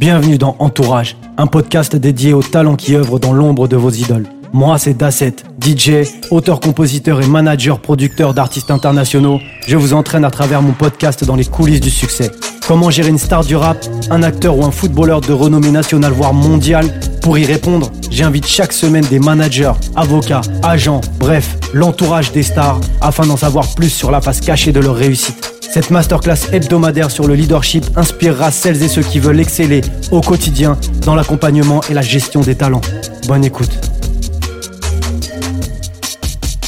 [0.00, 4.24] Bienvenue dans Entourage, un podcast dédié aux talents qui œuvrent dans l'ombre de vos idoles.
[4.52, 9.38] Moi, c'est Dasset, DJ, auteur-compositeur et manager-producteur d'artistes internationaux.
[9.66, 12.32] Je vous entraîne à travers mon podcast dans les coulisses du succès.
[12.66, 13.78] Comment gérer une star du rap,
[14.10, 16.86] un acteur ou un footballeur de renommée nationale voire mondiale?
[17.22, 23.26] Pour y répondre, j'invite chaque semaine des managers, avocats, agents, bref, l'entourage des stars afin
[23.26, 25.54] d'en savoir plus sur la face cachée de leur réussite.
[25.72, 30.76] Cette masterclass hebdomadaire sur le leadership inspirera celles et ceux qui veulent exceller au quotidien
[31.06, 32.80] dans l'accompagnement et la gestion des talents.
[33.28, 33.89] Bonne écoute.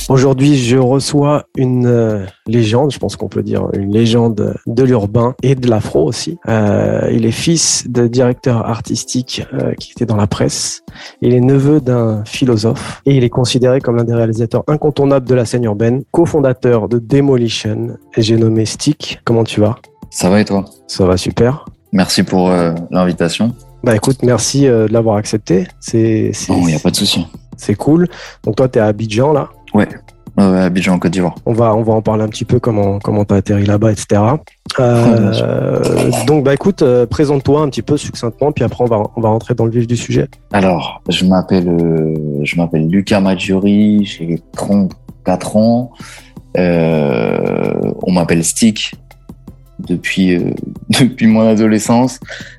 [0.09, 5.35] Aujourd'hui, je reçois une euh, légende, je pense qu'on peut dire une légende de l'urbain
[5.43, 6.39] et de l'afro aussi.
[6.49, 10.83] Euh, il est fils de directeur artistique euh, qui était dans la presse.
[11.23, 15.35] Il est neveu d'un philosophe et il est considéré comme l'un des réalisateurs incontournables de
[15.35, 17.97] la scène urbaine, cofondateur de Demolition.
[18.17, 19.21] Et j'ai nommé Stick.
[19.25, 19.77] Comment tu vas?
[20.11, 20.65] Ça va et toi?
[20.89, 21.65] Ça va super.
[21.93, 22.51] Merci pour
[22.91, 23.55] l'invitation.
[23.85, 25.67] Bah écoute, merci de l'avoir accepté.
[25.81, 27.27] C'est, il n'y a pas de souci.
[27.57, 28.09] C'est cool.
[28.45, 29.49] Donc toi, tu es à Abidjan là?
[29.75, 29.89] Ouais.
[30.37, 31.35] Abidjan, Côte d'Ivoire.
[31.45, 34.23] On va, on va en parler un petit peu comment comment t'as atterri là-bas, etc.
[34.81, 39.21] Euh, donc bah écoute, euh, présente-toi un petit peu succinctement, puis après on va on
[39.21, 40.29] va rentrer dans le vif du sujet.
[40.53, 45.93] Alors, je m'appelle euh, je m'appelle Lucas Maggiori, j'ai 34 ans.
[46.57, 48.95] on m'appelle Stick
[49.87, 50.51] depuis euh,
[51.01, 52.19] depuis mon adolescence.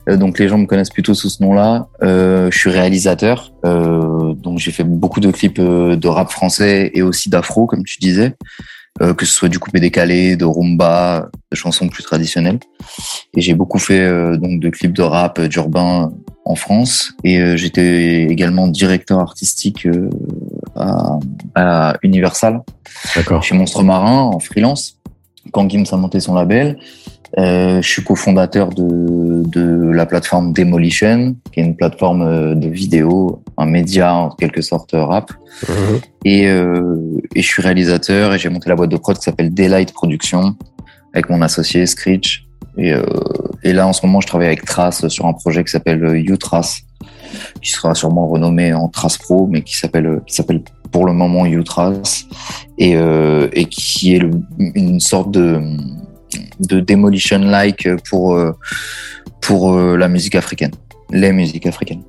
[0.09, 1.87] Euh, donc les gens me connaissent plutôt sous ce nom-là.
[2.01, 7.29] Euh, je suis réalisateur, donc j'ai fait beaucoup de clips de rap français et aussi
[7.29, 8.35] d'afro, comme tu disais,
[8.99, 12.59] que ce soit du coupé décalé, de rumba, de chansons plus traditionnelles.
[13.35, 14.05] Et j'ai beaucoup fait
[14.37, 16.11] donc de clips de rap, d'urbain
[16.45, 17.13] en France.
[17.23, 19.87] Et j'étais également directeur artistique
[20.75, 21.19] à,
[21.55, 22.61] à Universal,
[23.41, 24.97] chez Monstre Marin en freelance
[25.51, 26.77] quand Gims a monté son label.
[27.39, 32.67] Euh, je suis cofondateur de, de la plateforme Demolition, qui est une plateforme euh, de
[32.67, 35.31] vidéo, un média en quelque sorte rap.
[35.67, 35.99] Mhm.
[36.25, 36.97] Et, euh,
[37.35, 40.55] et, je suis réalisateur et j'ai monté la boîte de prod qui s'appelle Daylight Production
[41.13, 42.45] avec mon associé Screech.
[42.77, 43.03] Et, euh,
[43.63, 46.81] et, là, en ce moment, je travaille avec Trace sur un projet qui s'appelle U-Trace,
[47.61, 51.45] qui sera sûrement renommé en Trace Pro, mais qui s'appelle qui s'appelle pour le moment
[51.45, 52.25] U-Trace
[52.77, 55.59] et, euh, et qui est le, une sorte de
[56.59, 58.51] de demolition-like pour, euh,
[59.41, 60.71] pour euh, la musique africaine,
[61.11, 62.03] les musiques africaines.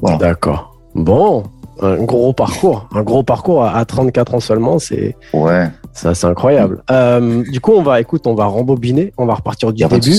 [0.00, 0.18] Voilà.
[0.18, 0.76] D'accord.
[0.94, 1.44] Bon,
[1.82, 6.82] un gros parcours, un gros parcours à 34 ans seulement, c'est ouais, ça c'est incroyable.
[6.90, 10.18] Euh, du coup, on va, écoute, on va rembobiner, on va repartir du début.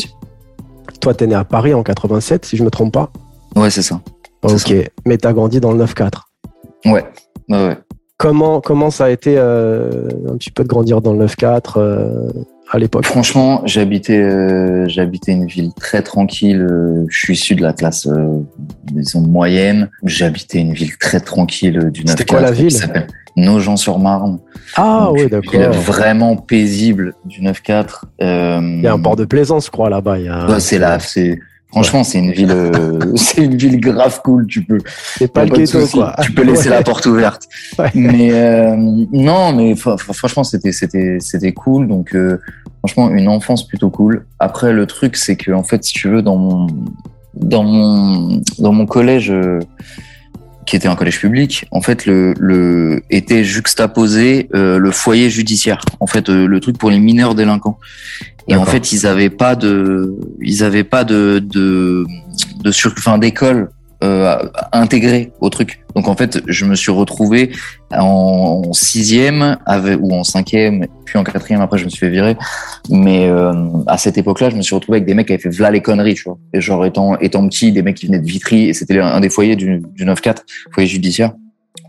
[1.02, 3.12] Toi, t'es né à Paris en 87, si je me trompe pas.
[3.56, 4.02] Ouais, c'est ça.
[4.44, 4.74] Ok, ça.
[5.06, 6.10] mais t'as grandi dans le 9-4.
[6.86, 6.92] Ouais.
[6.92, 7.04] ouais,
[7.50, 7.78] ouais.
[8.18, 12.34] Comment, comment ça a été un petit peu de grandir dans le 9-4
[12.70, 16.62] à l'époque Franchement, j'habitais euh, j'habitais une ville très tranquille.
[16.70, 18.42] Euh, je suis issu de la classe euh,
[18.84, 19.90] disons moyenne.
[20.04, 22.74] J'habitais une ville très tranquille du 9 C'était quoi la ville?
[23.38, 24.40] Nogent-sur-Marne.
[24.76, 25.72] Ah oui, d'accord.
[25.72, 28.02] Vraiment paisible du 9-4.
[28.22, 30.18] Euh, il y a un port de plaisance, je crois, là-bas.
[30.18, 31.40] Ouais, c'est là, c'est
[31.70, 34.48] Franchement, c'est une ville, euh, c'est une ville grave cool.
[34.48, 34.80] Tu peux,
[35.18, 36.16] c'est pas le ghetto, quoi.
[36.22, 37.44] Tu peux laisser la porte ouverte.
[37.78, 37.92] Ouais.
[37.94, 41.88] Mais euh, non, mais franchement, c'était, c'était, c'était cool.
[41.88, 42.40] Donc, euh,
[42.80, 44.26] franchement, une enfance plutôt cool.
[44.40, 46.68] Après, le truc, c'est que en fait, si tu veux, dans mon,
[47.36, 49.60] dans mon, dans mon collège, euh,
[50.68, 55.82] qui était un collège public, en fait, le, le était juxtaposé euh, le foyer judiciaire.
[56.00, 57.80] En fait, le truc pour les mineurs délinquants.
[58.50, 62.06] Et en fait, ils avaient pas de, ils avaient pas de de
[62.64, 63.70] de sur, enfin d'école
[64.04, 64.38] euh,
[64.74, 65.84] intégrée au truc.
[65.96, 67.52] Donc en fait, je me suis retrouvé
[67.92, 71.62] en sixième avec, ou en cinquième, puis en quatrième.
[71.62, 72.38] Après, je me suis fait virer.
[72.90, 73.54] Mais euh,
[73.88, 75.82] à cette époque-là, je me suis retrouvé avec des mecs qui avaient fait v'là les
[75.82, 76.38] conneries, tu vois.
[76.54, 79.30] Et genre étant étant petit, des mecs qui venaient de Vitry, et c'était un des
[79.30, 80.38] foyers du, du 9-4,
[80.72, 81.34] foyer judiciaire,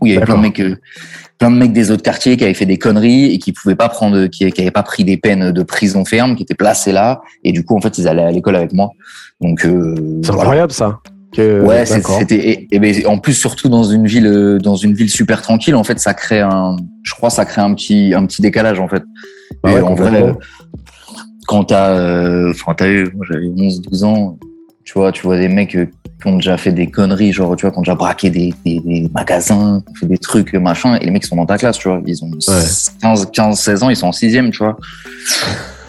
[0.01, 0.59] où il y avait plein de mecs.
[0.59, 0.77] Euh,
[1.37, 3.87] plein de mecs des autres quartiers qui avaient fait des conneries et qui pouvaient pas
[3.87, 7.21] prendre, qui, qui avaient pas pris des peines de prison ferme, qui étaient placés là.
[7.45, 8.89] Et du coup, en fait, ils allaient à l'école avec moi.
[9.39, 10.41] Donc, euh, c'est voilà.
[10.41, 10.99] incroyable ça.
[11.31, 15.11] Que, ouais, c'était et, et, ben, en plus surtout dans une ville dans une ville
[15.11, 18.41] super tranquille en fait ça crée un je crois ça crée un petit un petit
[18.41, 19.03] décalage en fait.
[19.63, 20.33] Ah ouais, en vrai
[21.47, 24.39] quand t'as euh, enfin t'as eu j'avais 11 12 ans
[24.83, 25.85] tu vois tu vois des mecs euh,
[26.21, 28.81] qui ont déjà fait des conneries, genre, tu vois, qui ont déjà braqué des, des,
[28.81, 32.01] des magasins, fait des trucs, machin, et les mecs sont dans ta classe, tu vois.
[32.05, 32.55] Ils ont ouais.
[33.01, 34.77] 15, 15, 16 ans, ils sont en sixième, tu vois.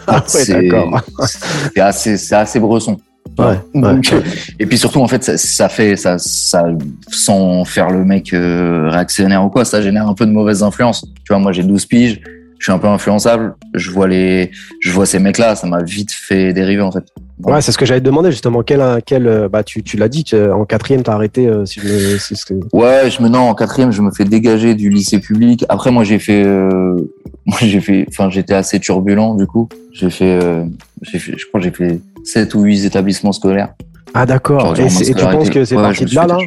[0.07, 0.45] Ah ouais.
[0.45, 2.99] C'est assez, c'est assez bresson.
[3.39, 4.23] Ouais, Donc, ouais.
[4.59, 6.67] Et puis surtout, en fait, ça, ça, fait, ça, ça,
[7.11, 11.05] sans faire le mec euh, réactionnaire ou quoi, ça génère un peu de mauvaise influence.
[11.25, 12.21] Tu vois, moi, j'ai 12 piges,
[12.59, 14.51] je suis un peu influençable, je vois les,
[14.81, 17.05] je vois ces mecs-là, ça m'a vite fait dériver, en fait.
[17.43, 18.63] Ouais, c'est ce que j'allais te demander justement.
[18.63, 21.47] Quel, quel, bah, tu, tu l'as dit, en quatrième, t'as arrêté.
[21.47, 24.91] Euh, si je ce Ouais, je me non, en quatrième, je me fais dégager du
[24.91, 25.65] lycée public.
[25.69, 26.97] Après, moi, j'ai fait, euh,
[27.47, 29.69] moi, j'ai fait, enfin, j'étais assez turbulent du coup.
[29.93, 30.65] J'ai fait, euh,
[31.03, 33.75] j'ai fait, je crois, que j'ai fait sept ou huit établissements scolaires.
[34.15, 34.79] Ah d'accord.
[34.79, 36.39] Et, tu penses que c'est parti de là, là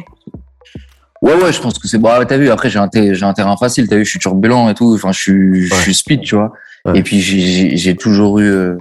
[1.22, 1.96] Ouais, ouais, je pense que c'est.
[1.96, 3.88] Bah, t'as vu, après, j'ai un, j'ai un terrain facile.
[3.88, 4.92] T'as vu, je suis turbulent et tout.
[4.94, 6.52] Enfin, je suis, je suis speed, tu vois.
[6.94, 8.76] Et puis, j'ai toujours eu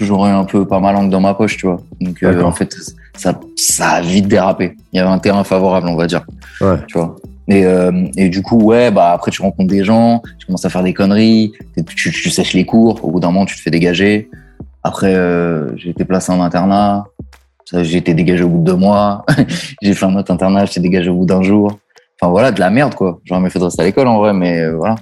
[0.00, 1.80] toujours eu un peu pas ma langue dans ma poche, tu vois.
[2.00, 2.74] Donc euh, en fait,
[3.16, 4.76] ça, ça a vite dérapé.
[4.92, 6.24] Il y avait un terrain favorable, on va dire.
[6.60, 6.76] Ouais.
[6.86, 7.16] Tu vois.
[7.48, 10.70] Et, euh, et du coup, ouais, bah après tu rencontres des gens, tu commences à
[10.70, 11.52] faire des conneries,
[11.86, 13.04] tu, tu, sèches les cours.
[13.04, 14.30] Au bout d'un moment, tu te fais dégager.
[14.82, 17.04] Après, euh, j'ai été placé en internat.
[17.72, 19.24] J'ai été dégagé au bout de deux mois.
[19.82, 21.78] j'ai fait un autre internat, j'étais dégagé au bout d'un jour.
[22.20, 23.20] Enfin voilà, de la merde quoi.
[23.24, 24.96] J'aurais mieux fait de rester à l'école en vrai, mais euh, voilà.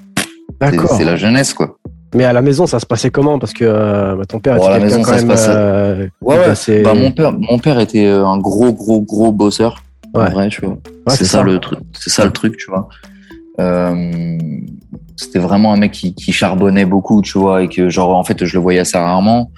[0.61, 0.91] D'accord.
[0.91, 1.79] C'est la jeunesse quoi.
[2.15, 3.39] Mais à la maison, ça se passait comment?
[3.39, 5.51] Parce que euh, bah, ton père était à la maison, ça se passait.
[5.51, 6.83] Euh, ouais, ouais.
[6.83, 9.83] Bah, mon père, mon père était euh, un gros, gros, gros bosseur.
[10.15, 10.23] Ouais.
[10.23, 10.79] En vrai, tu vois.
[11.09, 11.81] c'est ça, le truc.
[11.93, 12.89] C'est ça le truc, tu vois.
[13.61, 14.39] Euh,
[15.19, 18.45] c'était vraiment un mec qui, qui, charbonnait beaucoup, tu vois, et que genre en fait
[18.45, 19.51] je le voyais assez rarement.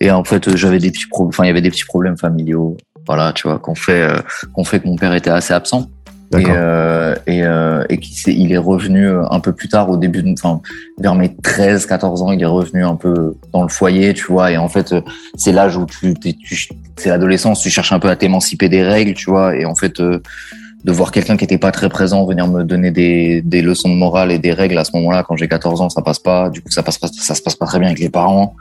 [0.00, 2.76] Et en fait j'avais des petits problèmes, enfin il y avait des petits problèmes familiaux,
[3.06, 4.08] voilà, tu vois, qu'on fait,
[4.52, 5.88] qu'on fait que mon père était assez absent.
[6.38, 10.24] Et, euh, et, euh, et il est revenu euh, un peu plus tard au début
[10.32, 10.62] enfin
[10.98, 14.50] vers mes 13 14 ans il est revenu un peu dans le foyer tu vois.
[14.50, 15.02] Et en fait euh,
[15.34, 19.12] c'est l'âge où tu, tu c'est l'adolescence tu cherches un peu à t'émanciper des règles
[19.12, 19.54] tu vois.
[19.56, 20.22] Et en fait euh,
[20.84, 23.94] de voir quelqu'un qui était pas très présent venir me donner des, des leçons de
[23.94, 26.60] morale et des règles à ce moment-là quand j'ai 14 ans ça passe pas du
[26.60, 28.54] coup ça passe pas ça se passe pas très bien avec les parents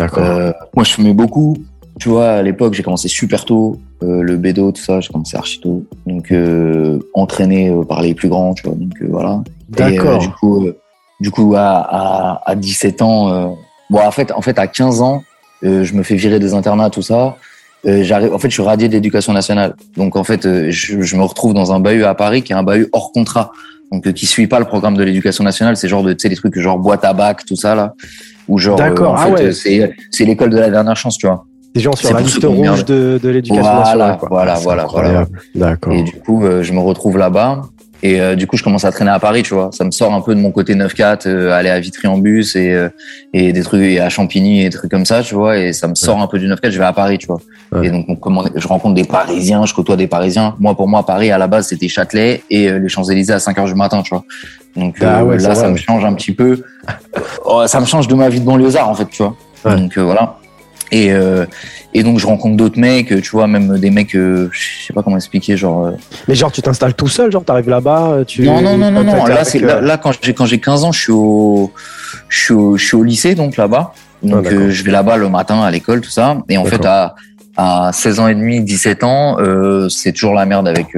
[0.00, 1.56] euh, moi je fumais beaucoup
[1.98, 5.36] tu vois, à l'époque, j'ai commencé super tôt, euh, le bédo, tout ça, j'ai commencé
[5.36, 5.84] archi tôt.
[6.06, 8.74] Donc, euh, entraîné euh, par les plus grands, tu vois.
[8.74, 9.42] Donc, euh, voilà.
[9.70, 10.18] D'accord.
[10.18, 10.68] du coup,
[11.20, 13.58] du coup, à, à, à 17 ans,
[13.88, 15.22] bon, en fait, en fait, à 15 ans,
[15.62, 17.36] je me fais virer des internats, tout ça.
[17.86, 19.74] J'arrive, en fait, je suis radié d'éducation nationale.
[19.96, 22.62] Donc, en fait, je, je, me retrouve dans un bahut à Paris qui est un
[22.62, 23.52] bahut hors contrat.
[23.92, 25.76] Donc, qui suit pas le programme de l'éducation nationale.
[25.76, 27.94] C'est genre de, tu sais, des trucs genre boîte à bac, tout ça, là.
[28.48, 29.12] Ou genre, D'accord.
[29.12, 29.52] en ah ouais.
[29.52, 31.44] c'est, c'est l'école de la dernière chance, tu vois
[31.76, 34.16] des gens sur la liste rouge de, de l'éducation voilà, nationale.
[34.18, 34.28] Quoi.
[34.30, 35.26] Voilà, voilà, voilà.
[35.54, 35.92] D'accord.
[35.92, 37.62] Et du coup, euh, je me retrouve là-bas.
[38.02, 39.70] Et euh, du coup, je commence à traîner à Paris, tu vois.
[39.72, 42.54] Ça me sort un peu de mon côté 9-4, euh, aller à Vitry en bus
[42.56, 42.88] et, euh,
[43.32, 45.58] et des trucs et à Champigny et des trucs comme ça, tu vois.
[45.58, 47.40] Et ça me sort un peu du 9-4, je vais à Paris, tu vois.
[47.82, 50.54] Et donc, on commande, je rencontre des Parisiens, je côtoie des Parisiens.
[50.60, 53.66] Moi, pour moi, Paris, à la base, c'était Châtelet et les Champs-Élysées à 5 heures
[53.66, 54.24] du matin, tu vois.
[54.76, 56.62] Donc ah ouais, là, ça, me change un petit peu.
[57.44, 59.36] Oh, ça me change de ma vie de banlieusard, en fait, tu vois.
[59.64, 60.36] Donc voilà.
[60.92, 61.46] Et, euh,
[61.94, 65.02] et donc je rencontre d'autres mecs, tu vois, même des mecs, euh, je sais pas
[65.02, 65.86] comment expliquer, genre.
[65.86, 65.90] Euh,
[66.28, 68.42] Mais genre tu t'installes tout seul, genre t'arrives là-bas, tu.
[68.42, 69.26] Non non non non non.
[69.26, 71.72] Là c'est là, là, quand j'ai quand j'ai 15 ans, je suis au
[72.28, 73.92] je suis au, je suis au lycée donc là-bas.
[74.22, 76.38] Donc ah, je vais là-bas le matin à l'école tout ça.
[76.48, 77.14] Et en fait à
[77.58, 80.88] à 16 ans et demi, 17 ans, euh, c'est toujours la merde avec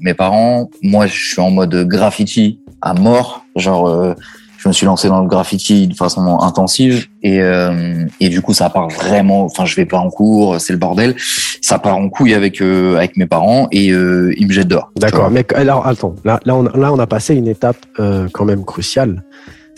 [0.00, 0.68] mes parents.
[0.82, 4.16] Moi, je suis en mode graffiti à mort, genre
[4.60, 8.52] je me suis lancé dans le graffiti de façon intensive et euh, et du coup
[8.52, 11.16] ça part vraiment enfin je vais pas en cours c'est le bordel.
[11.62, 14.92] Ça part en couille avec euh, avec mes parents et euh, ils me jettent dehors
[14.96, 18.44] d'accord mais alors attends là là on là on a passé une étape euh, quand
[18.44, 19.24] même cruciale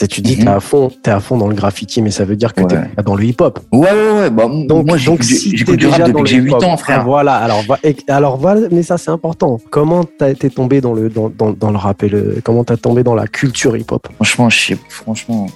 [0.08, 0.48] tu dis, t'es mhm.
[0.48, 3.14] à fond, t'es à fond dans le graffiti, mais ça veut dire que t'es dans
[3.14, 3.60] le hip-hop.
[3.72, 4.30] Ouais, ouais, ouais.
[4.30, 7.04] Bah, donc, moi, j'écoute du rap depuis que j'ai 8 ans, frère.
[7.04, 7.36] Voilà.
[7.36, 7.62] Alors,
[8.08, 9.61] alors, voilà, mais ça, c'est important.
[9.70, 12.76] Comment t'as été tombé dans le, dans, dans, dans le rap et le, comment t'as
[12.76, 14.08] tombé dans la culture hip-hop?
[14.16, 15.46] Franchement, je sais, franchement.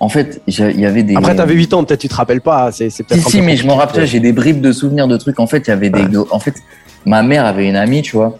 [0.00, 1.16] En fait, il y avait des.
[1.16, 2.70] Après, t'avais 8 ans, peut-être tu te rappelles pas.
[2.72, 3.24] C'est peut-être.
[3.24, 4.06] Si, si, mais je m'en rappelle.
[4.06, 5.40] J'ai des bribes de souvenirs de trucs.
[5.40, 6.04] En fait, il y avait des.
[6.30, 6.54] En fait,
[7.04, 8.38] ma mère avait une amie, tu vois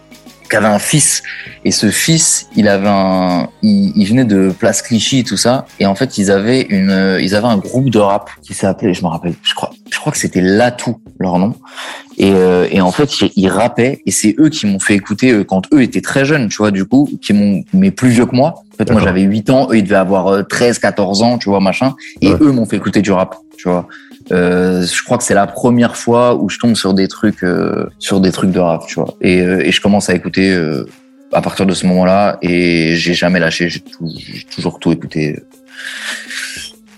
[0.49, 1.23] qui avait un fils.
[1.65, 5.65] Et ce fils il avait un il, il, venait de Place Clichy tout ça.
[5.79, 9.03] Et en fait ils avaient une ils avaient un groupe de rap qui s'appelait je
[9.03, 11.55] me rappelle je crois je crois que c'était Latou leur nom.
[12.17, 14.01] Et, euh, et en fait ils rappaient.
[14.05, 16.71] Et c'est eux qui m'ont fait écouter euh, quand eux étaient très jeunes tu vois
[16.71, 18.63] du coup qui m'ont mais plus vieux que moi.
[18.73, 21.49] En fait moi j'avais 8 ans eux ils devaient avoir 13 euh, 14 ans tu
[21.49, 21.95] vois machin.
[22.21, 23.87] Et eux m'ont fait écouter du rap tu vois
[24.31, 27.89] euh, je crois que c'est la première fois où je tombe sur des trucs, euh,
[27.99, 29.15] sur des trucs de rap, tu vois.
[29.21, 30.55] Et, euh, et je commence à écouter
[31.31, 33.69] à partir de ce moment-là, et j'ai jamais lâché.
[33.69, 33.83] J'ai
[34.53, 35.39] toujours tout écouté.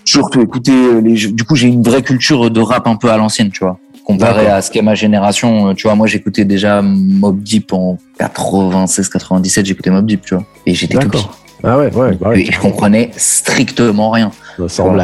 [0.04, 0.72] Toujours tout écouté.
[1.02, 3.78] Les, du coup, j'ai une vraie culture de rap un peu à l'ancienne, tu vois.
[4.04, 9.64] Comparé à ce qu'est ma génération, tu vois, moi j'écoutais déjà Mob Deep en 96-97,
[9.64, 10.44] j'écoutais Mob Deep, tu vois.
[10.66, 11.24] Et j'étais tout petit.
[11.64, 14.32] Ah ouais, ouais, bah Et je comprenais strictement rien.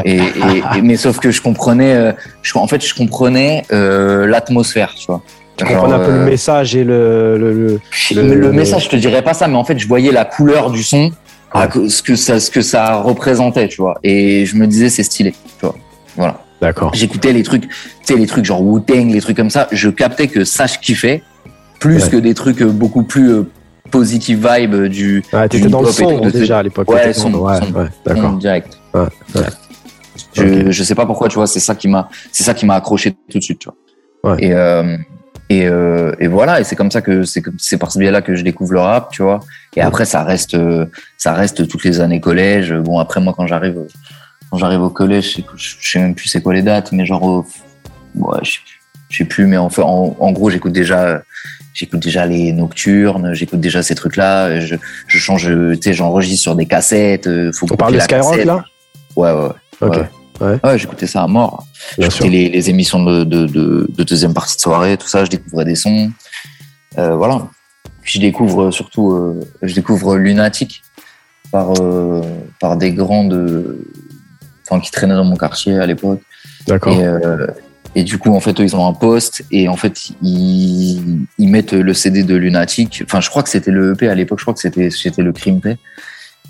[0.05, 2.12] Et, et, mais sauf que je comprenais, euh,
[2.43, 5.23] je, en fait, je comprenais euh, l'atmosphère, tu vois.
[5.57, 7.81] Tu comprenais un peu le euh, message et le le,
[8.14, 10.71] le, le, message, je te dirais pas ça, mais en fait, je voyais la couleur
[10.71, 11.11] du son,
[11.55, 13.99] ce que ça, ce que ça représentait, tu vois.
[14.05, 15.75] Et je me disais, c'est stylé, tu vois.
[16.17, 16.40] Voilà.
[16.61, 16.93] D'accord.
[16.95, 19.69] J'écoutais les trucs, tu sais, les trucs genre Wu-Tang, les trucs comme ça.
[19.71, 21.23] Je captais que ça, je kiffais.
[21.78, 23.45] Plus que des trucs beaucoup plus
[23.90, 25.23] positive vibe du.
[25.33, 26.90] Ouais, t'étais dans le son déjà à l'époque.
[26.90, 28.33] Ouais, son, ouais, ouais, d'accord.
[28.33, 28.77] Direct.
[28.95, 29.07] Ouais,
[30.35, 32.75] je, je sais pas pourquoi, tu vois, c'est ça qui m'a, c'est ça qui m'a
[32.75, 33.68] accroché tout de suite, tu
[34.23, 34.37] vois.
[34.40, 34.97] Et, euh,
[35.49, 38.35] et, euh, et voilà, et c'est comme ça que c'est c'est par ce biais-là que
[38.35, 39.40] je découvre le rap, tu vois.
[39.76, 40.57] Et après, ça reste,
[41.16, 42.75] ça reste toutes les années collège.
[42.75, 43.78] Bon, après moi, quand j'arrive,
[44.50, 47.47] quand j'arrive au collège, je sais même plus c'est quoi les dates, mais genre,
[48.14, 51.23] ouais, je sais plus, je sais plus, mais en, en, en gros, j'écoute déjà
[51.78, 54.59] j'écoute déjà les nocturnes, j'écoute déjà ces trucs-là.
[54.61, 54.75] Je,
[55.07, 57.28] je change, tu sais, j'enregistre sur des cassettes.
[57.28, 58.64] Euh, faut On parle de Skyrock là?
[59.18, 59.48] Ouais, ouais.
[59.80, 59.98] Ok.
[60.40, 60.78] Ouais, ouais.
[60.78, 61.64] j'écoutais ça à mort.
[61.98, 65.25] J'écoutais les, les, émissions de, de, de, de, deuxième partie de soirée, tout ça.
[65.25, 66.12] Je découvrais des sons.
[66.98, 67.48] Euh, voilà.
[68.02, 70.82] Puis je découvre surtout, euh, je découvre Lunatic
[71.50, 72.22] par euh,
[72.60, 73.76] par des grandes,
[74.64, 76.20] enfin qui traînaient dans mon quartier à l'époque.
[76.68, 76.92] D'accord.
[76.92, 81.26] Et, et du coup, en fait, eux, ils ont un poste et en fait, ils,
[81.38, 83.02] ils mettent le CD de Lunatic.
[83.04, 84.38] Enfin, je crois que c'était le EP à l'époque.
[84.38, 85.60] Je crois que c'était le Crime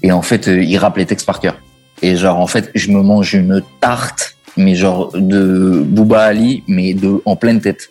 [0.02, 1.56] Et en fait, ils rappent les textes par cœur.
[2.02, 6.95] Et genre, en fait, je me mange une tarte, mais genre de Booba Ali, mais
[6.95, 7.88] de en pleine tête.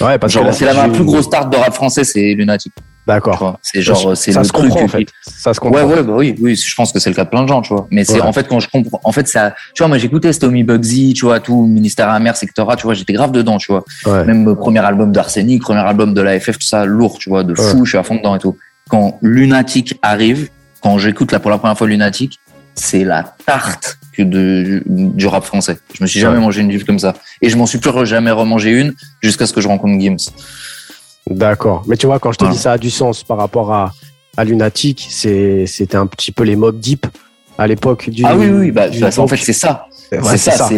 [0.00, 2.72] Ouais, parce que c'est la plus grosse tarte de rap français, c'est Lunatic.
[3.06, 3.58] D'accord.
[3.62, 5.06] C'est genre, c'est le se truc comprend, en fait.
[5.22, 5.84] Ça se comprend.
[5.84, 6.54] Ouais, ouais, bah oui, oui.
[6.54, 7.88] Je pense que c'est le cas de plein de gens, tu vois.
[7.90, 10.62] Mais c'est en fait quand je comprends, en fait ça, tu vois, moi j'écoutais Stomy
[10.62, 13.84] Bugsy, tu vois, tout Ministère Amer, Sectora, tu vois, j'étais grave dedans, tu vois.
[14.24, 17.42] Même le premier album d'Arsenic, premier album de la FF, tout ça, lourd, tu vois,
[17.42, 18.56] de fou, je suis à fond dedans et tout.
[18.88, 20.48] Quand Lunatic arrive,
[20.82, 22.38] quand j'écoute là pour la première fois Lunatic,
[22.74, 25.78] c'est la tarte que de, du rap français.
[25.94, 27.14] Je me suis jamais mangé une gifle comme ça.
[27.42, 30.30] Et je m'en suis plus jamais remangé une jusqu'à ce que je rencontre Gims.
[31.28, 31.84] D'accord.
[31.86, 33.92] Mais tu vois, quand je te dis ça a du sens par rapport à,
[34.36, 37.06] à Lunatic, c'était un petit peu les mob deep
[37.58, 38.24] à l'époque du.
[38.24, 38.86] Ah oui, oui, bah,
[39.18, 39.86] en fait, c'est ça.
[40.10, 40.68] c'est ça.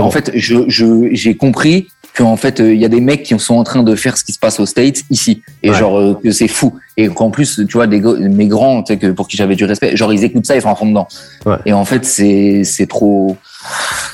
[0.00, 0.64] En fait, je,
[1.12, 1.86] j'ai compris
[2.16, 4.32] qu'en fait, il y a des mecs qui sont en train de faire ce qui
[4.32, 5.42] se passe aux States ici.
[5.62, 6.78] Et genre, euh, que c'est fou.
[6.96, 9.64] Et qu'en plus, tu vois, des mes grands, tu sais, que pour qui j'avais du
[9.64, 11.08] respect, genre, ils écoutent ça, ils font un fond dedans.
[11.66, 13.36] Et en fait, c'est, c'est trop,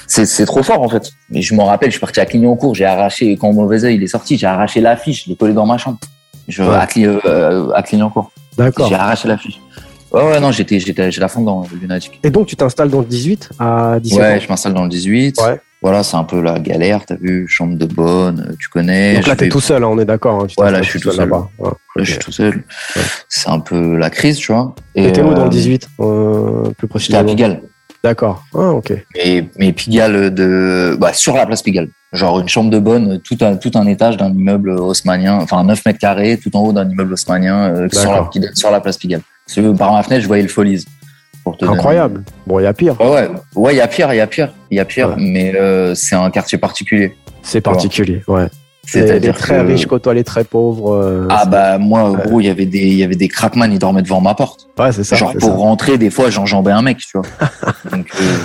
[0.06, 1.10] c'est trop fort en fait.
[1.30, 4.02] Mais je me rappelle, je suis parti à Clignancourt, j'ai arraché quand Mauvais Oeil il
[4.02, 5.98] est sorti, j'ai arraché l'affiche, je l'ai collé dans ma chambre.
[6.48, 8.32] Je, à, euh, à Clignancourt.
[8.56, 8.88] D'accord.
[8.88, 9.60] J'ai arraché l'affiche.
[10.12, 12.18] Ouais, ouais, non, j'étais, j'étais, j'ai la fond dans le lunatique.
[12.24, 15.36] Et donc, tu t'installes dans le 18 à 17 Ouais, je m'installe dans le 18.
[15.40, 15.60] Ouais.
[15.82, 19.14] Voilà, c'est un peu la galère, t'as vu, chambre de bonne, tu connais.
[19.14, 20.42] Donc là, t'es tout seul, hein, on est d'accord.
[20.42, 21.28] Hein, ouais, là, je suis tout seul.
[21.28, 21.48] Là-bas.
[21.58, 22.64] là, je suis tout seul.
[23.28, 24.74] C'est un peu la crise, tu vois.
[24.94, 27.20] T'es où dans le 18 euh, Plus précisément.
[27.20, 27.62] J'étais à Pigalle.
[28.04, 28.44] D'accord.
[28.54, 28.92] Ah, ok.
[29.14, 31.88] Et, mais Pigalle de, bah, sur la place Pigalle.
[32.12, 35.84] Genre une chambre de bonne, tout un, tout un étage d'un immeuble haussmanien, enfin 9
[35.86, 39.22] mètres carrés, tout en haut d'un immeuble haussmanien, euh, sur, la, sur la place Pigalle.
[39.78, 40.84] Par ma fenêtre, je voyais le Folies.
[41.62, 42.24] Incroyable.
[42.46, 43.00] Bon, il y a pire.
[43.00, 45.54] Ouais, ouais, il y a pire, il y a pire, il y a pire, mais
[45.54, 47.16] euh, c'est un quartier particulier.
[47.42, 48.46] C'est particulier, ouais.
[48.86, 50.94] C'est-à-dire très riches côtoient les très pauvres.
[50.94, 53.78] Euh, ah bah moi, gros, il y avait des, il y avait des crackman, ils
[53.78, 54.68] dormaient devant ma porte.
[54.78, 55.16] Ouais, c'est ça.
[55.16, 57.26] Genre pour rentrer, des fois, j'enjambais un mec, tu vois.
[57.92, 58.36] Donc, euh,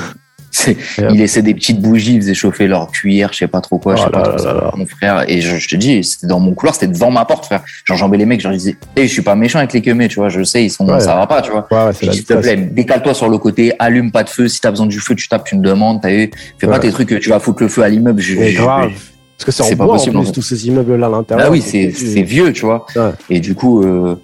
[0.98, 3.96] il laissait des petites bougies, il faisait chauffer leur cuillère, je sais pas trop quoi,
[3.96, 5.26] je sais oh pas trop mon frère.
[5.30, 7.64] Et je, te dis, c'était dans mon couloir, c'était devant ma porte, frère.
[7.86, 10.16] J'enjambais les mecs, je leur disais, hey, je suis pas méchant avec les queumés, tu
[10.16, 11.68] vois, je sais, ils sont, ça va pas, tu vois.
[11.72, 14.88] Ouais, s'il te plaît, décale-toi sur le côté, allume pas de feu, si t'as besoin
[14.88, 17.40] du feu, tu tapes, tu me demandes, t'as eu, fais pas tes trucs, tu vas
[17.40, 18.22] foutre le feu à l'immeuble.
[18.54, 18.92] grave.
[19.38, 21.48] Parce que c'est en bois, possible, en plus, tous ces immeubles-là à l'intérieur.
[21.48, 22.86] Ah oui, c'est vieux, tu vois.
[23.30, 24.16] Et du coup, euh,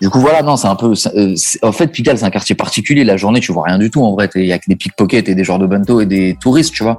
[0.00, 0.92] du coup, voilà, non, c'est un peu.
[1.16, 3.04] Euh, en fait, Pigalle, c'est un quartier particulier.
[3.04, 4.02] La journée, tu vois rien du tout.
[4.02, 6.36] En vrai, il y a que des pickpockets et des joueurs de bento et des
[6.40, 6.98] touristes, tu vois.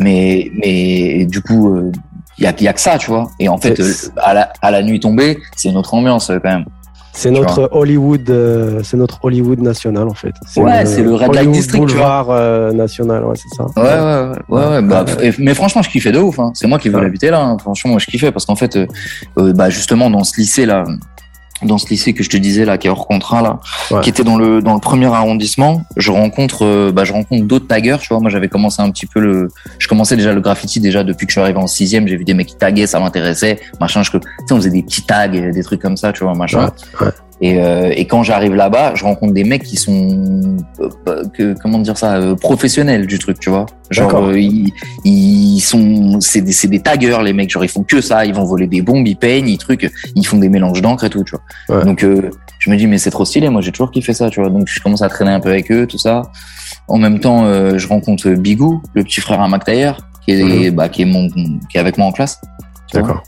[0.00, 1.76] Mais, mais du coup,
[2.38, 3.28] il euh, y a, y a que ça, tu vois.
[3.40, 6.48] Et en fait, euh, à la, à la nuit tombée, c'est une autre ambiance quand
[6.48, 6.64] même.
[7.12, 8.30] C'est notre Hollywood,
[8.84, 10.34] c'est notre Hollywood national en fait.
[10.58, 12.28] Ouais, c'est le Red Light District, Boulevard,
[12.74, 13.64] national, ouais, c'est ça.
[13.74, 14.66] Ouais, ouais, ouais.
[14.68, 15.06] ouais, bah,
[15.38, 16.38] mais franchement, je kiffais de ouf.
[16.38, 16.50] Hein.
[16.52, 17.40] C'est moi qui veux l'habiter là.
[17.40, 17.56] Hein.
[17.58, 18.78] Franchement, moi, je kiffais parce qu'en fait,
[19.34, 20.84] bah, justement, dans ce lycée là,
[21.62, 24.24] dans ce lycée que je te disais là, qui est hors contrat là, qui était
[24.24, 28.08] dans le dans le premier arrondissement, je rencontre euh, bah je rencontre d'autres taggers, tu
[28.08, 28.20] vois.
[28.20, 29.48] Moi j'avais commencé un petit peu le,
[29.78, 32.06] je commençais déjà le graffiti déjà depuis que je suis arrivé en sixième.
[32.08, 34.02] J'ai vu des mecs qui taguaient, ça m'intéressait, machin.
[34.02, 36.70] Je, tu sais, on faisait des petits tags, des trucs comme ça, tu vois, machin.
[37.40, 41.78] Et, euh, et quand j'arrive là-bas, je rencontre des mecs qui sont, euh, que, comment
[41.78, 43.66] dire ça, euh, professionnels du truc, tu vois.
[43.90, 44.72] Genre, euh, ils,
[45.04, 47.50] ils, sont, c'est des, c'est des taggers les mecs.
[47.50, 48.24] Genre, ils font que ça.
[48.24, 51.10] Ils vont voler des bombes, ils peignent, ils trucs, ils font des mélanges d'encre et
[51.10, 51.34] tout, tu
[51.68, 51.84] vois.
[51.84, 52.04] Donc,
[52.58, 53.48] je me dis mais c'est trop stylé.
[53.50, 54.48] Moi, j'ai toujours kiffé ça, tu vois.
[54.48, 56.22] Donc, je commence à traîner un peu avec eux, tout ça.
[56.88, 57.44] En même temps,
[57.76, 59.92] je rencontre Bigou, le petit frère à McTayer,
[60.24, 60.74] qui est, mhm.
[60.74, 62.40] bah, qui est mon, qui est avec moi en classe.
[62.92, 63.22] D'accord.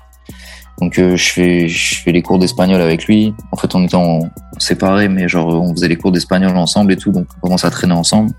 [0.80, 3.35] Donc euh, je fais je fais les cours d'espagnol avec lui.
[3.52, 4.20] En fait, on était en
[4.58, 7.70] séparés, mais genre on faisait les cours d'espagnol ensemble et tout, donc on commence à
[7.70, 8.30] traîner ensemble.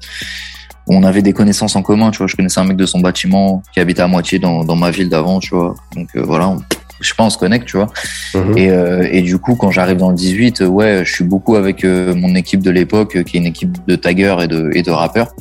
[0.88, 2.28] on avait des connaissances en commun, tu vois.
[2.28, 5.10] Je connaissais un mec de son bâtiment qui habitait à moitié dans, dans ma ville
[5.10, 5.76] d'avant, tu vois.
[5.96, 6.56] Donc euh, voilà,
[7.02, 7.90] je pense on connecte, tu vois.
[8.34, 8.58] Mhm.
[8.58, 11.84] Et, euh, et, du coup, quand j'arrive dans le 18, ouais, je suis beaucoup avec
[11.84, 15.34] mon équipe de l'époque, qui est une équipe de taggers et de, et de rappeurs,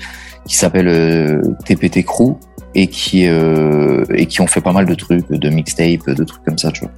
[0.47, 2.39] qui s'appelle TPT Crew
[2.81, 6.59] et qui et qui ont fait pas mal de trucs, de mixtape, de trucs comme
[6.59, 6.93] ça, tu vois.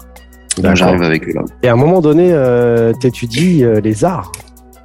[0.58, 1.42] Donc j'arrive avec eux là.
[1.62, 4.32] Et à un moment donné, euh, t'étudies les arts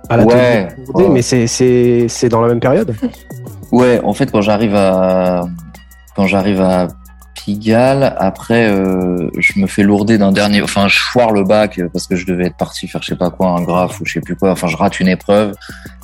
[0.10, 0.68] à la ouais,
[1.10, 2.96] mais c'est dans la même période?
[3.72, 5.46] Ouais, en fait, quand j'arrive à
[6.16, 6.88] quand j'arrive à
[7.34, 10.62] Pigalle, après, euh, je me fais lourder d'un dernier.
[10.62, 13.30] Enfin, je foire le bac parce que je devais être parti faire je sais pas
[13.30, 14.52] quoi, un graphe ou je sais plus quoi.
[14.52, 15.54] Enfin, je rate une épreuve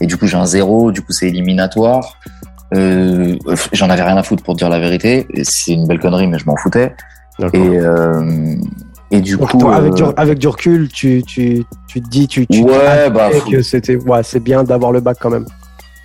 [0.01, 0.91] et du coup j'ai un zéro.
[0.91, 2.17] Du coup, c'est éliminatoire.
[2.73, 3.37] Euh,
[3.73, 5.27] J'en avais rien à foutre pour dire la vérité.
[5.43, 6.93] C'est une belle connerie, mais je m'en foutais.
[7.53, 8.55] Et, euh,
[9.09, 12.47] et du coup, avec, du, euh, avec, du, recul, tu, tu, tu te dis, tu,
[12.47, 15.45] tu ouais, bah, que c'était, ouais, c'est bien d'avoir le bac quand même.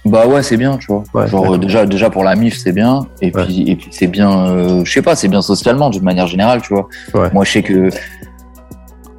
[0.04, 1.26] Bah ouais, c'est bien, tu vois.
[1.26, 3.06] Genre déjà, déjà pour la MIF, c'est bien.
[3.20, 6.28] Et puis, et puis c'est bien, euh, je sais pas, c'est bien socialement d'une manière
[6.28, 6.88] générale, tu vois.
[7.32, 7.90] Moi, je sais que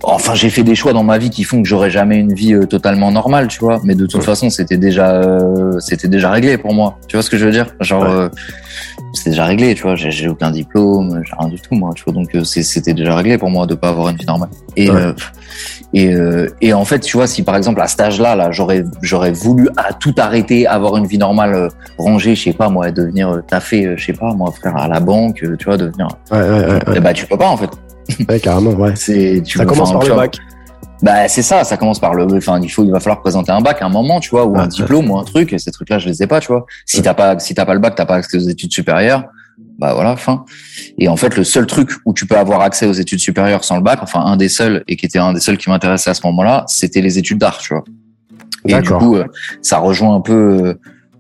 [0.04, 2.54] Enfin, j'ai fait des choix dans ma vie qui font que j'aurai jamais une vie
[2.54, 3.82] euh, totalement normale, tu vois.
[3.84, 6.98] Mais de toute façon, c'était déjà, euh, c'était déjà réglé pour moi.
[7.08, 7.68] Tu vois ce que je veux dire?
[7.80, 8.30] Genre, euh,
[9.14, 9.96] c'était déjà réglé, tu vois.
[9.96, 11.92] J'ai aucun diplôme, j'ai rien du tout, moi.
[11.96, 14.50] Tu vois, donc c'était déjà réglé pour moi de pas avoir une vie normale.
[14.76, 14.90] Et
[15.94, 16.14] et
[16.62, 19.68] et en fait, tu vois, si par exemple à cet âge-là, là, j'aurais j'aurais voulu
[19.78, 24.06] à tout arrêter, avoir une vie normale, rangée, je sais pas moi, devenir taffer, je
[24.06, 26.08] sais pas moi, frère à la banque, tu vois, devenir.
[26.32, 27.70] Ouais, ouais, ouais, eh bah, tu peux pas en fait.
[28.30, 28.94] Ouais, carrément, ouais.
[28.96, 30.38] C'est, tu ça commence par le bac.
[31.02, 33.62] Bah, c'est ça, ça commence par le, enfin, il faut, il va falloir présenter un
[33.62, 36.00] bac à un moment, tu vois, ou un diplôme, ou un truc, et ces trucs-là,
[36.00, 36.66] je les ai pas, tu vois.
[36.86, 39.26] Si t'as pas, si t'as pas le bac, t'as pas accès aux études supérieures,
[39.78, 40.44] bah voilà, fin.
[40.98, 43.76] Et en fait, le seul truc où tu peux avoir accès aux études supérieures sans
[43.76, 46.16] le bac, enfin, un des seuls, et qui était un des seuls qui m'intéressait à
[46.16, 47.84] ce moment-là, c'était les études d'art, tu vois.
[48.68, 49.26] Et du coup, euh,
[49.62, 50.74] ça rejoint un peu, euh,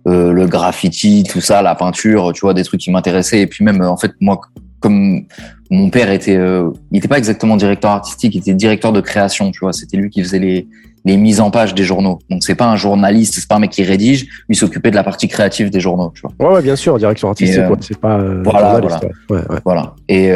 [0.08, 3.42] euh, le graffiti, tout ça, la peinture, tu vois, des trucs qui m'intéressaient.
[3.42, 4.40] Et puis même, en fait, moi,
[4.80, 5.26] comme
[5.70, 9.52] mon père était, euh, il n'était pas exactement directeur artistique, il était directeur de création,
[9.52, 9.74] tu vois.
[9.74, 10.68] C'était lui qui faisait les,
[11.04, 12.20] les mises en page des journaux.
[12.30, 15.04] Donc c'est pas un journaliste, c'est pas un mec qui rédige, lui s'occupait de la
[15.04, 16.54] partie créative des journaux, tu vois.
[16.54, 18.20] Ouais, bien sûr, direction artistique, euh, c'est pas.
[18.20, 19.00] Euh, voilà, voilà.
[19.30, 19.60] Ouais, ouais.
[19.66, 19.96] voilà.
[20.08, 20.32] Et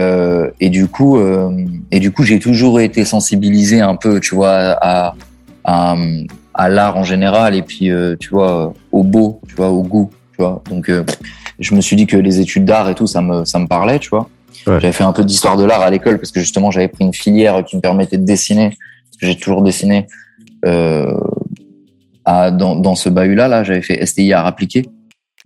[0.60, 1.19] et du coup,
[1.91, 5.15] et du coup, j'ai toujours été sensibilisé un peu, tu vois, à
[5.63, 5.95] à,
[6.56, 10.41] à l'art en général et puis tu vois au beau, tu vois, au goût, tu
[10.41, 10.62] vois.
[10.69, 10.89] Donc
[11.62, 14.00] je me suis dit que les études d'art et tout, ça me, ça me parlait,
[14.00, 14.28] tu vois.
[14.65, 17.13] J'avais fait un peu d'histoire de l'art à l'école parce que justement, j'avais pris une
[17.13, 18.78] filière qui me permettait de dessiner.
[19.19, 20.08] J'ai toujours dessiné
[20.65, 21.17] euh,
[22.26, 23.47] à, dans, dans ce bahut-là.
[23.47, 24.86] Là, j'avais fait STI art appliqué.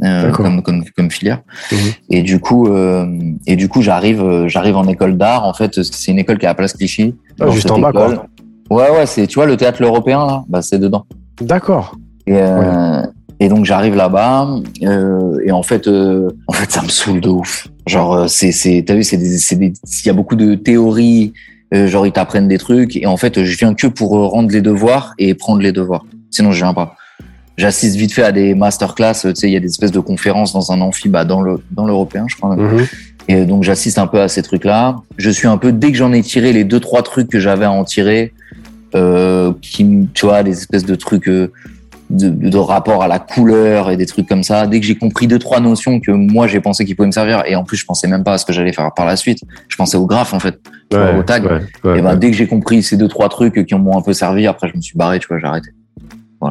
[0.04, 1.78] Euh, comme, comme, comme filière mhm.
[2.10, 3.08] et du coup euh,
[3.47, 6.45] et du coup j'arrive euh, j'arrive en école d'art en fait c'est une école qui
[6.45, 8.28] est à Place Clichy ah, juste en bas quoi
[8.71, 11.06] ouais ouais c'est tu vois le théâtre européen là bah c'est dedans
[11.39, 11.95] d'accord
[12.28, 13.04] et, euh,
[13.39, 14.48] et donc j'arrive là-bas
[14.84, 17.67] euh, et en fait, euh, en fait, ça me saoule de ouf.
[17.88, 20.56] Genre, euh, c'est, c'est, t'as vu, c'est des, c'est des, il y a beaucoup de
[20.56, 21.34] théories.
[21.74, 24.62] Euh, genre, ils t'apprennent des trucs et en fait, je viens que pour rendre les
[24.62, 26.06] devoirs et prendre les devoirs.
[26.30, 26.95] Sinon, je viens pas.
[27.58, 29.13] J'assiste vite fait à des masterclass.
[29.13, 31.58] Tu sais, il y a des espèces de conférences dans un amphi, bah, dans le,
[31.71, 32.56] dans l'européen, je crois.
[32.56, 32.78] Même.
[32.78, 32.88] Mm-hmm.
[33.28, 34.98] Et donc, j'assiste un peu à ces trucs-là.
[35.17, 37.65] Je suis un peu dès que j'en ai tiré les deux trois trucs que j'avais
[37.65, 38.34] à en tirer,
[38.93, 41.30] euh, qui, tu vois, des espèces de trucs
[42.09, 44.67] de, de, rapport à la couleur et des trucs comme ça.
[44.67, 47.43] Dès que j'ai compris deux trois notions que moi j'ai pensé qu'ils pouvaient me servir
[47.45, 49.39] et en plus je pensais même pas à ce que j'allais faire par la suite.
[49.67, 50.59] Je pensais au graphe en fait,
[50.93, 51.45] au tag.
[51.83, 54.47] et ben dès que j'ai compris ces deux trois trucs qui m'ont un peu servi,
[54.47, 55.69] après je me suis barré, tu vois, j'ai arrêté.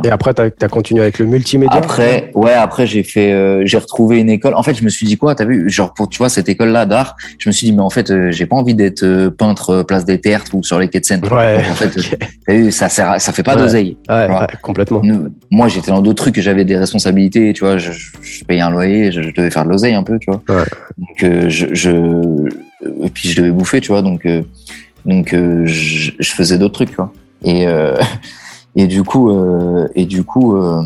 [0.04, 3.76] Et après, tu as, continué avec le multimédia Après, ouais, après j'ai fait, euh, j'ai
[3.76, 4.54] retrouvé une école.
[4.54, 6.86] En fait, je me suis dit quoi T'as vu, genre pour tu vois cette école-là
[6.86, 9.82] d'art, je me suis dit mais en fait, euh, j'ai pas envie d'être euh, peintre
[9.82, 11.24] place des terres ou sur les quais de Seine.
[11.24, 11.62] Ouais.
[11.70, 11.96] En fait,
[12.48, 13.96] vu, ça sert, ça fait pas d'oseille.
[14.08, 14.28] Ouais,
[14.62, 15.02] complètement.
[15.50, 19.12] moi, j'étais dans d'autres trucs, j'avais des responsabilités, tu vois, je, je payais un loyer,
[19.12, 20.42] je, devais faire de l'oseille un peu, tu vois.
[20.98, 21.90] Donc je, je,
[23.02, 24.26] et puis je devais bouffer, tu vois, donc
[25.04, 27.12] donc je, je faisais d'autres trucs, tu vois.
[27.44, 27.66] Et
[28.76, 30.82] Et du coup, euh, et du coup, euh,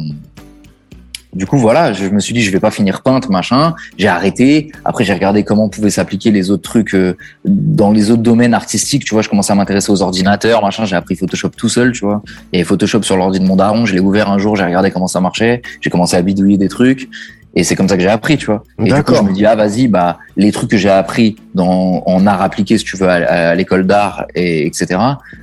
[1.35, 3.74] du coup, voilà, je me suis dit, je vais pas finir peintre, machin.
[3.98, 4.72] J'ai arrêté.
[4.85, 9.05] Après, j'ai regardé comment pouvaient s'appliquer les autres trucs euh, dans les autres domaines artistiques.
[9.05, 10.87] Tu vois, je commençais à m'intéresser aux ordinateurs, machin.
[10.87, 12.22] J'ai appris Photoshop tout seul, tu vois.
[12.55, 13.85] Avait Photoshop sur l'ordi de mon daron.
[13.85, 15.62] Je l'ai ouvert un jour, j'ai regardé comment ça marchait.
[15.81, 17.09] J'ai commencé à bidouiller des trucs.
[17.55, 18.63] Et c'est comme ça que j'ai appris, tu vois.
[18.79, 22.03] Et du coup, je me dis, ah, vas-y, bah, les trucs que j'ai appris dans,
[22.07, 25.01] en art appliqué, si tu veux, à, l'école d'art, et etc.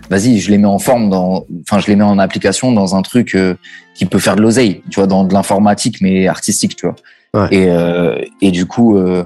[0.10, 3.02] Vas-y, je les mets en forme dans, enfin, je les mets en application dans un
[3.02, 3.56] truc euh,
[3.96, 6.96] qui peut faire de l'oseille, tu vois, dans de l'informatique, mais artistique, tu vois.
[7.34, 7.48] Ouais.
[7.52, 9.26] Et, euh, et du coup, euh,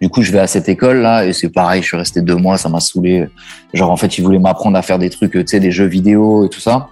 [0.00, 2.36] du coup, je vais à cette école là, et c'est pareil, je suis resté deux
[2.36, 3.28] mois, ça m'a saoulé.
[3.74, 6.44] Genre, en fait, ils voulaient m'apprendre à faire des trucs, tu sais, des jeux vidéo
[6.44, 6.88] et tout ça.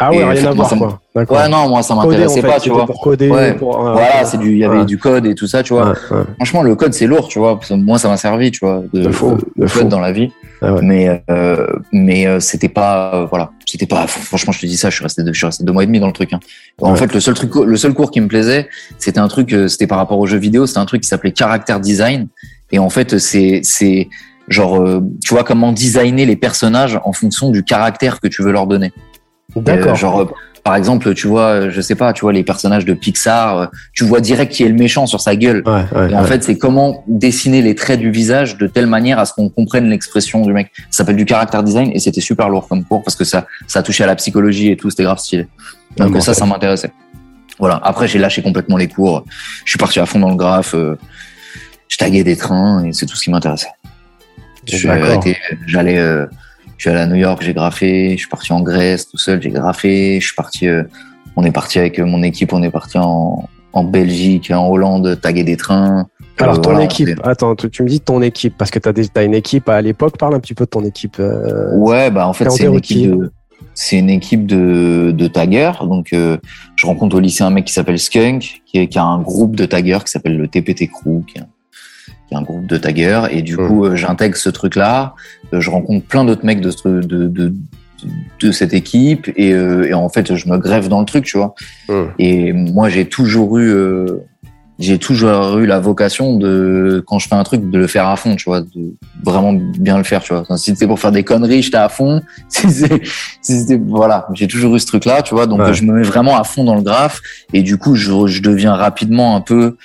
[0.00, 1.00] Ah ouais, rien à voir, quoi.
[1.14, 2.86] Ouais, non, moi, ça m'intéressait pas, tu vois.
[2.86, 3.56] Pour coder, ouais.
[3.58, 5.94] voilà, c'est du, il y avait du code et tout ça, tu vois.
[6.36, 7.58] Franchement, le code, c'est lourd, tu vois.
[7.70, 10.30] Moi, ça m'a servi, tu vois, de, de, code dans la vie.
[10.60, 14.90] Ah mais, euh, mais euh, c'était pas, voilà, c'était pas, franchement, je te dis ça,
[14.90, 16.40] je suis resté deux, je suis resté deux mois et demi dans le truc, hein.
[16.80, 19.68] En fait, le seul truc, le seul cours qui me plaisait, c'était un truc, euh,
[19.68, 22.26] c'était par rapport aux jeux vidéo, c'était un truc qui s'appelait Character Design.
[22.72, 24.08] Et en fait, c'est, c'est,
[24.48, 28.52] genre, euh, tu vois, comment designer les personnages en fonction du caractère que tu veux
[28.52, 28.92] leur donner.
[29.56, 29.94] D'accord.
[29.94, 30.32] genre,
[30.62, 34.20] par exemple, tu vois, je sais pas, tu vois les personnages de Pixar, tu vois
[34.20, 35.62] direct qui est le méchant sur sa gueule.
[35.66, 39.24] Ouais, et en fait, c'est comment dessiner les traits du visage de telle manière à
[39.24, 40.70] ce qu'on comprenne l'expression du mec.
[40.90, 43.82] Ça s'appelle du character design et c'était super lourd comme cours parce que ça, ça
[43.82, 45.48] touchait à la psychologie et tout, c'était grave stylé.
[45.96, 46.92] Donc ça, ça m'intéressait.
[47.58, 47.80] Voilà.
[47.82, 49.24] Après, j'ai lâché complètement les cours.
[49.64, 50.74] Je suis parti à fond dans le graphe.
[50.74, 50.96] Euh,
[51.88, 53.70] je taguais des trains et c'est tout ce qui m'intéressait.
[54.66, 56.26] J'allais, euh,
[56.78, 58.12] je suis allé à New York, j'ai graffé.
[58.12, 60.20] Je suis parti en Grèce tout seul, j'ai graffé.
[60.20, 60.84] Je suis parti, euh,
[61.36, 65.42] on est parti avec mon équipe, on est parti en, en Belgique, en Hollande, taguer
[65.42, 66.06] des trains.
[66.38, 69.24] Alors euh, ton équipe, attends, tu, me dis ton équipe parce que tu as, as,
[69.24, 70.16] une équipe à l'époque.
[70.16, 71.20] Parle un petit peu de ton équipe.
[71.74, 73.32] ouais, bah en fait c'est une équipe de
[73.74, 75.72] c'est une équipe de, de taggers.
[75.82, 79.20] Donc, je rencontre au lycée un mec qui s'appelle Skunk, qui, est, qui, a un
[79.20, 81.42] groupe de taggers qui s'appelle le TPT Crew, qui est,
[82.28, 83.22] qui est un groupe de taggers.
[83.30, 85.14] Et du coup, euh, j'intègre ce truc-là.
[85.52, 87.54] Euh, je rencontre plein d'autres mecs de, de, de,
[88.40, 89.30] de, cette équipe.
[89.36, 91.54] Et, euh, et, en fait, je me greffe dans le truc, tu vois.
[92.18, 93.74] Et moi, j'ai toujours eu...
[94.78, 98.14] j'ai toujours eu la vocation de quand je fais un truc de le faire à
[98.14, 101.24] fond tu vois de vraiment bien le faire tu vois si c'était pour faire des
[101.24, 102.70] conneries j'étais à fond si
[103.42, 106.38] c'était voilà j'ai toujours eu ce truc là tu vois donc je me mets vraiment
[106.38, 107.20] à fond dans le graphe
[107.52, 109.76] et du coup je, je deviens rapidement un peu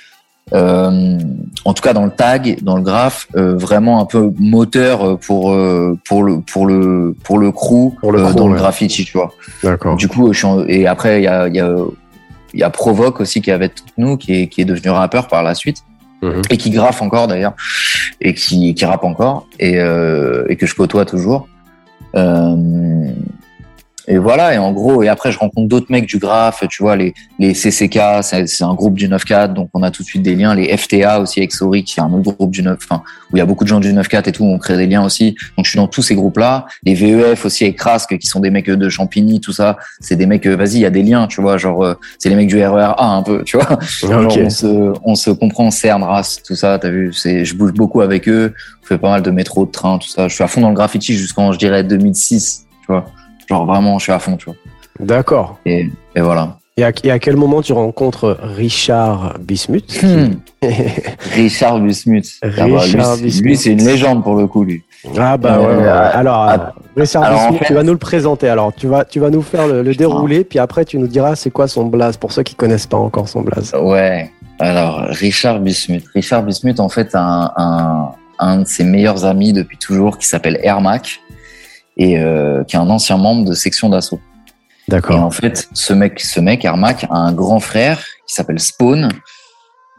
[0.52, 1.18] euh,
[1.64, 5.52] en tout cas dans le tag, dans le graphe, euh, vraiment un peu moteur pour
[5.52, 9.32] euh, pour le pour le pour le crew, pour le dans le graffiti, tu vois.
[9.62, 9.96] D'accord.
[9.96, 11.74] Du coup, je suis et après il y a il y a
[12.52, 15.28] il y a Provoque aussi qui est avec nous, qui est qui est devenu rappeur
[15.28, 15.78] par la suite.
[16.22, 16.42] Mhm.
[16.48, 17.54] Et qui graffe encore d'ailleurs,
[18.20, 21.48] et qui, qui rappe encore, et, et que je côtoie toujours.
[24.08, 26.82] Euh, et voilà, et en gros, et après, je rencontre d'autres mecs du graphe, tu
[26.82, 30.22] vois, les, les CCK, c'est un groupe du 9-4, donc on a tout de suite
[30.22, 30.54] des liens.
[30.54, 33.38] Les FTA aussi, avec Sori, qui est un autre groupe du 9, enfin, où il
[33.38, 35.34] y a beaucoup de gens du 9-4 et tout, on crée des liens aussi.
[35.56, 36.66] Donc je suis dans tous ces groupes-là.
[36.84, 39.76] Les VEF aussi, avec Krask, qui sont des mecs de Champigny, tout ça.
[40.00, 42.36] C'est des mecs, vas-y, il y a des liens, tu vois, genre, euh, c'est les
[42.36, 43.78] mecs du RER A un peu, tu vois.
[44.02, 48.00] on, se, on se comprend, CERN, RAS, tout ça, t'as vu, c'est, je bouge beaucoup
[48.00, 50.28] avec eux, je fais pas mal de métro, de train, tout ça.
[50.28, 53.06] Je suis à fond dans le graffiti jusqu'en, je dirais, 2006, tu vois.
[53.48, 54.56] Genre vraiment, je suis à fond, tu vois.
[55.00, 55.58] D'accord.
[55.66, 56.58] Et, et, voilà.
[56.76, 60.34] Et à, à, quel moment tu rencontres Richard Bismuth hmm.
[61.34, 62.26] Richard Bismuth.
[62.42, 64.82] Ah bah, Richard lui, lui c'est une légende pour le coup, lui.
[65.18, 65.66] Ah bah ouais.
[65.66, 66.56] Euh, alors, euh,
[66.96, 68.48] Richard Bismuth, tu vas nous le présenter.
[68.48, 71.36] Alors, tu vas, tu vas nous faire le, le déroulé, puis après, tu nous diras
[71.36, 73.74] c'est quoi son blaze pour ceux qui connaissent pas encore son blaze.
[73.80, 74.30] Ouais.
[74.58, 76.04] Alors, Richard Bismuth.
[76.14, 80.26] Richard Bismuth, en fait, a un, un, un de ses meilleurs amis depuis toujours qui
[80.26, 81.20] s'appelle Ermac
[81.96, 84.20] et euh, qui est un ancien membre de section d'assaut.
[84.88, 85.16] D'accord.
[85.16, 89.08] Et en fait, ce mec, ce mec, Ermac, a un grand frère qui s'appelle Spawn,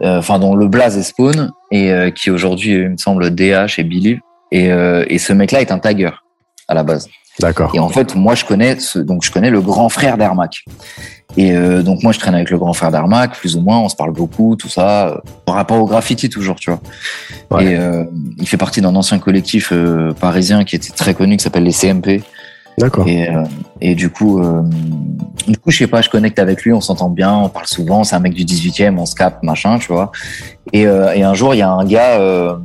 [0.01, 3.79] euh, enfin dont le blaze est Spawn et euh, qui aujourd'hui, il me semble, DH
[3.79, 4.19] et Billy.
[4.51, 6.11] Et, euh, et ce mec-là est un tagger
[6.67, 7.07] à la base.
[7.39, 7.71] D'accord.
[7.73, 10.63] Et en fait, moi, je connais, ce, donc je connais le grand frère d'Ermac.
[11.37, 13.89] Et euh, donc moi, je traîne avec le grand frère d'Armac, plus ou moins, on
[13.89, 17.61] se parle beaucoup, tout ça, euh, par rapport au graffiti toujours, tu vois.
[17.61, 18.05] Et euh,
[18.37, 21.73] il fait partie d'un ancien collectif euh, parisien qui était très connu, qui s'appelle les
[21.73, 22.23] CMP.
[22.77, 23.07] D'accord.
[23.07, 23.43] Et, euh,
[23.81, 24.41] et du coup,
[25.47, 28.03] du coup, je sais pas, je connecte avec lui, on s'entend bien, on parle souvent.
[28.03, 30.11] C'est un mec du 18e, on se capte, machin, tu vois.
[30.73, 32.57] Et, et un jour, il y a un gars,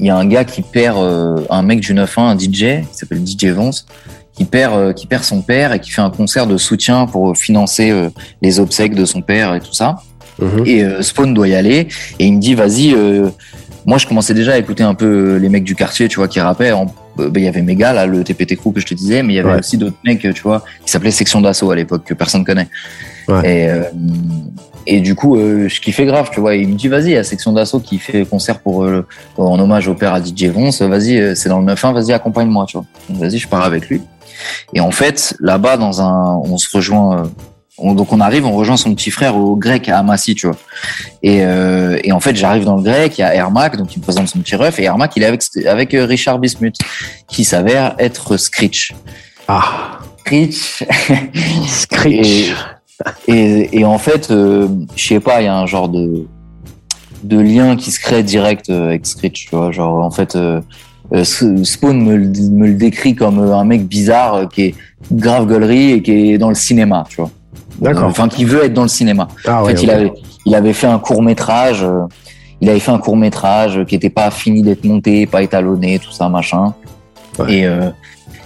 [0.00, 0.98] il y a un gars qui perd
[1.50, 3.86] un mec du 9-1, un DJ, qui s'appelle DJ Vance
[4.40, 7.36] qui perd, euh, qui perd son père et qui fait un concert de soutien pour
[7.36, 8.08] financer euh,
[8.40, 9.96] les obsèques de son père et tout ça.
[10.40, 10.62] Mhm.
[10.64, 12.96] Et euh, Spawn doit y aller et il me dit vas-y.
[13.84, 16.40] moi, je commençais déjà à écouter un peu les mecs du quartier, tu vois, qui
[16.40, 16.72] rappaient.
[17.16, 19.36] Ben, il y avait Mega, là, le TPT Crew que je te disais, mais il
[19.36, 22.44] y avait aussi d'autres mecs, tu vois, qui s'appelaient Section d'Assaut à l'époque, que personne
[22.44, 22.68] connaît.
[23.44, 23.68] Et,
[24.86, 26.54] et du coup, je kiffais grave, tu vois.
[26.54, 28.86] il me dit, vas-y, il y a Section d'Assaut qui fait concert pour,
[29.36, 30.82] en hommage au père à DJ Vance.
[30.82, 32.86] Vas-y, c'est dans le 9-1, vas-y, accompagne-moi, tu vois.
[33.10, 34.00] Vas-y, je pars avec lui.
[34.74, 37.18] Et en fait, là-bas, dans un, on se rejoint.
[37.18, 40.56] Euh, donc on arrive, on rejoint son petit frère au grec à Amassi, tu vois.
[41.22, 44.00] Et, euh, et en fait, j'arrive dans le grec, il y a Ermac, donc il
[44.00, 46.76] me présente son petit ref, et Ermac, il est avec, avec euh, Richard Bismuth,
[47.26, 48.92] qui s'avère être Screech.
[49.48, 49.98] Ah.
[50.18, 50.84] Screech.
[51.66, 52.54] Screech.
[53.26, 56.26] Et, et, en fait, euh, je sais pas, il y a un genre de
[57.22, 59.70] de lien qui se crée direct avec Screech, tu vois.
[59.72, 60.38] Genre, en fait,
[61.12, 64.74] Spawn me, me, le décrit comme un mec bizarre qui est
[65.12, 67.30] grave gueulerie et qui est dans le cinéma, tu vois.
[67.78, 68.04] D'accord.
[68.04, 69.28] Enfin, qui veut être dans le cinéma.
[69.44, 70.12] Ah, en fait, il avait,
[70.46, 71.86] il avait fait un court métrage.
[72.62, 76.12] il avait fait un court métrage qui était pas fini d'être monté, pas étalonné, tout
[76.12, 76.72] ça, machin.
[77.38, 77.52] Ouais.
[77.52, 77.68] Et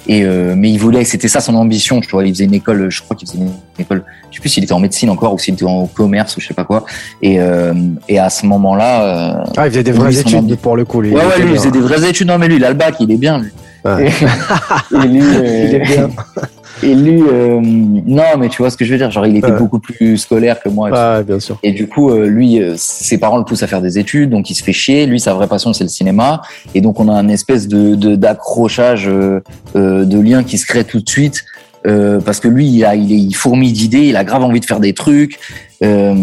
[0.07, 2.27] et euh, mais il voulait, c'était ça son ambition, tu vois.
[2.27, 4.73] Il faisait une école, je crois qu'il faisait une école, je sais plus s'il était
[4.73, 6.85] en médecine encore ou s'il était en commerce ou je sais pas quoi.
[7.23, 7.73] Et euh,
[8.09, 11.01] et à ce moment-là, euh, ah, il faisait des vraies études pour le coup.
[11.01, 12.29] Lui, ouais, ouais, lui, il faisait des vraies études.
[12.29, 13.39] Non, mais lui, il a le bac, il est bien.
[13.39, 13.51] Lui.
[13.85, 14.11] Ouais.
[15.05, 16.11] et, lui, il est bien.
[16.85, 19.11] Et lui, euh, non, mais tu vois ce que je veux dire.
[19.11, 19.59] Genre, il était Ouais.
[19.59, 20.89] beaucoup plus scolaire que moi.
[20.89, 21.59] et Ouais, bien sûr.
[21.63, 24.51] et du coup, euh, lui, euh, ses parents le poussent à faire des études, donc
[24.51, 25.07] il se fait chier.
[25.07, 26.43] Lui, sa vraie passion, c'est le cinéma.
[26.75, 29.41] Et donc, on a un espèce de de- d'accrochage, euh,
[29.77, 31.45] euh, de lien qui se crée tout de suite.
[31.87, 34.61] Euh, parce que lui, il, a, il, est, il fourmille d'idées, il a grave envie
[34.61, 35.39] de faire des trucs.
[35.83, 36.15] Euh,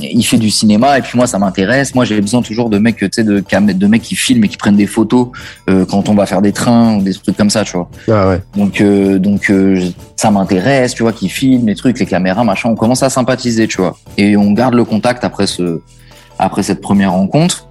[0.00, 1.94] il fait du cinéma et puis moi, ça m'intéresse.
[1.94, 4.56] Moi, j'ai besoin toujours de mecs, tu sais, de, de mecs qui filment et qui
[4.56, 5.28] prennent des photos
[5.68, 7.88] euh, quand on va faire des trains ou des trucs comme ça, tu vois.
[8.08, 8.40] Ah ouais.
[8.56, 9.52] Donc, euh, donc
[10.16, 12.68] ça m'intéresse, tu vois, qui filment les trucs, les caméras, machin.
[12.68, 13.96] On commence à sympathiser, tu vois.
[14.16, 15.80] Et on garde le contact après ce,
[16.38, 17.68] après cette première rencontre.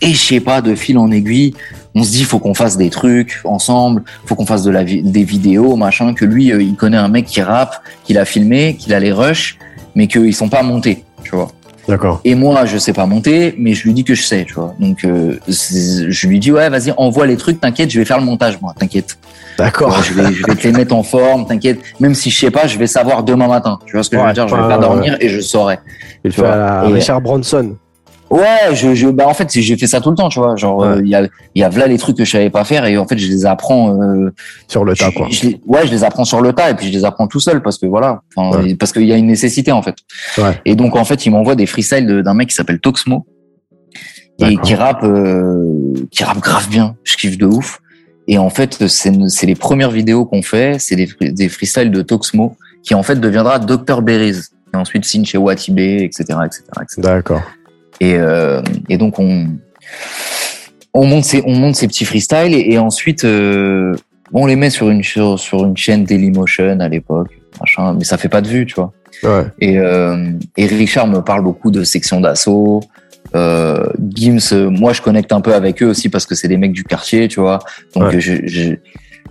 [0.00, 1.54] Et je sais pas, de fil en aiguille,
[1.98, 5.02] on se dit faut qu'on fasse des trucs ensemble, faut qu'on fasse de la vi-
[5.02, 6.14] des vidéos, machin.
[6.14, 9.12] Que lui, euh, il connaît un mec qui rappe, qu'il a filmé, qu'il a les
[9.12, 9.58] rushs,
[9.94, 11.48] mais qu'ils sont pas montés, tu vois.
[11.88, 12.20] D'accord.
[12.24, 14.74] Et moi, je sais pas monter, mais je lui dis que je sais, tu vois.
[14.78, 18.26] Donc, euh, je lui dis ouais, vas-y, envoie les trucs, t'inquiète, je vais faire le
[18.26, 19.16] montage, moi, t'inquiète.
[19.56, 19.88] D'accord.
[19.96, 21.80] Ouais, je, vais, je vais te les mettre en forme, t'inquiète.
[21.98, 23.78] Même si je sais pas, je vais savoir demain matin.
[23.86, 25.78] Tu vois ce que je veux dire Je vais pas ouais, dormir et je saurai.
[26.24, 26.52] Il tu vois.
[26.52, 27.76] à la Et- Richard Bronson.
[28.30, 30.54] Ouais, je, je, bah en fait, j'ai fait ça tout le temps, tu vois.
[30.56, 31.22] Genre, euh, il y a,
[31.54, 33.26] il y a là les trucs que je savais pas faire et en fait, je
[33.28, 34.00] les apprends.
[34.02, 34.30] Euh,
[34.66, 35.26] Sur le tas, je- quoi.
[35.30, 37.62] je ouais, je les apprends sur le tas et puis je les apprends tout seul
[37.62, 38.74] parce que voilà, Ouais.
[38.74, 39.96] parce qu'il y a une nécessité en fait.
[40.36, 40.60] Ouais.
[40.66, 43.26] Et donc en fait, il m'envoie des freestyles d'un mec qui s'appelle Toxmo
[44.40, 46.96] et qui rappe, euh, qui rappe grave bien.
[47.04, 47.80] Je kiffe de ouf.
[48.28, 52.02] Et en fait, c'est c'est les premières vidéos qu'on fait, c'est des, des freestyles de
[52.02, 54.36] Toxmo qui en fait deviendra Dr Berries
[54.74, 57.00] et ensuite signe chez Watibé, etc., etc., etc.
[57.00, 57.40] D'accord.
[58.00, 59.46] Et, euh, et donc on
[60.94, 63.94] on monte ces on monte ces petits freestyles et, et ensuite euh,
[64.32, 67.30] on les met sur une sur, sur une chaîne Dailymotion à l'époque,
[67.60, 68.92] machin, mais ça fait pas de vues, tu vois.
[69.22, 69.46] Ouais.
[69.60, 72.80] Et, euh, et Richard me parle beaucoup de section d'assaut.
[73.34, 76.56] Euh, Gims, euh, moi je connecte un peu avec eux aussi parce que c'est des
[76.58, 77.58] mecs du quartier, tu vois.
[77.94, 78.20] Donc Ouais.
[78.20, 78.74] je, je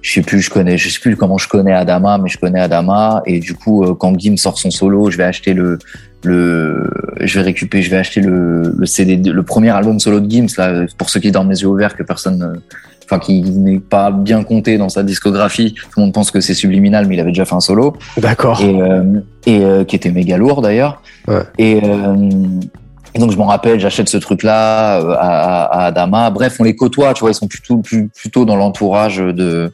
[0.07, 2.61] je sais plus, je connais, je sais plus comment je connais Adama, mais je connais
[2.61, 3.21] Adama.
[3.25, 5.79] Et du coup, euh, quand Gims sort son solo, je vais acheter le
[6.23, 6.89] le,
[7.21, 10.47] je vais récupérer, je vais acheter le, le CD, le premier album solo de Gims
[10.57, 10.85] là.
[10.97, 12.59] Pour ceux qui dorment les yeux ouverts, que personne, euh,
[13.03, 16.53] enfin qui n'est pas bien compté dans sa discographie, tout le monde pense que c'est
[16.53, 18.61] subliminal, mais il avait déjà fait un solo D'accord.
[18.61, 19.03] et, euh,
[19.45, 21.01] et euh, qui était méga lourd d'ailleurs.
[21.27, 21.43] Ouais.
[21.57, 22.29] Et, euh,
[23.17, 26.29] et donc je m'en rappelle, j'achète ce truc-là euh, à, à Adama.
[26.29, 29.73] Bref, on les côtoie, tu vois, ils sont plutôt plus, plutôt dans l'entourage de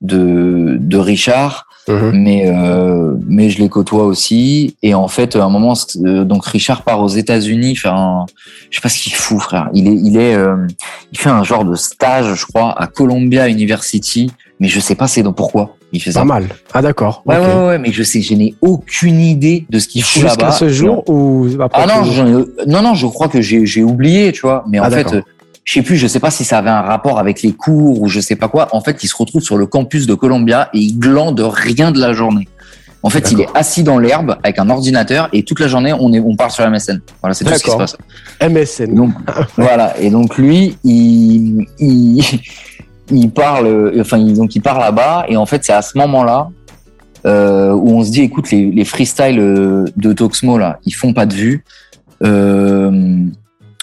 [0.00, 2.10] de, de Richard, Mhm.
[2.14, 4.76] mais euh, mais je les côtoie aussi.
[4.82, 8.26] Et en fait, à un moment, euh, donc Richard part aux États-Unis faire un,
[8.70, 9.68] je sais pas ce qu'il fout, frère.
[9.74, 10.56] Il est il est euh,
[11.12, 14.30] il fait un genre de stage, je crois, à Columbia University,
[14.62, 16.20] mais je sais pas c'est dans pourquoi il fait ça.
[16.20, 16.46] Pas mal.
[16.72, 17.22] Ah d'accord.
[17.26, 20.28] Ouais, ouais, ouais, mais je sais, je n'ai aucune idée de ce qu'il fout Jusqu'à
[20.40, 20.52] là-bas.
[20.52, 24.30] ce jour ou après Ah non, j'en ai- non, non, je crois que j'ai oublié,
[24.30, 24.64] tu vois.
[24.70, 25.20] Mais en Ah, fait, euh,
[25.64, 28.06] je sais plus, je sais pas si ça avait un rapport avec les cours ou
[28.08, 28.68] je sais pas quoi.
[28.70, 31.98] En fait, il se retrouve sur le campus de Columbia et il glande rien de
[32.00, 32.46] la journée.
[33.04, 36.12] En fait, il est assis dans l'herbe avec un ordinateur et toute la journée, on
[36.12, 37.00] est, on parle sur MSN.
[37.20, 37.96] Voilà, c'est tout ce qui se passe.
[38.40, 38.94] MSN.
[38.94, 39.10] Donc
[39.56, 39.98] voilà.
[40.00, 42.22] Et donc lui, il, il,
[43.10, 45.26] il parle, euh, enfin, donc il part là-bas.
[45.28, 46.48] Et en fait, c'est à ce moment-là
[47.26, 51.12] euh, où on se dit, écoute, les, les freestyles euh, de Toxmo là, ils font
[51.12, 51.64] pas de vues.
[52.24, 53.18] Euh,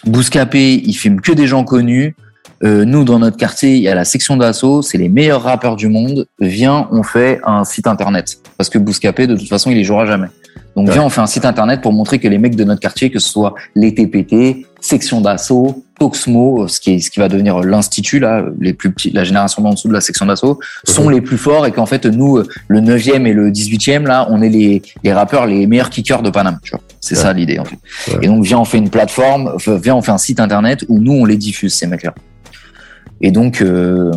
[0.05, 2.15] Bouscapé, il filme que des gens connus.
[2.63, 5.75] Euh, nous, dans notre quartier, il y a la section d'assaut, c'est les meilleurs rappeurs
[5.75, 6.25] du monde.
[6.39, 8.37] Viens, on fait un site internet.
[8.57, 10.27] Parce que Bouscapé, de toute façon, il les jouera jamais.
[10.75, 10.93] Donc Ouais.
[10.93, 13.19] viens, on fait un site internet pour montrer que les mecs de notre quartier, que
[13.19, 18.45] ce soit les TPT, section d'assaut, Ce qui est, ce qui va devenir l'institut là,
[18.59, 21.65] les plus petits, la génération d'en dessous de la section d'assaut, sont les plus forts
[21.67, 25.45] et qu'en fait nous, le 9e et le 18e là, on est les, les rappeurs
[25.45, 26.59] les meilleurs kickers de Paname.
[26.63, 27.21] Tu vois, c'est Ouais.
[27.21, 27.77] ça l'idée en fait.
[28.11, 28.19] Ouais.
[28.21, 31.13] Et donc viens, on fait une plateforme, viens, on fait un site internet où nous
[31.13, 32.13] on les diffuse ces mecs là.
[33.21, 34.11] Et donc euh,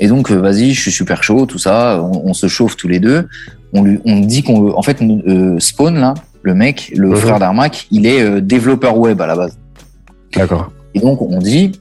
[0.00, 2.88] et donc euh, vas-y, je suis super chaud, tout ça, on, on se chauffe tous
[2.88, 3.28] les deux.
[3.72, 7.16] On lui, on dit qu'on, en fait, euh, Spawn là, le mec, le Mhm.
[7.16, 9.56] frère d'Armac, il est euh, développeur web à la base.
[10.34, 10.72] D'accord.
[10.94, 11.72] Et donc, on dit,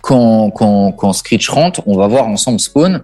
[0.00, 3.02] quand, quand, quand Screech rentre, on va voir ensemble Spawn,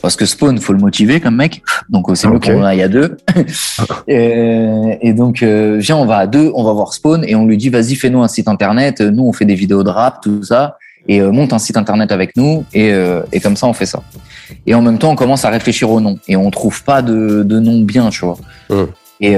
[0.00, 1.62] parce que Spawn, faut le motiver comme mec.
[1.88, 3.16] Donc, euh, c'est mieux qu'on aille à deux.
[4.06, 7.46] et, et donc, euh, viens, on va à deux, on va voir Spawn, et on
[7.46, 10.42] lui dit, vas-y, fais-nous un site internet, nous, on fait des vidéos de rap, tout
[10.42, 10.76] ça.
[11.08, 12.92] et monte un site internet avec nous et,
[13.32, 14.02] et comme ça on fait ça.
[14.66, 17.42] Et en même temps, on commence à réfléchir au nom et on trouve pas de,
[17.42, 18.38] de nom bien, tu vois.
[18.70, 18.88] Hum.
[19.20, 19.36] Et,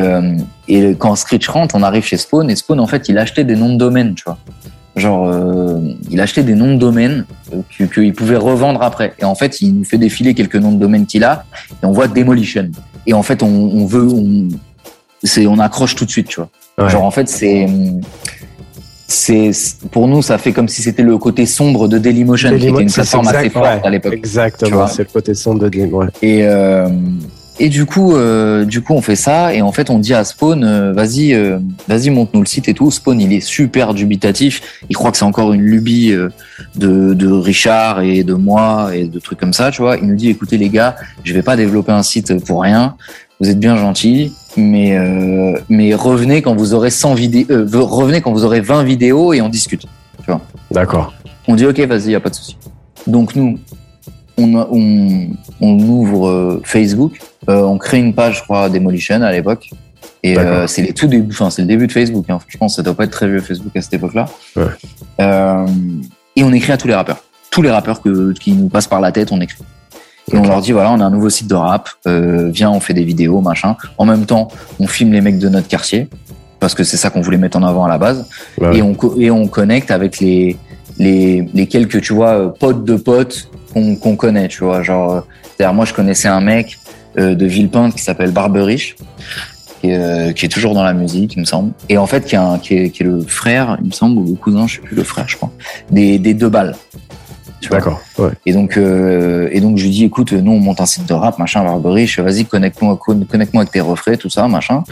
[0.68, 3.56] et quand Screech rentre, on arrive chez Spawn et Spawn en fait il achetait des
[3.56, 4.38] noms de domaine, tu vois.
[4.96, 5.78] Genre, euh,
[6.10, 9.12] il achetait des noms de domaine euh, qu'il pouvait revendre après.
[9.18, 11.44] Et en fait, il nous fait défiler quelques noms de domaine qu'il a
[11.82, 12.70] et on voit Demolition.
[13.06, 14.48] Et en fait, on, on veut, on,
[15.22, 16.88] c'est, on accroche tout de suite, tu vois.
[16.88, 17.66] Genre, en fait, c'est,
[19.06, 19.50] c'est,
[19.90, 22.90] pour nous, ça fait comme si c'était le côté sombre de Dailymotion, qui était une
[22.90, 24.14] plateforme assez forte à l'époque.
[24.14, 26.10] Exactement, c'est le côté sombre de Dailymotion.
[26.22, 26.88] Et, euh,
[27.58, 30.24] et du coup, euh, du coup, on fait ça et en fait, on dit à
[30.24, 32.90] Spawn, euh, vas-y, euh, vas-y, monte-nous le site et tout.
[32.90, 34.82] Spawn, il est super dubitatif.
[34.90, 36.14] Il croit que c'est encore une lubie
[36.74, 39.96] de, de Richard et de moi et de trucs comme ça, tu vois.
[39.96, 42.96] Il nous dit, écoutez les gars, je vais pas développer un site pour rien.
[43.40, 44.98] Vous êtes bien gentils, mais
[45.68, 49.48] mais revenez quand vous aurez 100 vidéos, revenez quand vous aurez 20 vidéos et on
[49.48, 49.82] discute.
[50.20, 50.40] Tu vois.
[50.70, 51.12] D'accord.
[51.46, 52.56] On dit ok, vas-y, y a pas de souci.
[53.06, 53.58] Donc nous,
[54.38, 55.28] on, on,
[55.60, 57.18] on ouvre Facebook
[57.48, 59.70] euh, on crée une page, je crois, Demolition à l'époque.
[60.22, 62.28] Et euh, c'est les tout début, enfin c'est le début de Facebook.
[62.28, 62.38] Hein.
[62.48, 64.26] Je pense que ça doit pas être très vieux Facebook à cette époque-là.
[64.56, 64.64] Ouais.
[65.20, 65.66] Euh,
[66.34, 69.00] et on écrit à tous les rappeurs, tous les rappeurs que, qui nous passent par
[69.00, 69.62] la tête, on écrit.
[70.32, 72.80] Et on leur dit voilà, on a un nouveau site de rap, euh, viens, on
[72.80, 73.76] fait des vidéos, machin.
[73.98, 74.48] En même temps,
[74.80, 76.08] on filme les mecs de notre quartier
[76.58, 78.28] parce que c'est ça qu'on voulait mettre en avant à la base.
[78.72, 80.56] Et on et on connecte avec les
[80.98, 83.50] les, les quelques tu vois potes de potes
[83.96, 84.82] qu'on connaît, tu vois.
[84.82, 86.78] Genre, c'est-à-dire moi je connaissais un mec
[87.18, 88.96] euh, de Villepinte qui s'appelle Barberich,
[89.80, 91.72] qui est, euh, qui est, toujours dans la musique, il me semble.
[91.88, 94.26] Et en fait, qui, est, qui, est, qui est le frère, il me semble, ou
[94.30, 95.50] le cousin, je sais plus, le frère, je crois,
[95.90, 96.74] des, des deux balles.
[97.70, 98.00] D'accord.
[98.18, 98.30] Ouais.
[98.44, 101.14] Et donc, euh, et donc je lui dis, écoute, nous on monte un site de
[101.14, 104.84] rap, machin, Barberich, vas-y, connecte-moi, connecte-moi avec tes refrains, tout ça, machin.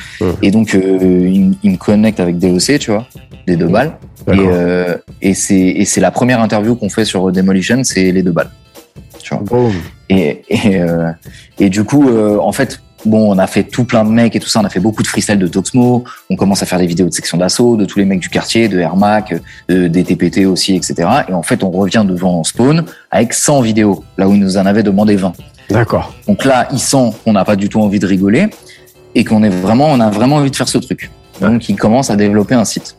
[0.42, 3.06] Et donc, euh, il, il, me connecte avec DOC, tu vois,
[3.46, 3.92] des deux balles.
[4.28, 8.22] Et, euh, et c'est, et c'est la première interview qu'on fait sur Demolition, c'est les
[8.22, 8.50] deux balles.
[9.24, 9.70] Tu vois.
[10.10, 11.10] Et, et, euh,
[11.58, 14.40] et du coup, euh, en fait, bon, on a fait tout plein de mecs et
[14.40, 14.60] tout ça.
[14.60, 16.04] On a fait beaucoup de freestyle de Toxmo.
[16.28, 18.68] On commence à faire des vidéos de section d'assaut, de tous les mecs du quartier,
[18.68, 19.34] de Airmac,
[19.70, 21.08] euh, des TPT aussi, etc.
[21.28, 24.66] Et en fait, on revient devant Spawn avec 100 vidéos, là où il nous en
[24.66, 25.32] avait demandé 20.
[25.70, 26.12] D'accord.
[26.26, 28.48] Donc là, il sent qu'on n'a pas du tout envie de rigoler
[29.14, 31.10] et qu'on est vraiment, on a vraiment envie de faire ce truc.
[31.40, 32.96] Donc, il commence à développer un site.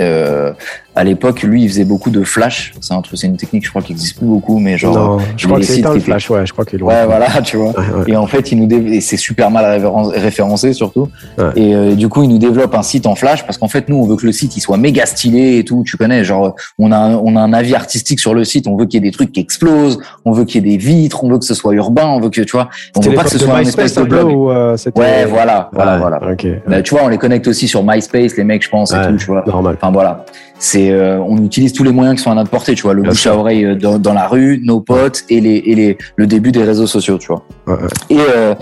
[0.00, 0.52] Euh,
[0.98, 2.72] à l'époque, lui, il faisait beaucoup de flash.
[2.80, 4.96] C'est un truc, c'est une technique, je crois, qui existe plus beaucoup, mais genre.
[4.96, 7.72] Non, je crois que c'est un flash, ouais, je crois qu'il Ouais, voilà, tu vois.
[8.08, 9.80] Et en fait, il nous et c'est super mal
[10.14, 11.08] référencé surtout.
[11.54, 13.96] Et euh, du coup, il nous développe un site en flash parce qu'en fait, nous,
[13.96, 15.84] on veut que le site il soit méga stylé et tout.
[15.86, 18.66] Tu connais, genre, on a on a un avis artistique sur le site.
[18.66, 20.00] On veut qu'il y ait des trucs qui explosent.
[20.24, 21.22] On veut qu'il y ait des vitres.
[21.22, 22.08] On veut que ce soit urbain.
[22.08, 22.70] On veut que tu vois.
[22.96, 24.32] On veut pas que ce soit un espèce de blog.
[24.32, 26.20] Ou euh, ouais, voilà, voilà, voilà.
[26.66, 29.16] Bah, tu vois, on les connecte aussi sur MySpace, les mecs, je pense, et tout,
[29.16, 29.44] tu vois.
[29.46, 29.76] Normal.
[29.80, 30.24] Enfin voilà
[30.58, 33.02] c'est euh, on utilise tous les moyens qui sont à notre portée, tu vois, le
[33.02, 36.26] bouche à oreille euh, dans, dans, la rue, nos potes et les et les le
[36.26, 37.44] début des réseaux sociaux, tu vois.
[37.66, 37.88] Ouais, ouais.
[38.10, 38.54] Et euh,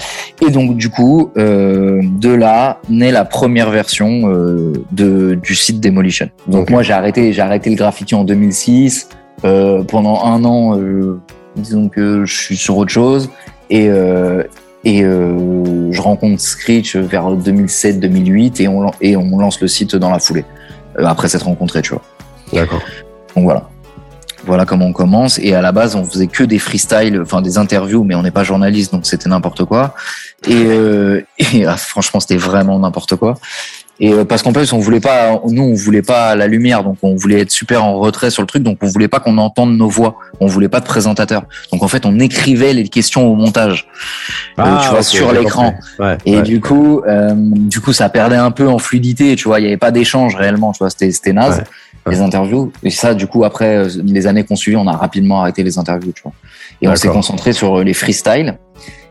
[0.47, 5.81] et donc du coup euh, de là naît la première version euh, de du site
[5.81, 6.29] Demolition.
[6.47, 6.73] Donc okay.
[6.73, 9.09] moi j'ai arrêté j'ai arrêté le graffiti en 2006
[9.43, 10.79] pendant un an
[11.55, 13.31] disons que je suis sur autre chose
[13.71, 13.89] et
[14.85, 20.19] et je rencontre Screech vers 2007-2008 et on et on lance le site dans la
[20.19, 20.45] foulée.
[20.99, 22.03] Euh, après s'être rencontrés, tu vois.
[22.53, 22.83] D'accord.
[23.35, 23.69] Donc voilà.
[24.45, 25.39] Voilà comment on commence.
[25.39, 28.31] Et à la base, on faisait que des freestyles, enfin des interviews, mais on n'est
[28.31, 29.95] pas journaliste, donc c'était n'importe quoi.
[30.47, 33.35] Et, euh, et ah, franchement, c'était vraiment n'importe quoi.
[33.99, 36.99] Et euh, parce qu'en plus, on voulait pas, nous, on voulait pas la lumière, donc
[37.03, 39.77] on voulait être super en retrait sur le truc, donc on voulait pas qu'on entende
[39.77, 41.45] nos voix, on voulait pas de présentateur.
[41.73, 43.87] Donc en fait, on écrivait les questions au montage,
[44.59, 45.75] euh, ah, euh, tu vois, okay, sur l'écran.
[45.99, 46.43] Ouais, et ouais.
[46.43, 49.67] du coup, euh, du coup, ça perdait un peu en fluidité, tu vois, il y
[49.67, 51.63] avait pas d'échange réellement, tu vois, c'était c'était naze.
[52.09, 55.41] Les interviews et ça, du coup, après euh, les années qu'on suivit, on a rapidement
[55.41, 56.33] arrêté les interviews, tu vois.
[56.81, 58.57] Et on s'est concentré sur les freestyles.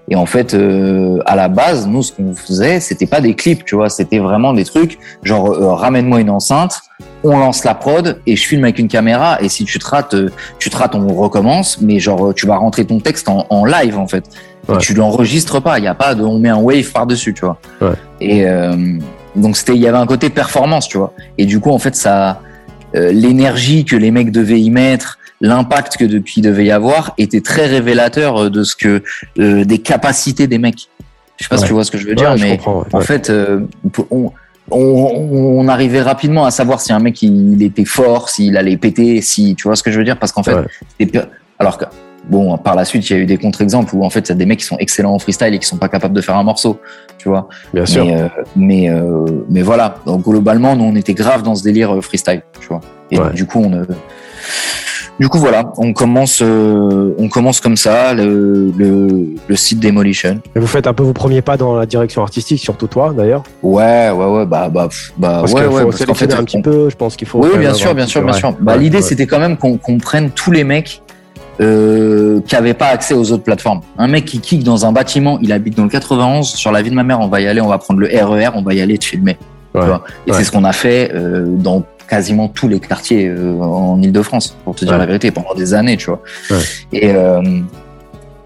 [0.10, 3.66] Et en fait, euh, à la base, nous, ce qu'on faisait, c'était pas des clips,
[3.66, 6.80] tu vois, c'était vraiment des trucs genre euh, ramène-moi une enceinte,
[7.24, 9.42] on lance la prod et je filme avec une caméra.
[9.42, 11.82] Et si tu te rates, euh, tu te rates, on recommence.
[11.82, 14.26] Mais genre, tu vas rentrer ton texte en, en live en fait.
[14.68, 14.78] Ouais.
[14.78, 15.80] Tu l'enregistres pas.
[15.80, 17.58] Il y a pas de, on met un wave par dessus, tu vois.
[17.82, 17.96] Ouais.
[18.22, 18.98] Et euh,
[19.36, 21.14] donc c'était, il y avait un côté performance, tu vois.
[21.38, 22.42] Et du coup, en fait, ça,
[22.96, 27.42] euh, l'énergie que les mecs devaient y mettre l'impact que depuis devait y avoir était
[27.42, 29.04] très révélateur de ce que
[29.40, 30.90] euh, des capacités des mecs.
[31.38, 31.62] Je sais pas ouais.
[31.62, 33.62] si tu vois ce que je veux dire, ouais, mais en fait, euh,
[34.10, 34.32] on,
[34.72, 39.22] on, on, arrivait rapidement à savoir si un mec il était fort, s'il allait péter,
[39.22, 40.56] si tu vois ce que je veux dire, parce qu'en fait,
[41.60, 41.86] alors que
[42.30, 44.32] bon, par la suite, il y a eu des contre-exemples où en fait, il y
[44.32, 46.36] a des mecs qui sont excellents en freestyle et qui sont pas capables de faire
[46.36, 46.80] un morceau,
[47.18, 47.48] tu vois?
[47.74, 48.06] Bien sûr.
[48.06, 49.98] Mais, euh, mais, euh, mais, voilà.
[50.06, 52.82] Donc globalement, nous, on était grave dans ce délire freestyle, tu vois?
[53.12, 53.86] Et du coup, on
[55.20, 60.42] Du coup, voilà, on commence, euh, on commence comme ça le, le, le, site Demolition.
[60.56, 63.44] Et vous faites un peu vos premiers pas dans la direction artistique, surtout toi d'ailleurs.
[63.64, 65.84] Ouais, ouais, ouais, bah, bah, bah parce ouais, ouais.
[65.84, 67.42] Faut parce fait, un petit peu, je pense qu'il faut.
[67.42, 68.54] Oui, bien sûr, bien sûr, bien sûr.
[68.60, 71.02] Bah, l'idée, c'était quand même qu'on prenne tous les mecs
[71.62, 73.80] euh, qui n'avaient pas accès aux autres plateformes.
[73.98, 76.90] Un mec qui kick dans un bâtiment, il habite dans le 91, sur la vie
[76.90, 78.82] de ma mère, on va y aller, on va prendre le RER, on va y
[78.82, 79.38] aller te filmer.
[79.74, 83.60] Tu vois et c'est ce qu'on a fait euh, dans quasiment tous les quartiers euh,
[83.60, 86.22] en Ile-de-France, pour te dire la vérité, pendant des années, tu vois.
[86.92, 87.42] Et, euh,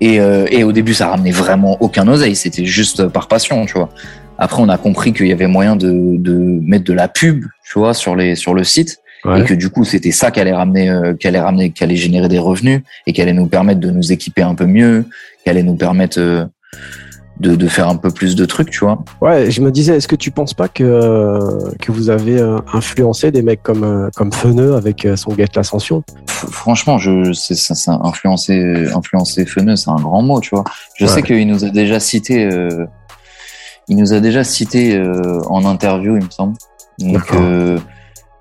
[0.01, 3.73] et, euh, et, au début, ça ramenait vraiment aucun oseille, c'était juste par passion, tu
[3.73, 3.89] vois.
[4.37, 7.79] Après, on a compris qu'il y avait moyen de, de mettre de la pub, tu
[7.79, 9.01] vois, sur, les, sur le site.
[9.35, 11.97] Et que du coup, c'était ça qui allait ramener, euh, qui allait ramener, qui allait
[11.97, 15.03] générer des revenus et qui allait nous permettre de nous équiper un peu mieux,
[15.43, 16.47] qui allait nous permettre
[17.39, 19.03] de, de, faire un peu plus de trucs, tu vois.
[19.21, 22.39] Ouais, je me disais, est-ce que tu penses pas que, euh, que vous avez
[22.73, 26.03] influencé des mecs comme, comme Feneux avec son Get l'Ascension?
[26.27, 30.63] Franchement, je, c'est, ça, ça, influencer, influencer Feneux, c'est un grand mot, tu vois.
[30.95, 32.85] Je sais qu'il nous a déjà cité, euh,
[33.87, 36.55] il nous a déjà cité euh, en interview, il me semble.
[36.99, 37.31] Donc,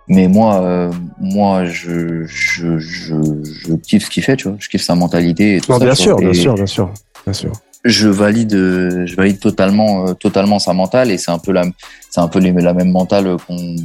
[0.08, 0.90] mais moi, euh,
[1.20, 4.56] moi, je, je, je, je, kiffe ce qu'il fait, tu vois.
[4.58, 5.84] Je kiffe sa mentalité et tout non, ça.
[5.84, 6.90] Bien sûr, bien sûr, bien sûr,
[7.24, 7.52] bien sûr.
[7.88, 11.64] Je valide, je valide totalement, euh, totalement sa mentale et c'est un peu la,
[12.10, 13.76] c'est un peu les, la même mentale qu'on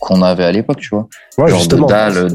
[0.00, 1.08] qu'on avait à l'époque, tu vois.
[1.36, 1.88] Ouais, justement.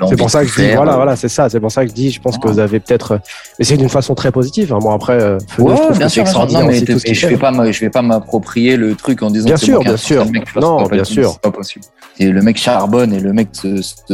[0.10, 1.50] C'est pour ça que je dis, voilà, voilà, c'est ça.
[1.50, 3.20] C'est pour ça que je dis, je pense que vous avez peut-être,
[3.58, 4.74] mais c'est d'une façon très positive.
[4.74, 4.80] Hein.
[4.82, 8.76] Bon après, euh, ouais, bien sûr, non, mais je vais pas, je vais pas m'approprier
[8.76, 9.46] le truc en disant.
[9.46, 10.26] Bien sûr, bien sûr.
[10.60, 11.32] Non, bien sûr.
[11.32, 11.86] C'est pas possible.
[12.20, 13.50] Et le mec charbonne et le mec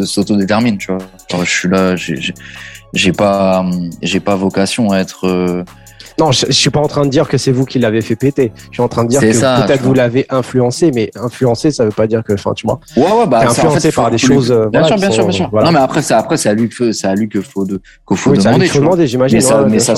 [0.04, 1.02] s'autodétermine, tu vois.
[1.30, 1.96] Genre, je suis là,
[2.94, 3.66] j'ai pas,
[4.02, 5.64] j'ai pas vocation à être euh,
[6.20, 8.16] non, je, je, suis pas en train de dire que c'est vous qui l'avez fait
[8.16, 8.52] péter.
[8.70, 11.92] Je suis en train de dire que peut-être vous l'avez influencé, mais influencé, ça veut
[11.92, 12.80] pas dire que, enfin, tu vois.
[12.96, 14.52] Ouais, ouais, bah, influencé en fait, par des choses.
[14.52, 15.50] Euh, bien sûr, bien sûr, bien sûr.
[15.54, 17.82] Non, mais après, c'est après, c'est à lui que c'est à lui que faut de,
[18.08, 18.66] qu'il faut oui, demander.
[18.66, 19.38] Il faut demander, j'imagine.
[19.38, 19.96] Mais ça, mais ça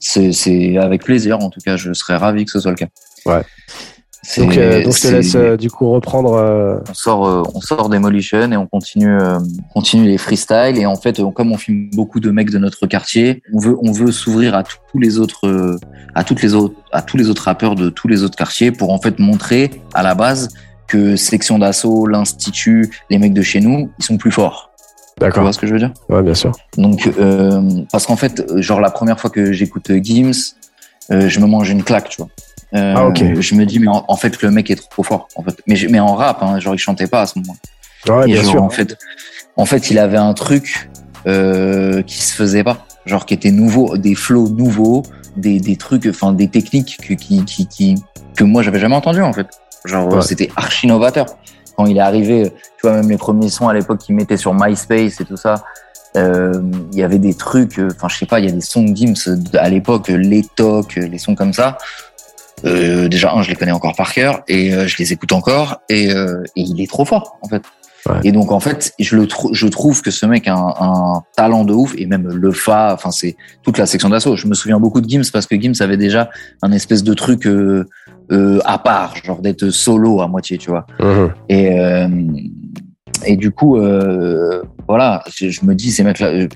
[0.00, 1.38] c'est, c'est avec plaisir.
[1.40, 2.88] En tout cas, je serais ravi que ce soit le cas.
[3.24, 3.42] Ouais.
[4.38, 6.34] Donc, euh, donc, je te laisse euh, du coup reprendre.
[6.34, 6.78] Euh...
[6.90, 9.38] On sort, euh, on sort Demolition et on continue, euh,
[9.72, 10.78] continue les freestyles.
[10.78, 13.92] Et en fait, comme on filme beaucoup de mecs de notre quartier, on veut, on
[13.92, 15.78] veut s'ouvrir à tous les autres,
[16.14, 18.92] à toutes les autres, à tous les autres rappeurs de tous les autres quartiers pour
[18.92, 20.48] en fait montrer à la base
[20.88, 24.70] que section d'assaut, l'institut, les mecs de chez nous, ils sont plus forts.
[25.18, 25.34] D'accord.
[25.34, 25.92] Tu vois ce que je veux dire?
[26.08, 26.52] Ouais, bien sûr.
[26.76, 27.08] Donc,
[27.90, 30.54] parce qu'en fait, genre la première fois que j'écoute Gims,
[31.10, 32.28] je me mange une claque, tu vois.
[32.74, 33.40] Euh, ah, ok.
[33.40, 35.28] Je me dis, mais en, fait, le mec est trop fort.
[35.36, 35.54] En fait.
[35.66, 37.56] mais, mais en rap, hein, genre, il chantait pas à ce moment.
[38.08, 38.62] Ouais, bien genre, sûr.
[38.62, 38.96] En fait,
[39.56, 40.90] en fait, il avait un truc
[41.26, 42.86] euh, qui se faisait pas.
[43.04, 45.04] Genre, qui était nouveau, des flows nouveaux,
[45.36, 47.94] des, des trucs, enfin, des techniques que, qui, qui, qui,
[48.36, 49.46] que moi, j'avais jamais entendu, en fait.
[49.84, 50.22] Genre, ouais.
[50.22, 51.26] c'était archi novateur.
[51.76, 54.54] Quand il est arrivé, tu vois, même les premiers sons à l'époque qu'il mettait sur
[54.54, 55.62] MySpace et tout ça,
[56.16, 56.52] euh,
[56.92, 58.96] il y avait des trucs, enfin, je sais pas, il y a des sons de
[58.96, 59.14] Gims
[59.54, 61.76] à l'époque, les tocs, les sons comme ça.
[62.64, 65.82] Euh, déjà, un, je les connais encore par cœur et euh, je les écoute encore
[65.88, 67.62] et, euh, et, il est trop fort en fait.
[68.06, 68.20] Ouais.
[68.24, 71.64] Et donc en fait, je le je trouve que ce mec a un, un talent
[71.64, 74.36] de ouf et même le fa, enfin c'est toute la section d'assaut.
[74.36, 76.30] Je me souviens beaucoup de Gims parce que Gims avait déjà
[76.62, 77.84] un espèce de truc euh,
[78.30, 80.86] euh, à part, genre d'être solo à moitié, tu vois.
[81.00, 81.26] Mmh.
[81.48, 81.76] Et
[83.24, 83.76] et du coup,
[84.86, 86.46] voilà, je, je, me dis ces mecs-là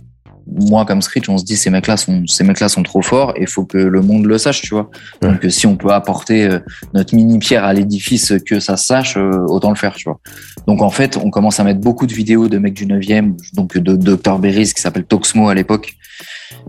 [0.59, 3.43] moi comme Screech, on se dit ces mecs-là sont ces mecs-là sont trop forts et
[3.43, 4.91] il faut que le monde le sache, tu vois.
[5.23, 5.29] Ouais.
[5.31, 6.59] Donc si on peut apporter euh,
[6.95, 10.19] notre mini pierre à l'édifice que ça se sache, euh, autant le faire, tu vois.
[10.67, 13.77] Donc en fait, on commence à mettre beaucoup de vidéos de mecs du 9e, donc
[13.77, 15.95] de Dr Berries qui s'appelle Toxmo à l'époque,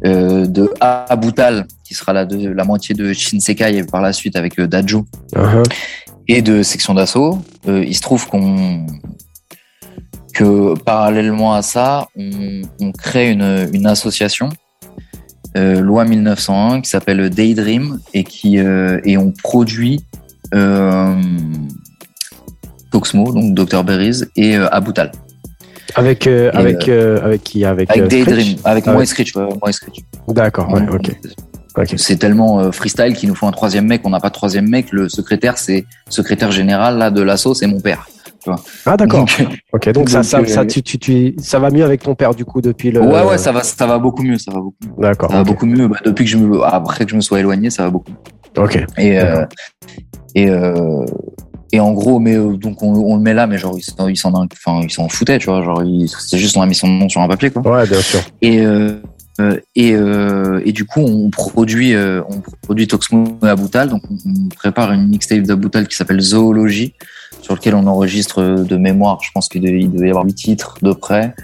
[0.05, 4.35] euh, de Abutal qui sera la, de, la moitié de Shinsekai et par la suite
[4.35, 4.99] avec euh, Dajo.
[5.35, 5.63] Uh -huh.
[6.27, 8.85] Et de section d'assaut, euh, il se trouve qu'on
[10.33, 14.49] que parallèlement à ça, on, on crée une, une association,
[15.57, 20.05] euh, loi 1901, qui s'appelle Daydream et qui euh, et on produit
[20.53, 21.15] euh,
[22.91, 25.11] Toxmo, donc Dr Berries et euh, Abutal.
[25.95, 27.65] Avec avec avec qui?
[27.65, 30.05] Avec avec Daydream, avec moi et Screech, ouais, moi et Screech.
[30.29, 31.11] D'accord, ouais, ok.
[31.73, 31.97] Okay.
[31.97, 34.01] C'est tellement freestyle qu'il nous faut un troisième mec.
[34.03, 34.91] On n'a pas de troisième mec.
[34.91, 38.07] Le secrétaire, c'est secrétaire général là de l'asso, c'est mon père.
[38.85, 39.25] Ah d'accord.
[39.73, 40.45] Ok, donc, donc ça, ça, euh...
[40.45, 43.01] ça, tu, tu, tu, ça va mieux avec ton père du coup depuis le.
[43.01, 44.77] Ouais, ouais, ça va, ça va beaucoup mieux, ça va beaucoup.
[44.97, 45.31] D'accord.
[45.31, 45.87] Ça va beaucoup mieux.
[45.87, 48.13] Bah, depuis que je me, après que je me sois éloigné, ça va beaucoup.
[48.57, 48.83] Ok.
[48.97, 49.45] Et euh,
[50.35, 51.05] et euh,
[51.71, 54.81] et en gros, mais donc on, on, le met là, mais genre il s'en, enfin
[54.83, 57.27] il s'en foutait, tu vois, genre c'est juste on a mis son nom sur un
[57.27, 57.61] papier quoi.
[57.61, 58.19] Ouais, bien sûr.
[58.41, 58.65] Et
[59.41, 63.89] euh, et, euh, et du coup, on produit, euh, on produit Toxmo et Aboutal.
[63.89, 66.93] Donc, on prépare une mixtape d'Aboutal qui s'appelle Zoologie,
[67.51, 69.19] sur lequel on enregistre de mémoire.
[69.21, 71.35] Je pense qu'il devait, y avoir huit titres de près.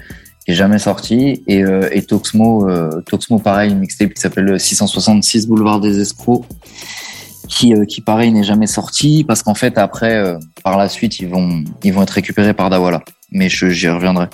[0.46, 5.82] qui est jamais sorti, et, euh, Toxmo, euh, Toxmo pareil, mixtape qui s'appelle 666 Boulevard
[5.82, 6.46] des Escrocs,
[7.50, 11.20] qui, euh, qui pareil n'est jamais sorti parce qu'en fait après, euh, par la suite,
[11.20, 13.04] ils vont, ils vont être récupérés par Dawala.
[13.32, 14.28] Mais j'y reviendrai.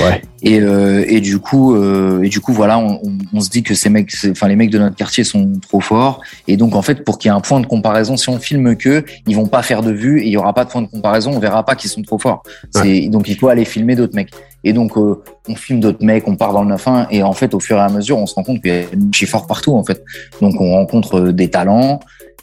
[0.00, 0.22] Ouais.
[0.42, 3.62] Et, euh, et du coup, euh, et du coup, voilà, on, on, on, se dit
[3.62, 6.22] que ces mecs, enfin les mecs de notre quartier sont trop forts.
[6.48, 8.76] Et donc en fait, pour qu'il y ait un point de comparaison, si on filme
[8.76, 10.86] que, ils vont pas faire de vue et il y aura pas de point de
[10.86, 11.32] comparaison.
[11.32, 12.42] On verra pas qu'ils sont trop forts.
[12.76, 13.08] Ouais.
[13.08, 14.30] Donc il faut aller filmer d'autres mecs.
[14.64, 17.52] Et donc euh, on filme d'autres mecs, on part dans le 9-1 et en fait,
[17.52, 19.74] au fur et à mesure, on se rend compte qu'il y a des forts partout
[19.74, 20.02] en fait.
[20.40, 22.00] Donc on rencontre des talents.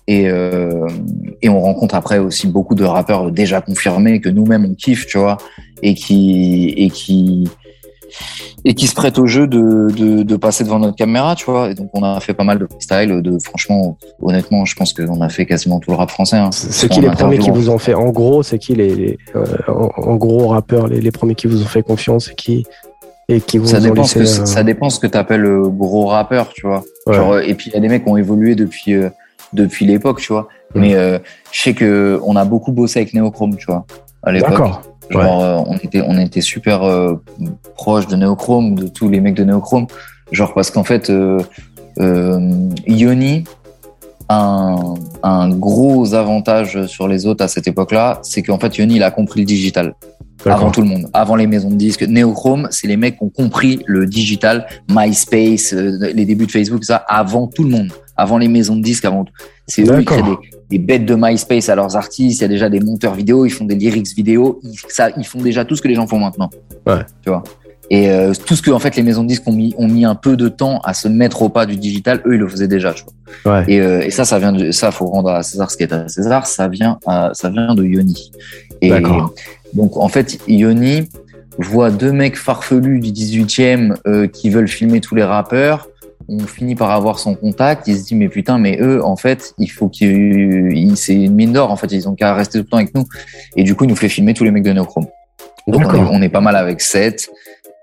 [0.08, 0.88] Et, euh,
[1.41, 5.18] et on rencontre après aussi beaucoup de rappeurs déjà confirmés que nous-mêmes on kiffe, tu
[5.18, 5.38] vois,
[5.84, 7.49] et qui et qui
[8.64, 11.72] et qui se prêtent au jeu de, de, de, passer devant notre caméra, tu vois.
[11.72, 15.22] Et donc on a fait pas mal de freestyle, de franchement, honnêtement, je pense qu'on
[15.22, 16.38] a fait quasiment tout le rap français.
[16.38, 16.49] Hein.
[16.51, 19.45] C'est qui les premiers qui vous ont fait En gros, c'est qui les, les euh,
[19.68, 22.66] en, en, gros rappeurs, les, les, premiers qui vous ont fait confiance et qui
[23.30, 24.45] et qui vous ça ont dépend laissé, que, euh...
[24.45, 26.84] ça dépend ce que t'appelles gros rappeur, tu vois.
[27.05, 27.16] Ouais.
[27.16, 29.10] Genre, et puis il y a des mecs qui ont évolué depuis euh,
[29.54, 30.48] depuis l'époque, tu vois.
[30.76, 31.20] Mais euh,
[31.52, 33.86] je sais que on a beaucoup bossé avec Neochrome, tu vois,
[34.24, 34.52] à l'époque.
[34.52, 34.82] D'accord.
[35.10, 37.16] Genre, euh, on était on était super euh,
[37.76, 39.88] proche de Neochrome, de tous les mecs de Neochrome.
[40.32, 41.39] Genre parce qu'en fait, euh,
[42.00, 43.45] euh, Yoni
[44.28, 48.98] a un, un gros avantage sur les autres à cette époque-là, c'est qu'en fait Yoni
[48.98, 49.95] il a compris le digital
[50.45, 52.04] avant tout le monde, avant les maisons de disques.
[52.04, 56.84] Neochrome, c'est les mecs qui ont compris le digital, MySpace, euh, les débuts de Facebook,
[56.84, 59.34] ça, avant tout le monde, avant les maisons de disques, avant tout.
[59.68, 60.38] C'est eux qui créent des,
[60.70, 62.39] des, bêtes de MySpace à leurs artistes.
[62.39, 65.26] Il y a déjà des monteurs vidéo, ils font des lyrics vidéo, ils, ça, ils
[65.26, 66.49] font déjà tout ce que les gens font maintenant.
[66.86, 67.01] Ouais.
[67.22, 67.43] Tu vois.
[67.89, 70.03] Et euh, tout ce que en fait les maisons de disques ont mis, ont mis
[70.03, 72.68] un peu de temps à se mettre au pas du digital, eux ils le faisaient
[72.68, 72.93] déjà.
[72.93, 73.03] Tu
[73.43, 73.59] vois.
[73.59, 73.65] Ouais.
[73.68, 74.91] Et, euh, et ça, ça vient de ça.
[74.91, 76.47] Faut rendre à César ce qui est à César.
[76.47, 78.32] Ça vient, à, ça vient de Yoni.
[78.82, 78.91] Et
[79.74, 81.07] donc en fait, Yoni
[81.57, 85.88] voit deux mecs farfelus du 18e euh, qui veulent filmer tous les rappeurs.
[86.30, 87.88] On finit par avoir son contact.
[87.88, 91.53] Il se dit mais putain, mais eux en fait, il faut qu'ils, c'est une mine
[91.53, 91.71] d'or.
[91.71, 93.05] En fait, ils ont qu'à rester tout le temps avec nous.
[93.55, 95.07] Et du coup, il nous fait filmer tous les mecs de Neochrome.
[95.67, 97.30] Donc on est, on est, pas mal avec Seth.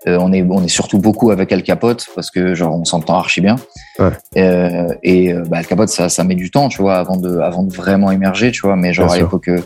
[0.07, 3.15] Euh, on est on est surtout beaucoup avec Al Capote parce que genre on s'entend
[3.15, 3.55] archi bien.
[3.99, 4.11] Ouais.
[4.37, 7.63] Euh, et bah, Al Capote ça ça met du temps, tu vois, avant de avant
[7.63, 8.75] de vraiment émerger, tu vois.
[8.75, 9.61] Mais genre bien à l'époque euh,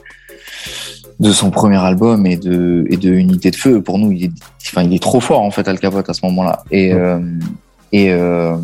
[1.20, 4.32] de son premier album et de et de Unité de feu, pour nous il est
[4.62, 6.64] enfin il est trop fort en fait Al Capote à ce moment-là.
[6.72, 7.00] Et ouais.
[7.00, 7.20] euh,
[7.92, 8.56] et euh,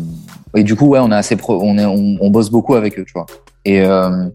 [0.54, 2.98] et du coup ouais on est assez pro, on est on, on bosse beaucoup avec
[2.98, 3.26] eux, tu vois.
[3.68, 4.28] Et, euh,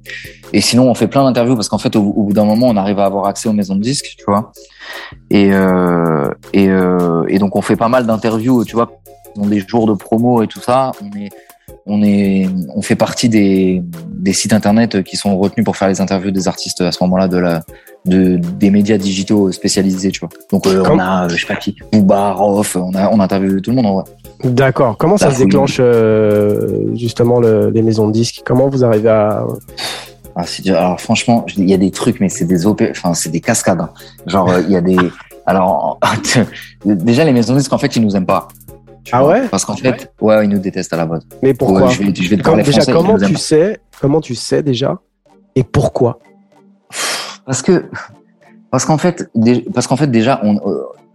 [0.52, 2.76] et sinon, on fait plein d'interviews parce qu'en fait, au, au bout d'un moment, on
[2.76, 4.52] arrive à avoir accès aux maisons de disques, tu vois.
[5.30, 8.92] Et, euh, et, euh, et donc, on fait pas mal d'interviews, tu vois,
[9.38, 10.92] dans des jours de promo et tout ça.
[11.02, 11.30] On est,
[11.86, 16.02] on est, on fait partie des, des sites internet qui sont retenus pour faire les
[16.02, 17.64] interviews des artistes à ce moment-là de la,
[18.04, 20.30] de, des médias digitaux spécialisés, tu vois.
[20.52, 23.62] Donc, euh, on a, je sais pas qui, Booba, Rof, on a, on a interviewé
[23.62, 24.04] tout le monde en vrai.
[24.44, 24.98] D'accord.
[24.98, 28.42] Comment ça se déclenche euh, justement le, les maisons de disques?
[28.46, 29.46] Comment vous arrivez à
[30.36, 33.42] ah, alors franchement, il y a des trucs, mais c'est des op, enfin c'est des
[33.42, 33.82] cascades.
[33.82, 33.90] Hein.
[34.28, 34.96] Genre euh, il y a des,
[35.46, 36.00] alors
[36.86, 38.48] déjà les maisons de disques en fait ils nous aiment pas.
[39.12, 39.48] Ah ouais?
[39.50, 41.26] Parce qu'en fait, ouais, ils nous détestent à la base.
[41.42, 41.88] Mais pourquoi?
[41.88, 44.62] Ouais, je, vais, je vais te parler déjà, français, comment tu sais Comment tu sais
[44.62, 45.00] déjà?
[45.56, 46.20] Et pourquoi?
[47.46, 47.86] Parce que
[48.70, 49.30] parce qu'en fait,
[49.74, 50.60] parce qu'en fait déjà, on,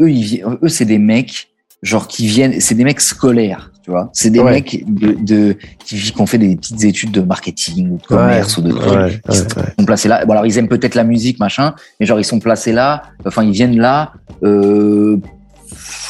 [0.01, 1.49] eux, ils, eux c'est des mecs
[1.83, 4.11] genre qui viennent, c'est des mecs scolaires, tu vois.
[4.13, 4.53] C'est des ouais.
[4.53, 8.57] mecs de, de qui, qui, ont fait des petites études de marketing ou de commerce
[8.57, 8.93] ouais, ou de trucs.
[8.93, 10.25] Ouais, ils sont placés là.
[10.25, 13.03] Bon alors ils aiment peut-être la musique machin, mais genre ils sont placés là.
[13.25, 14.13] Enfin ils viennent là.
[14.43, 15.19] Euh,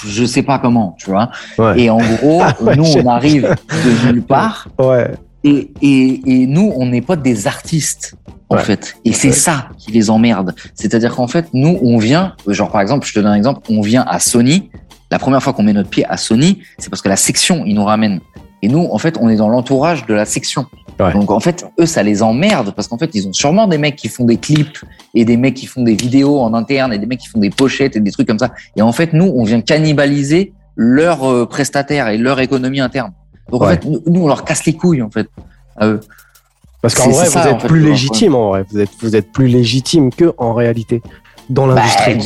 [0.06, 1.30] je sais pas comment, tu vois.
[1.76, 2.42] Et en gros,
[2.76, 4.68] nous on arrive de nulle part.
[4.78, 5.10] Ouais.
[5.44, 8.16] Et, et, et nous on n'est pas des artistes
[8.48, 8.96] en fait.
[9.04, 10.54] Et c'est ça qui les emmerde.
[10.74, 13.80] C'est-à-dire qu'en fait, nous, on vient, genre par exemple, je te donne un exemple, on
[13.80, 14.70] vient à Sony,
[15.10, 17.74] la première fois qu'on met notre pied à Sony, c'est parce que la section, ils
[17.74, 18.20] nous ramènent.
[18.62, 20.66] Et nous, en fait, on est dans l'entourage de la section.
[20.98, 21.12] Ouais.
[21.12, 23.96] Donc, en fait, eux, ça les emmerde parce qu'en fait, ils ont sûrement des mecs
[23.96, 24.78] qui font des clips
[25.14, 27.50] et des mecs qui font des vidéos en interne et des mecs qui font des
[27.50, 28.52] pochettes et des trucs comme ça.
[28.76, 33.12] Et en fait, nous, on vient cannibaliser leur euh, prestataire et leur économie interne.
[33.50, 33.68] Donc, ouais.
[33.68, 35.28] en fait, nous, on leur casse les couilles, en fait,
[35.76, 36.00] à eux.
[36.80, 38.64] Parce qu'en vrai, ça, vous êtes plus légitime, en vrai.
[38.70, 41.02] Vous êtes, vous êtes plus légitime que en réalité
[41.48, 42.18] dans l'industrie.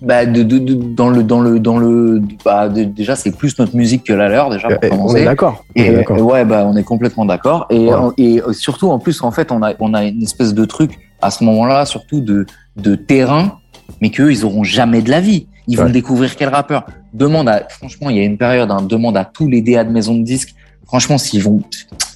[0.00, 3.76] bah, de, de, de, dans le dans le dans le bah, déjà c'est plus notre
[3.76, 5.14] musique que la leur déjà pour et commencer.
[5.14, 5.64] on est d'accord.
[5.74, 7.66] et, ouais bah on est complètement d'accord.
[7.70, 10.98] Et, et surtout en plus en fait on a on a une espèce de truc
[11.20, 12.46] à ce moment-là surtout de
[12.76, 13.58] de terrain
[14.00, 15.46] mais qu'eux ils auront jamais de la vie.
[15.66, 15.92] Ils vont ouais.
[15.92, 16.86] découvrir quel rappeur.
[17.12, 19.90] Demande à franchement il y a une période hein, demande à tous les DA de
[19.90, 20.54] maison de disques.
[20.86, 21.60] Franchement s'ils vont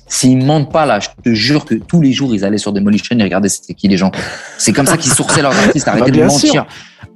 [0.07, 3.17] s'ils mentent pas là, je te jure que tous les jours ils allaient sur Demolition
[3.19, 4.11] et regardaient c'était qui les gens.
[4.59, 6.67] C'est comme ça qu'ils sourçaient leurs artistes, arrêtez Bah, de mentir.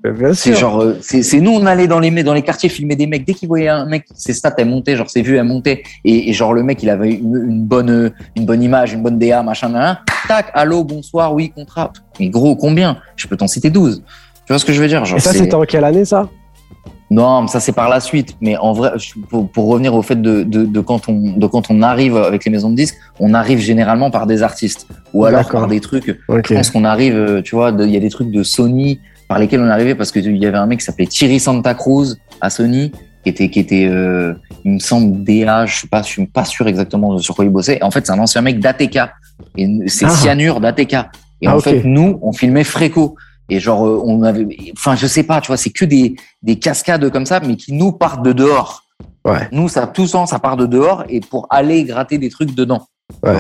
[0.05, 3.07] Bien C'est genre, euh, c'est nous, on allait dans les dans les quartiers filmer des
[3.07, 3.25] mecs.
[3.27, 6.31] Dès qu'ils voyaient un mec, ses stats elles montaient, genre ses vues elles montaient, et,
[6.31, 9.19] et genre le mec il avait une, une bonne euh, une bonne image, une bonne
[9.19, 9.99] DA, machin, nan.
[10.29, 11.93] tac, allô, bonsoir, oui, contrat.
[12.21, 12.99] Mais gros, combien?
[13.17, 14.03] Je peux t'en citer 12
[14.47, 16.29] Tu vois ce que je veux dire genre, Et ça, c'était en quelle année, ça?
[17.11, 18.37] Non, mais ça c'est par la suite.
[18.43, 18.93] Mais en vrai,
[19.31, 22.45] pour, pour revenir au fait de, de, de quand on de quand on arrive avec
[22.45, 26.19] les maisons de disques, on arrive généralement par des artistes ou alors par des trucs.
[26.29, 26.47] Ok.
[26.51, 29.39] Je pense qu'on arrive, euh, tu vois, il y a des trucs de Sony par
[29.39, 32.17] lesquels on arrivait parce que il y avait un mec qui s'appelait Thierry Santa Cruz
[32.43, 32.93] à Sony
[33.25, 34.35] qui était qui était euh,
[34.67, 37.51] il me semble DA, je suis pas je suis pas sûr exactement sur quoi il
[37.51, 37.83] bossait.
[37.83, 38.99] En fait, c'est un ancien mec d'ATK
[39.57, 40.11] et c'est Ah.
[40.11, 40.93] Cyanure d'ATK.
[41.41, 43.17] Et Ah, en fait, nous, on filmait Fréco.
[43.49, 44.47] Et genre, euh, on avait,
[44.77, 47.73] enfin, je sais pas, tu vois, c'est que des, des cascades comme ça, mais qui
[47.73, 48.85] nous partent de dehors.
[49.25, 49.49] Ouais.
[49.53, 52.87] Nous, ça, tout ça, ça part de dehors et pour aller gratter des trucs dedans.
[53.23, 53.33] Ouais.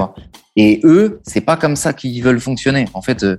[0.56, 2.86] Et eux, c'est pas comme ça qu'ils veulent fonctionner.
[2.94, 3.36] En fait, euh,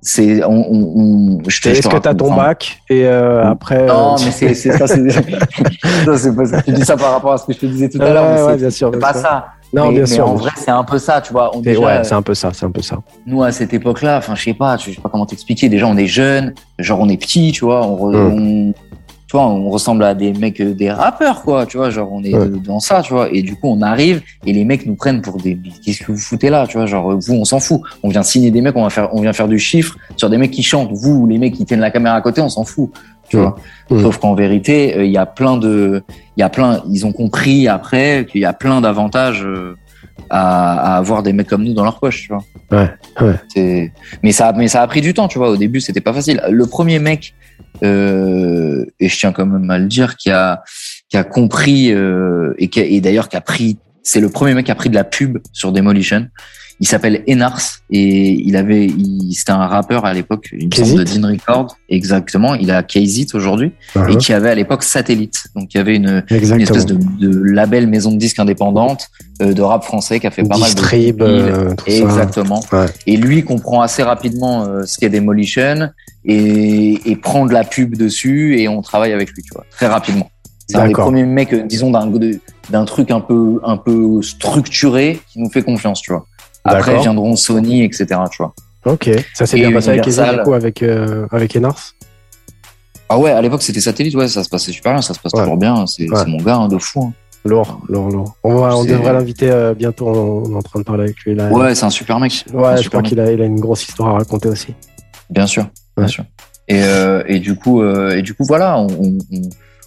[0.00, 2.80] c'est, on, on, on- je te, je Est-ce te que tu as raconte, ton bac
[2.88, 3.84] et euh, après.
[3.86, 5.10] Non, euh, mais c'est, c'est ça, c'est,
[6.04, 6.62] ça, c'est pas ça.
[6.62, 8.34] Tu dis ça par rapport à ce que je te disais tout à Ouais, l'heure.
[8.34, 8.90] mais ouais, c'est- bien sûr.
[8.92, 9.22] c'est bien pas sûr.
[9.22, 9.46] ça.
[9.74, 10.28] Non, mais, bien mais sûr.
[10.28, 11.50] en vrai, c'est un peu ça, tu vois.
[11.56, 12.98] On, Et déjà, ouais, c'est un peu ça, c'est un peu ça.
[13.26, 15.68] nous à cette époque-là, enfin je sais pas, je sais pas comment t'expliquer.
[15.68, 18.32] Déjà on est jeunes, genre on est petits, tu vois, on, re- Mm.
[18.70, 18.74] on-
[19.26, 22.22] tu vois, on ressemble à des mecs, euh, des rappeurs quoi, tu vois, genre on
[22.22, 22.48] est Ouais.
[22.64, 23.28] dans ça, tu vois.
[23.32, 26.18] Et du coup on arrive et les mecs nous prennent pour des, qu'est-ce que vous
[26.18, 28.84] foutez là, tu vois, genre vous on s'en fout, on vient signer des mecs, on
[28.84, 30.92] va faire, on vient faire du chiffre sur des mecs qui chantent.
[30.92, 32.90] Vous les mecs qui tiennent la caméra à côté, on s'en fout,
[33.34, 33.56] tu vois.
[33.90, 34.02] Mm.
[34.02, 36.02] Sauf qu'en vérité, euh, il y a plein de,
[36.36, 39.44] il y a plein, ils ont compris après qu'il y a plein d'avantages.
[39.44, 39.74] euh,
[40.30, 42.44] à, à avoir des mecs comme nous dans leur poche, tu vois.
[42.70, 43.92] Ouais, ouais.
[44.22, 45.50] Mais ça, mais ça a pris du temps, tu vois.
[45.50, 46.40] Au début, c'était pas facile.
[46.48, 47.34] Le premier mec,
[47.82, 50.62] euh, et je tiens quand même à le dire, qui a,
[51.08, 54.54] qui a compris euh, et, qui a- et d'ailleurs qui a pris, c'est le premier
[54.54, 56.26] mec qui a pris de la pub sur Demolition.
[56.80, 57.60] Il s'appelle Enars
[57.90, 62.54] et il avait, il, c'était un rappeur à l'époque, me semble de Dean Record, exactement.
[62.56, 64.16] Il a Kazit aujourd'hui et Uh-huh.
[64.18, 65.44] qui avait à l'époque Satellite.
[65.54, 69.08] Donc il y avait une, une espèce de, de label maison de disques indépendante
[69.40, 71.96] euh, de rap français qui a fait pas mal de Distrib, euh, tout ça.
[71.96, 72.60] Exactement.
[72.72, 72.86] Ouais.
[73.06, 75.90] Et lui comprend assez rapidement euh, ce qu'est Demolition
[76.24, 79.86] et, et prend de la pub dessus et on travaille avec lui, tu vois, très
[79.86, 80.28] rapidement.
[80.66, 82.10] C'est un des premiers mecs, euh, disons, d'un
[82.70, 86.26] d'un truc un peu un peu structuré qui nous fait confiance, tu vois.
[86.64, 88.06] Après viendront Sony, etc.
[88.30, 88.54] Tu vois.
[88.86, 90.36] Ok, ça s'est bien passé avec Universal.
[90.38, 91.94] Du coup, avec, euh, avec Enars?
[93.08, 95.32] Ah ouais, à l'époque c'était satellite, ouais, ça se passait super bien, ça se passe
[95.34, 95.40] Ouais.
[95.40, 95.86] toujours bien.
[95.86, 96.16] C'est Ouais.
[96.18, 97.04] c'est mon gars hein, de fou.
[97.04, 97.12] hein.
[97.46, 98.34] Lourd, lourd, lourd.
[98.42, 101.16] On, va, on devrait l'inviter euh, bientôt, on, on est en train de parler avec
[101.20, 101.50] lui là.
[101.50, 102.44] Ouais, c'est un super mec.
[102.54, 104.74] Ouais, je crois qu'il a, il a une grosse histoire à raconter aussi.
[105.28, 106.24] Bien sûr, bien sûr.
[106.68, 109.18] Et, euh, et du coup, et du coup, voilà, on, on-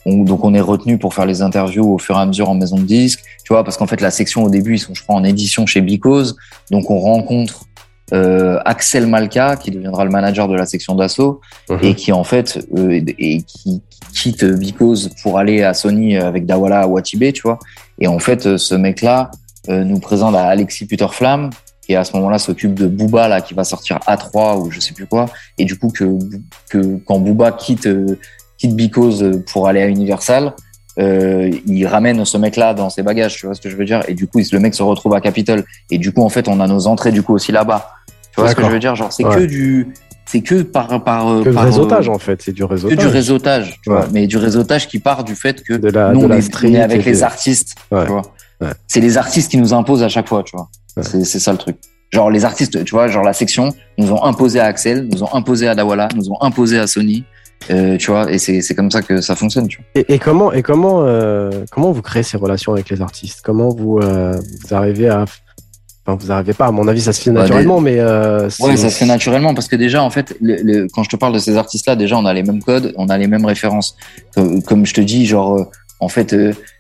[0.10, 2.56] on- donc on est retenu pour faire les interviews au fur et à mesure en
[2.56, 5.02] maison de disque, tu vois, parce qu'en fait la section au début ils sont, je
[5.04, 6.36] crois, en édition chez Because,
[6.72, 7.66] donc on rencontre
[8.14, 11.80] euh, Axel Malka qui deviendra le manager de la section d'assaut Mhm.
[11.82, 16.46] et qui en fait euh, et qui, qui quitte Because pour aller à Sony avec
[16.46, 17.60] Dawala à Watibé, tu vois.
[18.00, 19.30] Et en fait, ce mec-là
[19.68, 21.50] euh, nous présente à Alexis Puterflam
[21.86, 24.94] qui à ce moment-là s'occupe de Booba là qui va sortir A3 ou je sais
[24.94, 25.26] plus quoi
[25.58, 26.06] et du coup que
[26.70, 27.88] que quand Booba quitte
[28.58, 30.54] quitte Because pour aller à Universal
[31.00, 34.02] euh, il ramène ce mec-là dans ses bagages, tu vois ce que je veux dire?
[34.08, 35.64] Et du coup, le mec se retrouve à Capitol.
[35.92, 37.92] Et du coup, en fait, on a nos entrées du coup aussi là-bas.
[38.34, 38.96] Tu vois ce que je veux dire?
[38.96, 39.36] Genre, c'est Ouais.
[39.36, 39.90] que du,
[40.26, 42.98] c'est que par par Que le par, réseautage, euh, en fait, c'est du que réseautage.
[42.98, 43.98] du réseautage, tu Ouais.
[43.98, 44.08] vois.
[44.12, 46.64] Mais du réseautage qui part du fait que De la, nous, de on la est,
[46.64, 48.06] on est avec les artistes, Ouais.
[48.06, 48.24] tu vois.
[48.88, 50.68] C'est les artistes qui nous imposent à chaque fois, tu vois.
[51.04, 51.78] C'est ça le truc.
[52.12, 55.32] Genre les artistes, tu vois, genre la section nous ont imposé à Axel, nous ont
[55.36, 57.24] imposé à Dawala, nous ont imposé à Sony,
[57.70, 58.32] euh, tu vois.
[58.32, 59.86] Et c'est comme ça que ça fonctionne, tu vois.
[60.08, 63.42] Et, et comment et comment euh, comment vous créez ces relations avec les artistes?
[63.44, 65.26] Comment vous euh, vous arrivez à
[66.06, 68.90] enfin vous arrivez pas à mon avis ça se fait Bah, naturellement mais Ouais, ça
[68.90, 71.40] se fait naturellement parce que déjà, en fait, le, le- quand je te parle de
[71.40, 73.96] ces artistes-là, déjà, on a les mêmes codes, on a les mêmes références.
[74.34, 76.34] Comme, comme je te dis, genre, en fait,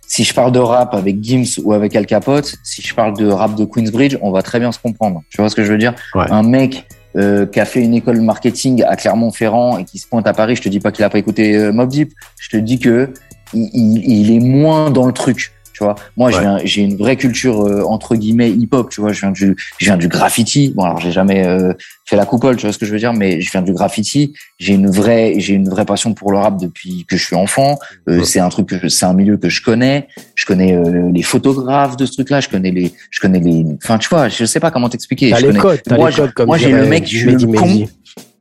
[0.07, 3.27] si je parle de rap avec Gims ou avec Al Capote, si je parle de
[3.27, 5.21] rap de Queensbridge, on va très bien se comprendre.
[5.29, 5.93] Tu vois ce que je veux dire?
[6.15, 6.23] Ouais.
[6.31, 10.27] Un mec euh, qui a fait une école marketing à Clermont-Ferrand et qui se pointe
[10.27, 12.57] à Paris, je te dis pas qu'il a pas écouté euh, Mob Deep, je te
[12.57, 13.13] dis que
[13.53, 15.53] il est moins dans le truc.
[15.77, 16.61] Tu vois, moi, Ouais.
[16.65, 18.89] j'ai une vraie culture euh, entre guillemets hip-hop.
[18.89, 20.73] Tu vois, je viens du, je viens du graffiti.
[20.75, 21.71] Bon, alors j'ai jamais euh,
[22.05, 24.33] fait la coupole, tu vois ce que je veux dire, mais je viens du graffiti.
[24.57, 27.77] J'ai une vraie, j'ai une vraie passion pour le rap depuis que je suis enfant.
[28.09, 28.23] Euh, Ouais.
[28.25, 30.07] C'est un truc c'est un milieu que je connais.
[30.33, 32.39] Je connais euh, les photographes de ce truc-là.
[32.39, 33.63] Je connais les, je connais les.
[33.83, 35.29] Enfin, tu vois, je sais pas comment t'expliquer.
[35.29, 37.67] t'as Je les connais- codes, moi, j'ai- moi, le mec, je suis le con.
[37.75, 37.87] Ouais.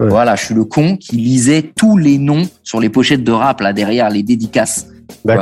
[0.09, 3.61] Voilà, je suis le con qui lisait tous les noms sur les pochettes de rap
[3.61, 4.87] là derrière les dédicaces.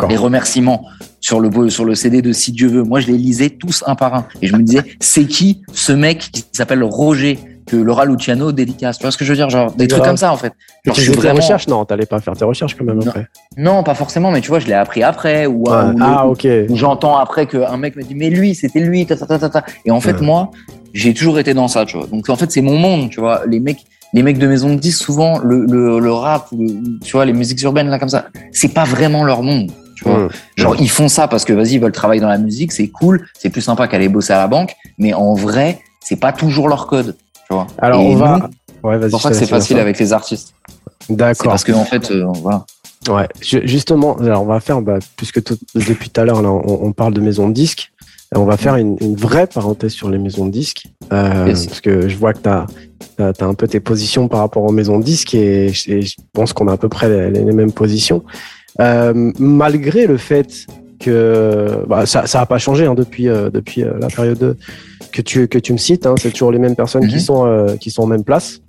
[0.09, 0.85] Les remerciements
[1.25, 2.83] sur le, sur le CD de Si Dieu veut.
[2.83, 4.27] Moi, je les lisais tous un par un.
[4.43, 8.99] Et je me disais, c'est qui ce mec qui s'appelle Roger que Laura Luciano dédicace.
[8.99, 9.49] Tu vois ce que je veux dire?
[9.49, 10.53] Genre des trucs comme ça en fait.
[10.85, 11.37] Genre, tu faisais vraiment...
[11.37, 11.67] tes recherches?
[11.67, 13.27] Non, t'allais pas faire tes recherches quand même après.
[13.57, 15.47] Non, pas forcément, mais tu vois, je l'ai appris après.
[15.47, 16.47] Ou, ah, ok.
[16.75, 19.65] J'entends après qu'un mec me dit, mais lui, c'était lui, ta, ta, ta, ta.
[19.87, 20.51] Et en fait, moi,
[20.93, 22.07] j'ai toujours été dans ça, tu vois.
[22.07, 23.47] Donc en fait, c'est mon monde, tu vois.
[23.49, 26.51] Les mecs, les mecs de maison de 10, souvent, le, le, le rap,
[27.03, 29.71] tu vois, les musiques urbaines là comme ça, c'est pas vraiment leur monde.
[29.95, 32.73] Tu vois, genre ils font ça parce que vas-y ils veulent travailler dans la musique,
[32.73, 36.33] c'est cool, c'est plus sympa qu'aller bosser à la banque, mais en vrai c'est pas
[36.33, 37.17] toujours leur code.
[37.79, 38.49] Alors, on va.
[38.83, 40.55] ouais, c'est pour ça que c'est facile avec les artistes.
[41.09, 41.53] D'accord.
[41.53, 42.65] Parce qu'en en fait, euh, voilà.
[43.09, 45.43] Ouais, justement, alors on va faire, bah, puisque
[45.75, 47.93] depuis tout à l'heure, on, on, parle de maisons de disques,
[48.35, 52.17] on va faire une, vraie parenthèse sur les maisons de disques, euh, parce que je
[52.17, 52.67] vois que tu as,
[53.19, 56.67] as, un peu tes positions par rapport aux maisons de disques et, je pense qu'on
[56.69, 58.25] a à peu près les, mêmes positions.
[58.81, 60.67] Euh, malgré le fait
[60.99, 64.57] que bah, ça n'a pas changé hein, depuis, euh, depuis euh, la période de,
[65.13, 66.07] que tu, que tu me cites.
[66.07, 67.21] Hein, c'est toujours les mêmes personnes qui, mhm.
[67.21, 68.61] sont, qui sont en même place.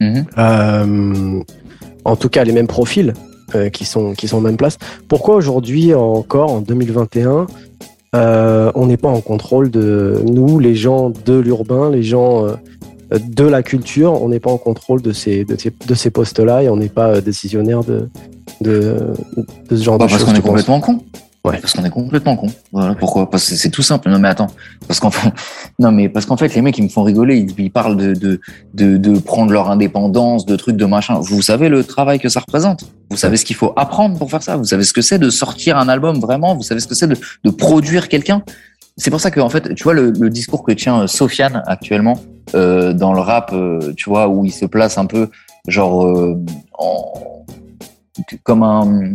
[0.00, 1.44] Mhm.
[2.04, 3.14] En tout cas, les mêmes profils
[3.72, 4.78] qui, sont, qui sont en même place.
[5.08, 7.46] Pourquoi aujourd'hui, encore en 2021,
[8.12, 12.46] on n'est pas en contrôle de nous, les gens de l'urbain, les gens
[13.10, 16.62] de la culture, on n'est pas en contrôle de ces, de ces, de ces postes-là
[16.62, 18.08] et on n'est pas décisionnaire de,
[18.60, 19.12] de,
[19.70, 20.20] de ce genre bah, de choses.
[20.20, 21.00] Parce qu'on est complètement con.
[21.44, 22.46] Ouais, parce qu'on est complètement con.
[22.72, 23.28] Voilà pourquoi?
[23.28, 24.08] Parce que c'est tout simple.
[24.08, 24.46] Non mais attends,
[24.88, 25.30] parce qu'en fait,
[25.78, 27.46] non mais parce qu'en fait les mecs ils me font rigoler.
[27.58, 28.40] Ils, parlent de, de
[28.72, 31.18] de de prendre leur indépendance, de trucs de machin.
[31.20, 32.84] Vous savez le travail que ça représente.
[33.10, 34.56] Vous savez ce qu'il faut apprendre pour faire ça.
[34.56, 36.56] Vous savez ce que c'est de sortir un album vraiment.
[36.56, 38.42] Vous savez ce que c'est de, de produire quelqu'un.
[38.96, 42.20] C'est pour ça que en fait, tu vois le, discours que tient euh, Sofiane actuellement
[42.54, 45.30] euh, dans le rap, euh, tu vois où il se place un peu
[45.66, 46.06] genre
[46.78, 47.44] en,
[48.42, 49.12] comme un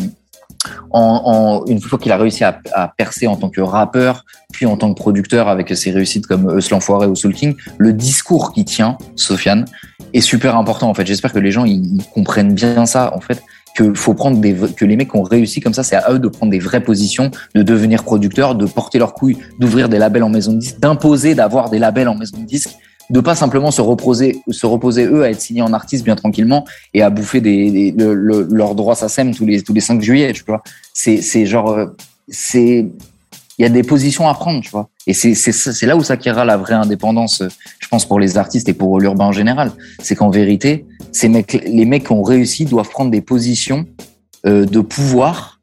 [1.67, 2.59] une fois qu'il a réussi à,
[2.97, 6.77] percer en tant que rappeur, puis en tant que producteur avec ses réussites comme Euslan
[6.77, 9.65] l'Enfoiré ou Soul King, le discours qui tient, Sofiane,
[10.13, 11.05] est super important en fait.
[11.05, 13.41] J'espère que les gens ils, comprennent bien ça en fait
[13.75, 16.27] que faut prendre des que les mecs ont réussi comme ça, c'est à eux de
[16.27, 20.29] prendre des vraies positions, de devenir producteurs, de porter leur couille, d'ouvrir des labels en
[20.29, 22.71] maison de disque, d'imposer d'avoir des labels en maison de disque
[23.09, 26.65] de pas simplement se reposer, se reposer eux à être signés en artiste bien tranquillement
[26.93, 30.61] et à bouffer des, leurs droits SACEM tous les tous les 5 juillet, tu vois.
[30.93, 31.87] C'est c'est genre euh,
[32.27, 32.87] c'est
[33.59, 34.89] il y a des positions à prendre, tu vois.
[35.05, 37.43] Et c'est c'est c'est là où s'acquérera la vraie indépendance,
[37.79, 39.71] je pense pour les artistes et pour l'urbain en général.
[40.01, 43.85] C'est qu'en vérité, ces mecs les mecs qui ont réussi doivent prendre des positions
[44.45, 45.59] euh, de pouvoir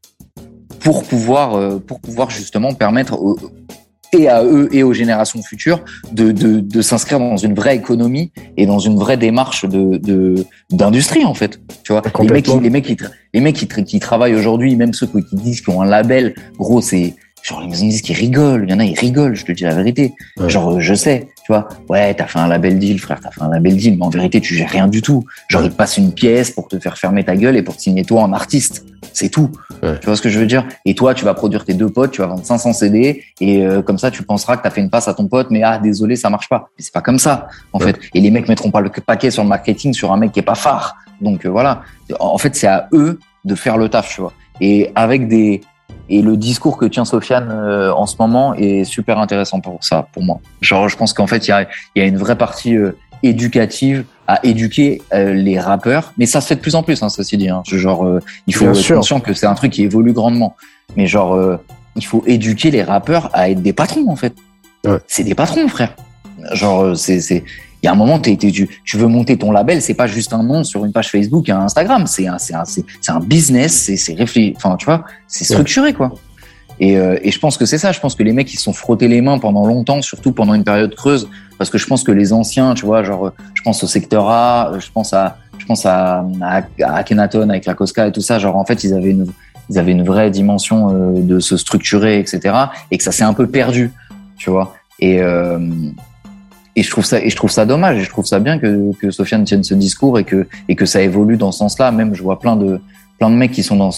[0.80, 3.38] pour pouvoir euh, pour pouvoir justement permettre aux,
[4.12, 5.82] et à eux et aux générations futures
[6.12, 11.24] de, de, de s'inscrire dans une vraie économie et dans une vraie démarche de d'industrie
[11.24, 12.96] en fait tu vois les mecs les mecs qui
[13.34, 16.80] les mecs qui, qui travaillent aujourd'hui même ceux qui disent qu'ils ont un label gros
[16.80, 17.14] c'est
[17.46, 19.52] genre les maisons de disques qui rigolent il y en a ils rigolent je te
[19.52, 20.14] dis la vérité
[20.46, 23.50] genre je sais tu vois ouais t'as fait un label deal frère t'as fait un
[23.50, 26.12] label deal mais en vérité tu gères rien du tout genre ils te passent une
[26.12, 28.84] pièce pour te faire fermer ta gueule et pour te signer toi en artiste
[29.16, 29.50] c'est tout.
[29.80, 30.66] Tu vois ce que je veux dire?
[30.84, 33.80] Et toi, tu vas produire tes deux potes, tu vas vendre 500 CD et euh,
[33.80, 35.78] comme ça, tu penseras que tu as fait une passe à ton pote, mais ah
[35.78, 36.68] désolé, ça marche pas.
[36.76, 37.98] Mais c'est pas comme ça en fait.
[38.12, 40.42] Et les mecs mettront pas le paquet sur le marketing sur un mec qui est
[40.42, 40.96] pas phare.
[41.22, 41.80] Donc euh, voilà.
[42.20, 44.34] En fait, c'est à eux de faire le taf, tu vois.
[44.60, 45.62] Et avec des
[46.08, 50.08] et le discours que tient Sofiane euh, en ce moment est super intéressant pour ça,
[50.12, 50.40] pour moi.
[50.60, 52.76] Genre, je pense qu'en fait, il y a, y a une vraie partie
[53.22, 56.12] éducative à éduquer euh, les rappeurs.
[56.18, 57.48] Mais ça se fait de plus en plus, hein, ceci dit.
[57.48, 57.62] Hein.
[57.64, 60.56] Genre, euh, il faut être conscient que c'est un truc qui évolue grandement.
[60.96, 61.56] Mais genre, euh,
[61.94, 64.34] il faut éduquer les rappeurs à être des patrons, en fait.
[65.08, 65.96] C'est des patrons, frère.
[66.52, 67.42] Genre, c'est,
[67.86, 70.42] il y a un moment, tu, tu veux monter ton label, c'est pas juste un
[70.42, 72.04] nom sur une page Facebook et un Instagram.
[72.08, 74.54] C'est un, business, c'est, c'est réfléchi.
[74.56, 76.12] Enfin, tu vois, c'est structuré, quoi.
[76.80, 77.92] Et, euh, et, je pense que c'est ça.
[77.92, 80.52] Je pense que les mecs, ils se sont frottés les mains pendant longtemps, surtout pendant
[80.54, 81.28] une période creuse,
[81.58, 84.72] parce que je pense que les anciens, tu vois, genre, je pense au secteur A,
[84.80, 86.64] je pense à, je pense à, à,
[86.96, 88.40] Akhenaton avec la Cosca et tout ça.
[88.40, 89.26] Genre, en fait, ils avaient une,
[89.70, 92.52] ils avaient une vraie dimension euh, de se structurer, etc.
[92.90, 93.92] Et que ça s'est un peu perdu,
[94.36, 94.74] tu vois.
[94.98, 95.58] Et euh,
[96.76, 97.98] et je trouve ça et je trouve ça dommage.
[97.98, 100.86] Et je trouve ça bien que que Sofiane tienne ce discours et que et que
[100.86, 101.90] ça évolue dans ce sens-là.
[101.90, 102.80] Même, je vois plein de
[103.18, 103.90] plein de mecs qui sont dans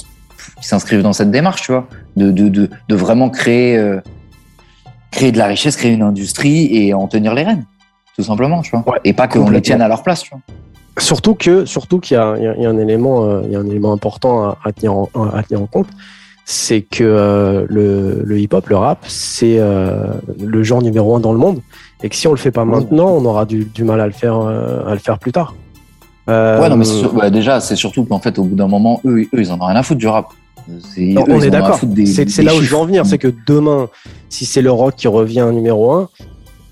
[0.61, 4.01] qui s'inscrivent dans cette démarche, tu vois, de, de, de, de vraiment créer, euh,
[5.11, 7.65] créer de la richesse, créer une industrie et en tenir les rênes,
[8.17, 8.85] tout simplement, tu vois.
[9.05, 10.41] et pas qu'on les tienne à leur place, tu vois.
[10.99, 13.67] Surtout que, surtout qu'il y, y, y, a un élément, euh, il y a un
[13.67, 15.89] élément important à, à, tenir, en, à tenir en compte,
[16.51, 21.39] c'est que euh, le, le hip-hop, le rap, c'est le genre numéro un dans le
[21.39, 21.61] monde,
[22.03, 24.15] et que si on le fait pas maintenant, on aura du, du mal à le
[24.15, 25.55] faire, à le faire plus tard.
[26.27, 29.53] ouais, non, mais déjà, c'est surtout qu'en fait, au bout d'un moment, eux, eux, ils
[29.53, 30.29] en ont rien à foutre du rap.
[30.67, 31.79] on est d'accord.
[32.07, 33.89] C'est là où je veux en venir, c'est que demain,
[34.31, 36.09] si c'est le rock qui revient numéro un,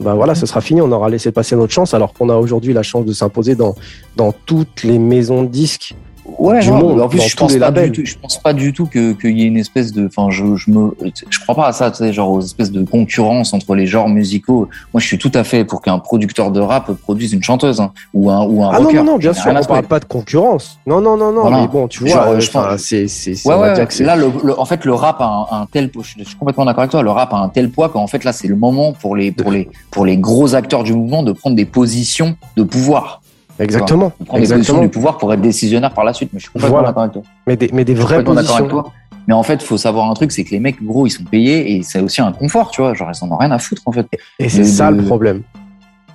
[0.00, 0.80] ben voilà, ce sera fini.
[0.80, 3.74] On aura laissé passer notre chance, alors qu'on a aujourd'hui la chance de s'imposer dans,
[4.16, 5.94] dans toutes les maisons de disques
[6.38, 7.00] ouais, du monde.
[7.00, 9.46] En plus, je pense, pas du tout, je pense pas du tout qu'il y ait
[9.46, 10.06] une espèce de.
[10.06, 10.96] Enfin, je, je me,
[11.30, 14.08] je crois pas à ça, tu sais, genre aux espèces de concurrence entre les genres
[14.08, 14.68] musicaux.
[14.92, 17.92] Moi, je suis tout à fait pour qu'un producteur de rap produise une chanteuse hein,
[18.14, 18.96] ou un ou un ah rocker.
[18.96, 20.78] non, non, non, bien sûr, on parle pas de concurrence.
[20.86, 21.50] Non, non, non, non.
[21.50, 24.94] Mais bon, tu vois, je pense, c'est, c'est, ouais, ouais, là, le, en fait, le
[24.94, 27.02] rap a un, tel, je suis complètement d'accord avec toi.
[27.02, 29.50] Le rap a un tel poids qu'en fait, là, c'est le moment pour les pour
[29.50, 33.20] les pour les gros acteurs du mouvement de prendre des positions de pouvoir.
[33.58, 34.12] Exactement.
[34.24, 34.80] Prendre Exactement.
[34.82, 36.30] du pouvoir pour être décisionnaire par la suite.
[36.32, 37.22] Mais je suis complètement d'accord avec toi.
[37.46, 38.68] Mais des, mais des vraies positions.
[38.68, 38.92] toi.
[39.26, 41.24] Mais en fait, il faut savoir un truc, c'est que les mecs, gros, ils sont
[41.24, 42.94] payés et c'est aussi un confort, tu vois.
[42.94, 44.06] Genre, ils en ont rien à foutre, en fait.
[44.38, 45.42] Et c'est ça le problème.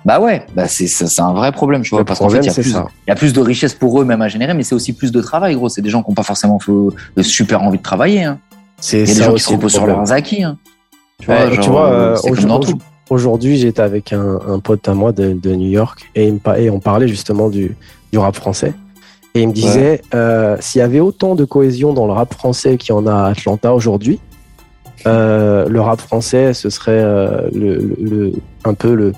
[0.04, 3.14] Bah ouais, bah c'est un vrai problème, tu vois, parce qu'en fait il y a
[3.14, 5.54] plus il de richesse pour eux même à générer, mais c'est aussi plus de travail,
[5.54, 5.68] gros.
[5.68, 6.58] C'est des gens qui n'ont pas forcément
[7.20, 8.24] super envie de travailler.
[8.24, 8.38] Hein.
[8.78, 10.42] C'est des gens qui se reposent sur leurs acquis.
[10.42, 10.58] Hein.
[11.20, 12.16] Tu vois, tu vois euh,
[13.10, 16.58] Aujourd'hui, j'étais avec un, un, pote à moi de, de New York et, il me,
[16.58, 17.76] et, on parlait justement du,
[18.12, 18.72] du rap français.
[19.34, 22.76] Et il me disait, euh, s'il y avait autant de cohésion dans le rap français
[22.76, 24.20] qu'il y en a à Atlanta aujourd'hui,
[25.06, 28.32] euh, le rap français, ce serait euh, le, le,
[28.64, 29.12] un peu le,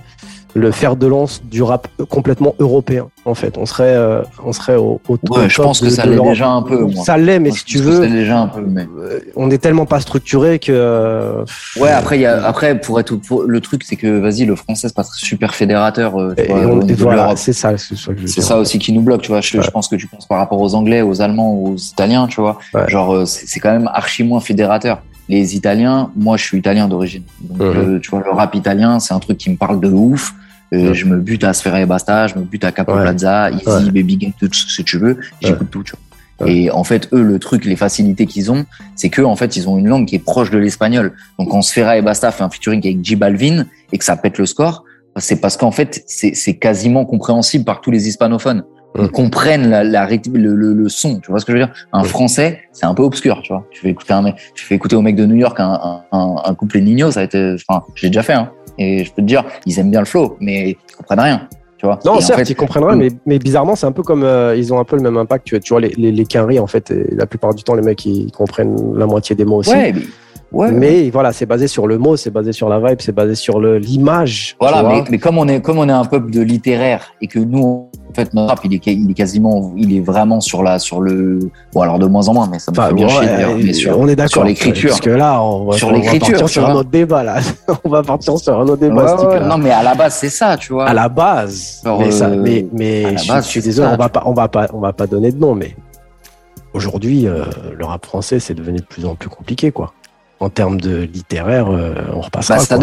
[0.55, 3.09] le fer de lance du rap complètement européen.
[3.24, 6.20] En fait, on serait, euh, on serait au, au ouais, je pense que ça l'est
[6.20, 6.78] déjà un peu.
[6.78, 7.05] Moi.
[7.05, 8.61] Ça l'est, mais si tu veux, déjà un peu.
[8.61, 8.86] Mais...
[8.98, 10.72] Euh, on est tellement pas structuré que.
[10.72, 11.44] Euh,
[11.76, 14.88] ouais, après, il y a, après, pour être, le truc, c'est que, vas-y, le français
[14.88, 16.14] c'est pas super fédérateur.
[16.36, 19.40] Tu et, voilà, c'est ça, c'est ça, c'est ça aussi qui nous bloque, tu vois.
[19.40, 22.40] Je, je, pense que tu penses par rapport aux Anglais, aux Allemands, aux Italiens, tu
[22.40, 22.59] vois.
[22.86, 27.22] Genre, c'est quand même archi moins fédérateur les Italiens, moi je suis italien d'origine.
[27.40, 28.00] Donc mhm.
[28.00, 30.34] tu vois le rap italien, c'est un truc qui me parle de ouf.
[30.74, 33.90] Euh, je me bute à Sfera et Basta, je me bute à Capo Plaza, Easy,
[33.90, 35.18] Baby Gang, tout ce que tu veux.
[35.40, 36.00] J'écoute tout, tu vois.
[36.48, 38.66] Et en fait, eux, le truc, les facilités qu'ils ont,
[38.96, 41.12] c'est que en fait, ils ont une langue qui est proche de l'espagnol.
[41.38, 44.38] Donc, quand Sfera et Basta fait un featuring avec J Balvin et que ça pète
[44.38, 44.84] le score,
[45.16, 48.64] c'est parce qu'en fait, c'est quasiment compréhensible par tous les hispanophones.
[49.12, 51.74] Comprennent la, la le, le, le, son, tu vois ce que je veux dire?
[51.92, 53.66] Un français, c'est un peu obscur, tu vois.
[53.70, 56.36] Tu fais écouter un mec, tu fais écouter au mec de New York un, un,
[56.45, 58.51] un couplet Nino, ça a été, enfin, j'ai déjà fait, hein.
[58.78, 61.49] Et je peux te dire, ils aiment bien le flow, mais ils comprennent rien.
[61.76, 64.55] Tu vois non, certes, ils comprennent rien, mais, mais bizarrement, c'est un peu comme euh,
[64.57, 65.45] ils ont un peu le même impact.
[65.45, 68.07] Tu vois, tu vois les, les, les en fait, la plupart du temps, les mecs,
[68.07, 69.70] ils comprennent la moitié des mots aussi.
[69.70, 69.92] Ouais,
[70.55, 73.34] Ouais, mais voilà, c'est basé sur le mot, c'est basé sur la vibe, c'est basé
[73.34, 74.57] sur l'image.
[74.61, 77.40] Voilà, mais, mais, comme on est comme on est un peuple de littéraire et que
[77.40, 80.78] nous, en fait, notre rap, il est, il est quasiment, il est vraiment sur la
[80.78, 81.50] sur le.
[81.72, 83.72] Bon, alors de moins en moins, mais ça me fait bien chier.
[83.72, 84.90] sur, on est d'accord sur l'écriture.
[84.90, 87.38] Parce que là, on va, sur l'écriture, sur un autre débat là.
[87.84, 89.40] on va partir sur un autre débat.
[89.48, 90.86] non, mais à la base, c'est ça, tu vois.
[90.86, 91.82] À la base.
[91.98, 94.78] mais, ça, euh, mais, mais je, suis désolé, on va pas, on va pas, on
[94.78, 95.74] va pas donner de nom, mais
[96.74, 97.42] aujourd'hui, euh,
[97.76, 99.92] le rap français, c'est devenu de plus en plus compliqué, quoi
[100.45, 102.57] en termes de littéraire, euh, on repassera.
[102.57, 102.78] Bah, ça,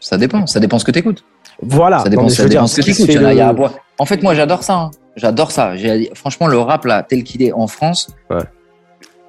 [0.00, 1.24] ça, dépend, ça dépend ce que tu écoutes.
[1.62, 1.98] Voilà.
[1.98, 3.72] Ça dépend, ce que tu écoutes.
[3.98, 4.76] En fait, moi, j'adore ça.
[4.76, 4.90] Hein.
[5.16, 5.74] J'adore ça.
[6.14, 8.40] Franchement, le rap, là, tel qu'il est en France, euh,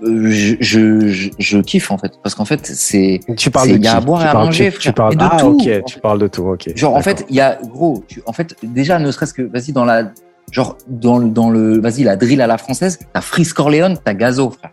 [0.02, 2.14] je, je, je, kiffe, en fait.
[2.24, 3.20] Parce qu'en fait, c'est.
[3.36, 5.38] Tu parles de Il y a à boire et à manger, tu, parles de ah,
[5.38, 5.58] tout.
[5.60, 6.72] ok, tu parles de tout, ok.
[6.76, 9.86] Genre, en fait, il y a, gros, en fait, déjà, ne serait-ce que, vas-y, dans
[9.86, 10.12] la.
[10.52, 11.82] Genre, dans, dans le.
[11.82, 14.72] Vas-y, la drill à la française, t'as Freeze Corleone, t'as Gazo, frère.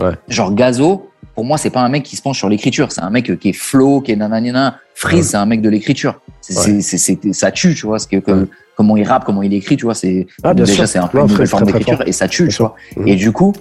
[0.00, 0.12] Ouais.
[0.28, 2.92] Genre, Gazo, pour moi, c'est pas un mec qui se penche sur l'écriture.
[2.92, 4.78] C'est un mec qui est flow, qui est nanana.
[4.94, 6.20] Freeze, c'est un mec de l'écriture.
[6.40, 7.98] Ça tue, tu vois.
[7.98, 8.16] Ce que,
[8.76, 9.94] comment il rappe, comment il écrit, tu vois.
[9.94, 12.74] C'est, ah, déjà, c'est un peu une nouvelle forme d'écriture et ça tue, tu vois.
[13.04, 13.52] Et du coup,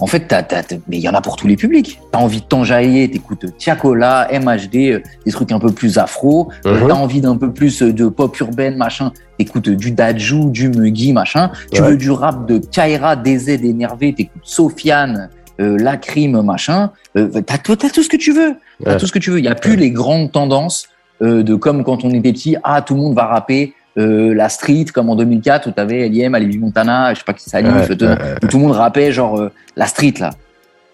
[0.00, 2.00] en fait, t'as, t'as, mais il y en a pour tous les publics.
[2.12, 6.50] T'as envie de t'enjailler, t'écoutes Tiakola, MHD, euh, des trucs un peu plus afro.
[6.64, 6.86] Mhm.
[6.86, 9.12] T'as envie d'un peu plus de pop urbaine, machin.
[9.38, 11.50] T'écoutes du Dajou, du Muggy, machin.
[11.72, 16.90] Tu veux du rap de Kaira, DZ énervé, t'écoutes Sofiane, euh, la crime, machin.
[17.16, 18.54] Euh, t'as, t'as tout ce que tu veux.
[18.84, 19.38] T'as tout ce que tu veux.
[19.38, 20.88] Il y a plus les grandes tendances
[21.22, 22.56] euh, de comme quand on était petit.
[22.62, 23.74] Ah, tout le monde va rapper.
[23.96, 27.50] Euh, la street comme en 2004 où t'avais Eliem, Alibi Montana, je sais pas qui
[27.50, 30.30] ça ouais, tout le monde rappait genre euh, la street là,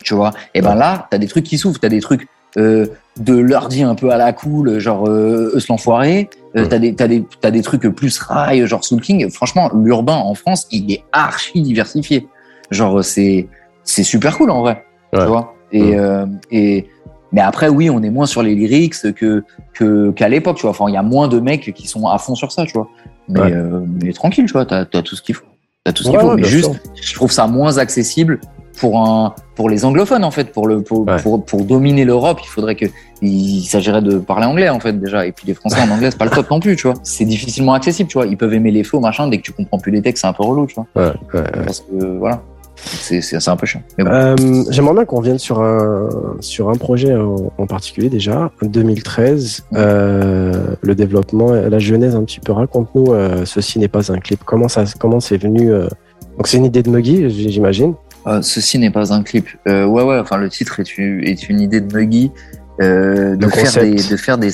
[0.03, 0.33] tu vois?
[0.55, 2.87] Et ben là, t'as des trucs qui s'ouvrent, t'as des trucs euh,
[3.19, 6.31] de l'ordi un peu à la cool, genre euh, l'enfoiré.
[6.57, 9.31] Euh, t'as des t'as des t'as des trucs plus rail, genre Soul King.
[9.31, 12.27] Franchement, l'urbain en France, il est archi diversifié.
[12.71, 13.49] Genre c'est
[13.85, 14.85] c'est super cool en vrai.
[15.13, 16.89] Tu vois et, euh, et
[17.33, 20.71] mais après oui, on est moins sur les lyrics que que qu'à l'époque, tu vois.
[20.71, 22.89] Enfin, il y a moins de mecs qui sont à fond sur ça, tu vois.
[23.29, 25.45] Mais euh, mais tranquille, tu vois, t'as as tout ce qu'il faut.
[25.83, 26.37] T'as tout ce qu'il faut.
[26.37, 28.39] Mais juste, je trouve ça moins accessible
[28.79, 30.53] pour un pour les anglophones en fait.
[30.53, 32.87] Pour le pour pour, pour, dominer l'Europe il faudrait que
[33.21, 35.27] il s'agirait de parler anglais en fait déjà.
[35.27, 36.97] Et puis les Français en anglais c'est pas le top non plus tu vois.
[37.03, 38.27] C'est difficilement accessible tu vois.
[38.27, 39.27] Ils peuvent aimer les flots machin.
[39.27, 40.87] Dès que tu comprends plus les textes c'est un peu relou tu vois.
[40.95, 42.43] Ouais, ouais, parce que voilà
[42.77, 43.83] C'est un peu chiant.
[43.99, 44.07] Bon.
[44.07, 44.37] Euh,
[44.71, 46.09] J'aimerais bien qu'on revienne sur un,
[46.41, 48.51] sur un projet en, en particulier déjà.
[48.63, 52.53] 2013, euh, le développement, la genèse un petit peu.
[52.53, 54.41] Raconte-nous, euh, ceci n'est pas un clip.
[54.45, 55.89] Comment ça, comment c'est venu euh,
[56.37, 57.95] Donc c'est une idée de Muggy, j'imagine.
[58.27, 59.47] Euh, ceci n'est pas un clip.
[59.67, 60.19] Ouais, ouais.
[60.19, 62.33] Enfin, le titre est une, est une idée de Muggy
[62.81, 63.85] de Le faire concept.
[63.87, 64.51] des, de faire des.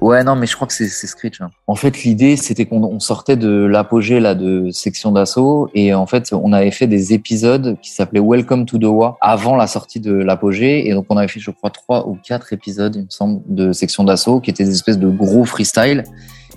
[0.00, 1.40] Ouais, non, mais je crois que c'est c'est Screech.
[1.40, 1.50] hein.
[1.66, 6.06] En fait, l'idée, c'était qu'on on sortait de l'apogée là de section d'assaut et en
[6.06, 9.98] fait, on avait fait des épisodes qui s'appelaient Welcome to the War avant la sortie
[9.98, 13.10] de l'apogée et donc on avait fait, je crois, trois ou quatre épisodes, il me
[13.10, 16.04] semble, de section d'assaut qui étaient des espèces de gros freestyle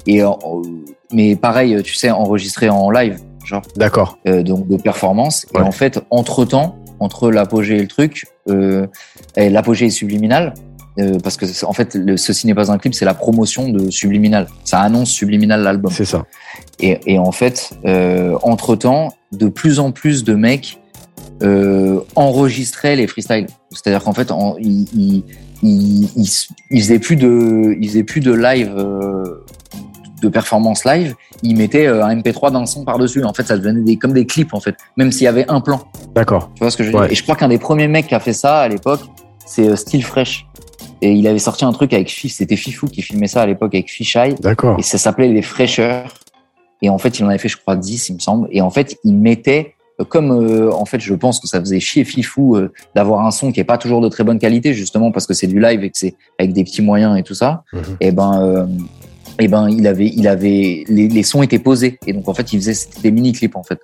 [0.06, 0.30] et euh,
[1.12, 4.18] mais pareil, tu sais, enregistrés en live, genre D'accord.
[4.28, 5.46] euh, donc de performance.
[5.54, 5.62] Ouais.
[5.62, 8.86] Et en fait, entre temps, entre l'apogée et le truc, euh,
[9.36, 10.54] l'apogée est subliminal.
[11.00, 13.90] Euh, parce que en fait, le, ceci n'est pas un clip, c'est la promotion de
[13.90, 14.48] Subliminal.
[14.66, 15.92] Ça annonce Subliminal l'album.
[15.92, 16.26] C'est ça.
[16.80, 20.80] Et, et en fait, euh, entre temps, de plus en plus de mecs
[21.44, 23.48] euh, enregistraient les freestyles.
[23.72, 25.24] C'est-à-dire qu'en fait, en- ils, ils,
[25.64, 26.30] ils, ils,
[26.72, 28.74] ils faisaient plus de, ils faisaient plus de live,
[30.22, 31.16] de performance live.
[31.42, 33.24] Ils mettaient un MP3 d'un son par-dessus.
[33.24, 34.76] En fait, ça devenait des, comme des clips, en fait.
[34.98, 35.82] Même s'il y avait un plan.
[36.14, 36.52] D'accord.
[36.56, 37.02] Tu vois ce que je veux Ouais.
[37.04, 39.02] dire Et je crois qu'un des premiers mecs qui a fait ça à l'époque,
[39.46, 40.46] c'est euh, Steel Fresh.
[41.02, 43.74] Et il avait sorti un truc avec Fif, c'était Fifou qui filmait ça à l'époque
[43.74, 44.36] avec Fisheye.
[44.36, 44.78] D'accord.
[44.80, 46.14] Et ça s'appelait Les Fraîcheurs.
[46.82, 48.48] Et en fait, il en avait fait, je crois, 10, il me semble.
[48.52, 51.80] Et en fait, il mettait, euh, comme euh, en fait, je pense que ça faisait
[51.80, 55.12] chier Fifou euh, d'avoir un son qui est pas toujours de très bonne qualité, justement
[55.12, 57.64] parce que c'est du live et que c'est avec des petits moyens et tout ça.
[57.74, 57.82] Mhm.
[58.00, 58.66] Et ben, euh,
[59.40, 62.00] et ben, il avait, il avait, les, les sons étaient posés.
[62.06, 63.80] Et donc, en fait, il faisait c'était des mini clips en fait.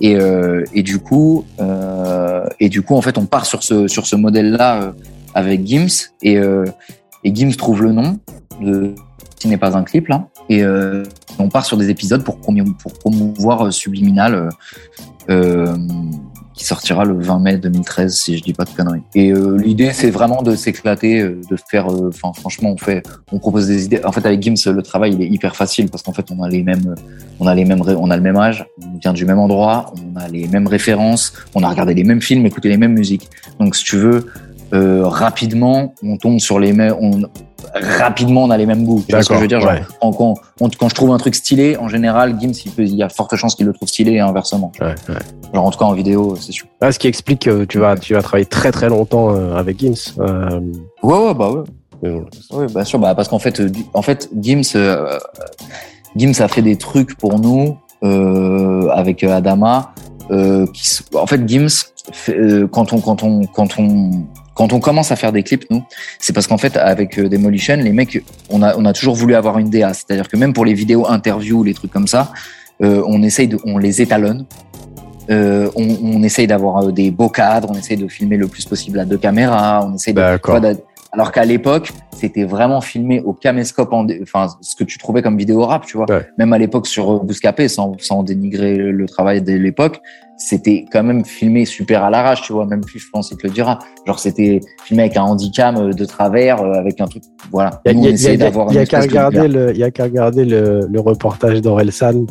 [0.00, 3.88] Et, euh, et du coup, euh, et du coup, en fait, on part sur ce
[3.88, 4.92] sur ce modèle-là euh,
[5.34, 6.10] avec Gims.
[6.22, 6.64] Et euh,
[7.24, 8.18] et Gims trouve le nom
[8.60, 8.94] de
[9.36, 10.28] qui n'est pas un clip là.
[10.48, 11.02] Et euh,
[11.38, 14.48] on part sur des épisodes pour pour promouvoir euh, Subliminal
[16.54, 19.02] qui sortira le 20 mai 2013 si je dis pas de conneries.
[19.14, 23.02] Et euh, l'idée c'est vraiment de s'éclater, euh, de faire, euh, enfin franchement on fait,
[23.30, 24.00] on propose des idées.
[24.04, 26.48] En fait avec Gims le travail il est hyper facile parce qu'en fait on a
[26.48, 26.94] les mêmes,
[27.40, 30.18] on a les mêmes, on a le même âge, on vient du même endroit, on
[30.18, 33.28] a les mêmes références, on a regardé les mêmes films, écouté les mêmes musiques.
[33.58, 34.26] Donc si tu veux
[34.72, 37.20] euh, rapidement on tombe sur les mêmes, on
[37.74, 39.02] rapidement on a les mêmes goûts.
[39.06, 41.18] Tu vois ce que je veux dire genre, quand, quand, on- quand je trouve un
[41.18, 43.88] truc stylé, en général, Gims, il, peut- il y a forte chance qu'il le trouve
[43.88, 44.72] stylé et inversement.
[44.80, 45.14] Ouais, ouais.
[45.54, 46.66] Genre, en tout cas, en vidéo, c'est sûr.
[46.80, 49.78] Ah, ce qui explique que tu vas, tu vas travailler très très longtemps euh, avec
[49.78, 49.94] Gims.
[50.18, 50.60] Euh,
[51.02, 51.62] Ouais, ouais, bah ouais.
[52.52, 52.98] Oui, bien sûr.
[52.98, 55.18] Bah, parce qu'en fait, euh, en fait, Gims, euh,
[56.16, 59.92] Gims a fait des trucs pour nous euh, avec Adama.
[60.30, 61.68] Euh, qui, en fait, Gims,
[62.12, 62.36] fait,
[62.70, 64.10] quand on, quand on, quand on,
[64.54, 65.82] quand on commence à faire des clips, nous,
[66.18, 69.34] c'est parce qu'en fait, avec euh, Demolition, les mecs, on a, on a toujours voulu
[69.34, 69.94] avoir une DA.
[69.94, 72.32] C'est-à-dire que même pour les vidéos interviews, les trucs comme ça,
[72.82, 74.44] euh, on essaye de, on les étalonne.
[75.30, 78.64] Euh, on, on essaye d'avoir euh, des beaux cadres, on essaye de filmer le plus
[78.64, 80.20] possible à deux caméras, on essaye de,
[80.60, 80.74] d'a-
[81.12, 85.36] alors qu'à l'époque, c'était vraiment filmé au caméscope, en enfin, ce que tu trouvais comme
[85.38, 86.06] vidéo rap, tu vois.
[86.10, 86.26] Ouais.
[86.38, 90.00] Même à l'époque sur euh, Bouscapé, sans, sans dénigrer le travail de l'époque,
[90.46, 92.66] c'était quand même filmé super à l'arrache, tu vois.
[92.66, 93.78] Même plus, je pense, il te le dira.
[94.06, 97.80] Genre, c'était filmé avec un handicam euh, de travers, euh, avec un truc, voilà.
[97.86, 101.00] Il Nous, on y a, qu'à regarder le, il y a qu'à regarder le, le
[101.00, 102.26] reportage d'Orelsan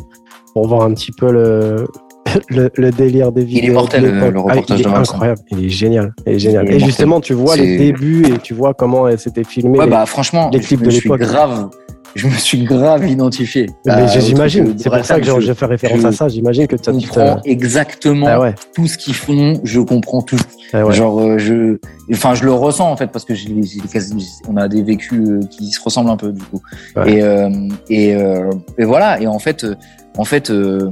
[0.54, 1.86] pour voir un petit peu le,
[2.50, 3.74] le, le délire des Il est vidéos.
[3.74, 6.66] mortel, le- le reportage Ah, il est incroyable, il est génial, il est génial.
[6.66, 9.78] Il est et justement, tu vois les débuts et tu vois comment elle s'était filmée.
[9.78, 11.20] Ouais, les- bah, franchement, les clips de l'époque.
[11.20, 11.70] grave,
[12.14, 13.70] je me suis grave identifié.
[13.86, 16.28] Mais j'imagine, c'est pour ça que j'ai fait référence je à ça.
[16.28, 16.90] J'imagine que te.
[16.90, 20.38] comprends exactement Ah ouais, tout ce qu'ils font, je comprends tout.
[20.72, 20.92] ah ouais.
[20.92, 21.78] Genre, euh, je,
[22.12, 25.70] enfin, je le ressens en fait parce que quasi- on a des vécus euh, qui
[25.70, 26.60] se ressemblent un peu du coup.
[26.96, 27.14] Ouais.
[27.14, 27.50] Et euh,
[27.88, 29.20] et, euh, et voilà.
[29.20, 29.74] Et en fait, euh,
[30.18, 30.90] en fait, euh,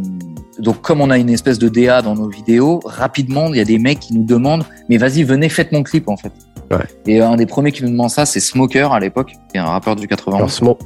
[0.59, 3.65] donc comme on a une espèce de DA dans nos vidéos, rapidement, il y a
[3.65, 6.33] des mecs qui nous demandent, mais vas-y, venez, faites mon clip en fait.
[7.07, 9.65] Et un des premiers qui nous demande ça, c'est Smoker à l'époque, qui est un
[9.65, 10.37] rappeur du 91.
[10.37, 10.79] Alors, Smo-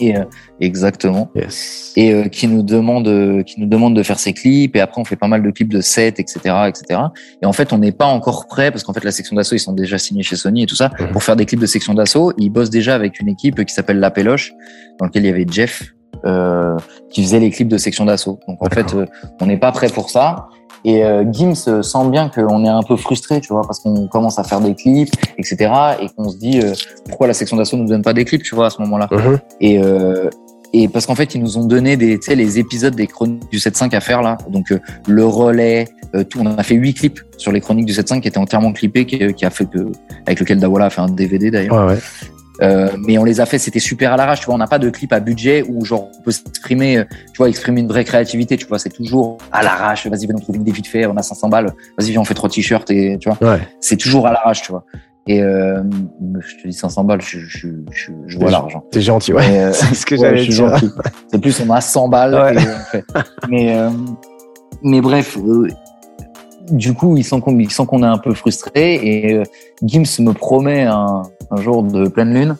[0.00, 0.24] Et euh,
[0.60, 1.30] exactement.
[1.34, 1.92] Yes.
[1.96, 4.74] et euh, qui nous demande euh, qui nous demande de faire ses clips.
[4.76, 6.36] Et après on fait pas mal de clips de sets etc
[6.68, 7.00] etc
[7.42, 9.60] et en fait on n'est pas encore prêt parce qu'en fait la section d'assaut ils
[9.60, 11.12] sont déjà signés chez Sony et tout ça Mhm.
[11.12, 12.32] pour faire des clips de section d'assaut.
[12.38, 14.52] Ils bossent déjà avec une équipe qui s'appelle La Péloche
[14.98, 15.94] dans lequel il y avait Jeff
[16.24, 16.76] euh,
[17.10, 18.38] qui faisait les clips de section d'assaut.
[18.48, 19.06] Donc en fait euh,
[19.40, 20.48] on n'est pas prêt pour ça
[20.84, 24.06] et euh, Gims euh, sent bien qu'on est un peu frustré, tu vois, parce qu'on
[24.06, 25.70] commence à faire des clips, etc.
[26.00, 26.72] Et qu'on se dit euh,
[27.08, 29.08] pourquoi la section d'assaut nous donne pas des clips, tu vois, à ce moment-là.
[29.10, 29.38] Mhm.
[29.60, 30.30] Et, euh,
[30.72, 33.50] et parce qu'en fait, ils nous ont donné des, tu sais, les épisodes des chroniques
[33.50, 34.38] du 7.5 à faire là.
[34.48, 34.78] Donc euh,
[35.08, 36.40] le relais, euh, tout.
[36.40, 39.34] On a fait huit clips sur les chroniques du 7.5 qui étaient entièrement clippés, qui,
[39.34, 39.90] qui a fait que
[40.26, 41.86] avec lequel Dawala a fait un DVD d'ailleurs.
[41.86, 41.98] Ouais, ouais.
[42.62, 44.40] Euh, mais on les a fait, c'était super à l'arrache.
[44.40, 47.04] Tu vois, on n'a pas de clip à budget où genre on peut s'exprimer, euh,
[47.32, 48.56] tu vois, exprimer une vraie créativité.
[48.56, 50.06] Tu vois, c'est toujours à l'arrache.
[50.06, 51.06] Vas-y, viens nous trouver une idée vite fait.
[51.06, 51.72] On a 500 balles.
[51.98, 53.52] Vas-y, viens, on fait trois t-shirts et tu vois.
[53.52, 53.60] Ouais.
[53.80, 54.84] C'est toujours à l'arrache, tu vois.
[55.26, 55.82] Et euh,
[56.40, 58.84] je te dis 500 balles, je, je, je, je vois l'argent.
[58.90, 59.58] T'es gentil, ouais.
[59.58, 60.50] Euh, C'est ce que ouais, dire.
[60.50, 60.90] gentil.
[61.30, 62.34] C'est plus, on a 100 balles.
[62.34, 62.54] Ouais.
[62.62, 63.04] et on fait.
[63.48, 63.90] Mais, euh,
[64.82, 65.36] mais bref,
[66.70, 69.42] du coup, ils sentent qu'on est un peu frustré et euh,
[69.82, 72.56] Gims me promet un, un jour de pleine lune.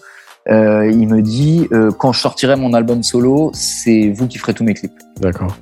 [0.50, 4.54] Euh, il me dit euh, quand je sortirai mon album solo, c'est vous qui ferez
[4.54, 4.92] tous mes clips.
[5.20, 5.54] D'accord.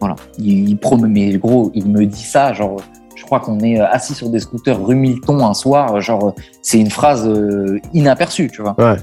[0.00, 0.16] Voilà.
[0.38, 2.80] Il, il promet, mais gros, il me dit ça, genre,
[3.16, 6.90] je crois qu'on est assis sur des scooters rue Milton un soir, genre, c'est une
[6.90, 7.28] phrase
[7.94, 8.74] inaperçue, tu vois.
[8.78, 8.96] Ouais.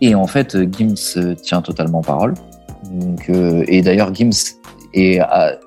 [0.00, 2.34] Et en fait, Gims tient totalement parole.
[2.90, 4.30] Donc, et d'ailleurs, Gims
[4.94, 5.58] est, à-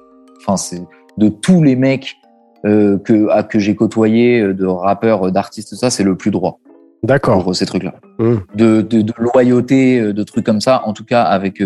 [0.41, 0.81] enfin, c'est
[1.17, 2.17] de tous les mecs
[2.65, 6.31] euh, que à- que j'ai côtoyés, euh, de rappeurs, euh, d'artistes, ça, c'est le plus
[6.31, 6.59] droit
[7.03, 7.43] D'accord.
[7.43, 7.95] pour ces trucs-là.
[8.19, 8.41] Hum.
[8.55, 10.81] De, de, de loyauté, de trucs comme ça.
[10.85, 11.61] En tout cas, avec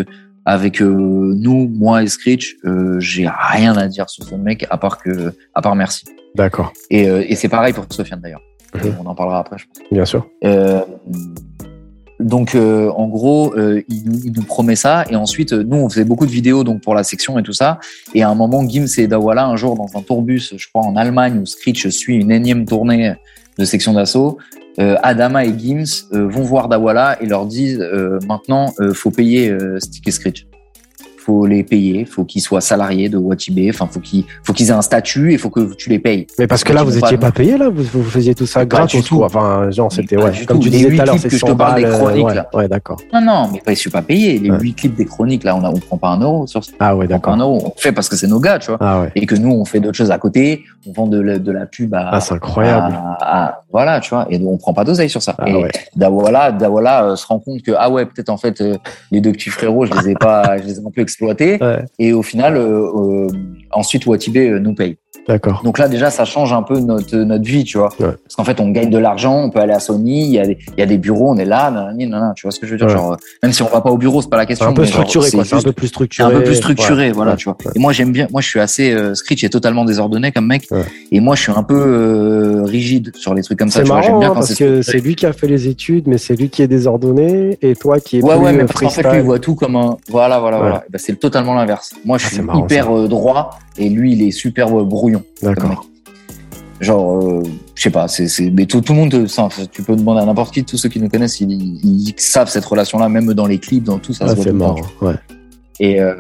[0.46, 0.88] avec euh,
[1.36, 5.34] nous, moi et Screech, euh, j'ai rien à dire sur ce mec à part que
[5.54, 6.06] à part merci.
[6.36, 6.72] D'accord.
[6.90, 8.42] Et, et c'est pareil pour Sofiane d'ailleurs.
[8.76, 8.96] Mhm.
[9.04, 9.78] On en parlera après, je pense.
[9.92, 10.26] Bien sûr.
[12.20, 15.06] Donc, euh, en gros, euh, il, nous- il nous promet ça.
[15.10, 17.54] Et ensuite, euh, nous, on faisait beaucoup de vidéos donc pour la section et tout
[17.54, 17.80] ça.
[18.16, 20.96] Et à un moment, Gims et Dawala, un jour, dans un tourbus, je crois, en
[20.96, 23.14] Allemagne, où Screech suit une énième tournée
[23.60, 24.38] de section d'assaut,
[24.80, 27.84] euh, Adama et Gims euh, vont voir Dawala et leur disent
[28.28, 30.48] maintenant, faut payer Stick et Screech.
[31.28, 34.72] Faut les payer, faut qu'ils soient salariés de Watibé, enfin faut qu'ils faut qu'ils aient
[34.72, 36.26] un statut et faut que tu les payes.
[36.40, 38.64] Mais parce que là, vous étiez pas- pas payé, là vous, vous faisiez tout ça
[38.64, 39.24] du tout.
[39.26, 40.32] Enfin, genre, c'était, ouais.
[40.48, 40.64] Comme tout.
[40.64, 42.34] tu Les disais tout à l'heure, c'est que je te 100 parle des chroniques, ouais.
[42.36, 42.48] là.
[42.54, 43.02] Ouais, d'accord.
[43.14, 44.40] Non, non, mais pas, je suis pas payé.
[44.40, 44.58] Les Ouais.
[44.60, 46.96] huit clips des chroniques, là, on, a, on prend pas un euro sur ce Ah
[46.96, 47.34] ouais, d'accord.
[47.34, 47.74] un euro.
[47.76, 48.78] On fait parce que c'est nos gars, tu vois.
[48.80, 49.12] Ah ouais.
[49.16, 50.64] Et que nous, on fait d'autres choses à côté.
[50.88, 52.96] On vend de la, de la pub à, Ah, c'est incroyable.
[53.20, 54.28] à- à- voilà, tu vois.
[54.30, 55.36] Et on prend pas d'oseille sur ça.
[55.40, 55.72] Ah et ouais.
[55.98, 58.78] Dawala, Dawala euh, se rend compte que, ah ouais, peut-être en fait, euh,
[59.12, 61.02] les deux petits frérots, je les ai pas, je les ai un peu
[61.62, 61.86] Ouais.
[62.00, 63.28] Et au final, euh, euh,
[63.72, 64.98] ensuite, Watibé euh, nous paye.
[65.28, 65.62] D'accord.
[65.64, 67.90] Donc là, déjà, ça change un peu notre, notre vie, tu vois.
[68.00, 68.08] Ouais.
[68.24, 70.46] Parce qu'en fait, on gagne de l'argent, on peut aller à Sony, il y, a
[70.46, 72.66] des, il y a des bureaux, on est là, nanani, nanana, tu vois ce que
[72.66, 72.88] je veux dire?
[72.88, 72.94] Ouais.
[72.94, 74.68] genre, euh, Même si on va pas au bureau, c'est pas la C'est question.
[74.68, 75.44] un peu mais genre, structuré, quoi.
[75.44, 76.28] C'est un peu plus c'est structuré.
[76.34, 77.12] un peu plus structuré, Ouais.
[77.12, 77.58] voilà, tu vois.
[77.76, 80.68] Et moi, j'aime bien, moi, je suis assez, euh, Screech est totalement désordonné comme mec.
[81.12, 83.98] Et moi, je suis un peu euh, rigide sur les trucs comme ça, C'est vois.
[84.00, 86.36] Marrant bien hein, parce c'est que c'est lui qui a fait les études, mais c'est
[86.36, 88.90] lui qui est désordonné et toi qui es Ouais, plus ouais, mais euh, parce qu'en
[88.90, 89.98] fait, lui, il voit tout comme un.
[90.10, 90.84] Voilà, voilà, voilà.
[90.90, 91.94] Ben, c'est totalement l'inverse.
[92.06, 95.17] Moi, je Ah, suis c'est hyper droit et lui, il est super brouillon.
[95.42, 95.86] D'accord.
[96.80, 97.44] Genre, euh,
[97.74, 100.26] je sais pas, c'est, mais tout, tout le monde, euh, ça, tu peux demander à
[100.26, 103.58] n'importe qui, tous ceux qui nous connaissent, ils, ils savent cette relation-là, même dans les
[103.58, 104.26] clips, dans tout ça.
[104.30, 104.82] Ah, c'est marrant.
[105.02, 105.16] Ouais.
[105.80, 106.16] Et, euh,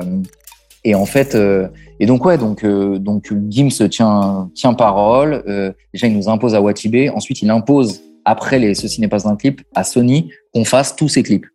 [0.84, 1.68] et en fait, euh,
[2.00, 5.44] et donc ouais, donc euh, donc Gims tient tient parole.
[5.48, 7.10] Euh, déjà, il nous impose à Watibé.
[7.10, 11.08] Ensuite, il impose après les ceci n'est pas un clip à Sony qu'on fasse tous
[11.08, 11.46] ses clips.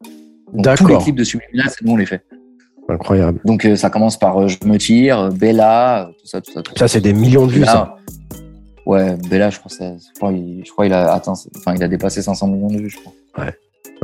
[0.53, 1.03] Donc, tous les D'accord.
[1.03, 2.23] clips de Subliminal, c'est nous on les fait.
[2.89, 3.41] Incroyable.
[3.45, 6.63] Donc euh, ça commence par euh, Je me tire, euh, Bella, tout ça, tout ça.
[6.63, 7.97] Tout Ça, c'est des millions de vues, ça.
[8.85, 11.89] Ouais, Bella, je crois, je crois, il, je crois, il a atteint, enfin, il a
[11.89, 13.13] dépassé 500 millions de vues, je crois.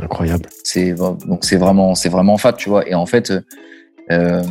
[0.01, 0.47] Incroyable.
[0.63, 2.87] C'est donc c'est vraiment, c'est vraiment fat, tu vois.
[2.87, 3.33] Et en fait,
[4.11, 4.41] euh,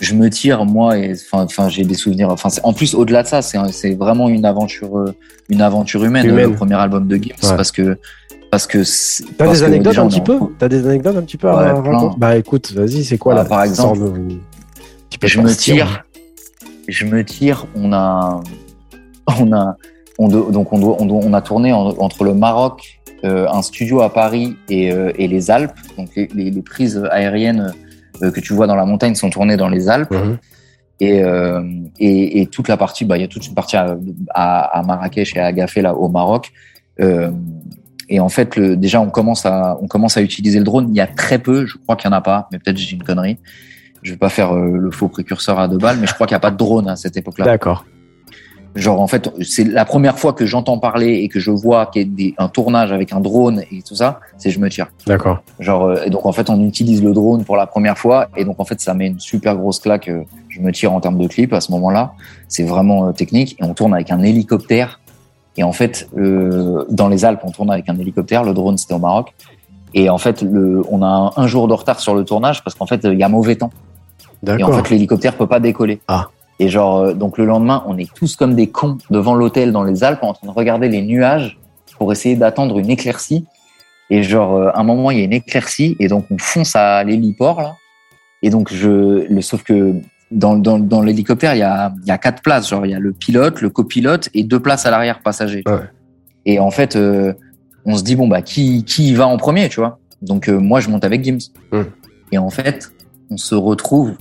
[0.00, 2.30] je me tire moi et enfin, enfin, j'ai des souvenirs.
[2.30, 5.14] Enfin, en plus, au-delà de ça, c'est, vraiment une aventure,
[5.48, 6.50] une aventure humaine, Humaine.
[6.50, 7.56] le premier album de Gims, Ouais.
[7.56, 7.96] parce que,
[8.50, 8.78] parce que.
[9.36, 11.48] T'as des anecdotes un petit peu T'as des anecdotes un petit peu.
[12.18, 13.98] Bah écoute, vas-y, c'est quoi Ah, là par exemple,
[15.20, 16.04] peu je de me tire,
[16.88, 17.66] je me tire.
[17.74, 18.40] On a,
[19.40, 19.76] on a,
[20.18, 23.46] on do- donc on doit, on doit- on a tourné en- entre le Maroc, euh,
[23.50, 25.72] un studio à Paris et, euh, et les Alpes.
[25.96, 27.72] Donc les, les- les prises aériennes
[28.22, 30.10] euh, que tu vois dans la montagne sont tournées dans les Alpes.
[30.12, 30.38] Mhm.
[31.02, 31.62] Et, euh,
[31.98, 33.96] et, et toute la partie, bah, il y a toute une partie à,
[34.34, 36.50] à, à Marrakech et à Agafé là au Maroc.
[37.00, 37.30] Euh,
[38.10, 40.88] et en fait, le, déjà, on commence à, on commence à utiliser le drone.
[40.90, 42.96] Il y a très peu, je crois qu'il y en a pas, mais peut-être j'ai
[42.96, 43.38] une connerie.
[44.02, 46.34] Je vais pas faire euh, le faux précurseur à deux balles, mais je crois qu'il
[46.34, 47.44] n'y a pas de drone à cette époque-là.
[47.44, 47.84] D'accord.
[48.76, 52.02] Genre, en fait, c'est la première fois que j'entends parler et que je vois qu'il
[52.02, 54.90] y a des, un tournage avec un drone et tout ça, c'est je me tire.
[55.06, 55.42] D'accord.
[55.58, 58.44] Genre, euh, et donc en fait, on utilise le drone pour la première fois, et
[58.44, 60.08] donc en fait, ça met une super grosse claque.
[60.08, 62.12] euh, je me tire en termes de clip à ce moment-là.
[62.48, 64.99] C'est vraiment technique, et on tourne avec un hélicoptère.
[65.60, 68.44] Et en fait, euh, dans les Alpes, on tourne avec un hélicoptère.
[68.44, 69.34] Le drone, c'était au Maroc.
[69.92, 72.74] Et en fait, le, on a un, un jour de retard sur le tournage parce
[72.74, 73.70] qu'en fait, il y a mauvais temps.
[74.46, 76.00] Et en fait, l'hélicoptère peut pas décoller.
[76.08, 76.28] Ah.
[76.60, 79.82] Et genre, euh, donc le lendemain, on est tous comme des cons devant l'hôtel dans
[79.82, 81.58] les Alpes en train de regarder les nuages
[81.98, 83.44] pour essayer d'attendre une éclaircie.
[84.08, 86.74] Et genre, euh, à un moment, il y a une éclaircie et donc on fonce
[86.74, 87.74] à l'héliport là.
[88.40, 89.94] Et donc je, le, sauf que
[90.30, 92.68] dans, dans, dans l'hélicoptère, il y a, il y a quatre places.
[92.68, 95.62] Genre, il y a le pilote, le copilote et deux places à l'arrière passager.
[95.66, 95.88] Ouais.
[96.46, 97.32] Et en fait, euh,
[97.84, 99.98] on se dit bon bah qui qui va en premier, tu vois?
[100.22, 101.50] Donc moi je monte avec Gims.
[102.32, 102.92] Et en fait,
[103.30, 104.12] on se retrouve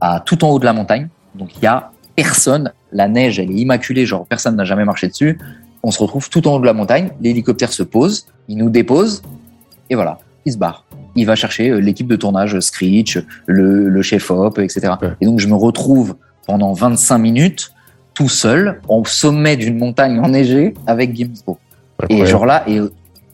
[0.00, 1.08] à tout en haut de la montagne.
[1.34, 5.08] Donc il y a personne, la neige elle est immaculée, genre personne n'a jamais marché
[5.08, 5.38] dessus.
[5.82, 9.22] On se retrouve tout en haut de la montagne, l'hélicoptère se pose, il nous dépose
[9.88, 10.84] et voilà, il se barre.
[11.16, 14.92] Il va chercher l'équipe de tournage Screech, le, le chef op, etc.
[15.02, 15.08] Ouais.
[15.20, 16.16] Et donc je me retrouve
[16.46, 17.72] pendant 25 minutes
[18.14, 21.58] tout seul au sommet d'une montagne enneigée avec Gimsbo.
[22.08, 22.80] Et genre là, et,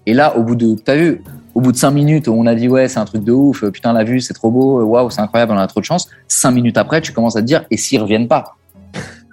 [0.06, 1.22] et là, au bout de, t'as vu,
[1.54, 3.92] au bout de cinq minutes, on a dit ouais, c'est un truc de ouf, putain
[3.92, 6.08] la vue, c'est trop beau, waouh, c'est incroyable, on a trop de chance.
[6.28, 8.56] Cinq minutes après, tu commences à te dire et s'ils reviennent pas,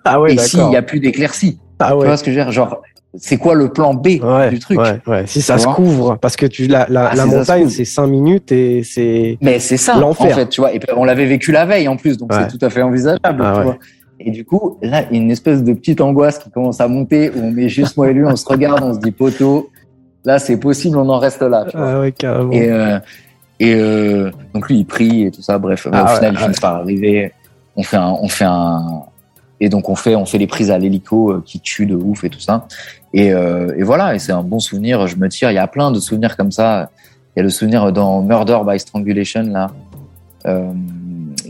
[0.06, 0.74] ah ouais, et s'il d'accord.
[0.74, 2.06] y a plus d'éclaircies, Ah tu ouais.
[2.06, 2.82] vois ce que je veux dire, genre
[3.16, 5.24] c'est quoi le plan B Ouais, du truc ouais, ouais.
[5.28, 8.52] Si ça se couvre, parce que tu la, la, Ah, la montagne c'est 5 minutes
[8.52, 10.36] et c'est Mais c'est ça, en L'enfer.
[10.36, 10.74] fait, tu vois.
[10.74, 13.52] Et on l'avait vécu la veille en plus, donc c'est tout à fait envisageable, Ah
[13.54, 13.64] tu ouais.
[13.66, 13.78] vois.
[14.20, 16.88] Et du coup, là, il y a une espèce de petite angoisse qui commence à
[16.88, 19.70] monter où on met juste moi et lui, on se regarde, on se dit poteau,
[20.24, 21.66] là c'est possible, on en reste là.
[21.70, 22.04] Tu vois.
[22.06, 22.52] ah carrément.
[22.52, 23.00] Et, euh,
[23.60, 25.58] et euh, donc lui, il prie et tout ça.
[25.60, 26.44] Bref, Ah au final, il ouais.
[26.46, 27.32] finit par arriver.
[27.76, 29.02] On fait un, on fait un,
[29.60, 32.24] et donc on fait, on fait les prises à l'hélico euh, qui tuent de ouf
[32.24, 32.68] et tout ça.
[33.14, 35.06] Et, euh, et voilà, et c'est un bon souvenir.
[35.08, 35.52] Je me tire.
[35.52, 36.90] Il y a plein de souvenirs comme ça.
[37.36, 39.72] Il y a le souvenir dans Murder by Strangulation là,
[40.46, 40.72] euh,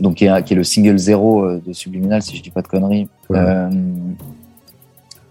[0.00, 2.62] donc qui est, qui est le single zéro euh, de Subliminal si je dis pas
[2.62, 3.38] de conneries, Ouais.
[3.38, 3.68] euh,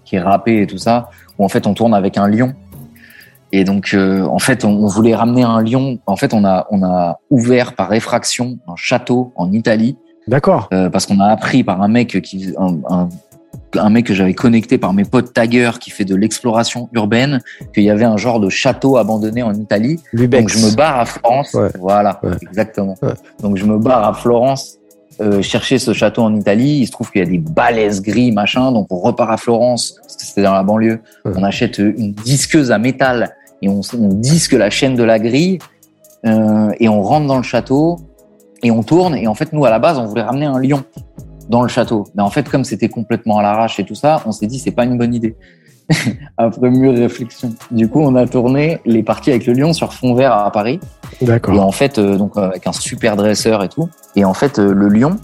[0.05, 1.09] qui est rappé et tout ça.
[1.37, 2.53] Où en fait on tourne avec un lion.
[3.55, 5.99] Et donc, euh, en fait, on, on voulait ramener un lion.
[6.07, 9.95] En fait, on a, on a ouvert par effraction un château en Italie
[10.27, 10.69] D'accord.
[10.69, 13.09] parce qu'on a appris par un mec qui, un, un,
[13.75, 17.39] un mec que j'avais connecté par mes potes taggers qui fait de l'exploration urbaine,
[17.73, 19.99] qu'il y avait un genre de château abandonné en Italie.
[20.13, 20.41] Lubex.
[20.43, 21.53] Donc, je me barre à Florence.
[21.53, 21.69] Ouais.
[21.79, 22.31] Voilà, Ouais.
[22.41, 22.95] exactement.
[23.01, 23.13] Ouais.
[23.41, 24.77] Donc, je me barre à Florence.
[25.21, 28.31] euh, chercher ce château en Italie, il se trouve qu'il y a des balaises gris
[28.31, 31.01] machin, donc on repart à Florence, parce que c'était dans la banlieue.
[31.23, 35.59] On achète une disqueuse à métal et on, on disque la chaîne de la grille
[36.25, 37.99] euh, et on rentre dans le château
[38.63, 39.13] et on tourne.
[39.15, 40.83] Et en fait, nous à la base, on voulait ramener un lion
[41.49, 42.05] dans le château.
[42.15, 44.71] Mais en fait, comme c'était complètement à l'arrache et tout ça, on s'est dit c'est
[44.71, 45.35] pas une bonne idée.
[46.37, 47.53] Après mûre réflexion.
[47.71, 50.79] Du coup, on a tourné les parties avec le lion sur fond vert à Paris.
[51.21, 51.59] Et D'accord.
[51.59, 53.89] en fait, euh, donc euh, avec un super dresseur et tout.
[54.15, 55.17] Et en fait, euh, le lion,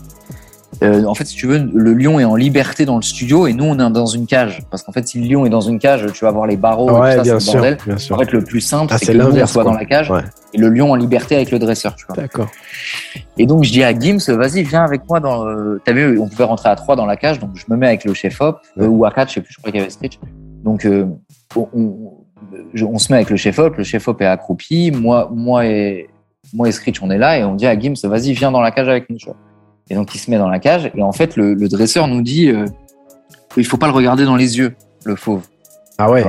[0.83, 3.53] euh, en fait, si tu veux, le lion est en liberté dans le studio et
[3.53, 4.61] nous, on est dans une cage.
[4.69, 6.89] Parce qu'en fait, si le lion est dans une cage, tu vas voir les barreaux,
[7.05, 7.77] et tout ça, c'est le bordel.
[7.85, 8.19] bien En sûr.
[8.19, 10.21] fait, le plus simple, Ah, c'est que nous, on l'inverse, soit dans la cage Ouais.
[10.53, 12.15] et le lion en liberté avec le dresseur, tu vois.
[12.15, 12.47] D'accord.
[13.37, 15.43] Et donc, je dis à Gims, vas-y, viens avec moi dans.
[15.43, 17.87] le- T'as vu, on pouvait rentrer à trois dans la cage, donc je me mets
[17.87, 19.83] avec le chef op euh, ou à quatre, je sais plus, je crois qu'il y
[19.83, 20.19] avait Screech.
[20.63, 21.05] Donc, euh,
[21.55, 22.13] on, on-
[22.73, 25.65] je- on se met avec le chef op, le chef op est accroupi, moi, moi
[25.65, 26.09] et
[26.53, 28.71] moi et Screech, on est là et on dit à Gims, vas-y, viens dans la
[28.71, 29.17] cage avec nous.
[29.17, 29.35] tu vois.
[29.89, 32.21] Et donc, il se met dans la cage et en fait, le, le dresseur nous
[32.21, 32.65] dit, euh,
[33.57, 34.75] il faut pas le regarder dans les yeux,
[35.05, 35.41] le fauve.
[35.97, 36.23] Ah ouais.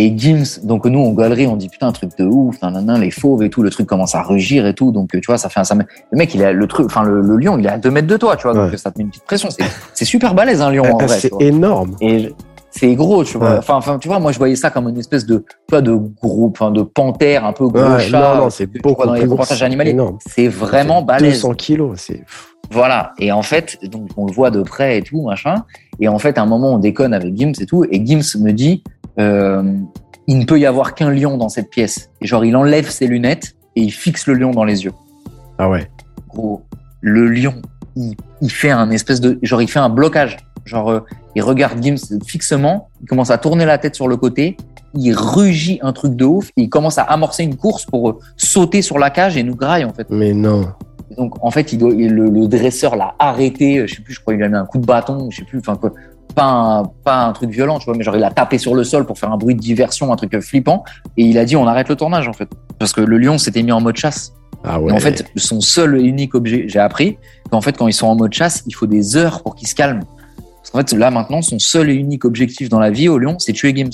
[0.00, 3.10] Et Gims, donc nous, en galerie, on dit putain, un truc de ouf, nanana, les
[3.10, 4.92] fauves et tout, le truc commence à rugir et tout.
[4.92, 5.64] Donc, euh, tu vois, ça fait un.
[5.64, 5.84] Ça Le
[6.16, 8.16] mec, il a le truc, enfin, le, le lion, il est à deux mètres de
[8.16, 9.48] toi, tu vois, donc ça te met une petite pression.
[9.94, 11.18] C'est- super balèze, un lion, en vrai.
[11.18, 11.96] c'est énorme.
[12.00, 12.32] Et
[12.70, 13.52] c'est gros, tu vois.
[13.52, 13.58] Ouais.
[13.58, 15.94] Enfin, enfin, tu vois, moi, je voyais ça comme une espèce de, tu vois, de
[15.94, 18.34] groupe, enfin, de panthère, un peu gros Ouais, chat.
[18.34, 19.96] non, non, c'est tu vois beaucoup dans les reportages c'est animaliers.
[20.26, 21.34] C'est vraiment C'est balèze.
[21.42, 22.24] 200 kilos, c'est.
[22.70, 23.12] Voilà.
[23.18, 25.64] Et en fait, donc on le voit de près et tout, machin.
[26.00, 27.84] Et en fait, à un moment, on déconne avec Gims et tout.
[27.90, 28.82] Et Gims me dit,
[29.18, 29.62] euh,
[30.26, 32.10] il ne peut y avoir qu'un lion dans cette pièce.
[32.20, 34.92] Et genre, il enlève ses lunettes et il fixe le lion dans les yeux.
[35.58, 35.90] Ah ouais.
[36.28, 36.62] Gros,
[37.00, 37.54] le lion,
[37.96, 40.36] il, il fait un espèce de, genre, il fait un blocage.
[40.68, 41.00] Genre, euh,
[41.34, 41.96] il regarde Gims
[42.26, 44.56] fixement, il commence à tourner la tête sur le côté,
[44.94, 48.18] il rugit un truc de ouf et il commence à amorcer une course pour euh,
[48.36, 50.06] sauter sur la cage et nous graille, en fait.
[50.10, 50.68] Mais non.
[51.16, 53.86] Donc en fait, il doit, il- le, le dresseur l'a arrêté.
[53.86, 55.28] Je sais plus, je crois qu'il lui a mis un coup de bâton.
[55.30, 55.78] Je sais plus, enfin
[56.34, 58.84] pas un, pas un truc violent, tu vois, mais genre il a tapé sur le
[58.84, 60.84] sol pour faire un bruit de diversion, un truc flippant.
[61.16, 63.62] Et il a dit on arrête le tournage en fait, parce que le lion s'était
[63.62, 64.32] mis en mode chasse.
[64.64, 64.92] Ah Et ouais.
[64.92, 67.16] en fait, son seul et unique objet, j'ai appris
[67.50, 69.74] qu'en fait quand ils sont en mode chasse, il faut des heures pour qu'ils se
[69.74, 70.04] calment.
[70.70, 73.38] Parce qu'en fait là maintenant, son seul et unique objectif dans la vie au lion,
[73.38, 73.88] c'est tuer Gims.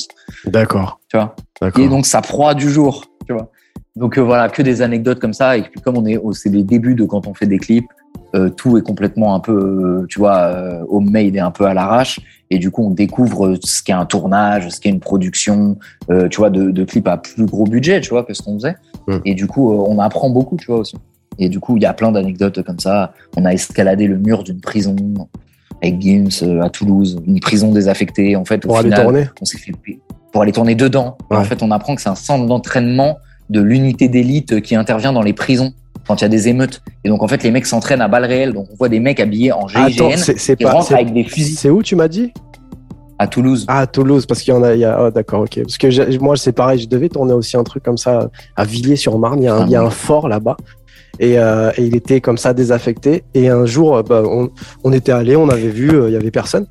[0.47, 0.99] D'accord.
[1.09, 1.37] Tu vois.
[1.61, 1.85] D'accord.
[1.85, 3.51] Et donc sa proie du jour, tu vois.
[3.95, 5.57] Donc euh, voilà, que des anecdotes comme ça.
[5.57, 7.87] Et puis comme on est, au- c'est les débuts de quand on fait des clips,
[8.35, 9.53] euh, tout est complètement un peu,
[10.03, 12.19] euh, tu vois, euh, homemade et un peu à l'arrache.
[12.51, 15.79] Et du coup, on découvre ce qu'est un tournage, ce qu'est une production,
[16.31, 18.75] tu vois, de, de clips à plus gros budget, tu vois, que ce qu'on faisait.
[19.25, 20.97] Et du coup, on apprend beaucoup, tu vois aussi.
[21.39, 23.13] Et du coup, il y a plein d'anecdotes comme ça.
[23.37, 24.95] On a escaladé le mur d'une prison
[25.85, 28.37] avec Gims euh, à Toulouse, une prison désaffectée.
[28.37, 29.27] En fait, au Pour aller tourner.
[29.41, 29.73] on s'est fait
[30.33, 31.17] pour aller tourner dedans.
[31.31, 31.37] Ouais.
[31.37, 33.19] En fait, on apprend que c'est un centre d'entraînement
[33.51, 35.73] de l'unité d'élite qui intervient dans les prisons
[36.09, 36.83] quand il y a des émeutes.
[37.05, 38.53] Et donc, en fait, les mecs s'entraînent à balles réelles.
[38.53, 40.73] Donc, on voit des mecs habillés en GIGN qui pas.
[40.73, 41.57] rentrent avec des fusils.
[41.57, 42.33] C'est où tu m'as dit?
[43.17, 43.65] À Toulouse.
[43.69, 44.75] Ah, à Toulouse, parce qu'il y en a.
[44.75, 45.61] Il y a oh, d'accord, ok.
[45.63, 49.41] Parce que moi, c'est pareil, je devais tourner aussi un truc comme ça à Villiers-sur-Marne.
[49.41, 50.57] Il y a un, il y a un fort là-bas.
[51.21, 53.25] Et, euh, et, il était comme ça désaffecté.
[53.35, 54.51] Et un jour, bah, on,
[54.83, 56.67] on, était allé, on avait vu, euh, il y avait personne.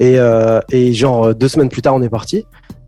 [0.00, 2.44] Et, euh, et genre deux semaines plus tard, on est parti.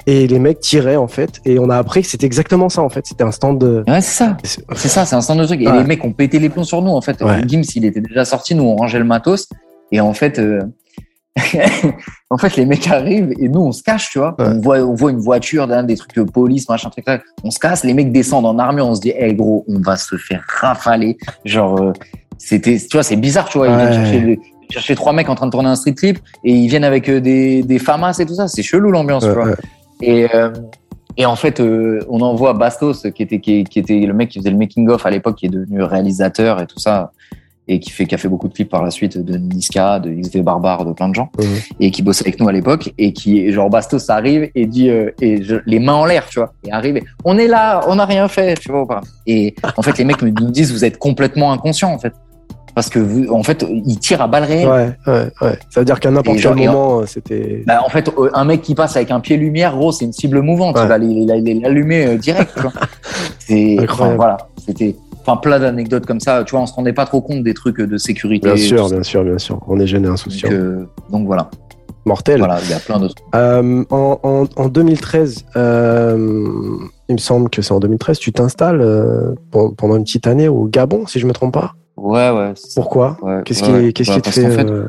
[0.06, 2.90] Et les mecs tiraient en fait, et on a appris que c'était exactement ça en
[2.90, 3.06] fait.
[3.06, 3.84] C'était un stand de.
[3.88, 4.36] Ouais, c'est ça.
[4.42, 5.62] C'est ça, c'est un stand de truc.
[5.62, 7.22] Et les mecs ont pété les plombs sur nous en fait.
[7.22, 7.40] Ouais.
[7.46, 9.48] Gims, il était déjà sorti, nous on rangeait le matos.
[9.92, 10.60] Et en fait, euh...
[12.30, 14.36] en fait, les mecs arrivent et nous on se cache, tu vois.
[14.38, 14.46] Ouais.
[14.46, 17.20] On voit, on voit une voiture, des trucs de police, machin, truc là.
[17.42, 19.80] On se casse, les mecs descendent en armure, on se dit, hé hey, gros, on
[19.80, 21.18] va se faire rafaler.
[21.44, 21.92] Genre, euh,
[22.38, 23.68] c'était, tu vois, c'est bizarre, tu vois.
[23.68, 24.40] Ils viennent chercher,
[24.70, 27.20] chercher trois mecs en train de tourner un street clip et ils viennent avec euh,
[27.20, 28.48] des, des famas et tout ça.
[28.48, 29.56] C'est chelou l'ambiance, tu vois.
[30.02, 30.50] Et, euh,
[31.16, 34.38] et en fait, euh, on envoie Bastos, qui était, qui, qui, était le mec qui
[34.38, 37.12] faisait le making-of à l'époque, qui est devenu réalisateur et tout ça,
[37.66, 40.10] et qui, fait, qui a fait beaucoup de clips par la suite de Niska, de
[40.10, 41.42] XV Barbare, de plein de gens, mmh.
[41.80, 45.10] et qui bossait avec nous à l'époque, et qui, genre, Bastos arrive et dit, euh,
[45.20, 47.96] et je, les mains en l'air, tu vois, et arrive, et, on est là, on
[47.96, 49.00] n'a rien fait, tu vois ou pas.
[49.26, 52.12] Et en fait, les mecs me disent, vous êtes complètement inconscient, en fait
[52.74, 54.68] parce que vous, en fait, il tire à balles réelles.
[54.68, 55.58] Ouais, ouais, ouais.
[55.70, 57.62] Ça veut dire qu'à n'importe quel moment, c'était.
[57.66, 60.40] Bah, en fait, un mec qui passe avec un pied lumière, gros, c'est une cible
[60.40, 60.76] mouvante.
[60.76, 60.82] Ouais.
[60.82, 62.52] Il va l'allumer euh, direct.
[63.38, 64.96] c'est enfin, voilà, c'était.
[65.26, 66.44] Enfin, plein d'anecdotes comme ça.
[66.44, 68.46] Tu vois, on se rendait pas trop compte des trucs de sécurité.
[68.46, 69.58] Bien sûr, bien sûr, bien sûr.
[69.68, 70.50] On est gêné, insouciant.
[70.50, 71.50] Donc, euh, donc voilà.
[72.04, 72.38] Mortel.
[72.38, 73.22] Voilà, il y a plein d'autres.
[73.34, 76.76] Euh, en, en, en, 2013, euh,
[77.08, 80.66] il me semble que c'est en 2013, tu t'installes euh, pendant une petite année au
[80.66, 81.74] Gabon, si je me trompe pas.
[81.96, 82.52] Ouais, ouais.
[82.74, 83.16] Pourquoi?
[83.22, 84.88] Ouais, Qu'est-ce ouais, qui, qu'est-ce ouais, qui te fait en fait, euh...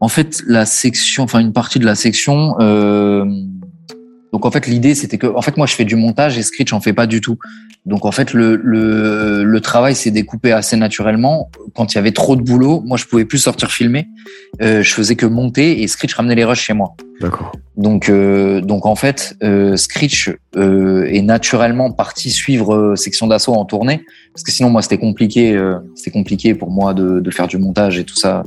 [0.00, 2.56] en fait, la section, enfin une partie de la section.
[2.60, 3.26] Euh,
[4.32, 6.72] donc en fait, l'idée c'était que, en fait, moi je fais du montage et Screech
[6.72, 7.38] en fait pas du tout.
[7.86, 11.50] Donc en fait, le le, le travail s'est découpé assez naturellement.
[11.74, 14.08] Quand il y avait trop de boulot, moi je pouvais plus sortir filmer.
[14.60, 16.94] Euh, je faisais que monter et Screech ramenait les rushs chez moi.
[17.20, 17.52] D'accord.
[17.76, 24.04] Donc euh, donc en fait, euh, Screech est naturellement parti suivre section d'assaut en tournée
[24.34, 25.58] parce que sinon moi c'était compliqué,
[25.94, 28.42] c'était compliqué pour moi de, de faire du montage et tout ça.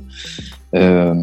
[0.73, 1.14] Euh,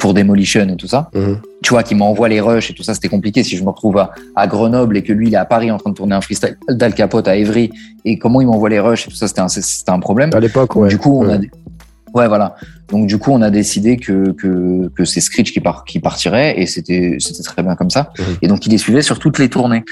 [0.00, 1.10] pour Demolition et tout ça.
[1.14, 1.38] Mhm.
[1.62, 3.44] Tu vois, qui m'envoie les rushs et tout ça, c'était compliqué.
[3.44, 5.78] Si je me retrouve à, à, Grenoble et que lui, il est à Paris en
[5.78, 7.70] train de tourner un freestyle d'Al Capote à Evry
[8.04, 10.30] et comment il m'envoie les rushs et tout ça, c'était un, c'était un problème.
[10.34, 10.88] À l'époque, ouais.
[10.88, 11.34] Du coup, on ouais.
[11.34, 12.56] a, ouais, voilà.
[12.88, 16.60] Donc, du coup, on a décidé que, que, que c'est Screech qui, part, qui partirait
[16.60, 18.10] et c'était, c'était très bien comme ça.
[18.18, 18.24] Mhm.
[18.42, 19.84] Et donc, il les suivait sur toutes les tournées.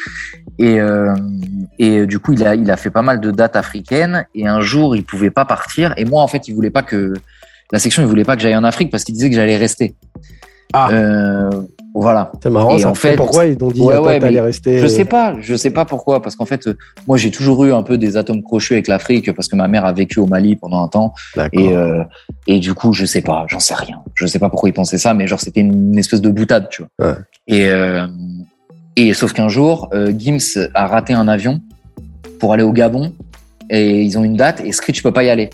[0.59, 1.15] Et, euh,
[1.79, 4.61] et du coup, il a, il a fait pas mal de dates africaines et un
[4.61, 5.95] jour, il pouvait pas partir.
[5.97, 7.13] Et moi, en fait, il voulait pas que,
[7.73, 9.95] la section, il voulait pas que j'aille en Afrique parce qu'il disait que j'allais rester.
[10.73, 10.91] Ah.
[10.93, 11.51] Euh,
[11.95, 12.31] voilà.
[12.43, 12.77] C'est marrant.
[12.77, 12.91] Et ça.
[12.91, 15.35] en fait, pourquoi ils ont dit ouais, ouais, t'allais rester Je sais pas.
[15.41, 16.23] Je sais pas pourquoi.
[16.23, 16.77] Parce qu'en fait, euh,
[17.07, 19.85] moi, j'ai toujours eu un peu des atomes crochus avec l'Afrique parce que ma mère
[19.85, 21.15] a vécu au Mali pendant un temps.
[21.53, 22.05] Et, euh,
[22.47, 23.47] et du coup, je sais pas.
[23.49, 24.01] J'en sais rien.
[24.15, 26.83] Je sais pas pourquoi ils pensaient ça, mais genre, c'était une espèce de boutade, tu
[26.99, 27.09] vois.
[27.09, 27.17] Ouais.
[27.47, 28.07] Et, euh,
[28.97, 31.61] et sauf qu'un jour, euh, Gims a raté un avion
[32.41, 33.13] pour aller au Gabon
[33.71, 35.51] et ils ont une date et Screech peut pas y aller.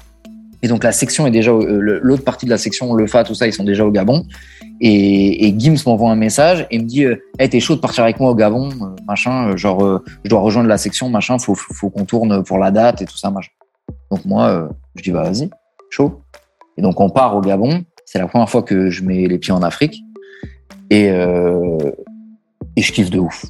[0.65, 3.35] Et donc la section est déjà euh, l'autre partie de la section, le FA, tout
[3.35, 4.25] ça, ils sont déjà au Gabon.
[4.81, 8.03] Et, et Gims m'envoie un message et me dit euh, hey, t'es chaud de partir
[8.03, 11.55] avec moi au Gabon, euh, machin, euh, genre je dois rejoindre la section, machin, faut,
[11.55, 13.51] faut, qu'on tourne pour la date et tout ça, machin.
[14.11, 15.51] Donc moi, je dis bah vas-y,
[15.91, 16.23] chaud.
[16.79, 17.85] Et donc on part au Gabon.
[18.07, 20.03] C'est la première fois que je mets les pieds en Afrique
[20.89, 23.45] et et je kiffe de ouf.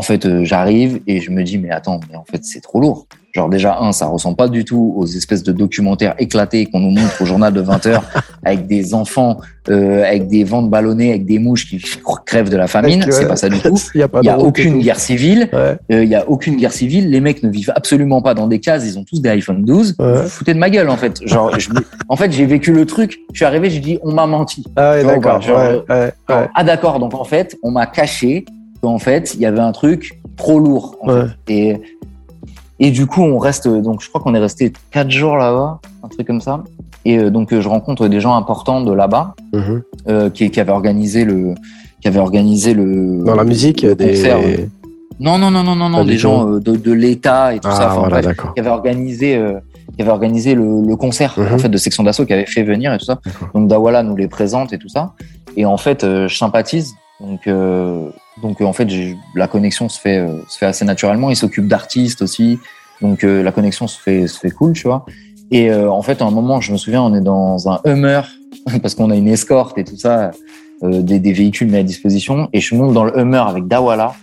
[0.00, 3.06] En fait, j'arrive et je me dis mais attends, mais en fait c'est trop lourd.
[3.34, 6.90] Genre déjà, un, ça ressemble pas du tout aux espèces de documentaires éclatés qu'on nous
[6.90, 8.02] montre au journal de 20 heures
[8.46, 9.36] avec des enfants,
[9.68, 11.78] euh, avec des ventes ballonnées, avec des mouches qui
[12.24, 13.04] crèvent de la famine.
[13.10, 13.76] C'est pas ça du tout.
[13.94, 15.50] Il y a, y a aucune guerre civile.
[15.52, 15.78] Il ouais.
[15.92, 17.10] euh, y a aucune guerre civile.
[17.10, 18.86] Les mecs ne vivent absolument pas dans des cases.
[18.86, 19.96] Ils ont tous des iPhone 12.
[19.98, 20.12] Ouais.
[20.14, 21.20] Vous, vous foutez de ma gueule, en fait.
[21.28, 21.68] Genre, je,
[22.08, 23.18] en fait, j'ai vécu le truc.
[23.32, 24.64] Je suis arrivé, j'ai dit, on m'a menti.
[24.76, 25.40] Ah ouais, d'accord.
[26.54, 26.98] Ah d'accord.
[27.00, 28.46] Donc en fait, on m'a caché
[28.82, 30.96] qu'en fait, il y avait un truc trop lourd.
[31.02, 31.28] En fait.
[31.48, 31.80] Et
[32.82, 36.08] et du coup, on reste, donc je crois qu'on est resté quatre jours là-bas, un
[36.08, 36.64] truc comme ça.
[37.04, 39.34] Et euh, donc, je rencontre des gens importants de là-bas
[40.08, 41.54] euh, qui, qui, avaient organisé le,
[42.00, 43.22] qui avaient organisé le.
[43.22, 44.08] Dans la musique, le des.
[44.08, 44.38] Concert.
[45.20, 47.76] Non, non, non, non, non, non, des gens euh, de, de l'État et tout ah,
[47.76, 47.92] ça.
[47.92, 49.60] Enfin, voilà, bref, qui avaient organisé, euh,
[49.94, 51.52] qui avaient organisé le, le concert Mhm.
[51.52, 53.20] en fait de section d'assaut, qui avait fait venir et tout ça.
[53.54, 55.12] Donc Dawala nous les présente et tout ça.
[55.58, 56.94] Et en fait, euh, je sympathise.
[57.20, 58.08] Donc, euh,
[58.42, 58.88] donc en fait,
[59.34, 61.30] la connexion se fait, euh, se fait assez naturellement.
[61.30, 62.58] Il s'occupe d'artistes aussi.
[63.00, 65.04] Donc euh, la connexion se fait, se fait cool, tu vois.
[65.50, 68.22] Et euh, en fait, à un moment, je me souviens, on est dans un Hummer
[68.82, 70.30] parce qu'on a une escorte et tout ça,
[70.82, 72.48] euh, des, des, véhicules mis à disposition.
[72.52, 74.14] Et je monte dans le Hummer avec Dawala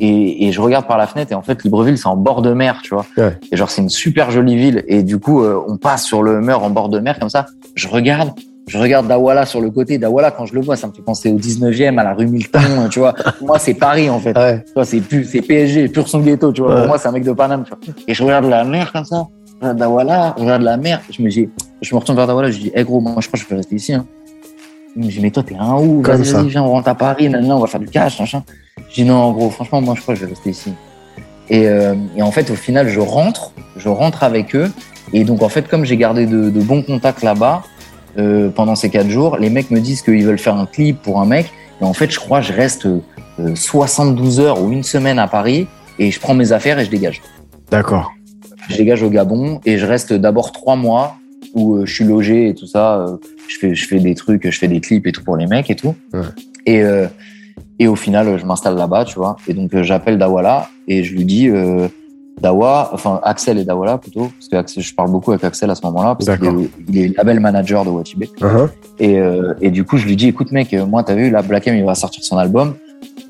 [0.00, 2.54] et, et je regarde par la fenêtre et en fait, Libreville, c'est en bord de
[2.54, 3.04] mer, tu vois.
[3.18, 3.38] Ouais.
[3.52, 4.84] Et genre, c'est une super jolie ville.
[4.88, 7.46] Et du coup, euh, on passe sur le Hummer en bord de mer comme ça.
[7.74, 8.32] Je regarde
[8.66, 9.98] je regarde Dawala sur le côté.
[9.98, 12.88] Dawala, quand je le vois, ça me fait penser au 19e, à la rue Milton,
[12.90, 13.12] tu vois.
[13.12, 14.36] Pour moi, c'est Paris, en fait.
[14.36, 14.62] Ouais.
[14.64, 16.74] Tu vois, c'est c'est PSG, pur son ghetto, tu vois.
[16.74, 16.78] Ouais.
[16.80, 17.94] Pour moi, c'est un mec de Paname, tu vois.
[18.06, 19.26] Et je regarde la mer comme ça.
[19.48, 21.00] Je regarde Dawala, je regarde la mer.
[21.10, 21.48] Je me dis,
[21.82, 23.56] je me retourne vers Dawala, je dis, hé gros, moi, je crois que je vais
[23.56, 24.06] rester ici, hein.
[24.96, 26.06] Il me dit, mais toi, t'es un ouf.
[26.06, 26.38] Vas-y, ça.
[26.38, 28.42] vas-y, viens, on rentre à Paris, maintenant, on va faire du cash, machin.
[28.88, 30.72] Je dis, non, gros, franchement, moi, je crois que je vais rester ici.
[31.48, 34.70] Et, euh, et en fait, au final, je rentre, je rentre avec eux.
[35.12, 37.62] Et donc, en fait, comme j'ai gardé de, de bons contacts là-bas,
[38.18, 41.20] euh, pendant ces quatre jours, les mecs me disent qu'ils veulent faire un clip pour
[41.20, 41.50] un mec.
[41.80, 43.00] Et en fait, je crois, je reste euh,
[43.54, 45.66] 72 heures ou une semaine à Paris
[45.98, 47.22] et je prends mes affaires et je dégage.
[47.70, 48.12] D'accord.
[48.68, 51.16] Je dégage au Gabon et je reste d'abord trois mois
[51.54, 52.98] où euh, je suis logé et tout ça.
[53.00, 53.16] euh,
[53.48, 55.70] je fais, je fais des trucs, je fais des clips et tout pour les mecs
[55.70, 55.94] et tout.
[56.12, 56.20] Ouais.
[56.66, 56.82] Et,
[57.80, 59.36] et au final, je m'installe là-bas, tu vois.
[59.48, 61.48] Et donc, j'appelle Dawala et je lui dis,
[62.40, 65.74] Dawa, enfin Axel et Dawala plutôt, parce que Axel- je parle beaucoup avec Axel à
[65.74, 68.30] ce moment-là, parce qu'il est, il est label manager de Watibé.
[68.40, 68.68] Uh-huh.
[68.98, 71.42] Et, euh, et du coup, je lui dis, écoute mec, euh, moi, t'as vu, là,
[71.42, 72.74] Black M, il va sortir son album.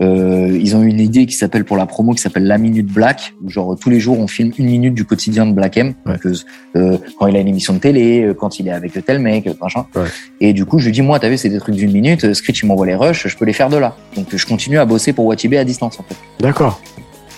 [0.00, 3.34] Euh, ils ont une idée qui s'appelle pour la promo qui s'appelle la minute Black,
[3.44, 6.12] où genre tous les jours on filme une minute du quotidien de Black M, Ouais.
[6.24, 6.36] donc,
[6.76, 9.84] euh, quand il a une émission de télé, quand il est avec tel mec, machin.
[9.94, 10.04] Ouais.
[10.40, 12.32] Et du coup, je lui dis, moi, t'as vu, c'est des trucs d'une minute.
[12.32, 13.94] Screech, il m'envoie les rushs, je peux les faire de là.
[14.16, 16.16] Donc, je continue à bosser pour Watibé à distance, en fait.
[16.40, 16.80] D'accord.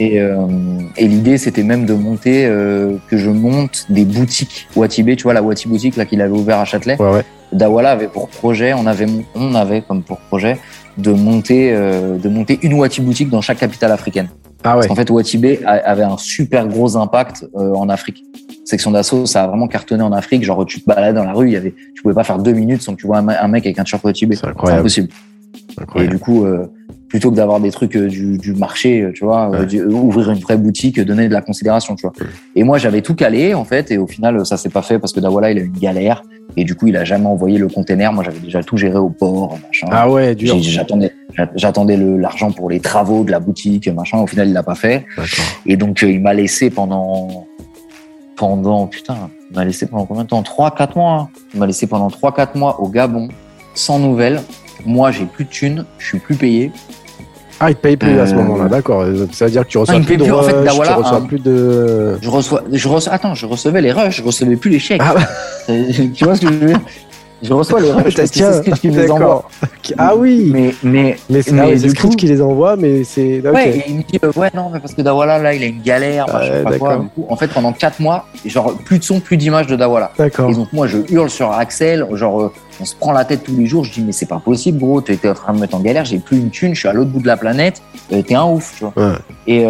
[0.03, 0.37] Et, euh,
[0.97, 5.33] et l'idée, c'était même de monter, euh, que je monte des boutiques Watibé, tu vois,
[5.35, 6.97] la Wati boutique là qu'il avait ouvert à Châtelet.
[7.01, 7.25] Ouais, ouais.
[7.53, 10.59] Dawala avait pour projet, on avait, on avait comme pour projet
[10.99, 14.29] de monter, euh, de monter une Wati boutique dans chaque capitale africaine.
[14.65, 14.75] Ah ouais.
[14.77, 18.25] Parce qu'en fait, Watibé a- avait un super gros impact en Afrique.
[18.65, 20.45] Section d'assaut, ça a vraiment cartonné en Afrique.
[20.45, 22.53] Genre, tu te balades dans la rue, il y avait, tu pouvais pas faire deux
[22.53, 24.37] minutes sans que tu vois un, me- un mec avec un t-shirt Watibé.
[24.37, 24.47] C'est
[24.79, 25.09] impossible.
[25.97, 26.67] Et du coup, euh,
[27.13, 29.67] plutôt que d'avoir des trucs euh, du, du marché, euh, tu vois, euh, Ouais.
[29.67, 32.15] du- ouvrir une vraie boutique, donner de la considération, tu vois.
[32.57, 35.13] Et moi, j'avais tout calé, en fait, et au final, ça s'est pas fait parce
[35.13, 36.23] que Dawala, il a eu une galère,
[36.57, 38.15] et du coup, il a jamais envoyé le container.
[38.15, 39.89] Moi, j'avais déjà tout géré au port, machin.
[39.91, 40.57] Ah ouais, dur.
[40.63, 44.17] J'attendais, j'a- j'attendais l'argent pour les travaux de la boutique, machin.
[44.21, 45.05] Au final, il l'a pas fait.
[45.67, 47.47] Et donc, il m'a laissé pendant,
[48.37, 50.43] pendant, putain, il m'a laissé pendant combien de temps?
[50.43, 51.13] Trois, quatre mois.
[51.13, 51.29] hein.
[51.53, 53.29] Il m'a laissé pendant trois, quatre mois au Gabon,
[53.75, 54.41] sans nouvelles.
[54.87, 56.73] Moi, j'ai plus de thunes, je suis plus payé.
[57.65, 59.05] Ah, il te paye plus à ce Euh, moment-là, d'accord.
[59.33, 60.65] Ça veut dire que tu reçois il me plus paye de plus, en fait, rush,
[60.65, 61.27] Dawala, tu reçois hein.
[61.29, 62.19] plus de.
[62.21, 65.01] Je reçois, je reçois, attends, je recevais les rushs, je recevais plus les chèques.
[65.05, 65.15] Ah
[65.71, 66.81] Euh, tu vois ce que je veux dire?
[67.43, 67.91] Je reçois les
[68.31, 69.49] Tiens, c'est qui les envoie.
[69.99, 70.51] Ah oui.
[70.53, 73.43] Mais, mais, Mais c'est ah Screech coup- qui les envoie, mais c'est.
[73.45, 73.53] ok.
[73.55, 75.67] Ouais, et il me dit, euh, ouais, non, mais parce que Dawala, là, il a
[75.67, 76.97] une galère, Ah, machin, pas quoi.
[76.99, 80.13] Du coup, en fait, pendant quatre mois, genre, plus de son, plus d'images de Dawala.
[80.17, 80.51] D'accord.
[80.51, 83.57] Et donc, moi, je hurle sur Axel, genre, euh, on se prend la tête tous
[83.57, 83.85] les jours.
[83.85, 86.05] Je dis, mais c'est pas possible, gros, t'es en train de me mettre en galère,
[86.05, 87.83] j'ai plus une thune, je suis à l'autre bout de la planète,
[88.13, 88.93] euh, t'es un ouf, tu vois.
[88.97, 89.17] Ouais.
[89.47, 89.67] Et,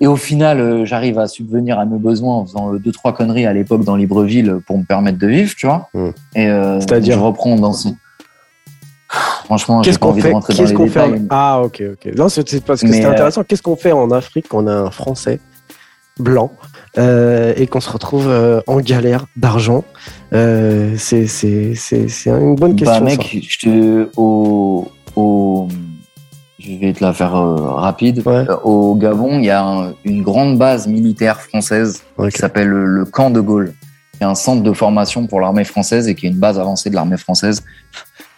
[0.00, 3.12] et au final, euh, j'arrive à subvenir à mes besoins en faisant euh, deux, trois
[3.14, 5.88] conneries à l'époque dans Libreville pour me permettre de vivre, tu vois.
[5.94, 6.08] Mm.
[6.36, 7.88] Et euh, C'est-à-dire je reprends dans ce.
[9.44, 11.20] Franchement, j'ai Qu'est-ce pas qu'on envie fait de rentrer dans Qu'est-ce les qu'on fait détails.
[11.22, 12.12] en- Ah, ok, ok.
[12.16, 13.42] Non, c'est parce que c'était euh, intéressant.
[13.42, 15.40] Qu'est-ce qu'on fait en Afrique quand on a un Français
[16.20, 16.52] blanc
[16.98, 19.82] euh, et qu'on se retrouve euh, en galère d'argent?
[20.32, 23.00] Euh, C'est c'est c'est c'est une bonne question.
[23.00, 24.08] Bah, mec, je te.
[24.16, 25.66] Au, au,
[26.60, 28.22] je vais te la faire euh, rapide.
[28.26, 28.44] Ouais.
[28.48, 32.30] Euh, Au Gabon, il y a un- une grande base militaire française Ok.
[32.30, 33.72] qui s'appelle le, le camp de Gaulle,
[34.12, 36.90] qui est un centre de formation pour l'armée française et qui est une base avancée
[36.90, 37.62] de l'armée française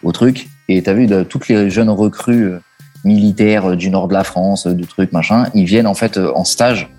[0.03, 0.47] au truc.
[0.69, 2.59] Et t'as vu, de, toutes les jeunes recrues euh,
[3.03, 6.45] militaires euh, du nord de la France, du truc, machin, ils viennent en fait en
[6.45, 6.89] stage,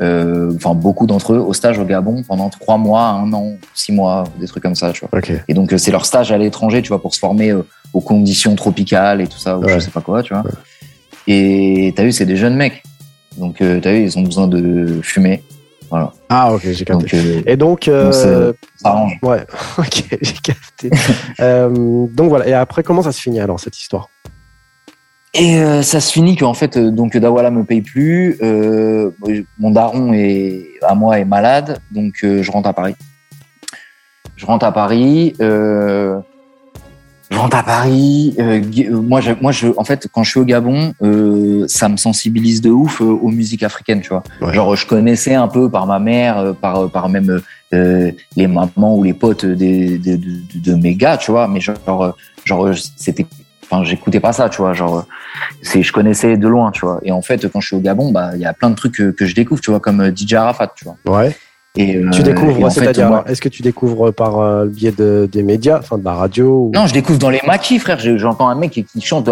[0.00, 3.90] euh, enfin beaucoup d'entre eux, au stage au Gabon pendant trois mois, un an, six
[3.90, 5.18] mois, des trucs comme ça, tu vois.
[5.18, 5.32] Ok.
[5.48, 7.52] Et donc, c'est leur stage à l'étranger, tu vois, pour se former
[7.94, 9.72] aux conditions tropicales et tout ça, ou Ouais.
[9.74, 10.44] je sais pas quoi, tu vois.
[11.28, 12.82] Et t'as vu, c'est des jeunes mecs.
[13.36, 15.42] Donc, euh, t'as vu, ils ont besoin de fumer.
[15.90, 16.12] Voilà.
[16.30, 17.04] Ah, ok, j'ai capté.
[17.06, 18.04] Donc, euh, Et donc, euh,
[18.46, 19.18] donc, ça arrange.
[19.22, 19.42] ouais,
[19.78, 20.90] ok, j'ai capté.
[21.40, 22.48] Euh, donc voilà.
[22.48, 24.08] Et après, comment ça se finit alors cette histoire?
[25.34, 28.38] Et ça se finit qu'en fait, euh, donc Dawala me paye plus.
[29.58, 32.96] Mon daron est, à moi est malade, donc je rentre à Paris.
[34.38, 35.34] Je rentre à Paris.
[35.40, 36.18] Euh,
[37.30, 38.34] je rentre à Paris.
[38.38, 41.88] euh, euh, moi, je, moi, je, en fait, quand je suis au Gabon, euh, ça
[41.88, 44.22] me sensibilise de ouf euh, aux musiques africaines, tu vois.
[44.40, 44.54] Ouais.
[44.54, 47.40] Genre, je connaissais un peu par ma mère, euh, par, par même
[47.74, 51.48] euh, les mamans ou les potes des, des- de, mes gars, tu vois.
[51.48, 52.14] Mais genre,
[52.44, 53.26] genre, c'était,
[53.70, 54.72] enfin, j'écoutais pas ça, tu vois.
[54.72, 55.04] Genre,
[55.62, 56.98] c'est, je connaissais de loin, tu vois.
[57.02, 58.94] Et en fait, quand je suis au Gabon, bah, il y a plein de trucs
[58.94, 60.96] que, que je découvre, tu vois, comme DJ Arafat, tu vois.
[61.18, 61.36] Ouais.
[61.78, 65.44] Et, euh, Tu découvres, c'est-à-dire, est-ce que tu découvres par euh, le biais de, des
[65.44, 66.70] médias, enfin de la radio ou...
[66.74, 67.98] Non, je découvre dans les maquis, frère.
[68.00, 69.24] J'entends un mec qui, qui chante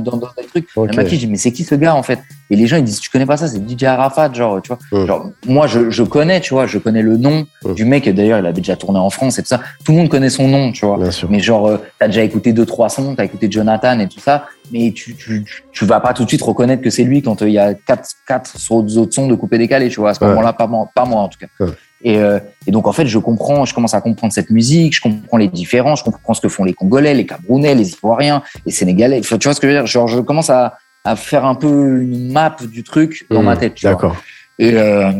[0.00, 0.68] dans, dans des trucs.
[0.76, 0.90] Ok.
[0.90, 2.20] Les maquis, je dis, mais c'est qui ce gars, en fait?
[2.50, 5.06] Et les gens, ils disent, tu connais pas ça, c'est DJ Arafat, genre, tu vois.
[5.06, 8.08] Genre, moi, je, je connais, tu vois, je connais le nom du mec.
[8.08, 9.60] D'ailleurs, il avait déjà tourné en France et tout ça.
[9.84, 10.98] Tout le monde connaît son nom, tu vois.
[11.28, 14.46] Mais genre, euh, t'as déjà écouté deux, trois sons, t'as écouté Jonathan et tout ça,
[14.72, 17.42] mais tu, tu, tu- tu vas pas tout de suite reconnaître que c'est lui quand
[17.42, 20.10] euh, il y a quatre, quatre autres sons de coupé décalé, tu vois.
[20.10, 20.28] À ce Ouais.
[20.30, 21.46] moment-là, pas moi, pas moi en tout cas.
[21.64, 21.70] Ouais.
[22.02, 25.00] Et, euh, et donc en fait, je comprends, je commence à comprendre cette musique, je
[25.02, 28.72] comprends les différences, je comprends ce que font les Congolais, les Camerounais, les Ivoiriens, les
[28.72, 29.20] Sénégalais.
[29.20, 29.86] Tu vois ce que je veux dire?
[29.86, 30.78] Genre, je commence à,
[31.08, 33.74] à faire un peu une map du truc dans ma tête.
[33.74, 33.92] tu vois.
[33.94, 34.16] D'accord.
[34.58, 35.10] Et, euh,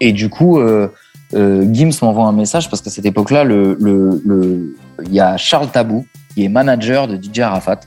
[0.00, 0.88] et du coup, euh,
[1.34, 4.76] euh, Gims m'envoie un message parce qu'à cette époque-là, le, le, le,
[5.06, 7.80] il y a Charles Tabou qui est manager de DJ Arafat.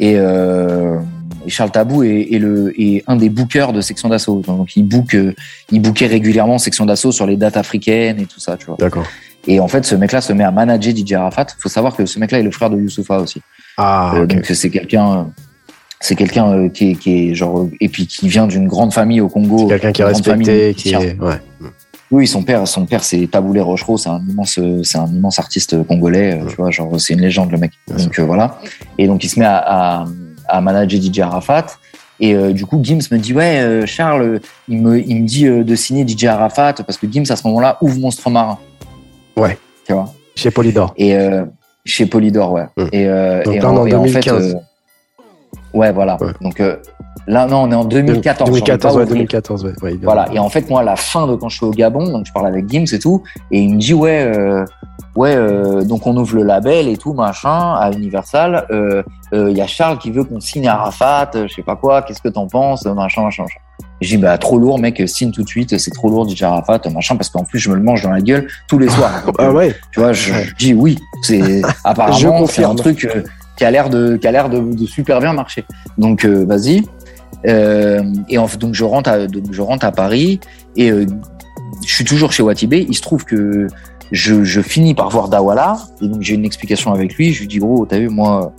[0.00, 0.98] Et, euh,
[1.46, 4.42] et Charles Tabou est, est le, est un des bookers de Section d'Assaut.
[4.46, 5.16] Donc, il book,
[5.70, 8.76] il bookait régulièrement Section d'Assaut sur les dates africaines et tout ça, tu vois.
[8.78, 9.06] D'accord.
[9.46, 11.46] Et en fait, ce mec-là se met à manager DJ Arafat.
[11.58, 13.42] Faut savoir que ce mec-là est le frère de Youssoufa aussi.
[13.76, 14.34] Ah, Euh, ok.
[14.36, 15.28] Donc c'est quelqu'un,
[16.00, 19.20] c'est quelqu'un euh, qui est, qui est genre et puis qui vient d'une grande famille
[19.20, 19.66] au Congo.
[19.68, 21.18] Quelqu'un qui est respecté, famille qui est.
[21.20, 21.40] Ouais.
[22.10, 25.82] Oui, son père, son père c'est Taboulé Rochereau, c'est un immense, c'est un immense artiste
[25.84, 27.72] congolais, euh, tu vois, genre c'est une légende le mec.
[27.88, 28.58] Bien donc euh, voilà.
[28.98, 30.04] Et donc il se met à, à,
[30.48, 31.66] à manager DJ Arafat.
[32.20, 35.46] Et euh, du coup, Gims me dit ouais, euh, Charles, il me, il me dit
[35.46, 38.58] euh, de signer DJ Arafat parce que Gims à ce moment-là ouvre Monstre Marin.
[39.36, 39.58] Ouais.
[39.84, 40.12] Tu vois.
[40.36, 40.94] Chez Polydor.
[40.96, 41.44] Et euh,
[41.84, 42.66] chez Polydor, ouais.
[42.76, 42.82] Mm.
[42.92, 44.54] Et, euh, Donc et est en et fait, 2015.
[44.54, 44.58] euh,
[45.74, 46.16] ouais, voilà.
[46.20, 46.32] Ouais.
[46.40, 46.76] Donc euh,
[47.26, 48.48] là, non, on est en 2014.
[48.48, 49.14] j'en ai 2014, pas ouais, ouvert.
[49.14, 49.72] 2014, ouais.
[49.82, 50.32] ouais, il vient Voilà.
[50.32, 52.32] Et en fait, moi, à la fin de quand je suis au Gabon, donc je
[52.32, 54.64] parle avec Gims et tout, et il me dit ouais, euh,
[55.16, 58.66] ouais, euh, donc on ouvre le label et tout machin à Universal.
[59.32, 62.02] Il y a Charles qui veut qu'on signe Arafat, je sais pas quoi.
[62.02, 63.60] Qu'est-ce que t'en penses, machin, machin, machin.
[64.00, 65.78] J'ai dit bah trop lourd, mec, signe tout de suite.
[65.78, 68.20] C'est trop lourd, DJ Arafat, machin, parce qu'en plus je me le mange dans la
[68.20, 69.24] gueule tous les soirs.
[69.24, 69.74] Donc, Ah ouais.
[69.92, 70.98] tu vois, je, dis oui.
[71.22, 73.08] C'est Je apparemment c'est un truc
[73.56, 75.64] qui a l'air de qui a l'air de, super bien marcher.
[75.98, 76.82] Donc euh, vas-y.
[77.46, 80.40] Euh, et en donc je rentre à donc je à Paris
[80.76, 81.06] et euh,
[81.86, 82.86] je suis toujours chez Watibé.
[82.88, 83.66] Il se trouve que
[84.12, 87.32] je, je finis par voir Dawala et donc j'ai une explication avec lui.
[87.32, 88.54] Je lui dis gros, t'as vu moi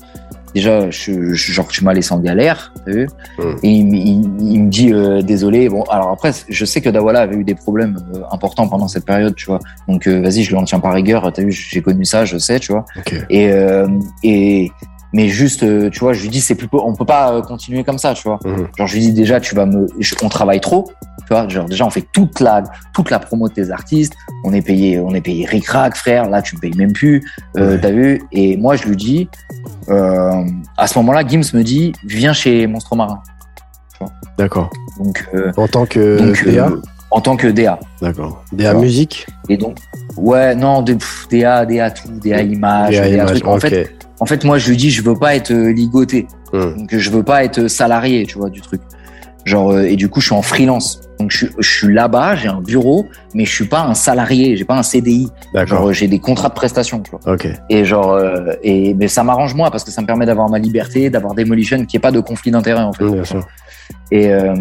[0.56, 3.08] déjà je, je- genre tu m'as laissé en galère, t'as vu
[3.38, 3.44] Mm.
[3.64, 5.68] Et il, me- il, il me dit euh, désolé.
[5.70, 9.06] Bon alors après je sais que Dawala avait eu des problèmes euh, importants pendant cette
[9.06, 9.60] période, tu vois.
[9.88, 11.32] Donc euh, vas-y, je lui en tiens par rigueur.
[11.34, 12.86] T'as vu, j'ai connu ça, je sais, tu vois.
[13.30, 13.50] Et
[14.24, 14.72] et
[15.16, 17.86] mais juste, euh, tu vois, je lui dis c'est plus, on peut pas euh, continuer
[17.86, 18.38] comme ça, tu vois.
[18.44, 18.68] Mhm.
[18.78, 19.88] Genre je lui dis déjà, tu vas me,
[20.22, 21.48] on travaille trop, tu vois.
[21.48, 22.64] Genre déjà on fait toute la
[22.94, 24.12] toute la promo de tes artistes,
[24.44, 26.30] on est payé, on est payé ric-rac, frère.
[26.30, 27.24] Là tu me payes même plus,
[27.56, 27.80] euh, Ouais.
[27.80, 28.22] t'as vu?
[28.34, 29.30] Et moi je lui dis,
[29.88, 30.44] euh,
[30.78, 33.22] à ce moment-là, Gims me dit, viens chez Monstre Marin.
[34.38, 34.70] D'accord.
[35.02, 36.82] Donc euh, En tant que donc DA euh,
[37.12, 37.80] en tant que DA.
[38.02, 38.44] D'accord.
[38.52, 39.26] DA musique?
[39.48, 39.78] Et donc,
[40.18, 43.30] ouais, non, de, pff, DA, DA tout, DA image, DA DA, image.
[43.30, 43.48] truc.
[43.48, 43.62] En ok.
[43.62, 46.28] fait, en fait, moi, je lui dis, je veux pas être euh, ligoté.
[46.54, 46.76] Hmm.
[46.78, 48.82] Donc, je veux pas être salarié, tu vois, du truc.
[49.46, 51.02] Genre, euh, et du coup, je suis en freelance.
[51.20, 54.58] Donc, je, suis- je suis là-bas, j'ai un bureau, mais je suis pas un salarié,
[54.58, 55.24] j'ai pas un CDI.
[55.24, 55.88] Genre, D'accord.
[55.90, 57.34] euh, j'ai des contrats de prestation, tu vois.
[57.34, 57.48] Ok.
[57.70, 60.58] Et genre, euh, et, mais ça m'arrange moi parce que ça me permet d'avoir ma
[60.60, 63.06] liberté, d'avoir Demolition, n'y ait pas de conflit d'intérêt, en fait.
[63.06, 63.46] Bien sûr.
[64.12, 64.56] Et, euh,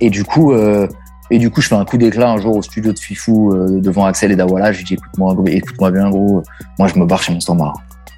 [0.00, 0.88] et du coup, euh,
[1.30, 3.80] et du coup, je fais un coup d'éclat un jour au studio de Fifou euh,
[3.80, 4.72] devant Axel et Dawala.
[4.72, 6.42] Je lui dis écoute-moi, écoute-moi bien, gros.
[6.78, 7.74] Moi, je me barre chez mon standard.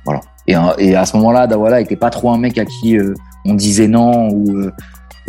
[0.07, 0.21] Voilà.
[0.47, 3.13] Et, un- et à ce moment-là, Dawala était pas trop un mec à qui euh,
[3.45, 4.71] on disait non ou euh,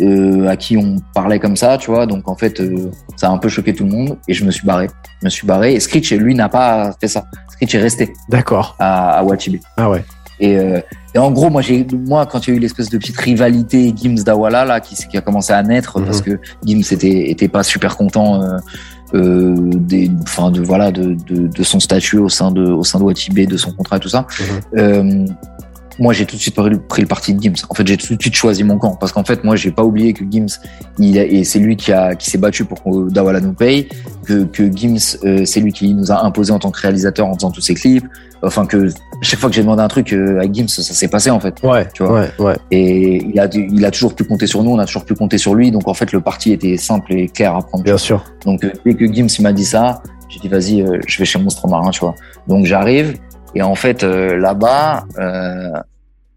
[0.00, 2.06] euh, à qui on parlait comme ça, tu vois.
[2.06, 4.50] Donc en fait, euh, ça a un peu choqué tout le monde et je me
[4.52, 4.88] suis barré.
[5.20, 5.74] Je me suis barré.
[5.74, 7.24] Et Screech, lui, n'a pas fait ça.
[7.50, 8.76] Screech est resté D'accord.
[8.78, 9.60] à, à Wachibé.
[9.76, 10.04] Ah ouais.
[10.40, 10.80] Et, euh,
[11.16, 13.92] et en gros, moi, j'ai, moi, quand il y a eu l'espèce de petite rivalité
[13.96, 16.04] Gims Dawala là, qui, qui a commencé à naître Mhm.
[16.06, 18.40] parce que Gims était, était pas super content,
[19.14, 22.84] euh, euh, des, enfin, de voilà, de, de, de son statut au sein de, au
[22.84, 24.26] sein de Watibé, de son contrat, et tout ça.
[24.74, 25.34] Mhm.
[25.98, 27.54] Moi, j'ai tout de suite pris, le- parti de Gims.
[27.68, 29.82] En fait, j'ai tout de suite choisi mon camp parce qu'en fait, moi, j'ai pas
[29.84, 30.46] oublié que Gims,
[30.98, 33.88] il a- et c'est lui qui a, qui s'est battu pour que Dawala nous paye,
[34.24, 37.34] que, que Gims, euh, c'est lui qui nous a imposé en tant que réalisateur en
[37.34, 38.06] faisant tous ses clips.
[38.42, 38.88] Enfin, que
[39.20, 41.56] chaque fois que j'ai demandé un truc euh, à Gims, ça s'est passé en fait.
[41.64, 41.88] Ouais.
[41.92, 42.20] Tu vois.
[42.20, 42.30] Ouais.
[42.38, 42.56] Ouais.
[42.70, 45.38] Et il a, il a toujours pu compter sur nous, on a toujours pu compter
[45.38, 45.72] sur lui.
[45.72, 47.82] Donc en fait, le parti était simple et clair à prendre.
[47.82, 48.24] Bien sûr.
[48.44, 51.24] Donc euh, dès que Gims il m'a dit ça, j'ai dit vas-y, euh, je vais
[51.24, 52.14] chez Monstre Marin, tu vois.
[52.46, 53.16] Donc j'arrive
[53.54, 55.72] et en fait euh, là-bas, euh,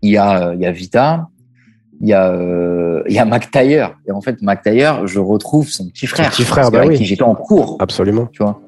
[0.02, 1.28] il y a il y a Vita,
[2.02, 5.20] il y a euh, il y a Mac Taylor et en fait Mac Taylor, je
[5.20, 6.98] retrouve son petit frère, petit frère, bah qu'avec oui.
[6.98, 8.28] qui j'étais en cours, Absolument.
[8.32, 8.60] tu vois.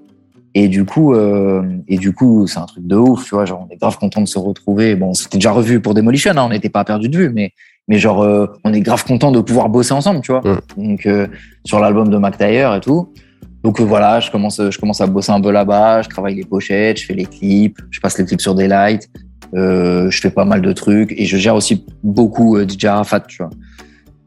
[0.56, 3.46] Et du coup, euh, et du coup, c'est un truc de ouf, tu vois.
[3.46, 4.96] Genre, on est grave content de se retrouver.
[4.96, 7.54] Bon, c'était déjà revu pour Demolition, hein, on n'était pas perdu de vue, mais
[7.88, 10.42] mais genre, euh, on est grave content de pouvoir bosser ensemble, tu vois.
[10.42, 10.60] Mm.
[10.78, 11.28] Donc euh,
[11.66, 13.12] sur l'album de Mac Taylor et tout.
[13.64, 16.02] Donc euh, voilà, je commence, je commence à bosser un peu là-bas.
[16.02, 19.10] Je travaille les pochettes, je fais les clips, je passe les clips sur Daylight.
[19.56, 23.22] Euh, je fais pas mal de trucs et je gère aussi beaucoup euh, DJ Arafat,
[23.22, 23.52] tu vois.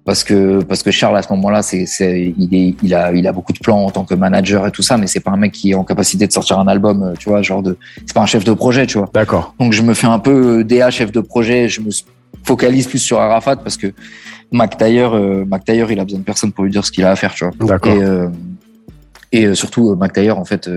[0.04, 3.26] parce que parce que Charles à ce moment-là, c'est c'est il est il a il
[3.26, 5.36] a beaucoup de plans en tant que manager et tout ça, mais c'est pas un
[5.36, 7.76] mec qui est en capacité de sortir un album, euh, tu vois, genre de
[8.06, 9.10] c'est pas un chef de projet, tu vois.
[9.12, 9.54] D'accord.
[9.58, 11.90] Donc je me fais un peu DA chef de projet, je me
[12.44, 13.92] focalise plus sur Arafat parce que
[14.52, 17.04] Mac Taylor, euh, Mac Taylor, il a besoin de personne pour lui dire ce qu'il
[17.04, 17.52] a à faire, tu vois.
[17.66, 17.92] D'accord.
[17.92, 18.28] Et, euh,
[19.32, 20.68] et surtout Mac Taylor, en fait.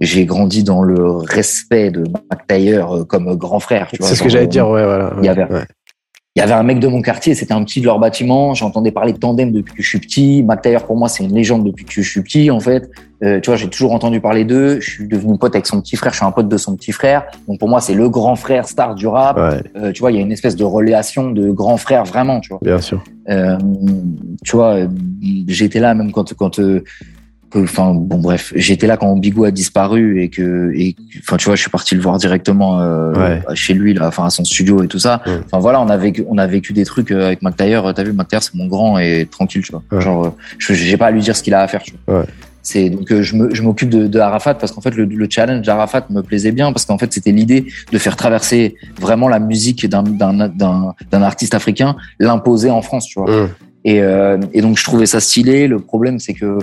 [0.00, 3.88] j'ai grandi dans le respect de Mac Taylor comme grand frère.
[4.00, 5.12] C'est ce que j'allais dire, ouais, voilà.
[5.18, 5.64] Il y avait, ouais
[6.36, 8.54] il y avait un mec de mon quartier, c'était un petit de leur bâtiment.
[8.54, 10.44] J'entendais parler de tandem depuis que je suis petit.
[10.44, 12.88] Mac pour moi, c'est une légende depuis que je suis petit, en fait.
[13.24, 14.78] Euh, tu vois, j'ai toujours entendu parler d'eux.
[14.78, 16.12] Je suis devenu pote avec son petit frère.
[16.12, 17.24] Je suis un pote de son petit frère.
[17.48, 19.38] Donc pour moi, c'est le grand frère star du rap.
[19.38, 22.50] Euh, tu vois, il y a une espèce de relation de grand frère vraiment, tu
[22.50, 22.60] vois.
[22.62, 23.02] Bien sûr.
[23.28, 23.58] Euh,
[24.44, 24.76] tu vois,
[25.48, 26.84] j'étais là même quand quand euh,
[27.54, 31.56] enfin bon bref j'étais là quand Bigou a disparu et que et enfin tu vois
[31.56, 34.88] je suis parti le voir directement euh, chez lui là enfin à son studio et
[34.88, 35.22] tout ça.
[35.46, 38.12] Enfin voilà on a vécu on a vécu des trucs euh, avec McTayer t'as vu
[38.12, 40.00] McTayer c'est mon grand et tranquille tu vois.
[40.00, 42.24] Genre euh, je j'ai pas à lui dire ce qu'il a à faire tu vois.
[42.62, 45.64] C'est donc je me je m'occupe de, de, Arafat parce qu'en fait le, le challenge
[45.64, 49.88] d'Arafat me plaisait bien parce qu'en fait c'était l'idée de faire traverser vraiment la musique
[49.88, 53.48] d'un d'un d'un d'un artiste africain l'imposer en France tu vois.
[53.84, 54.02] Et
[54.52, 55.68] et donc je trouvais ça stylé.
[55.68, 56.58] Le problème c'est que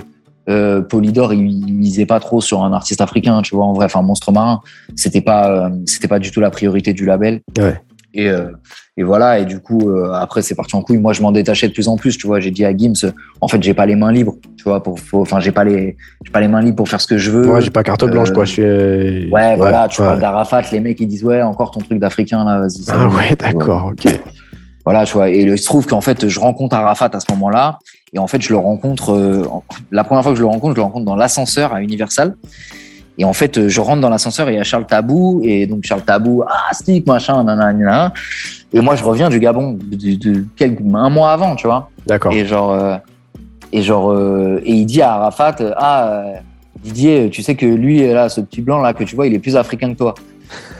[0.48, 3.86] euh, Polydor il, misait pas trop sur un artiste africain tu vois en vrai.
[3.86, 4.60] Enfin monstre marin
[4.96, 7.40] c'était pas euh, c'était pas du tout la priorité du label.
[7.58, 7.80] Ouais.
[8.14, 8.50] et euh,
[8.96, 10.98] et voilà et du coup euh, après c'est parti en couille.
[10.98, 12.40] Moi je m'en détachais de plus en plus tu vois.
[12.40, 15.40] J'ai dit à Gims en fait j'ai pas les mains libres tu vois pour enfin
[15.40, 17.48] j'ai pas les j'ai pas les mains libres pour faire ce que je veux.
[17.48, 18.44] Ouais j'ai pas carte blanche quoi.
[18.44, 21.80] Je suis ouais, ouais voilà tu vois d'Arafat les mecs ils disent ouais encore ton
[21.80, 24.18] truc d'africain là vas-y ah ouais d'accord ok.
[24.88, 25.28] Voilà, tu vois.
[25.28, 27.78] Et il se trouve qu'en fait, je rencontre Arafat à ce moment-là.
[28.12, 29.46] Et en fait, je le rencontre, euh,
[29.90, 32.36] la première fois que je le rencontre, je le rencontre dans l'ascenseur à Universal.
[33.18, 35.40] Et en fait, euh, je rentre dans l'ascenseur et il y a Charles Tabou.
[35.44, 38.12] Et donc, Charles Tabou, ah, stick, machin, nanana.
[38.72, 41.90] Et moi, je reviens du Gabon de, de, quelques, un mois avant, tu vois.
[42.06, 42.32] D'accord.
[42.32, 42.96] Et genre, euh,
[43.72, 44.16] et genre,
[44.64, 46.22] et il dit à Arafat, ah,
[46.82, 49.40] Didier, tu sais que lui, là, ce petit blanc là que tu vois, il est
[49.40, 50.14] plus africain que toi.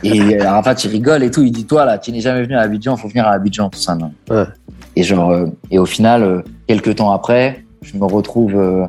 [0.03, 1.43] Et Arafat, il rigole et tout.
[1.43, 3.81] Il dit, toi, là, tu n'es jamais venu à Abidjan, faut venir à Abidjan, tout
[3.81, 3.95] ça.
[3.95, 4.13] Non.
[4.31, 4.45] Ouais.
[4.97, 8.87] Et genre, euh, et au final, quelques temps après, je me retrouve, euh,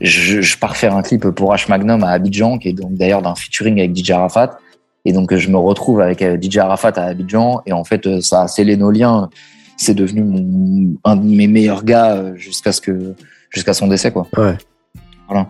[0.00, 3.22] je, je, pars faire un clip pour H Magnum à Abidjan, qui est donc d'ailleurs
[3.22, 4.58] d'un featuring avec DJ Arafat.
[5.04, 7.62] Et donc, je me retrouve avec DJ Arafat à Abidjan.
[7.66, 9.30] Et en fait, ça a scellé nos liens.
[9.76, 13.14] C'est devenu mon, un de mes meilleurs gars jusqu'à ce que,
[13.50, 14.28] jusqu'à son décès, quoi.
[14.36, 14.56] Ouais.
[15.28, 15.48] Voilà.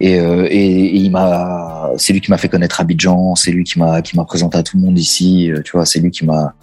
[0.00, 3.64] Et, euh, et, et, il m'a, c'est lui qui m'a fait connaître Abidjan, c'est lui
[3.64, 6.26] qui m'a qui m'a présenté à tout le monde ici, tu vois, c'est lui qui
[6.26, 6.54] m'a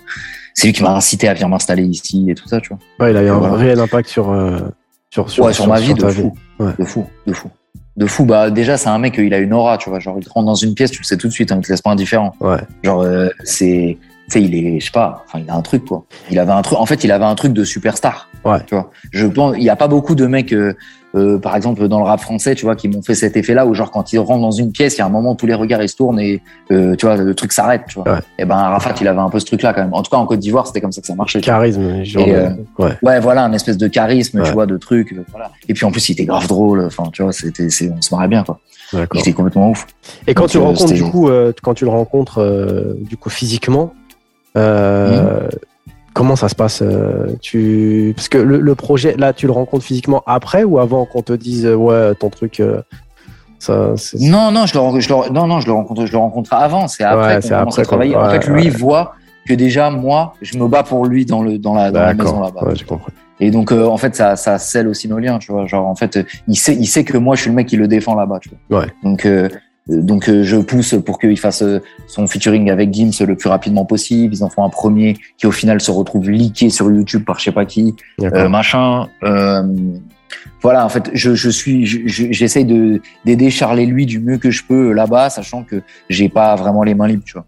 [0.54, 2.80] c'est lui qui m'a incité à venir m'installer ici et tout ça, tu vois.
[3.00, 4.60] Ouais, il a eu un réel impact sur euh,
[5.10, 6.34] sur sur, ouais, sur, ma vie de fou.
[6.60, 6.74] Ouais.
[6.78, 7.50] de fou, de fou,
[7.98, 8.26] de fou.
[8.26, 10.56] Bah déjà c'est un mec, il a une aura, tu vois, genre il rentre dans
[10.56, 12.34] une pièce, tu le sais tout de suite, hein, il te laisse pas indifférent.
[12.40, 12.60] Ouais.
[12.84, 13.98] Genre euh, c'est
[14.30, 16.06] tu sais, il est, je sais pas, enfin, il a un truc, quoi.
[16.30, 18.30] Il avait un truc, en fait, il avait un truc de superstar.
[18.46, 18.60] Ouais.
[18.68, 18.92] Tu vois.
[19.12, 20.76] Je pense, il y a pas beaucoup de mecs, euh,
[21.16, 23.74] euh, par exemple, dans le rap français, tu vois, qui m'ont fait cet effet-là où,
[23.74, 25.54] genre, quand ils rentrent dans une pièce, il y a un moment où tous les
[25.56, 26.42] regards, ils se tournent et,
[26.72, 28.12] euh, tu vois, le truc s'arrête, tu vois.
[28.14, 28.20] Ouais.
[28.38, 29.94] Et ben, Arafat, il avait un peu ce truc-là, quand même.
[29.94, 31.42] En tout cas, en Côte d'Ivoire, c'était comme ça que ça marchait.
[31.42, 32.28] Charisme, genre.
[32.28, 32.92] Et, euh, ouais.
[33.02, 34.46] ouais, voilà, un espèce de charisme, Ouais.
[34.46, 35.50] tu vois, de truc, voilà.
[35.68, 37.68] Et puis, en plus, il était grave drôle, enfin, tu vois, c'était,
[37.98, 38.60] on se marrait bien, quoi.
[38.94, 39.88] Il était complètement ouf.
[40.28, 41.30] Et quand Donc, tu le rencontres, du coup,
[41.64, 43.94] quand tu le rencontres, du coup, physiquement,
[44.58, 45.50] euh, Mhm.
[46.14, 49.84] Comment ça se passe euh, Tu parce que le, le projet, là, tu le rencontres
[49.86, 52.82] physiquement après ou avant qu'on te dise euh, ouais, ton truc, euh,
[53.60, 56.18] ça, Non, non, je le, ren- je le- non, non, je le rencontre, je le
[56.18, 56.88] rencontre avant.
[56.88, 58.16] C'est après Ouais, qu'on commence après à travailler.
[58.16, 58.70] en fait, lui ouais.
[58.70, 59.14] voit
[59.48, 62.42] que déjà moi, je me bats pour lui dans le dans la, dans la maison
[62.42, 62.62] là-bas.
[63.42, 65.66] Et donc, euh, en fait, ça, ça scelle aussi nos liens, tu vois.
[65.66, 66.20] Genre, en fait,
[66.50, 68.50] il sait, il sait que moi, je suis le mec qui le défend là-bas, tu
[68.70, 68.82] vois.
[68.82, 68.88] Ouais.
[69.04, 69.48] Donc, euh,
[69.90, 73.86] donc, euh, je pousse pour qu'il fasse euh, son featuring avec Gims le plus rapidement
[73.86, 74.34] possible.
[74.34, 77.46] Ils en font un premier qui, au final, se retrouve leaké sur YouTube par je
[77.46, 79.08] sais pas qui, euh, machin.
[79.24, 79.64] Euh,
[80.62, 84.20] voilà, en fait, je, je suis, je- je- j'essaye de d'aider Charles et lui du
[84.20, 87.46] mieux que je peux là-bas, sachant que j'ai pas vraiment les mains libres, tu vois.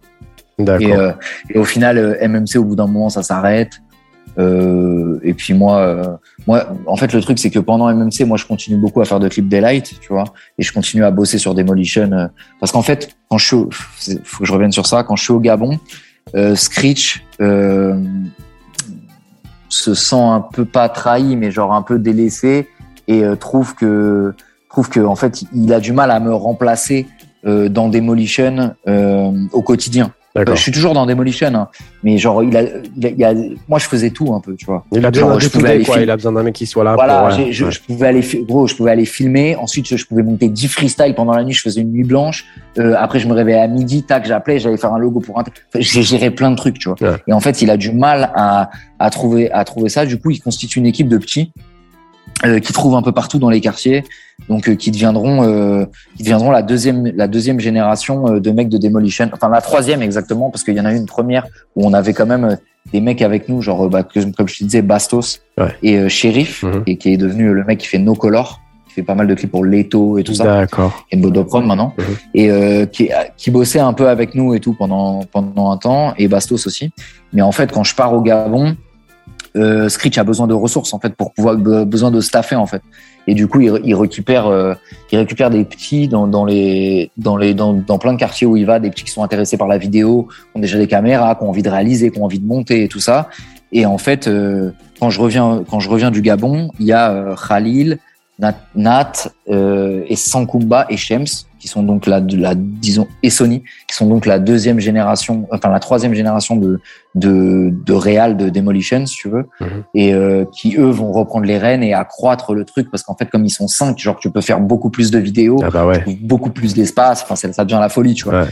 [0.82, 1.12] Et, euh,
[1.50, 3.72] et au final, MMC, au bout d'un moment, ça s'arrête.
[4.38, 6.04] Euh, et puis moi, euh,
[6.48, 9.20] moi, en fait, le truc, c'est que pendant MMC, moi, je continue beaucoup à faire
[9.20, 10.24] de clips daylight, tu vois,
[10.58, 12.12] et je continue à bosser sur Demolition.
[12.12, 12.28] euh,
[12.60, 13.70] parce qu'en fait, quand je suis, au-
[14.24, 15.80] faut que je revienne sur ça, quand je suis au Gabon,
[16.36, 18.02] euh, Screech euh,
[19.70, 22.68] se sent un peu pas trahi, mais genre un peu délaissé,
[23.08, 24.34] et euh, trouve que
[24.70, 27.08] trouve que en fait, il a du mal à me remplacer
[27.44, 31.68] dans Demolition au quotidien je suis toujours dans Demolition, hein.
[32.04, 32.64] mais genre, il a,
[32.96, 33.34] il, a,
[33.68, 34.86] moi, je faisais tout un peu, tu vois.
[34.92, 36.00] Il a besoin de quoi.
[36.00, 36.94] Il a besoin d'un mec qui soit là.
[36.96, 39.56] Voilà, je, je, pouvais aller, gros, je pouvais aller filmer.
[39.56, 41.54] Ensuite, je, pouvais monter 10 freestyles pendant la nuit.
[41.54, 42.46] Je faisais une nuit blanche.
[42.78, 44.04] Euh, après, je me réveillais à midi.
[44.04, 45.44] Tac, j'appelais, j'allais faire un logo pour un.
[45.76, 46.98] J'ai géré plein de trucs, tu vois.
[47.28, 50.06] Et en fait, il a du mal à, à trouver, à trouver ça.
[50.06, 51.52] Du coup, il constitue une équipe de petits
[52.44, 54.04] euh, qui trouvent un peu partout dans les quartiers,
[54.50, 55.86] donc euh, qui deviendront, euh,
[56.18, 60.50] qui deviendront la deuxième, la deuxième génération de mecs de Demolition, enfin la troisième exactement,
[60.50, 61.46] parce qu'il y en a eu une première
[61.76, 62.58] où on avait quand même
[62.92, 65.42] des mecs avec nous, genre bah, comme je te disais Bastos
[65.84, 66.84] et Sheriff, mhm.
[66.88, 69.36] et qui est devenu le mec qui fait No Color, qui fait pas mal de
[69.36, 72.06] clips pour Leto et tout ça, d'accord, et Bodoprom maintenant, mhm.
[72.34, 76.28] et qui, qui bossait un peu avec nous et tout pendant pendant un temps, et
[76.28, 76.92] Bastos aussi.
[77.34, 78.76] Mais en fait, quand je pars au Gabon
[79.56, 82.82] euh, Screech a besoin de ressources en fait pour pouvoir besoin de staffer en fait.
[83.28, 84.74] Et du coup, il, récupère, euh,
[85.12, 88.66] il récupère des petits dans, dans les, dans les, dans, plein de quartiers où il
[88.66, 91.44] va, des petits qui sont intéressés par la vidéo, qui ont déjà des caméras, qui
[91.44, 93.30] ont envie de réaliser, qui ont envie de monter et tout ça.
[93.72, 97.12] Et en fait, euh, quand je reviens, quand je reviens du Gabon, il y a
[97.12, 98.00] euh, Khalil,
[98.40, 103.96] Nat, Nat et Sankumba et Shems qui sont donc la, la disons et Sony, qui
[103.96, 106.80] sont donc la deuxième génération, enfin la troisième génération de
[107.14, 109.84] de de Real de Demolition, si tu veux, mhm.
[109.94, 113.28] et euh, qui eux vont reprendre les rênes et accroître le truc parce qu'en fait
[113.28, 116.04] comme ils sont cinq, genre tu peux faire beaucoup plus de vidéos, ah bah ouais.
[116.22, 118.48] beaucoup plus d'espace, enfin ça, devient la folie, tu vois.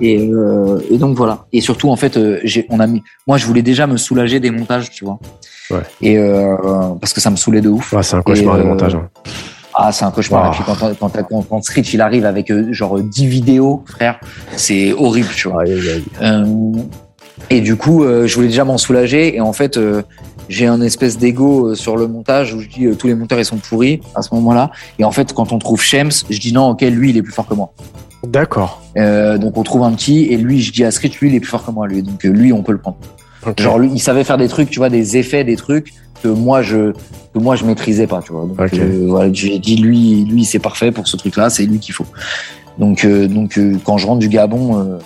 [0.00, 1.46] Et, euh, et donc voilà.
[1.52, 4.38] Et surtout en fait, euh, j'ai on a mis, moi je voulais déjà me soulager
[4.38, 5.18] des montages, tu vois.
[5.70, 5.82] Ouais.
[6.00, 6.56] Et euh,
[7.00, 7.92] parce que ça me saoulait de ouf.
[7.92, 8.94] Ouais, c'est un cauchemar les montages.
[8.94, 9.08] Hein.
[9.74, 10.48] Ah, c'est un cauchemar.
[10.48, 14.20] Et puis quand, quand, quand, quand il arrive avec euh, genre 10 vidéos, frère,
[14.56, 15.64] c'est horrible, tu vois.
[15.66, 16.72] Euh,
[17.50, 19.34] et du coup, euh, je voulais déjà m'en soulager.
[19.36, 19.78] Et en fait,
[20.48, 23.56] j'ai un espèce d'ego sur le montage où je dis tous les monteurs ils sont
[23.56, 24.70] pourris à ce moment-là.
[24.98, 27.32] Et en fait, quand on trouve Shems, je dis non, ok, lui il est plus
[27.32, 27.72] fort que moi.
[28.24, 28.82] D'accord.
[28.94, 31.48] donc on trouve un petit et lui, je dis à Screech, lui il est plus
[31.48, 32.02] fort que moi, lui.
[32.02, 32.98] Donc lui, on peut le prendre.
[33.58, 35.92] Genre lui, il savait faire des trucs, tu vois, des effets, des trucs
[36.22, 36.92] que moi je
[37.34, 38.46] que moi je maîtrisais pas, tu vois.
[38.46, 41.94] Donc euh, voilà, j'ai dit lui lui c'est parfait pour ce truc-là, c'est lui qu'il
[41.94, 42.06] faut.
[42.78, 44.98] Donc euh, donc euh, quand je rentre du Gabon,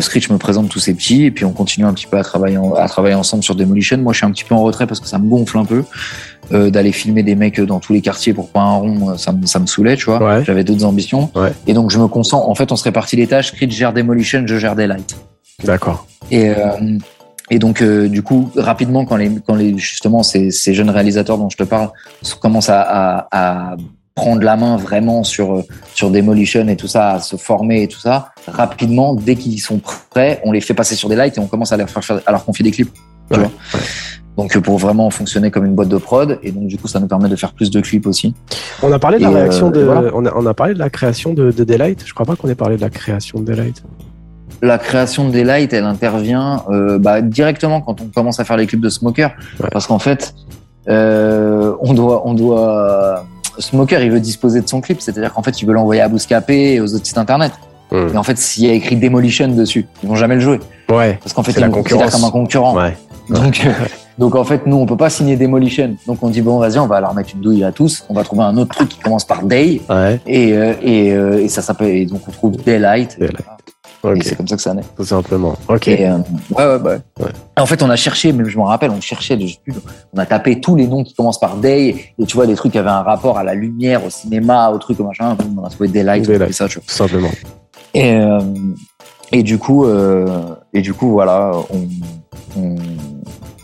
[0.00, 2.58] Screech me présente tous ces petits et puis on continue un petit peu à travailler
[2.78, 3.98] à travailler ensemble sur Demolition.
[3.98, 5.84] Moi je suis un petit peu en retrait parce que ça me gonfle un peu
[6.70, 9.58] d'aller filmer des mecs dans tous les quartiers pour pas un rond, ça me ça
[9.58, 10.42] me saoulait, tu vois.
[10.42, 11.30] J'avais d'autres ambitions.
[11.66, 12.48] Et donc je me concentre.
[12.48, 13.48] En fait, on se répartit les tâches.
[13.48, 15.16] Screech gère Demolition, je gère Daylight.
[15.64, 16.06] D'accord.
[16.30, 16.50] Et
[17.50, 21.36] et donc, euh, du coup, rapidement, quand les, quand les justement ces, ces, jeunes réalisateurs
[21.36, 21.90] dont je te parle
[22.40, 23.76] commencent à, à, à,
[24.14, 25.64] prendre la main vraiment sur
[25.94, 29.80] sur Demolition et tout ça, à se former et tout ça, rapidement, dès qu'ils sont
[30.10, 32.30] prêts, on les fait passer sur des lights et on commence à leur faire, à
[32.30, 32.92] leur confier des clips.
[33.30, 33.50] Tu vois
[34.36, 37.06] donc pour vraiment fonctionner comme une boîte de prod et donc du coup ça nous
[37.06, 38.34] permet de faire plus de clips aussi.
[38.82, 40.90] On a parlé de la réaction euh, de, on, a, on a parlé de la
[40.90, 42.02] création de, de Daylight.
[42.04, 43.82] Je crois pas qu'on ait parlé de la création de Daylight
[44.62, 48.66] la création de Daylight, elle intervient euh, bah, directement quand on commence à faire les
[48.66, 49.32] clips de Smoker,
[49.72, 50.34] parce qu'en fait,
[50.88, 53.24] euh, on doit, on doit,
[53.58, 56.74] Smoker, il veut disposer de son clip, c'est-à-dire qu'en fait, il veut l'envoyer à Bouscapé
[56.74, 57.52] et aux autres sites internet.
[57.90, 58.08] Hmm.
[58.14, 60.60] Et en fait, s'il y a écrit Demolition dessus, ils vont jamais le jouer.
[60.90, 61.18] Ouais.
[61.22, 62.76] Parce qu'en fait, ils le considèrent comme un concurrent.
[62.76, 62.96] Ouais.
[63.28, 63.66] Donc,
[64.18, 65.96] donc en fait, nous, on peut pas signer Demolition.
[66.06, 68.04] Donc on dit bon, vas-y, on va leur mettre une douille à tous.
[68.08, 69.80] On va trouver un autre truc qui commence par Day.
[69.88, 70.20] Ouais.
[70.26, 71.08] Et, euh, et,
[71.44, 72.06] et, ça s'appelle.
[72.06, 73.18] Donc on trouve Daylight.
[73.18, 73.44] Daylight.
[74.22, 74.82] C'est comme ça que ça naît.
[74.96, 75.56] Tout simplement.
[75.68, 75.88] Ok.
[75.88, 76.18] Et, euh,
[76.50, 77.30] ouais, ouais, ouais, ouais.
[77.56, 79.38] En fait, on a cherché, même je me rappelle, on cherchait,
[80.12, 82.72] on a tapé tous les noms qui commencent par Day, et tu vois, des trucs
[82.72, 85.36] qui avaient un rapport à la lumière, au cinéma, au truc, au machin.
[85.56, 86.52] On a trouvé Daylight, Daylight.
[86.52, 86.84] ça, tu vois.
[86.86, 87.30] Tout simplement.
[87.94, 88.40] Et, euh,
[89.32, 92.76] et du coup, euh, et du coup, voilà, on, on,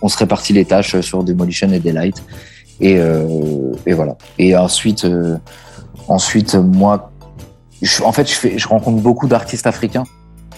[0.00, 2.22] on, se répartit les tâches sur Demolition et Daylight.
[2.80, 2.98] Et,
[3.84, 4.16] et voilà.
[4.38, 5.06] Et ensuite,
[6.08, 7.10] ensuite, moi,
[7.82, 10.04] je, en fait, je, fais, je rencontre beaucoup d'artistes africains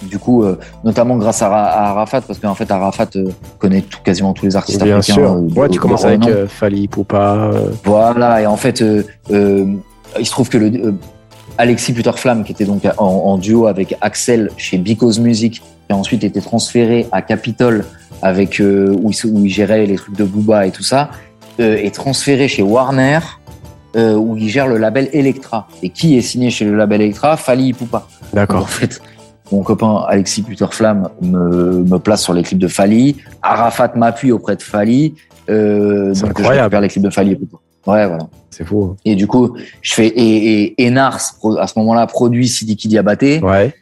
[0.08, 4.32] du coup, euh, notamment grâce à, Arafat, parce qu'en fait, Arafat euh, connaît tout, quasiment
[4.32, 5.14] tous les artistes Bien africains.
[5.14, 5.32] Sûr.
[5.32, 7.50] Euh, ouais, tu commences avec Fali Poupa.
[7.84, 8.80] Voilà, et en fait,
[9.30, 10.94] il se trouve que le
[11.58, 16.24] Alexis Putterflamme, qui était donc en, duo avec Axel chez Because Music, qui a ensuite
[16.24, 17.84] été transféré à Capitol
[18.22, 21.10] avec où il, où, il, gérait les trucs de Booba et tout ça,
[21.58, 23.20] est transféré chez Warner.
[23.94, 25.68] où il gère le label Electra.
[25.82, 27.36] Et qui est signé chez le label Electra?
[27.36, 28.06] Fali Poupa.
[28.32, 28.62] D'accord.
[28.62, 29.00] En fait,
[29.52, 33.16] mon copain Alexis Putterflamme me, me place sur les clips de Fali.
[33.42, 35.14] Arafat m'appuie auprès de Fali.
[35.48, 36.74] Euh, c'est incroyable.
[36.74, 37.30] Je les clips de Fali.
[37.86, 38.28] Ouais, voilà.
[38.50, 38.90] C'est fou.
[38.92, 38.96] Hein.
[39.04, 41.20] Et du coup, je fais et, et Enars
[41.58, 43.40] à ce moment-là produit Sidiki Diabaté.
[43.40, 43.74] Ouais.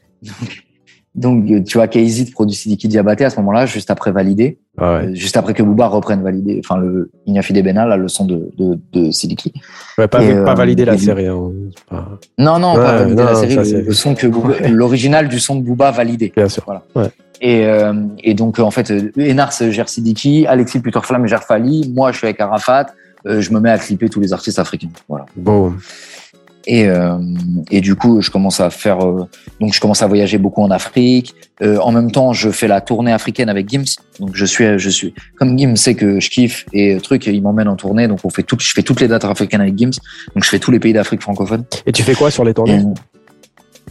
[1.15, 4.59] Donc, tu vois, KZ produit Sidiki Diabaté à ce moment-là, juste après validé.
[4.81, 4.87] Ouais.
[4.87, 8.79] Euh, juste après que Booba reprenne valider, enfin le Ignafi Benal, la leçon de de,
[8.93, 9.53] de Sidiki.
[9.99, 11.27] Ouais, pas, Et, pas euh, valider la série.
[11.27, 11.51] hein.
[11.89, 12.09] Pas-
[12.39, 15.39] Non, non, Ouais, pas valider non, la série, ça, le, son que Booba- l'original du
[15.39, 16.33] son de Booba validé.
[16.35, 16.65] Bien sûr.
[17.43, 17.93] Et, euh,
[18.23, 22.41] et donc, en fait, Enars gère Sidiki, Alexis Puterflamme gère Fali, moi, je suis avec
[22.41, 22.87] Arafat,
[23.27, 24.89] euh, je me mets à clipper tous les artistes africains.
[25.09, 25.27] Voilà.
[25.37, 25.75] Bon.
[26.67, 27.17] Et, euh,
[27.71, 29.27] et du coup, je commence à faire, euh,
[29.61, 31.35] donc je commence à voyager beaucoup en Afrique.
[31.63, 33.97] Euh, en même temps, je fais la tournée africaine avec Gims.
[34.19, 37.69] Donc je suis, je suis comme Gims sait que je kiffe et truc, il m'emmène
[37.69, 38.09] en tournée.
[38.09, 39.99] Donc on fait tout, je fais toutes les dates africaines avec Gims.
[40.35, 41.65] Donc je fais tous les pays d'Afrique francophone.
[41.87, 42.83] Et tu fais quoi sur les Et,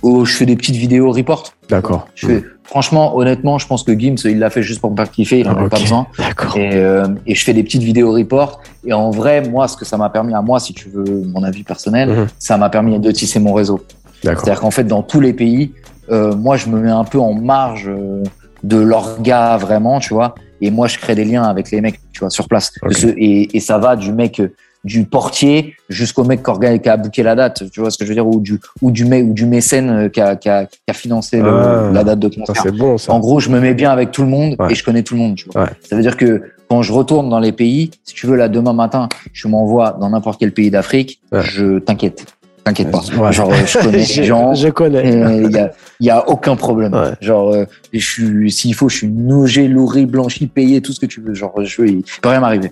[0.01, 1.53] oh, je fais des petites vidéos report.
[1.69, 2.07] D'accord.
[2.15, 5.09] Je fais, franchement, honnêtement, je pense que Gims, il l'a fait juste pour me faire
[5.11, 5.39] kiffer.
[5.39, 5.69] Il en Ah, avait ok.
[5.71, 6.07] pas besoin.
[6.17, 6.57] D'accord.
[6.57, 8.61] Et, euh, et je fais des petites vidéos report.
[8.85, 11.43] Et en vrai, moi, ce que ça m'a permis à moi, si tu veux mon
[11.43, 12.27] avis personnel, Mhm.
[12.39, 13.81] ça m'a permis de tisser mon réseau.
[14.23, 14.43] D'accord.
[14.43, 15.71] C'est-à-dire qu'en fait, dans tous les pays,
[16.11, 18.23] euh, moi, je me mets un peu en marge euh,
[18.63, 18.85] de
[19.21, 20.35] gars, vraiment, tu vois.
[20.61, 22.73] Et moi, je crée des liens avec les mecs, tu vois, sur place.
[23.17, 24.41] Et, et ça va du mec,
[24.85, 28.09] du portier jusqu'au mec qui, qui a booké la date, tu vois ce que je
[28.09, 30.65] veux dire, ou du, ou du, mec, ou du mécène euh, qui a, qui a,
[30.65, 31.91] qui a financé le- Ah.
[31.93, 32.71] la date de concert.
[32.73, 33.11] bon, ça.
[33.11, 34.71] En gros, je me mets bien avec tout le monde Ouais.
[34.71, 35.35] et je connais tout le monde.
[35.35, 35.63] Tu vois.
[35.63, 35.69] Ouais.
[35.87, 38.73] Ça veut dire que quand je retourne dans les pays, si tu veux, là, demain
[38.73, 41.41] matin, je m'envoie dans n'importe quel pays d'Afrique, Ouais.
[41.43, 42.25] je t'inquiète.
[42.65, 43.01] T'inquiète pas.
[43.17, 43.31] Ouais.
[43.33, 44.53] Genre, euh, je connais les gens.
[44.53, 45.09] je connais.
[45.45, 46.93] Il y a, y a aucun problème.
[46.93, 47.13] Ouais.
[47.21, 51.05] Genre, euh, je suis, s'il faut, je suis nogé, louré, blanchi, payé, tout ce que
[51.05, 51.33] tu veux.
[51.33, 52.71] Genre, je, il peut rien m'arriver.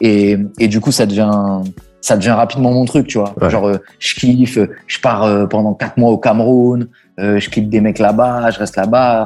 [0.00, 1.60] Et, et du coup, ça devient,
[2.00, 3.34] ça devient rapidement mon truc, tu vois.
[3.40, 3.50] Ouais.
[3.50, 7.50] Genre, euh, je kiffe, euh, je pars euh, pendant quatre mois au Cameroun, euh, je
[7.50, 9.24] clip des mecs là-bas, je reste là-bas,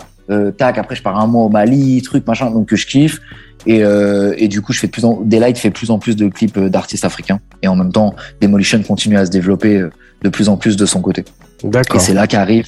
[0.58, 3.20] tac, après je pars un mois au Mali, truc, machin, donc que je kiffe.
[3.66, 6.16] Et, et du coup, je fais de plus en, Daylight fait de plus en plus
[6.16, 7.40] de clips d'artistes africains.
[7.62, 9.82] Et en même temps, Demolition continue à se développer
[10.22, 11.24] de plus en plus de son côté.
[11.62, 12.00] Et D'accord.
[12.00, 12.66] c'est là qu'arrive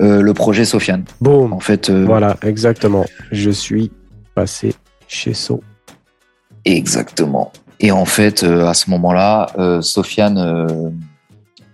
[0.00, 1.04] le projet Sofiane.
[1.20, 1.52] Boum.
[1.52, 3.04] En fait, Voilà, exactement.
[3.30, 3.90] Je suis
[4.34, 4.74] passé
[5.06, 5.62] chez So.
[6.64, 7.52] Exactement.
[7.80, 10.90] Et en fait, euh, à ce moment-là, euh, Sofiane, euh,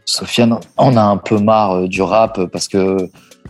[0.04, 2.96] Sofiane, on a un peu marre euh, du rap parce que,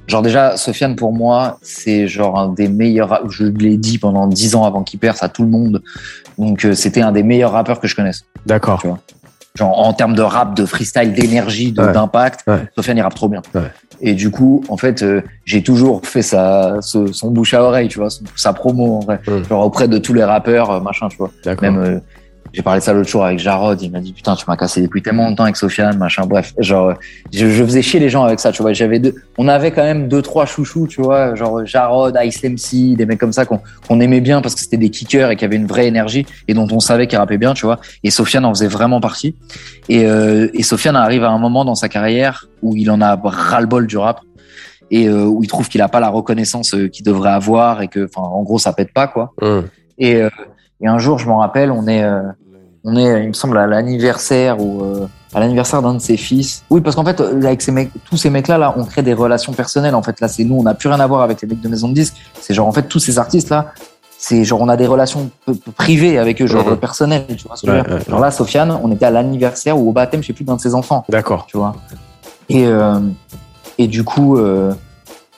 [0.08, 3.10] genre déjà, Sofiane pour moi, c'est genre un des meilleurs.
[3.10, 5.82] rap- Je l'ai dit pendant dix ans avant qu'il perce à tout le monde.
[6.36, 8.24] Donc euh, c'était un des meilleurs rappeurs que je connaisse.
[8.44, 8.82] D'accord.
[9.58, 11.92] Genre en termes de rap, de freestyle, d'énergie, Ouais.
[11.92, 12.68] d'impact, Ouais.
[12.76, 13.42] Sofiane il rappe trop bien.
[13.54, 13.62] Ouais.
[14.00, 17.88] Et du coup, en fait, euh, j'ai toujours fait sa, ce- son bouche à oreille,
[17.88, 19.48] tu vois, sa promo en vrai, Mm.
[19.48, 21.30] genre auprès de tous les rappeurs, euh, machin, tu vois.
[21.60, 21.98] Même, euh,
[22.52, 24.82] j'ai parlé de ça l'autre jour avec Jarod, il m'a dit putain, tu m'as cassé
[24.82, 26.26] depuis tellement longtemps avec Sofiane, machin.
[26.26, 26.94] Bref, genre,
[27.32, 28.72] je, je faisais chier les gens avec ça, tu vois.
[28.72, 32.96] J'avais deux, on avait quand même deux trois chouchous, tu vois, genre Jarod, Ice MC,
[32.96, 35.44] des mecs comme ça qu'on qu'on aimait bien parce que c'était des kickers et qui
[35.44, 37.78] avaient une vraie énergie et dont on savait qu'ils rappaient bien, tu vois.
[38.04, 39.34] Et Sofiane en faisait vraiment partie.
[39.88, 43.16] Et, euh, et Sofiane arrive à un moment dans sa carrière où il en a
[43.16, 44.20] ras-le-bol du rap
[44.90, 47.88] et euh, où il trouve qu'il a pas la reconnaissance euh, qu'il devrait avoir et
[47.88, 49.32] que, enfin, en gros, ça pète pas, quoi.
[49.42, 49.68] Hum.
[49.98, 50.30] Et, euh,
[50.80, 52.22] et un jour, je m'en rappelle, on est, euh,
[52.84, 56.62] on est, il me semble, à l'anniversaire ou euh, à l'anniversaire d'un de ses fils.
[56.70, 59.14] Oui, parce qu'en fait, euh, avec ces mecs, tous ces mecs-là, là, on crée des
[59.14, 59.94] relations personnelles.
[59.94, 61.68] En fait, là, c'est nous, on n'a plus rien à voir avec les mecs de
[61.68, 62.16] maison de disques.
[62.40, 63.72] C'est genre, en fait, tous ces artistes-là,
[64.18, 65.30] c'est genre, on a des relations
[65.76, 67.26] privées avec eux, genre personnelles.
[67.36, 69.88] Tu vois ce que je veux dire Genre là, Sofiane, on était à l'anniversaire ou
[69.88, 71.46] au baptême, je sais plus, d'un de ses enfants D'accord.
[71.46, 71.74] tu vois.
[72.48, 72.98] Et, euh,
[73.78, 74.38] et du coup,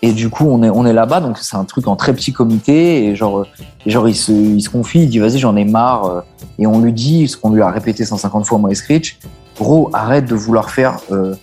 [0.03, 3.17] et du coup, on est, là-bas, donc c'est un truc en très petit comité, et
[3.17, 3.47] genre, euh,
[3.85, 6.21] et genre il, se, il se confie, il dit vas-y, j'en ai marre, euh,
[6.59, 9.19] et on lui dit, ce qu'on lui a répété 150 fois, moi et Screech,
[9.59, 11.35] gros, arrête de vouloir faire euh,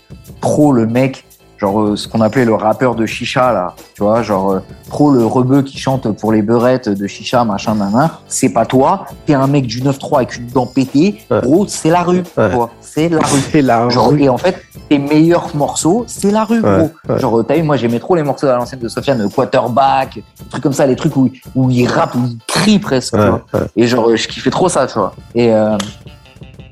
[0.42, 1.26] trop le mec,
[1.58, 4.60] genre euh, ce qu'on appelait le rappeur de chicha, là, tu vois, genre euh,
[4.90, 9.06] trop le rebeu qui chante pour les beurettes de chicha, machin, nanan, c'est pas toi,
[9.26, 11.42] t'es un mec du 9-3 avec une dent pétée, Ouais.
[11.42, 12.52] gros, c'est la rue, Ouais.
[12.54, 13.40] quoi, c'est la rue.
[13.52, 14.22] C'est la Genre, rue.
[14.24, 17.18] et en fait, tes meilleurs morceaux, c'est la rue, Ouais, gros.
[17.18, 20.20] Genre, t'as vu, moi, j'aimais trop les morceaux à l'ancienne de Sofiane, le quarterback,
[20.50, 23.16] trucs comme ça, les trucs où, où il rappe, où il crie presque.
[23.76, 25.14] Et genre, je kiffais trop ça, tu vois.
[25.36, 25.78] Et, euh,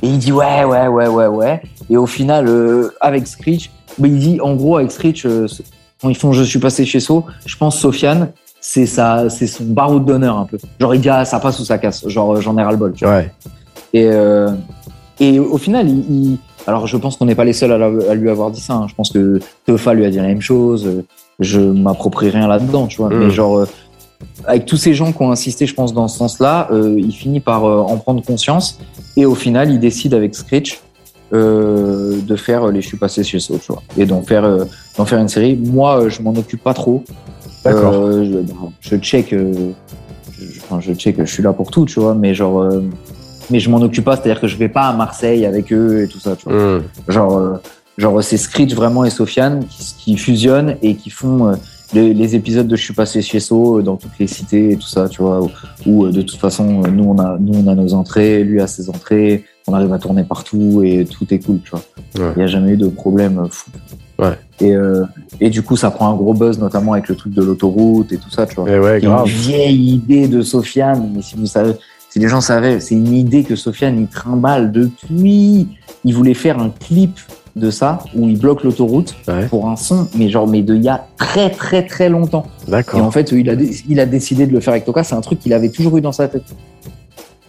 [0.01, 1.61] et il dit, ouais, ouais, ouais, ouais, ouais.
[1.89, 5.47] Et au final, euh, avec Screech, mais il dit, en gros, avec Screech, euh,
[6.01, 8.29] quand ils font Je suis passé chez So, je pense Sofiane,
[8.61, 10.57] c'est ça, c'est son barreau d'honneur un peu.
[10.79, 12.07] Genre, il dit, ah, ça passe ou ça casse.
[12.07, 13.15] Genre, j'en ai ras le bol, tu vois.
[13.17, 13.31] Ouais.
[13.93, 14.49] Et, euh,
[15.19, 15.99] et au final, il,
[16.33, 18.59] il- alors je pense qu'on n'est pas les seuls à, la- à lui avoir dit
[18.59, 18.73] ça.
[18.73, 18.87] hein.
[18.89, 20.85] Je pense que Teufa lui a dit la même chose.
[20.87, 21.05] Euh,
[21.39, 23.09] Je m'approprie rien là-dedans, tu vois.
[23.09, 23.19] Mm.
[23.19, 23.67] Mais genre, euh,
[24.45, 27.39] avec tous ces gens qui ont insisté, je pense, dans ce sens-là, euh, il finit
[27.41, 28.79] par euh, en prendre conscience.
[29.17, 30.81] Et au final, il décide avec Screech
[31.33, 33.81] euh, de faire les Je suis passé chez So, tu vois.
[33.97, 34.65] Et d'en faire, euh,
[34.97, 35.55] d'en faire une série.
[35.55, 37.03] Moi, euh, je m'en occupe pas trop.
[37.63, 37.93] D'accord.
[37.93, 39.71] Euh, je, bon, je check, euh,
[40.39, 42.83] je, enfin, je check, je suis là pour tout, tu vois, mais genre, euh,
[43.49, 46.07] mais je m'en occupe pas, c'est-à-dire que je vais pas à Marseille avec eux et
[46.07, 46.57] tout ça, tu vois.
[46.57, 46.83] Hum.
[47.07, 47.53] Genre, euh,
[47.97, 51.53] genre c'est Screech vraiment et Sofiane qui, qui fusionnent et qui font,
[51.95, 54.87] euh, les, épisodes de Je suis passé chez So dans toutes les cités et tout
[54.87, 55.47] ça, tu vois,
[55.85, 58.89] où, de toute façon, nous on a, nous on a nos entrées, lui a ses
[58.89, 61.81] entrées, on arrive à tourner partout et tout est cool, tu vois.
[62.15, 63.69] Il n'y a jamais eu de problème fou.
[64.19, 64.37] Ouais.
[64.61, 65.03] Et, euh,
[65.41, 68.17] et du coup, ça prend un gros buzz, notamment avec le truc de l'autoroute et
[68.17, 68.69] tout ça, tu vois.
[68.69, 69.27] Et ouais, grave.
[69.27, 71.73] Une vieille idée de Sofiane, mais si vous savez,
[72.09, 75.67] si les gens savaient, c'est une idée que Sofiane il trimballe depuis.
[76.05, 77.19] Il voulait faire un clip
[77.55, 79.45] de ça où il bloque l'autoroute Ouais.
[79.47, 82.45] pour un son, mais genre mais de il y a très très très longtemps.
[82.67, 83.03] Et D'accord.
[83.03, 83.53] en fait, il a
[83.87, 85.03] il a décidé de le faire avec Toka.
[85.03, 86.43] C'est un truc qu'il avait toujours eu dans sa tête.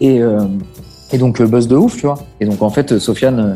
[0.00, 0.44] Et euh,
[1.12, 2.18] et donc le buzz de ouf, tu vois.
[2.40, 3.54] Et donc en fait, Sofiane euh,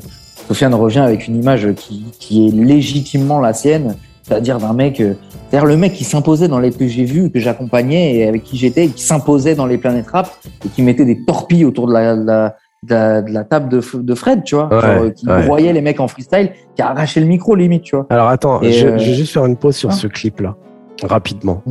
[0.49, 5.15] Sofiane revient avec une image qui, qui est légitimement la sienne, c'est-à-dire d'un mec, euh,
[5.49, 8.57] c'est-à-dire le mec qui s'imposait dans les que j'ai vus, que j'accompagnais et avec qui
[8.57, 10.29] j'étais, et qui s'imposait dans les planètes rap
[10.65, 12.57] et qui mettait des torpilles autour de la, de la,
[12.87, 15.45] de la, de la table de, Fred, tu vois, Ouais, Genre, euh, qui ouais.
[15.45, 18.07] broyait les mecs en freestyle, qui a arraché le micro limite, tu vois.
[18.09, 19.93] Alors attends, Et, je, euh, je vais juste faire une pause sur ah.
[19.93, 20.57] ce clip-là,
[21.03, 21.63] rapidement.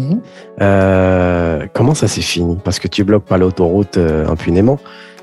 [0.61, 2.57] Euh, comment ça s'est fini?
[2.63, 4.77] Parce que tu bloques pas l'autoroute euh, impunément.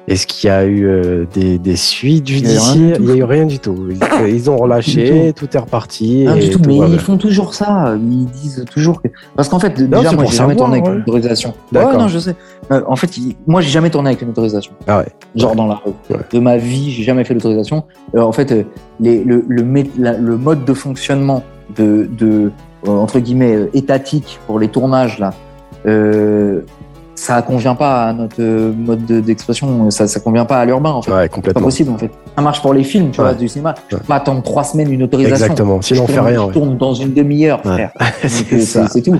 [0.09, 2.97] Est-ce qu'il y a eu euh, des, des suites rien judiciaires?
[3.01, 3.89] Il y a eu rien du tout.
[3.91, 6.23] Ils, ils ont relâché, tout est reparti.
[6.23, 7.97] Et du tout, tout mais ils font toujours ça.
[7.97, 9.09] Ils disent toujours que.
[9.35, 10.95] Parce qu'en fait, déjà, c'est moi, pour j'ai jamais tourné avec ouais.
[10.95, 11.55] une autorisation.
[11.73, 11.93] D'accord.
[11.93, 12.37] Ouais, non, je sais.
[12.71, 13.11] En fait,
[13.47, 14.73] moi, j'ai jamais tourné avec une autorisation.
[14.87, 15.07] Ah ouais.
[15.35, 15.93] Genre dans la rue.
[16.11, 16.21] Ouais.
[16.33, 17.85] De ma vie, j'ai jamais fait d'autorisation.
[18.15, 18.63] Euh, en fait, euh,
[19.01, 21.43] les, le, le, mé- la- le mode de fonctionnement
[21.77, 22.53] de, de
[22.87, 25.35] entre guillemets, étatique pour les tournages, là,
[25.87, 26.61] euh,
[27.17, 29.91] ça convient pas à notre euh, mode de- d'expression.
[29.91, 31.11] ça, ça convient pas à l'urbain, en fait.
[31.11, 31.63] Ouais, C'est pas complètement.
[31.63, 32.11] possible, en fait.
[32.37, 33.27] Ça marche pour les films, tu Ouais.
[33.29, 33.75] vois, du cinéma.
[33.91, 35.45] Je peux pas attendre trois semaines une autorisation.
[35.47, 35.83] Exactement.
[35.83, 36.43] Sinon, on fait rien.
[36.43, 36.53] Je ouais.
[36.53, 37.91] tourne dans une demi-heure, frère.
[38.27, 39.19] C'est euh, c'est tout.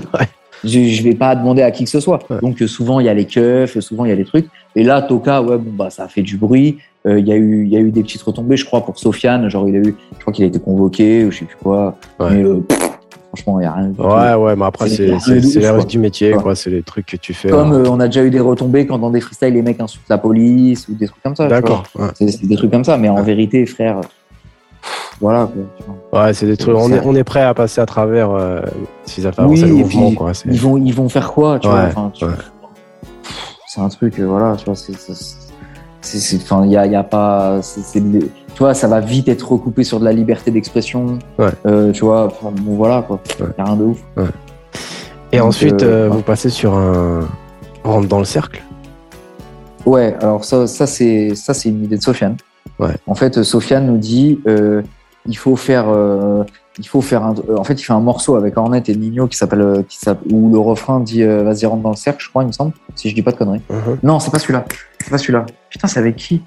[0.63, 2.19] Je, je vais pas demander à qui que ce soit.
[2.41, 4.47] Donc euh, souvent il y a les keufs, souvent il y a des trucs.
[4.75, 6.77] Et là Toka, ouais bon bah ça a fait du bruit.
[7.05, 8.97] Euh, Il y a eu il y a eu des petites retombées, je crois pour
[8.97, 11.57] Sofiane, genre il a eu, je crois qu'il a été convoqué ou je sais plus
[11.61, 11.95] quoi.
[12.19, 12.27] Ouais.
[12.31, 12.86] Mais euh, pff,
[13.37, 13.91] franchement il y a rien.
[13.97, 16.55] Ouais, ouais, mais après, C'est les risques du métier, quoi.
[16.55, 17.49] C'est les trucs que tu fais.
[17.49, 17.83] Comme hein.
[17.85, 20.17] euh, on a déjà eu des retombées quand dans des freestyles les mecs insultent la
[20.17, 21.47] police ou des trucs comme ça.
[21.47, 21.83] D'accord.
[21.97, 22.07] Ouais.
[22.15, 24.01] C'est des trucs comme ça, mais en vérité frère,
[25.19, 25.49] voilà.
[26.11, 26.23] Quoi.
[26.25, 26.75] Ouais, c'est des trucs.
[26.75, 28.61] On est, on est prêt à passer à travers euh,
[29.05, 30.31] ça fait Oui, et puis, quoi.
[30.45, 32.25] ils vont ils vont faire quoi tu vois enfin, tu-
[33.67, 35.46] c'est un truc euh, voilà tu vois c'est-
[36.03, 37.59] enfin il y a, il y a pas
[38.53, 41.49] tu vois ça va vite être recoupé sur de la liberté d'expression Ouais.
[41.65, 43.47] Euh, tu vois enfin, bon, voilà quoi Ouais.
[43.57, 43.99] y a rien de ouf
[45.31, 46.15] Et Donc, ensuite, euh, euh, ouais.
[46.15, 47.27] vous passez sur un.
[47.83, 48.63] on rentre dans le cercle.
[49.85, 52.37] ouais alors ça ça c'est ça c'est une idée de Sofiane
[52.79, 52.95] Ouais.
[53.07, 54.39] en fait Sofiane nous dit
[55.25, 55.87] il faut faire
[56.79, 59.27] il faut faire un euh, en fait il fait un morceau avec Ornette et Nino
[59.27, 62.23] qui s'appelle euh, qui s'appelle où le refrain dit euh, vas-y rentre dans le cercle
[62.23, 63.97] je crois il me semble si je dis pas de conneries Mhm.
[64.03, 64.65] Non, c'est pas celui-là.
[64.99, 65.45] C'est pas celui-là.
[65.69, 66.43] Putain, c'est avec qui?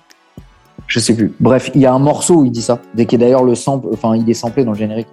[0.86, 1.32] Je sais plus.
[1.40, 2.78] Bref, il y a un morceau où il dit ça.
[2.94, 5.08] Dès qu'il est d'ailleurs le sample, enfin, il est samplé dans le générique.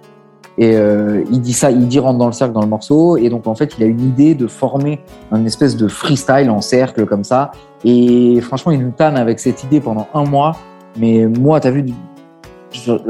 [0.56, 3.16] Et euh, il dit ça, il dit rentre dans le cercle dans le morceau.
[3.16, 5.00] Et donc, en fait, il a une idée de former
[5.30, 7.52] un espèce de freestyle en cercle comme ça.
[7.84, 10.56] Et franchement, il nous tanne avec cette idée pendant un mois.
[10.96, 11.86] Mais moi, t'as vu,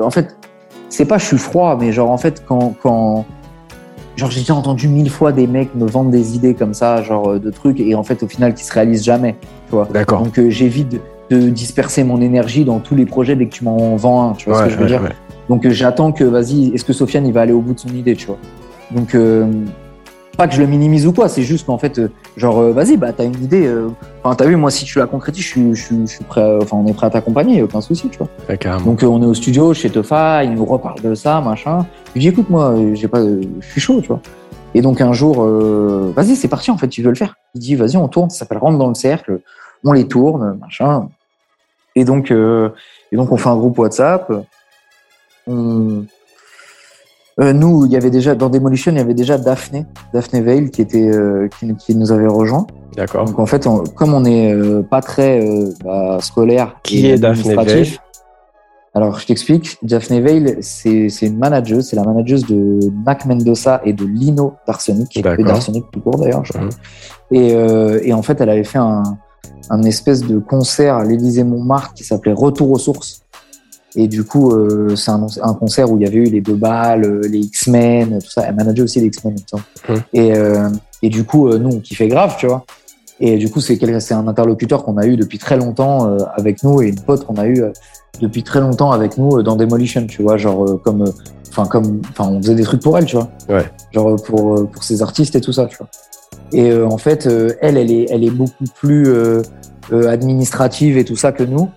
[0.03, 0.37] en fait,
[0.89, 3.25] c'est pas je suis froid, mais genre, en fait, quand, quand,
[4.17, 7.31] genre, j'ai déjà entendu mille fois des mecs me vendre des idées comme ça, genre,
[7.31, 9.37] euh, de trucs, et en fait, au final, qui se réalisent jamais,
[9.69, 9.89] tu vois.
[9.93, 10.23] D'accord.
[10.23, 11.01] Donc, euh, j'évite de,
[11.31, 14.49] de disperser mon énergie dans tous les projets dès que tu m'en vends un, tu
[14.49, 15.03] vois ce que je veux ouais, dire.
[15.03, 15.13] ouais.
[15.49, 17.89] Donc, euh, j'attends que, vas-y, est-ce que Sofiane, il va aller au bout de son
[17.89, 18.39] idée, tu vois.
[18.91, 19.47] Donc, euh,
[20.39, 22.97] pas que je le minimise ou quoi, c'est juste qu'en fait, euh, genre, euh, vas-y,
[22.97, 23.67] bah, t'as une idée.
[23.67, 23.89] euh,
[24.23, 26.41] Enfin, t'as vu, moi, si tu la concrétises, je suis, je suis, je suis prêt,
[26.43, 28.29] à- enfin, on est prêt à t'accompagner, aucun souci, tu vois.
[28.49, 28.57] Ouais.
[28.85, 31.85] Donc, on est au studio chez Tefa, il nous reparle de ça, machin.
[32.11, 34.21] Je lui dis, écoute, moi, j'ai pas, je suis chaud, tu vois.
[34.75, 37.35] Et donc, un jour, euh, vas-y, c'est parti, en fait, tu veux le faire.
[37.57, 39.41] Il dit, vas-y, on tourne, ça s'appelle Rentre dans le cercle,
[39.83, 41.09] on les tourne, machin.
[41.97, 42.69] Et donc, euh,
[43.11, 44.31] et donc, on fait un groupe WhatsApp.
[45.49, 46.05] On-
[47.41, 50.71] euh, nous, il y avait déjà, dans Demolition, il y avait déjà Daphné, Daphné Veil,
[50.71, 52.67] qui était, euh, qui, qui nous avait rejoint.
[52.97, 53.25] D'accord.
[53.27, 55.45] Donc en fait, on- comme on n'est euh, pas très
[55.85, 57.99] bah, scolaire, Qui et est Daphné Veil?
[58.95, 59.77] Alors je t'explique.
[59.83, 65.17] Daphné Veil, c'est une manageuse, c'est la manageuse de Mac Mendoza et de Lino d'Arsenic,
[65.17, 66.43] et d'Arsenic tout court d'ailleurs.
[66.55, 66.71] Mhm.
[67.31, 69.03] Et, et en fait, elle avait fait un,
[69.71, 73.23] un espèce de concert à l'Élysée Montmartre qui s'appelait Retour aux sources.
[73.97, 76.55] Et du coup, euh, c'est un, un concert où il y avait eu les deux
[76.55, 78.45] balles, euh, les X-Men, tout ça.
[78.47, 79.37] Elle manageait aussi les X-Men.
[79.89, 79.97] Mhm.
[80.13, 80.69] Et, euh,
[81.03, 82.65] et du coup, euh, nous, on kiffait grave, tu vois.
[83.21, 83.83] Et du coup, c'est
[84.13, 87.35] un interlocuteur qu'on a eu depuis très longtemps euh, avec nous et une pote qu'on
[87.37, 87.71] a eu euh,
[88.21, 91.05] depuis très longtemps avec nous dans Demolition, tu vois, genre euh, comme,
[91.51, 93.65] enfin comme, enfin on faisait des trucs pour elle, tu vois, Ouais.
[93.93, 95.89] genre pour euh, pour ses artistes et tout ça, tu vois.
[96.53, 99.43] Et euh, en fait, euh, elle, elle est, elle est beaucoup plus euh,
[99.93, 101.69] euh, administrative et tout ça que nous.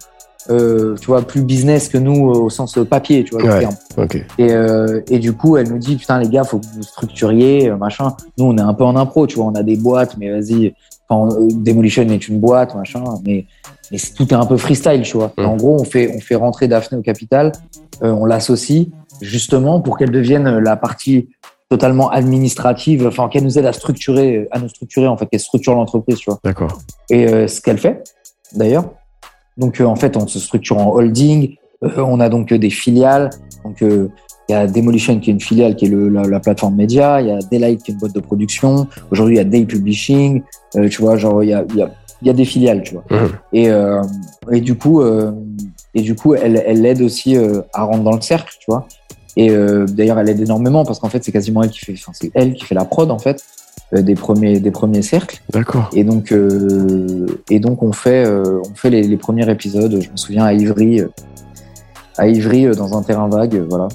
[0.50, 3.44] Euh, tu vois, plus business que nous au sens papier, tu vois.
[3.44, 4.16] Ouais, ok.
[4.38, 7.70] Et, euh, et du coup, elle nous dit, putain, les gars, faut que vous structuriez,
[7.70, 8.16] euh, machin.
[8.38, 10.74] Nous, on est un peu en impro, tu vois, on a des boîtes, mais vas-y,
[11.08, 13.46] enfin, euh, Demolition est une boîte, machin, mais,
[13.92, 15.32] mais tout est un peu freestyle, tu vois.
[15.38, 17.52] En gros, on fait, on fait rentrer Daphné au capital,
[18.04, 18.88] euh, on l'associe,
[19.22, 21.30] justement, pour qu'elle devienne la partie
[21.70, 25.74] totalement administrative, enfin, qu'elle nous aide à structurer, à nous structurer, en fait, qu'elle structure
[25.74, 26.82] l'entreprise, tu vois D'accord.
[27.10, 28.04] et euh, ce qu'elle fait
[28.54, 28.86] d'ailleurs.
[29.58, 31.56] Donc euh, en fait, on se structure en holding.
[31.84, 33.30] Euh, on a donc euh, des filiales.
[33.64, 34.10] Donc il
[34.50, 37.22] y a Demolition qui est une filiale qui est le, la, la plateforme média.
[37.22, 38.88] Il y a Daylight qui est une boîte de production.
[39.12, 40.42] Aujourd'hui, il y a Day Publishing.
[40.76, 41.92] Euh, tu vois, genre il y a, il y, a,
[42.22, 43.04] il y a des filiales, tu vois.
[43.10, 43.30] Mhm.
[43.54, 44.02] Et, euh,
[44.52, 45.32] et du coup, euh,
[45.94, 47.38] et du coup, elle, elle l'aide aussi
[47.74, 48.88] à rentrer dans le cercle, tu vois.
[49.38, 49.50] Et
[49.88, 52.54] d'ailleurs, elle aide énormément parce qu'en fait, c'est quasiment elle qui fait, enfin, c'est elle
[52.54, 53.44] qui fait la prod en fait
[53.94, 55.42] des premiers des premiers cercles.
[55.52, 55.90] D'accord.
[55.94, 60.00] Et donc, euh, et donc on fait, euh, on fait les, les premiers épisodes.
[60.02, 61.10] Je me souviens à Ivry, euh,
[62.18, 63.90] à Ivry euh, dans un terrain vague, euh, voilà.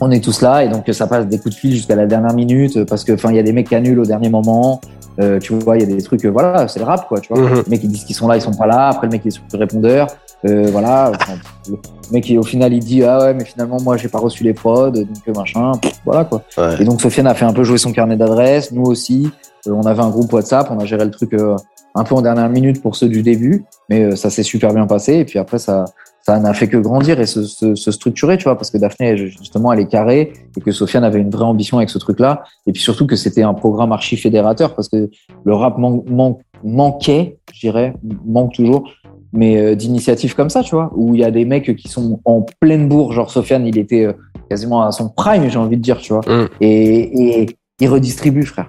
[0.00, 2.34] On est tous là et donc ça passe des coups de fil jusqu'à la dernière
[2.34, 4.80] minute euh, parce que, enfin, il y a des mecs annulent au dernier moment.
[5.20, 7.32] Euh, tu vois, il y a des trucs, euh, voilà, c'est le rap, quoi, tu
[7.32, 7.42] vois.
[7.42, 7.62] Mhm.
[7.66, 8.88] Les mecs ils disent qu'ils sont là, ils sont pas là.
[8.88, 10.06] Après le mec il est sur le répondeur.
[10.46, 11.12] Euh, voilà.
[11.14, 11.34] Enfin,
[11.68, 11.76] le
[12.12, 14.54] mec il- au final il dit ah ouais mais finalement moi j'ai pas reçu les
[14.54, 15.72] prods donc euh, machin.
[15.82, 16.42] Pff, voilà quoi.
[16.56, 16.80] Ouais.
[16.80, 19.28] Et donc Sofiane a fait un peu jouer son carnet d'adresses, nous aussi.
[19.66, 21.56] Euh, on avait un groupe WhatsApp, on a géré le truc euh,
[21.94, 24.86] un peu en dernière minute pour ceux du début, mais euh, ça s'est super bien
[24.86, 25.14] passé.
[25.14, 25.86] Et puis après, ça
[26.22, 29.16] ça n'a fait que grandir et se, se, se structurer, tu vois, parce que Daphné,
[29.16, 32.42] justement, elle est carrée et que Sofiane avait une vraie ambition avec ce truc-là.
[32.66, 35.08] Et puis surtout que c'était un programme archi fédérateur parce que
[35.44, 37.94] le rap man- man- manquait, je dirais,
[38.26, 38.90] manque toujours,
[39.32, 42.20] mais euh, d'initiatives comme ça, tu vois, où il y a des mecs qui sont
[42.24, 44.12] en pleine bourre, genre Sofiane, il était euh,
[44.50, 46.48] quasiment à son prime, j'ai envie de dire, tu vois, Mm.
[46.60, 47.46] et, et
[47.80, 48.68] il redistribue, frère.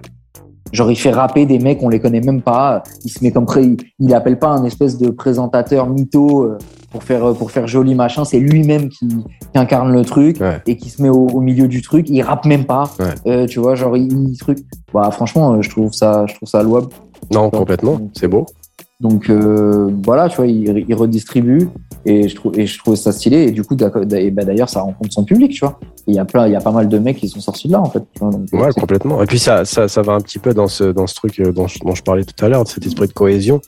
[0.71, 2.83] Genre, il fait rapper des mecs, on les connaît même pas.
[3.03, 3.75] Il se met comme pré...
[3.97, 6.57] il, appelle pas un espèce de présentateur mytho euh,
[6.91, 8.23] pour faire pour faire joli machin.
[8.23, 10.61] C'est lui-même qui, qui incarne le truc Ouais.
[10.67, 12.07] et qui se met au, au milieu du truc.
[12.07, 12.83] Il rappe même pas.
[12.99, 13.05] Ouais.
[13.25, 14.59] Euh, tu vois, genre il, il truc.
[14.93, 16.89] Bah franchement, je trouve ça, je trouve ça louable.
[17.33, 17.99] Non, complètement.
[18.13, 18.45] C'est beau.
[18.99, 21.69] Donc euh, voilà, tu vois, il, il redistribue
[22.05, 23.43] et je trouve et je trouve ça stylé.
[23.43, 23.89] Et du coup, bah,
[24.43, 25.79] d'ailleurs, ça rencontre son public, tu vois.
[26.05, 27.73] Il y a plein, il y a pas mal de mecs qui sont sortis de
[27.73, 28.03] là en fait.
[28.13, 29.23] tu vois, donc, euh, Ouais, complètement.
[29.23, 31.53] Et puis ça, ça, ça va un petit peu dans ce, dans ce truc euh,
[31.53, 33.61] dont je, dont je parlais tout à l'heure, de cet esprit de cohésion.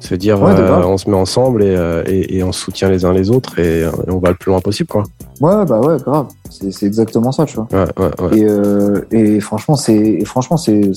[0.00, 1.74] Se dire, Ouais, euh, on se met ensemble et,
[2.06, 4.60] et, et on soutient les uns les autres et, et on va le plus loin
[4.60, 5.02] possible, quoi.
[5.40, 6.28] ouais, bah ouais, grave.
[6.50, 7.66] C'est c'est exactement ça, tu vois.
[7.72, 8.38] Ouais, ouais, ouais.
[8.38, 10.92] Et, euh, et franchement, c'est franchement c'est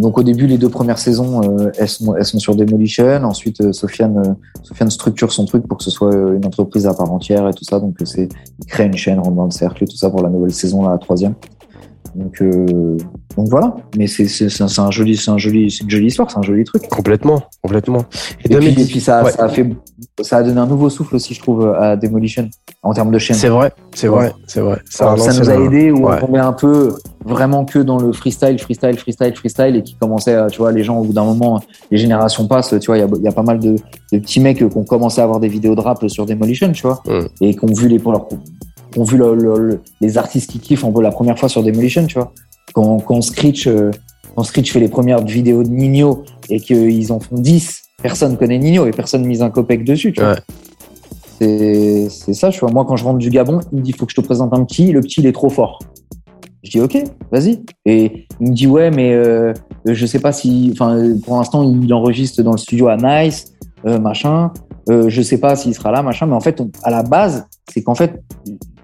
[0.00, 3.24] donc au début les deux premières saisons euh, elles sont elles sont sur Demolition.
[3.24, 6.94] Ensuite, euh, Sofiane euh, Sofiane structure son truc pour que ce soit une entreprise à
[6.94, 7.80] part entière et tout ça.
[7.80, 8.28] Donc c'est
[8.60, 10.82] il crée une chaîne, rentre dans le cercle et tout ça pour la nouvelle saison
[10.82, 11.34] là, la troisième.
[12.14, 12.42] Donc
[13.38, 13.74] donc voilà.
[13.96, 14.26] Mais c'est
[14.60, 16.86] un, joli c'est un joli c'est une jolie histoire, c'est un joli truc.
[16.88, 18.00] Complètement, complètement.
[18.44, 19.30] Et, Et puis, 2010 et puis ça, ouais.
[19.30, 19.66] ça a fait
[20.22, 22.48] ça a donné un nouveau souffle aussi je trouve à Demolition
[22.82, 23.36] en termes de chaîne.
[23.36, 24.80] C'est vrai, c'est vrai, c'est vrai.
[24.90, 26.16] Ça, nous a aidé où ouais.
[26.20, 26.94] on tombait un peu
[27.24, 30.98] vraiment que dans le freestyle, freestyle, freestyle, freestyle et qui commençait, tu vois, les gens
[30.98, 31.60] au bout d'un moment,
[31.90, 33.76] les générations passent, tu vois, il y a, il y a pas mal de,
[34.12, 36.82] de petits mecs qui ont commencé à avoir des vidéos de rap sur Demolition, tu
[36.82, 37.26] vois, Mm.
[37.42, 40.50] et qui ont vu les, pour leur- qui ont vu le- le- le- les artistes
[40.50, 42.32] qui kiffent un peu la première fois sur Demolition, tu vois,
[42.74, 43.68] quand, quand Screech,
[44.34, 48.58] quand Screech fait les premières vidéos de Nino et qu'ils en font 10, personne connaît
[48.58, 50.32] Nino et personne mise un copec dessus, tu vois.
[50.32, 50.38] Ouais.
[51.40, 52.70] C'est c'est ça, tu vois.
[52.70, 54.64] Moi, quand je rentre du Gabon, il me dit, faut que je te présente un
[54.64, 54.90] petit.
[54.92, 55.78] Le petit, il est trop fort.
[56.64, 56.98] Je dis, ok,
[57.30, 57.62] vas-y.
[57.86, 59.52] Et il me dit, ouais, mais euh,
[59.84, 63.52] je sais pas si, enfin, pour l'instant, il enregistre dans le studio à Nice,
[63.86, 64.50] euh, machin.
[64.90, 66.26] Euh, je sais pas s'il sera là, machin.
[66.26, 68.20] Mais en fait, on- à la base, c'est qu'en fait,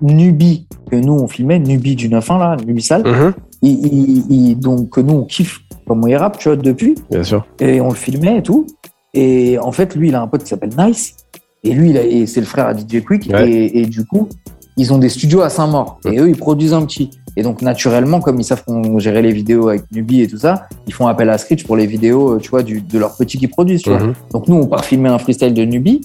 [0.01, 3.35] Nubi, que nous, on filmait, Nubi du 9-1, là, Nubi Sale, Mhm, il,
[3.71, 7.47] il- il- donc, nous, on kiffe comment il rappe, tu vois, depuis bien sûr.
[7.61, 8.67] et on le filmait et tout.
[9.13, 11.15] Et en fait, lui, il a un pote qui s'appelle Nice.
[11.63, 13.31] Et lui, il a- et c'est le frère à DJ Quick.
[13.33, 13.49] Ouais.
[13.51, 14.29] Et, et du coup,
[14.77, 16.01] ils ont des studios à Saint-Maur.
[16.05, 17.11] Et eux, ils produisent un petit.
[17.37, 20.67] Et donc, naturellement, comme ils savent qu'on gérait les vidéos avec Nubi et tout ça,
[20.87, 23.39] ils font appel à Screech pour les vidéos, euh, tu vois, du, de leurs petits
[23.39, 24.01] qui produisent, tu vois.
[24.01, 24.13] Mhm.
[24.33, 26.01] Donc, nous, on part filmer un freestyle de Nubi.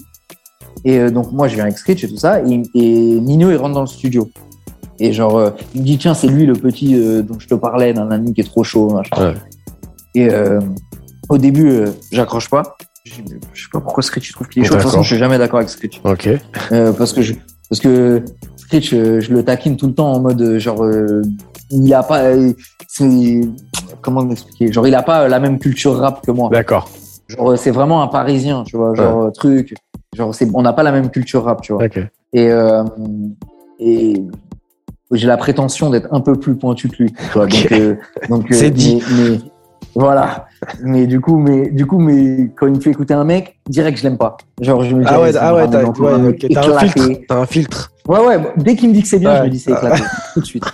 [0.84, 2.40] Et euh, donc, moi, je viens avec Screech et tout ça.
[2.42, 4.28] Et, et Nino, il rentre dans le studio.
[5.02, 7.54] Et genre, euh, il me dit, tiens, c'est lui le petit euh, dont je te
[7.54, 9.16] parlais, d'un ami qui est trop chaud, machin.
[9.18, 9.34] Ouais.
[10.14, 10.60] Et euh,
[11.30, 12.76] au début, j'accroche pas.
[13.04, 14.74] Je sais pas pourquoi Screech il trouve qu'il est chaud.
[14.74, 16.00] De toute façon, je suis jamais d'accord avec.
[16.04, 16.28] Ok.
[16.70, 17.32] Euh, parce que je,
[17.70, 18.22] parce que
[18.56, 20.86] Screech, euh, je le taquine tout le temps en mode genre,
[21.70, 22.24] il a pas,
[24.02, 24.70] comment m'expliquer?
[24.70, 26.50] Genre, il a pas la même culture rap que moi.
[26.52, 26.90] D'accord.
[27.28, 29.74] Genre, c'est vraiment un Parisien, tu vois, genre truc.
[30.14, 31.86] Genre, c'est, on n'a pas la même culture rap, tu vois.
[32.34, 34.14] Et
[35.12, 37.12] j'ai la prétention d'être un peu plus pointu que lui.
[37.12, 37.44] tu vois.
[37.44, 37.50] Ok.
[37.70, 37.94] Donc, euh,
[38.28, 39.02] donc euh, C'est dit.
[39.10, 39.38] Mais, mais,
[39.94, 40.46] Voilà.
[40.82, 43.98] Mais du coup, mais du coup, mais quand il me fait écouter un mec, direct
[43.98, 44.36] je l'aime pas.
[44.60, 47.08] Genre je me dis Ah ouais, ah ouais, t'as ouais, un filtre.
[47.28, 47.92] T'as un filtre.
[48.08, 49.38] Ouais, ouais, dès qu'il me dit que c'est bien, Ouais.
[49.38, 50.02] je me dis c'est éclaté,
[50.34, 50.64] tout de suite.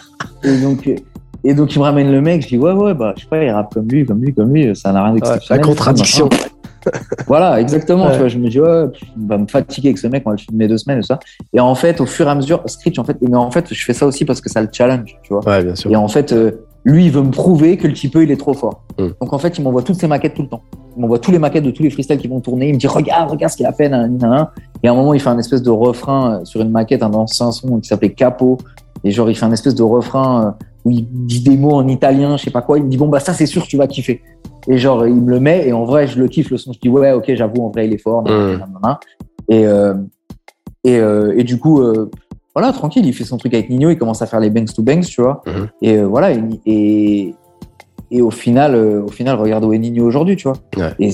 [0.43, 0.89] Et donc,
[1.45, 3.43] et donc, il me ramène le mec, je dis ouais, ouais, bah, je sais pas,
[3.43, 5.61] il rappe comme lui, comme lui, comme lui, ça n'a rien Ouais, d'exceptionnel.
[5.61, 6.29] la contradiction.
[6.31, 6.47] machin.
[7.27, 8.13] Voilà, exactement, Ouais.
[8.13, 8.85] tu vois, je me dis ouais,
[9.27, 11.19] va me fatiguer avec ce mec, on va le filmer deux semaines et ça.
[11.53, 13.85] Et en fait, au fur et à mesure, Screech, en fait, mais en fait, je
[13.85, 15.45] fais ça aussi parce que ça le challenge, tu vois.
[15.47, 15.91] Ouais, bien sûr.
[15.91, 16.53] Et en fait, euh,
[16.85, 18.83] lui, il veut me prouver que le type il est trop fort.
[18.99, 19.09] Mm.
[19.21, 20.63] Donc en fait, il m'envoie toutes ses maquettes tout le temps.
[20.97, 22.69] Il m'envoie tous les maquettes de tous les freestyles qui vont tourner.
[22.69, 23.89] Il me dit regarde, regarde ce qu'il a fait.
[23.89, 24.47] nan, nan, nan.
[24.83, 27.13] Et à un moment, il fait un espèce de refrain euh, sur une maquette, un
[27.13, 28.59] ancien son qui s'appelait Capo.
[29.05, 30.51] Et genre, il fait un espèce de refrain euh,
[30.87, 32.79] où il dit des mots en italien, je sais pas quoi.
[32.79, 34.23] Il me dit bon bah ça c'est sûr tu vas kiffer.
[34.69, 36.73] Et genre, il me le met et en vrai, je le kiffe le son.
[36.73, 38.23] Je dis ouais, ok, j'avoue, en vrai, il est fort.
[38.23, 38.63] Mm.
[38.83, 38.97] nan.
[39.49, 39.95] Et euh,
[40.85, 41.81] et, euh, et du coup.
[41.83, 42.11] euh,
[42.55, 44.83] voilà, tranquille, il fait son truc avec Nino, il commence à faire les bangs to
[44.83, 45.43] bangs, tu vois.
[45.47, 45.69] Mhm.
[45.83, 47.35] Et voilà, et, et,
[48.11, 50.57] et au final, au final, regarde où est Nino aujourd'hui, tu vois.
[50.75, 50.91] Ouais.
[50.99, 51.11] Et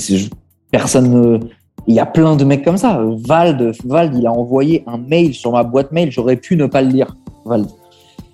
[0.70, 1.40] personne, ne-
[1.88, 3.02] il y a plein de mecs comme ça.
[3.26, 6.80] Vald, Vald, il a envoyé un mail sur ma boîte mail, j'aurais pu ne pas
[6.80, 7.66] le lire, Vald.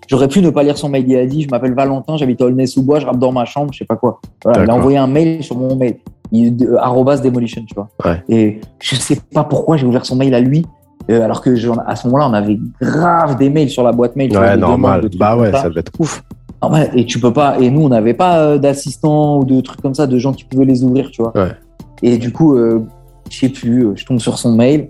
[0.08, 1.04] J'aurais pu ne pas lire son mail.
[1.06, 3.78] Il a dit, je m'appelle Valentin, j'habite à Aulnay-sous-Bois, je rappe dans ma chambre, je
[3.78, 4.20] sais pas quoi.
[4.42, 5.98] Voilà, il a envoyé un mail sur mon mail.
[6.32, 7.88] Il, de- arrobas demolition, tu vois.
[8.04, 8.22] Ouais.
[8.28, 10.64] Et je sais pas pourquoi j'ai ouvert son mail à lui.
[11.10, 11.50] euh, alors que
[11.86, 14.32] à ce moment-là, on avait grave des mails sur la boîte mail.
[14.32, 15.08] vois, Ouais, demandes, de normal.
[15.18, 15.62] Bah ouais, ça.
[15.62, 16.22] ça devait être ouf.
[16.68, 17.58] Ouais, et tu peux pas.
[17.60, 20.44] Et nous, on n'avait pas euh, d'assistants ou de trucs comme ça, de gens qui
[20.44, 21.32] pouvaient les ouvrir, tu vois.
[21.36, 21.52] Ouais.
[22.02, 22.82] Et du coup, euh,
[23.30, 24.88] je sais plus, euh, je tombe sur son mail,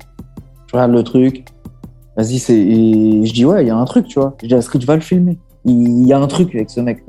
[0.68, 1.44] je regarde le truc.
[2.18, 2.58] Vas-y, c'est.
[2.58, 4.34] Et je dis, ouais, il y a un truc, tu vois.
[4.42, 5.38] Je dis à Screech, va le filmer.
[5.64, 7.04] Il y a un truc avec ce mec.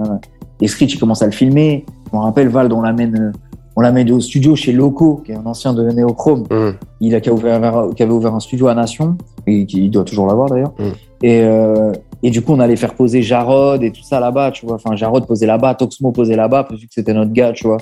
[0.62, 1.84] Et Screech, il commence à le filmer.
[2.12, 3.32] Je me rappelle, Vald, on l'amène, euh,
[3.76, 6.44] on l'amène au studio chez Loco, qui est un ancien de Neochrome.
[6.52, 6.70] Mm.
[7.02, 9.18] Il a qui a ouvert, qui avait ouvert un studio à Nation,
[9.48, 10.74] et qui il doit toujours l'avoir d'ailleurs.
[10.78, 10.92] Mm.
[11.24, 11.92] Et, euh,
[12.22, 14.76] et du coup, on allait faire poser Jarod et tout ça là-bas, tu vois.
[14.76, 17.78] Enfin, Jarod posait là-bas, Toxmo posait là-bas, vu que c'était notre gars, tu vois.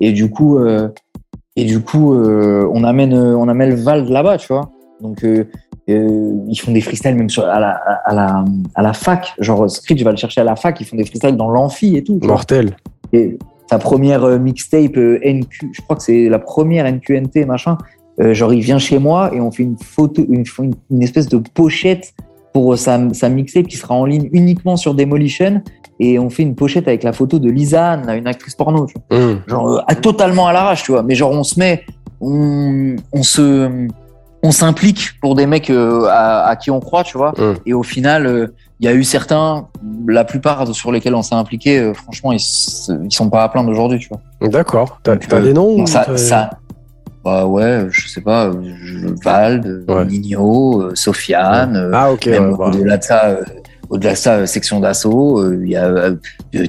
[0.00, 0.88] Et du coup, euh,
[1.56, 4.70] et du coup, euh, on amène, on amène Val là-bas, tu vois.
[5.02, 5.24] Donc,
[5.92, 7.70] euh, ils font des freestyles même sur, à, la,
[8.04, 8.44] à, la,
[8.74, 9.34] à la fac.
[9.38, 10.80] Genre, Screech va le chercher à la fac.
[10.80, 12.18] Ils font des freestyles dans l'amphi et tout.
[12.22, 12.76] Mortel.
[13.12, 13.38] Et
[13.68, 17.76] sa première euh, mixtape euh, NQ, je crois que c'est la première NQNT, machin.
[18.18, 21.38] Genre, il vient chez moi et on fait une photo, une, une, une espèce de
[21.38, 22.12] pochette
[22.52, 25.62] pour sa, sa mixtape qui sera en ligne uniquement sur Demolition.
[26.00, 28.84] Et on fait une pochette avec la photo de Lisanne, une actrice porno.
[28.86, 29.42] Tu vois Mm.
[29.46, 31.02] genre à- totalement à l'arrache, tu vois.
[31.02, 31.82] Mais genre on se met,
[32.20, 33.86] on, on se,
[34.42, 37.32] on s'implique pour des mecs euh, à, à qui on croit, tu vois.
[37.38, 37.54] Mm.
[37.66, 39.68] Et au final, euh, il y a eu certains,
[40.08, 42.40] la plupart sur lesquels on s'est impliqué, euh, franchement, ils,
[43.04, 44.48] ils sont pas à plaindre aujourd'hui, tu vois.
[44.48, 44.98] D'accord.
[45.02, 46.50] T'as des noms ça,
[47.22, 48.50] bah ouais, je sais pas,
[48.82, 50.06] je- Vald, Ouais.
[50.06, 51.90] Nino, Sofiane.
[51.92, 52.24] Ah, ok.
[52.26, 52.68] même ouais, bah.
[52.68, 53.36] au-delà de ça,
[53.90, 56.12] au-delà de ça, euh, section d'assaut, euh, il y a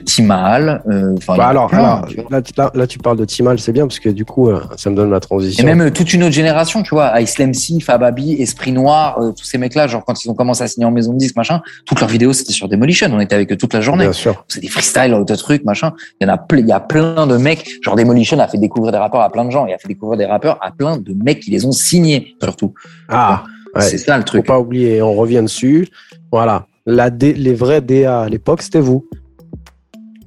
[0.05, 0.81] Timal.
[1.17, 3.99] enfin, il Bah alors, là, tu- là, là, tu parles de Timal, c'est bien parce
[3.99, 5.65] que du coup, euh, ça me donne la Et transition.
[5.65, 9.57] même euh, toute une autre génération, tu vois, Islam C, Fababi, Esprit Noir, tous ces
[9.57, 12.09] mecs-là, genre quand ils ont commencé à signer en maison de disque, machin, toutes leurs
[12.09, 14.05] vidéos c'était sur Demolition, on était avec eux toute la journée.
[14.05, 14.43] Bien sûr.
[14.47, 15.93] C'est des freestyles, de trucs, machin.
[16.19, 18.91] Il y en a, il y a plein de mecs, genre Demolition a fait découvrir
[18.91, 21.13] des rappeurs à plein de gens, et a fait découvrir des rappeurs à plein de
[21.13, 22.73] mecs qui les ont signés, surtout.
[23.09, 23.43] Ah,
[23.75, 23.81] ouais.
[23.81, 24.45] C'est ça le Faut truc.
[24.47, 25.87] pas oublier, on revient dessus.
[26.31, 26.65] Voilà.
[26.93, 29.07] La D- les vrais DA à l'époque, c'était vous.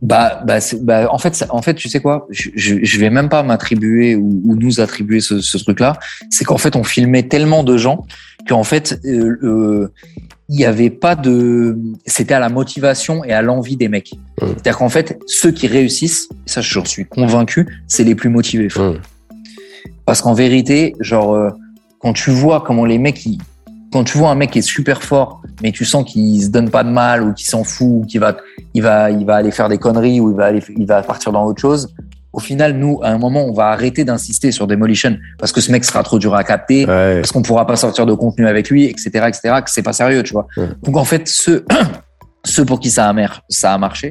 [0.02, 3.08] Bah, bah, bah, en fait, ça- en fait, tu sais quoi, je, je, je vais
[3.10, 5.98] même pas m'attribuer ou, ou nous attribuer ce, ce truc-là.
[6.30, 8.06] C'est qu'en fait, on filmait tellement de gens
[8.48, 9.92] qu'en fait, euh, euh,
[10.50, 14.12] il y avait pas de, c'était à la motivation et à l'envie des mecs.
[14.42, 14.46] Mm.
[14.48, 18.68] C'est-à-dire qu'en fait, ceux qui réussissent, ça, j'en suis convaincu, c'est les plus motivés.
[18.68, 18.92] frère.
[18.92, 18.98] Mm.
[20.04, 21.48] Parce qu'en vérité, genre, euh,
[21.98, 23.38] quand tu vois comment les mecs, ils-
[23.94, 26.68] quand tu vois un mec qui est super fort, mais tu sens qu'il se donne
[26.68, 28.36] pas de mal ou qu'il s'en fout, ou qu'il va,
[28.74, 31.30] il va, il va aller faire des conneries ou il va aller, il va partir
[31.30, 31.94] dans autre chose.
[32.32, 35.70] Au final, nous, à un moment, on va arrêter d'insister sur Demolition parce que ce
[35.70, 37.20] mec sera trop dur à capter, Ouais.
[37.20, 40.24] parce qu'on pourra pas sortir de contenu avec lui, etc., etc., que c'est pas sérieux,
[40.24, 40.48] tu vois.
[40.56, 40.66] Ouais.
[40.82, 41.64] Donc, en fait, ceux,
[42.44, 44.10] ceux pour qui ça a, mer- ça a marché,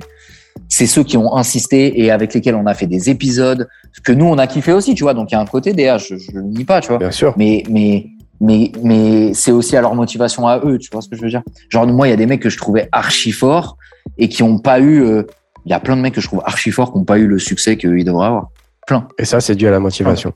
[0.69, 3.67] c'est ceux qui ont insisté et avec lesquels on a fait des épisodes
[4.03, 5.13] que nous, on a kiffé aussi, tu vois.
[5.13, 6.99] Donc, il y a un côté DA, je, je le nie pas, tu vois.
[6.99, 7.33] Bien sûr.
[7.37, 8.05] Mais, mais,
[8.43, 11.43] mais, c'est aussi à leur motivation à eux, tu vois ce que je veux dire?
[11.69, 13.77] Genre, moi, il y a des mecs que je trouvais archi forts
[14.17, 15.23] et qui ont pas eu, euh,
[15.65, 17.27] il y a plein de mecs que je trouve archi forts qui n'ont pas eu
[17.27, 18.49] le succès qu'ils devraient avoir.
[18.85, 19.07] Plein.
[19.17, 20.33] Et ça, c'est dû à la motivation.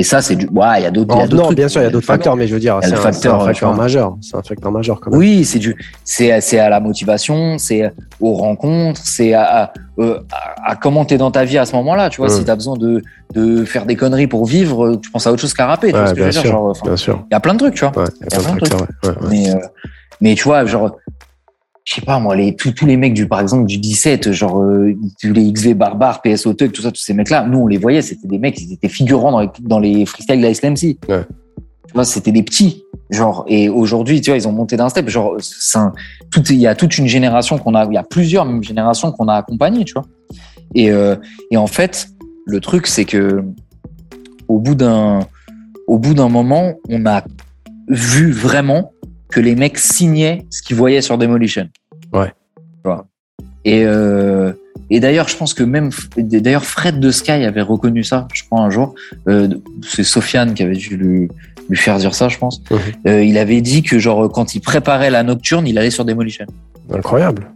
[0.00, 1.42] Et ça, c'est du, ouais, il y a d'autres, il y a Non, d'autres non,
[1.46, 1.56] trucs.
[1.56, 3.40] bien sûr, il y a d'autres facteurs, mais je veux dire, c'est un, c'est un
[3.40, 4.16] facteur, majeur.
[4.20, 5.18] C'est un facteur majeur quand même.
[5.18, 10.20] Oui, c'est du, c'est, c'est à la motivation, c'est aux rencontres, c'est à, à, euh,
[10.64, 12.28] à- comment t'es dans ta vie à ce moment-là, tu vois.
[12.28, 12.38] Mm.
[12.38, 13.02] Si t'as besoin de,
[13.34, 16.02] de faire des conneries pour vivre, tu penses à autre chose qu'à rapper, tu vois
[16.02, 16.50] Ouais, ce que je bien sûr.
[16.52, 17.24] Genre, Bien sûr.
[17.28, 17.98] il y a plein de trucs, tu vois.
[18.04, 18.80] Ouais, il y a plein de plein de facteurs.
[19.02, 19.28] ouais, ouais, ouais.
[19.30, 19.58] Mais, euh,
[20.20, 20.96] mais tu vois, genre,
[21.88, 24.60] je sais pas moi, les, tous, tous les mecs du, par exemple, du 17, genre
[24.60, 28.02] euh, les XV barbares, PSO Tug, tout ça, tous ces mecs-là, nous on les voyait,
[28.02, 30.98] c'était des mecs, ils étaient figurants dans les, dans les freestyles de la SLMC.
[31.08, 31.24] Ouais.
[31.86, 33.46] Tu vois, c'était des petits, genre.
[33.48, 35.08] Et aujourd'hui, tu vois, ils ont monté d'un step.
[35.08, 35.38] Genre,
[35.76, 35.92] un-
[36.30, 39.10] tout, il y a toute une génération qu'on a, il y a plusieurs même générations
[39.10, 40.04] qu'on a accompagnées, tu vois.
[40.74, 41.16] Et, euh,
[41.50, 42.08] et en fait,
[42.44, 43.42] le truc, c'est que
[44.46, 45.20] au bout d'un,
[45.86, 47.24] au bout d'un moment, on a
[47.88, 48.92] vu vraiment
[49.30, 51.68] que les mecs signaient ce qu'ils voyaient sur Demolition.
[52.12, 52.32] Ouais.
[53.64, 54.52] Et, euh,
[54.88, 58.60] et d'ailleurs, je pense que même, d'ailleurs, Fred de Sky avait reconnu ça, je crois,
[58.62, 58.94] un jour.
[59.28, 59.48] Euh,
[59.86, 61.28] c'est Sofiane qui avait dû lui,
[61.68, 62.62] lui faire dire ça, je pense.
[62.70, 62.78] Mhm.
[63.06, 66.46] Euh, il avait dit que, genre, quand il préparait la nocturne, il allait sur Demolition.
[66.92, 67.48] Incroyable.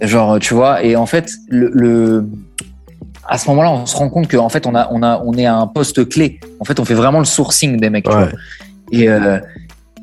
[0.00, 2.26] Genre, tu vois, et en fait, le, le-
[3.28, 5.46] à ce moment-là, on se rend compte qu'en fait, on a, on a, on est
[5.46, 6.40] à un poste clé.
[6.60, 8.04] En fait, on fait vraiment le sourcing des mecs.
[8.04, 8.24] tu Ouais.
[8.24, 8.28] vois.
[8.92, 9.38] Et, euh,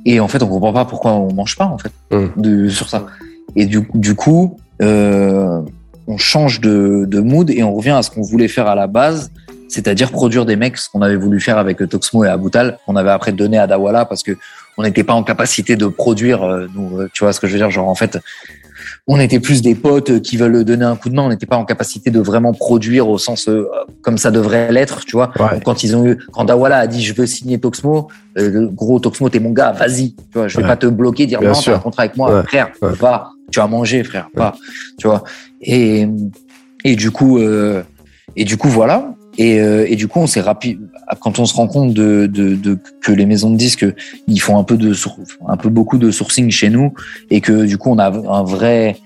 [0.05, 2.27] et en fait, on comprend pas pourquoi on mange pas en fait Mm.
[2.41, 3.05] de, sur ça.
[3.55, 5.61] Et du, du coup, euh,
[6.07, 8.87] on change de, de mood et on revient à ce qu'on voulait faire à la
[8.87, 9.31] base,
[9.69, 13.11] c'est-à-dire produire des mecs, ce qu'on avait voulu faire avec Toxmo et Aboutal, qu'on avait
[13.11, 14.37] après donné à Dawala parce que
[14.77, 16.43] on n'était pas en capacité de produire.
[16.43, 17.69] euh, nous, euh, tu vois ce que je veux dire?
[17.71, 18.17] Genre en fait,
[19.07, 21.23] on était plus des potes qui veulent donner un coup de main.
[21.23, 23.67] On n'était pas en capacité de vraiment produire au sens euh,
[24.01, 25.31] comme ça devrait l'être, tu vois.
[25.39, 25.59] Ouais.
[25.65, 28.07] Quand ils ont eu, quand Dawala a dit je veux signer Toxmo,
[28.37, 30.13] euh, le gros Toxmo t'es mon gars, vas-y.
[30.13, 30.69] Tu vois, je vais Ouais.
[30.69, 32.43] pas te bloquer, dire Bien non, t'as un contrat avec moi, Ouais.
[32.43, 34.53] frère, va, tu as mangé, frère, va,
[34.97, 35.23] tu vois.
[35.61, 36.07] Et
[36.83, 37.83] et du coup euh,
[38.35, 39.13] et du coup voilà.
[39.43, 40.79] Et, euh, et du coup, on s'est rapide
[41.21, 43.85] quand on se rend compte de, de, de que les maisons de disques
[44.27, 44.93] ils font un peu de
[45.47, 46.93] un peu beaucoup de sourcing chez nous
[47.29, 48.09] et que du coup on a
[48.39, 48.97] un vrai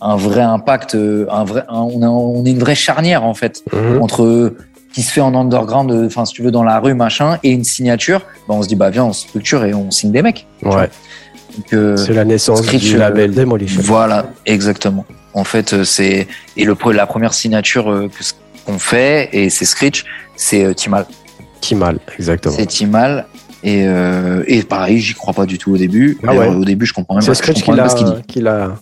[0.00, 3.34] un vrai impact, euh, un vrai, un- on, a, on est une vraie charnière en
[3.34, 4.02] fait Mhm.
[4.02, 4.54] entre
[4.94, 7.50] qui se fait en underground, euh, enfin si tu veux dans la rue machin et
[7.50, 8.20] une signature.
[8.48, 10.46] Ben, on se dit bah viens on structure et on signe des mecs.
[10.64, 10.88] Ouais.
[11.72, 13.80] Euh, C'est la naissance du label Demolition.
[13.82, 15.04] voilà, exactement.
[15.34, 16.26] En fait, c'est
[16.56, 17.86] et le la première signature
[18.16, 18.22] que
[18.64, 20.04] qu'on fait et c'est Screech,
[20.36, 21.06] c'est euh, Timal.
[21.60, 22.54] Timal, exactement.
[22.56, 23.26] C'est Timal
[23.62, 26.18] et euh, et pareil, j'y crois pas du tout au début.
[26.26, 26.48] Ah ouais.
[26.48, 28.22] Au début, je comprends même C'est pas, je Scratch qui l'a pas ce qu'il dit.
[28.26, 28.76] qui l'a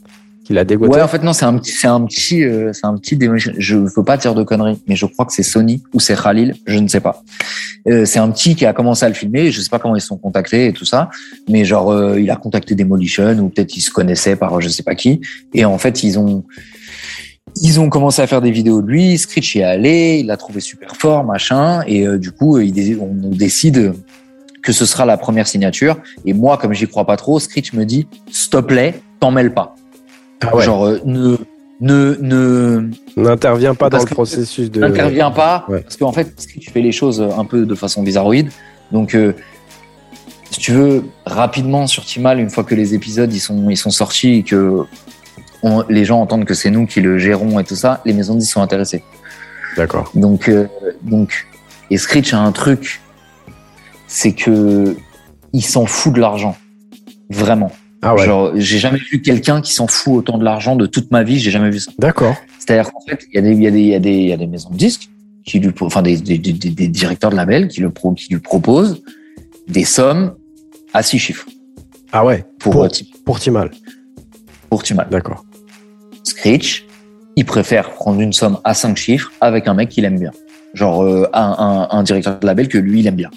[0.50, 0.92] qui l'a dégoté.
[0.92, 3.16] Ouais, en fait non, c'est un petit, c'est un petit, euh, c'est un petit.
[3.58, 6.56] Je veux pas dire de conneries, mais je crois que c'est Sony ou c'est Khalil,
[6.66, 7.22] je ne sais pas.
[7.86, 9.52] Euh, c'est un petit qui a commencé à le filmer.
[9.52, 11.08] Je sais pas comment ils sont contactés et tout ça,
[11.48, 14.82] mais genre euh, il a contacté Demolition ou peut-être ils se connaissaient par je sais
[14.82, 15.20] pas qui.
[15.54, 16.44] Et en fait ils ont
[17.56, 19.18] ils ont commencé à faire des vidéos de lui.
[19.18, 21.82] Screech y est allé, il l'a trouvé super fort, machin.
[21.86, 23.92] Et euh, du coup, il dé- on décide
[24.62, 25.96] que ce sera la première signature.
[26.26, 29.52] Et moi, comme j'y crois pas trop, Screech me dit, s'il te plaît, t'en mêle
[29.54, 29.74] pas.
[30.42, 30.64] Ah ouais.
[30.64, 31.36] Genre, euh, ne,
[31.80, 34.80] ne, ne, N'intervient pas dans le processus de.
[34.80, 35.64] n'interviens pas.
[35.68, 35.80] Ouais.
[35.80, 38.50] Parce qu'en fait, Screech fait les choses un peu de façon bizarroïde.
[38.92, 39.32] Donc, euh,
[40.50, 43.90] si tu veux, rapidement sur Timal, une fois que les épisodes ils sont, ils sont
[43.90, 44.82] sortis et que
[45.62, 48.34] on- les gens entendent que c'est nous qui le gérons et tout ça, les maisons
[48.34, 49.02] de disques sont intéressées.
[49.76, 50.10] D'accord.
[50.14, 50.66] Donc, euh,
[51.02, 51.46] donc,
[51.90, 53.00] et Screech a un truc,
[54.06, 54.96] c'est que
[55.52, 56.56] il s'en fout de l'argent,
[57.28, 57.72] vraiment.
[58.02, 58.24] Ah ouais.
[58.24, 61.38] Genre, j'ai jamais vu quelqu'un qui s'en fout autant de l'argent de toute ma vie.
[61.38, 61.90] J'ai jamais vu ça.
[61.98, 62.34] D'accord.
[62.58, 64.12] C'est-à-dire qu'en fait, il y a des, il y a des, il y a des,
[64.12, 65.08] il y a des maisons de disques
[65.44, 69.02] qui lui, enfin des, des, des, directeurs de label qui le pro, qui lui proposent
[69.68, 70.34] des sommes
[70.94, 71.46] à six chiffres
[72.12, 72.44] Ah ouais.
[72.58, 72.88] pour Pour-
[73.24, 73.70] Pour Timal.
[74.70, 75.08] pour Timal.
[75.10, 75.44] D'accord.
[76.44, 76.86] Screech,
[77.36, 80.30] il préfère prendre une somme à cinq chiffres avec un mec qu'il aime bien.
[80.74, 83.30] Genre euh, un, un, un directeur de label que lui, il aime bien.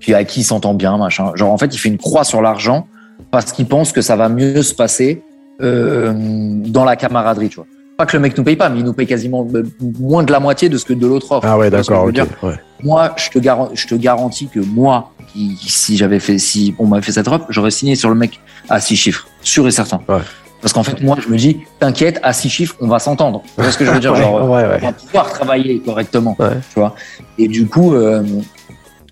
[0.00, 1.32] Puis à qui il s'entend bien, machin.
[1.34, 2.86] Genre en fait, il fait une croix sur l'argent
[3.30, 5.22] parce qu'il pense que ça va mieux se passer
[5.62, 7.66] euh, dans la camaraderie, tu vois.
[7.96, 9.62] Pas que le mec nous paye pas, mais il nous paye quasiment euh,
[10.00, 11.46] moins de la moitié de ce que de l'autre offre.
[11.46, 12.04] Ah ouais, d'accord.
[12.42, 12.54] Ouais.
[12.82, 16.86] moi, je te, garan- je te garantis que moi, qui- si j'avais fait, si on
[16.86, 20.00] m'avait fait cette offre, j'aurais signé sur le mec à six chiffres, sûr et certain.
[20.08, 20.18] Ouais.
[20.62, 23.42] Parce qu'en fait, moi, je me dis, t'inquiète, à six chiffres, on va s'entendre.
[23.56, 26.36] Tu vois ce que je veux dire Ouais, Genre, ouais, on va pouvoir travailler correctement.
[26.38, 26.94] Tu vois
[27.36, 28.22] Et du coup, euh,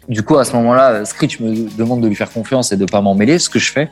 [0.09, 3.01] du coup, à ce moment-là, Screech me demande de lui faire confiance et de pas
[3.01, 3.89] m'en mêler, ce que je fais.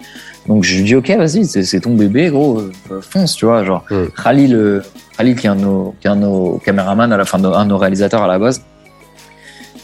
[0.46, 3.64] Donc, je lui dis, ok, vas-y, c'est ton bébé, gros, euh, fonce, tu vois.
[3.64, 4.04] Genre, Mm.
[4.22, 4.80] Khalil, euh,
[5.16, 7.38] Khalil, qui est un de nos, qui est un de nos caméramans à la fin,
[7.40, 8.62] de- un de nos réalisateurs à la base,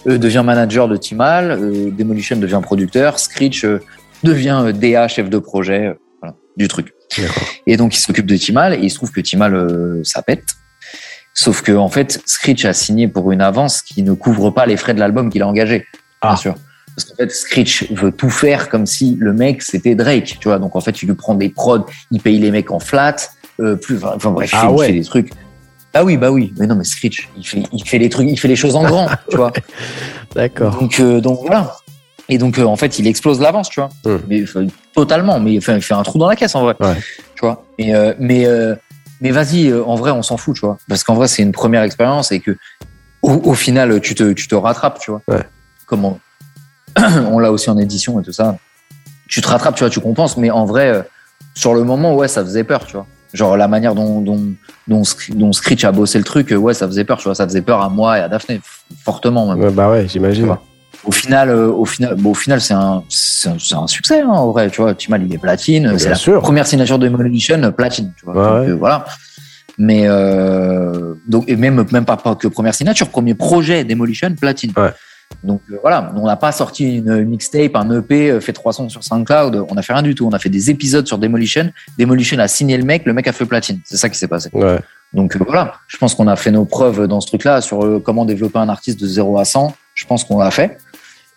[0.07, 3.81] euh, devient manager de Timal, euh, Demolition devient producteur, Screech euh,
[4.23, 6.94] devient euh, DA, chef de projet, euh, voilà, du truc.
[7.67, 10.45] Et donc, il s'occupe de Timal et il se trouve que Timal, euh, ça pète.
[11.33, 14.77] Sauf que, en fait, Screech a signé pour une avance qui ne couvre pas les
[14.77, 15.87] frais de l'album qu'il a engagé,
[16.21, 16.29] Ah.
[16.29, 16.55] bien sûr.
[16.97, 20.61] Parce qu'en fait, Screech veut tout faire comme si le mec c'était Drake, tu vois.
[20.61, 23.17] Donc en fait, il lui prend des prods, il paye les mecs en flat,
[23.61, 25.31] euh, plus, enfin bref, il Ah fait- il fait des trucs.
[25.93, 26.55] Bah oui, bah oui.
[26.57, 28.85] Mais non, mais Screech, il fait, il fait les trucs, il fait les choses en
[28.85, 29.53] grand, tu vois.
[30.37, 30.79] D'accord.
[30.79, 31.75] Donc, euh, donc voilà.
[32.29, 33.91] Et donc, en fait, il explose l'avance, tu vois.
[34.07, 34.23] Hum.
[34.29, 34.45] Mais
[34.95, 35.41] totalement.
[35.41, 36.75] Mais enfin, il fait un trou dans la caisse, en vrai.
[36.81, 36.97] Ouais.
[37.35, 37.65] Tu vois.
[37.79, 38.47] Et, mais
[39.21, 40.77] mais vas-y, en vrai, on s'en fout, tu vois.
[40.89, 42.57] Parce qu'en vrai, c'est une première expérience et que
[43.23, 45.23] au, au, final, tu te, tu te rattrapes, tu vois.
[45.29, 45.43] Ouais.
[45.87, 46.19] Comment
[46.99, 48.57] on l'a aussi en édition et tout ça.
[49.29, 50.37] Tu te rattrapes, tu vois, tu compenses.
[50.37, 51.09] Mais en vrai,
[51.55, 53.07] sur le moment, ouais, ça faisait peur, tu vois.
[53.33, 54.55] Genre la manière dont, dont,
[54.87, 57.35] dont, dont Screech a bossé le truc, ouais, ça faisait peur, tu vois.
[57.35, 58.61] Ça faisait peur à moi et à Daphné,
[59.05, 59.65] fortement même.
[59.65, 60.57] Ouais, bah ouais, j'imagine.
[61.05, 64.29] Au final, euh, au final, bon, au final, c'est un, c'est un, un, succès, hein,
[64.29, 64.95] en vrai, tu vois.
[64.95, 65.99] Timal, il est platine.
[65.99, 66.41] C'est la sûr.
[66.41, 68.35] première signature de Demolition, platine, tu vois.
[68.35, 69.05] Ouais, donc, euh, voilà.
[69.77, 74.73] Mais euh, donc et même même pas, pas que première signature, premier projet Demolition platine.
[74.77, 74.93] Ouais.
[75.43, 78.89] Donc euh, voilà, on n'a pas sorti une mixtape, un EP, euh, fait trois sons
[78.89, 80.27] sur SoundCloud, on a fait rien du tout.
[80.27, 81.71] On a fait des épisodes sur Demolition.
[81.99, 83.81] Demolition a signé le mec, le mec a fait platine.
[83.85, 84.51] C'est ça qui s'est passé.
[85.13, 88.01] Donc euh, voilà, je pense qu'on a fait nos preuves dans ce truc-là sur euh,
[88.05, 89.75] comment développer un artiste de 0 à 100.
[89.95, 90.79] Je pense qu'on l'a fait.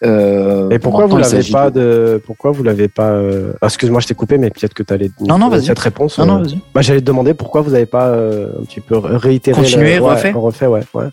[0.03, 2.21] Euh, Et pourquoi vous l'avez pas de...
[2.23, 3.53] pourquoi vous l'avez pas euh...
[3.61, 6.25] ah, excuse-moi je t'ai coupé mais peut-être que tu allais non, non, cette réponse non,
[6.27, 6.59] non, vas-y.
[6.71, 10.03] bah, j'allais te demander pourquoi vous n'avez pas euh, un petit peu réitéré continuer le...
[10.03, 10.67] refait ouais, refait.
[10.67, 11.05] ouais, ouais.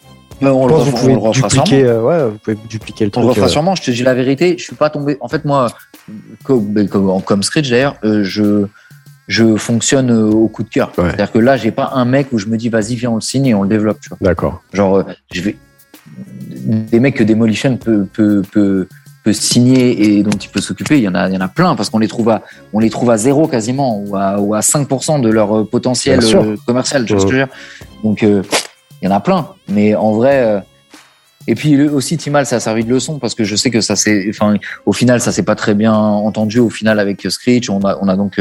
[0.43, 3.13] Mais on, le, vous pouvez on le dupliquer euh, ouais vous pouvez dupliquer le on
[3.13, 3.49] truc le refera euh...
[3.49, 5.69] sûrement je te dis la vérité je suis pas tombé en fait moi
[6.43, 8.67] comme, comme, comme d'ailleurs euh, je
[9.29, 10.93] je fonctionne euh, au coup de cœur.
[10.99, 11.05] Ouais.
[11.07, 13.21] c'est-à-dire que là j'ai pas un mec où je me dis vas-y viens on le
[13.23, 14.19] signe et on le développe tu vois.
[14.21, 14.63] D'accord.
[14.73, 15.03] Genre euh,
[15.33, 15.57] je vais
[16.17, 18.89] des mecs que Demolition peut peut peut
[19.25, 21.49] peut signer et dont il peut s'occuper, il y en a, il y en a
[21.49, 22.43] plein parce qu'on les trouve à,
[22.75, 26.21] on les trouve à zéro quasiment ou à, ou à 5% de leur euh, potentiel
[26.45, 27.07] euh, commercial.
[27.09, 27.15] Je
[28.03, 28.43] Donc, euh,
[29.01, 29.49] il y en a plein.
[29.67, 30.61] Mais en vrai, euh,
[31.47, 33.97] et puis aussi Timal, ça a servi de leçon parce que je sais que ça
[33.97, 37.71] s'est, enfin, au final, ça s'est pas très bien entendu au final avec Screech.
[37.71, 38.39] On a, on a donc,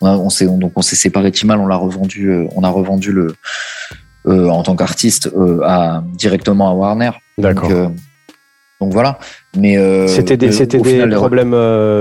[0.00, 3.12] on, a- on s'est, donc on s'est séparé Timal, on l'a revendu, on a revendu
[3.12, 3.36] le,
[4.26, 7.10] euh, en tant qu'artiste euh, à directement à Warner.
[7.38, 7.88] d'accord Donc, euh,
[8.80, 9.18] donc voilà.
[9.56, 11.54] Mais euh, c'était des euh, c'était des final, problèmes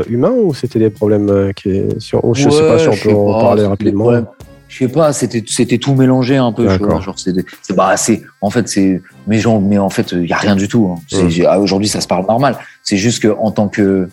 [0.10, 3.10] humains ou c'était des problèmes qui sur je sais Ouais, pas si on je peut
[3.10, 4.26] sais en parler rapidement problèmes.
[4.70, 6.66] Je sais pas, c'était c'était tout mélangé un peu.
[6.78, 7.32] vois, Genre c'est
[7.62, 10.56] c'est bah c'est en fait c'est mais genre mais en fait il y a rien
[10.56, 10.92] du tout.
[10.92, 11.00] hein.
[11.26, 11.30] Mm.
[11.30, 12.58] j'ai- ah, Aujourd'hui ça se parle normal.
[12.82, 14.10] C'est juste que en tant que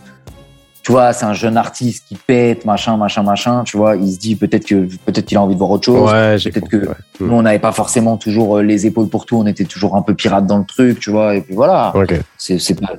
[0.82, 3.65] tu vois c'est un jeune artiste qui pète machin machin machin.
[3.65, 6.11] Tu vois il se dit peut-être que peut-être qu'il a envie de voir autre chose.
[6.11, 6.94] ouais peut-être que- ouais.
[7.20, 9.36] Nous on n'avait pas forcément toujours euh, les épaules pour tout.
[9.36, 11.01] On était toujours un peu pirate dans le truc.
[11.01, 11.93] Tu vois et puis voilà.
[11.94, 12.93] ok C'est pas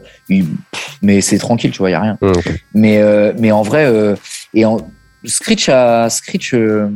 [1.02, 1.72] mais c'est tranquille.
[1.72, 2.18] Tu vois il y a rien.
[2.22, 2.64] Ok.
[2.74, 4.16] Mais, euh, mais en vrai, euh,
[4.54, 4.78] et en,
[5.24, 6.90] Screech, a, Screech euh,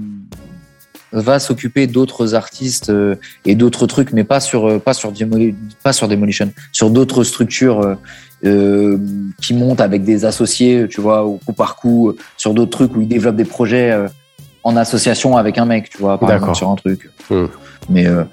[1.12, 3.16] va s'occuper d'autres artistes euh,
[3.46, 7.24] et d'autres trucs, mais pas sur, euh, pas sur, Demoli- pas sur Demolition, sur d'autres
[7.24, 7.98] structures
[8.44, 8.98] euh,
[9.42, 13.02] qui montent avec des associés, tu vois, au coup par coup, sur d'autres trucs où
[13.02, 13.98] ils développent des projets
[14.64, 17.10] en association avec un mec, tu vois, par exemple, sur un truc.
[17.30, 17.46] Hmm.
[17.90, 18.24] Mais euh,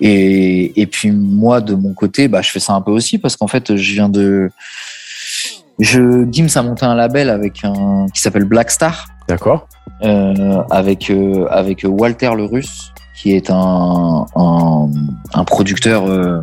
[0.00, 3.36] et, et puis moi de mon côté, bah je fais ça un peu aussi parce
[3.36, 4.50] qu'en fait je viens de
[5.80, 9.66] je Gims a monté un label avec un qui s'appelle Black Star d'accord
[10.02, 14.88] avec euh, avec Walter le Russe qui est un un,
[15.34, 16.40] un producteur euh,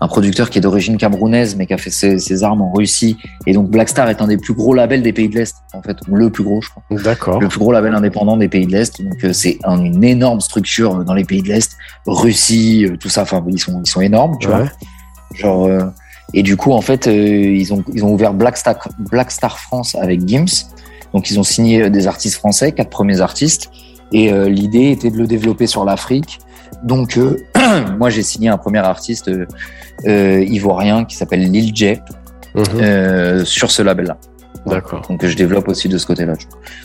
[0.00, 3.16] un producteur qui est d'origine camerounaise mais qui a fait ses, ses armes en Russie
[3.46, 5.82] et donc Black Star est un des plus gros labels des pays de l'Est en
[5.82, 8.72] fait le plus gros je crois d'accord le plus gros label indépendant des pays de
[8.72, 9.02] l'Est.
[9.02, 11.76] Donc euh, c'est un- une énorme structure euh, dans les pays de l'Est,
[12.06, 13.22] Russie, euh, tout ça.
[13.22, 14.54] Enfin, ils sont ils sont énormes, tu Ouais.
[14.56, 14.68] vois.
[15.34, 15.80] Genre euh,
[16.32, 18.76] et du coup en fait euh, ils ont ils ont ouvert Black Star
[19.10, 20.46] Black Star France avec Gims.
[21.14, 23.70] Donc ils ont signé euh, des artistes français, quatre premiers artistes.
[24.12, 26.40] Et euh, l'idée était de le développer sur l'Afrique.
[26.82, 27.36] Donc euh,
[27.98, 29.30] moi j'ai signé un premier artiste
[30.06, 31.96] ivoirien qui s'appelle Lil J
[32.54, 32.64] Mhm.
[32.80, 34.16] euh, sur ce label-là.
[34.66, 36.34] d'accord Donc je développe aussi de ce côté-là.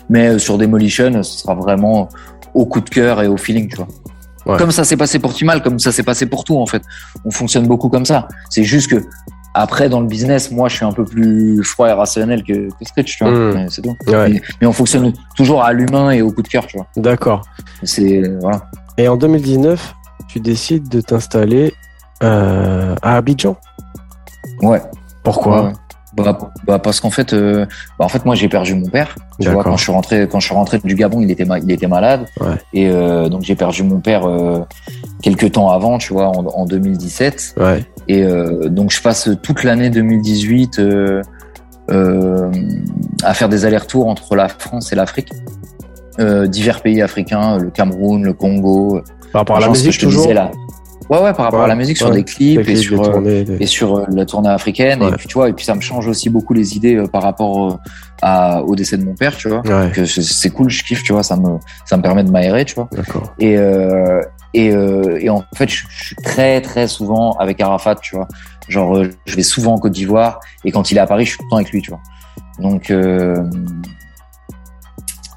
[0.09, 2.09] Mais sur Demolition, ce sera vraiment
[2.55, 3.87] au coup de cœur et au feeling, tu vois.
[4.47, 4.57] Ouais.
[4.57, 6.81] Comme ça s'est passé pour Timal, comme ça s'est passé pour tout en fait.
[7.23, 8.27] On fonctionne beaucoup comme ça.
[8.49, 9.03] C'est juste que
[9.53, 12.85] après dans le business, moi je suis un peu plus froid et rationnel que, que
[12.85, 13.33] Scratch, tu vois.
[13.33, 13.53] Mm.
[13.55, 13.95] Mais C'est tout.
[14.07, 14.29] Ouais.
[14.29, 16.87] Mais, mais on fonctionne toujours à l'humain et au coup de cœur, tu vois.
[16.97, 17.41] d'accord
[17.83, 18.61] C'est voilà.
[18.97, 19.95] et en 2019
[20.27, 21.73] tu décides de t'installer
[22.23, 23.57] euh, à Abidjan
[24.61, 24.81] Ouais.
[25.23, 25.73] pourquoi Ouais.
[26.15, 27.65] Bah, bah, parce qu'en fait, euh,
[27.97, 29.15] bah, en fait, moi j'ai perdu mon père.
[29.39, 31.59] Tu vois, quand je suis rentré, quand je suis rentré du Gabon, il était, ma-
[31.59, 32.25] il était malade.
[32.41, 32.47] Ouais.
[32.73, 34.59] Et euh, donc j'ai perdu mon père euh,
[35.21, 37.55] quelques temps avant, tu vois, en, en 2017.
[37.57, 41.21] ouais Et euh, donc je passe toute l'année 2018 euh,
[41.91, 42.51] euh,
[43.23, 45.29] à faire des allers-retours entre la France et l'Afrique.
[46.47, 49.01] Divers pays africains, le Cameroun, le Congo.
[49.31, 50.51] par rapport à la musique je te toujours disais là.
[51.09, 53.43] Ouais, ouais, par rapport Ouais, à la musique, sur des clips et sur, des tournées,
[53.43, 55.01] des- et sur la tournée africaine.
[55.01, 55.09] Ouais.
[55.09, 57.79] Et puis, tu vois, et puis ça me change aussi beaucoup les idées par rapport
[58.21, 59.63] à, au décès de mon père, tu vois.
[60.05, 62.89] c'est- cool, je kiffe, tu vois, ça me, ça me permet de m'aérer, tu vois.
[62.91, 64.21] d'accord Et, euh,
[64.53, 68.27] Et, euh, et en fait, je, je, suis très très souvent avec Arafat, tu vois.
[68.67, 71.29] Genre, euh, je vais souvent en Côte d'Ivoire et quand il est à Paris, je
[71.31, 72.01] suis tout le temps avec lui, tu vois.
[72.59, 73.43] Donc, euh,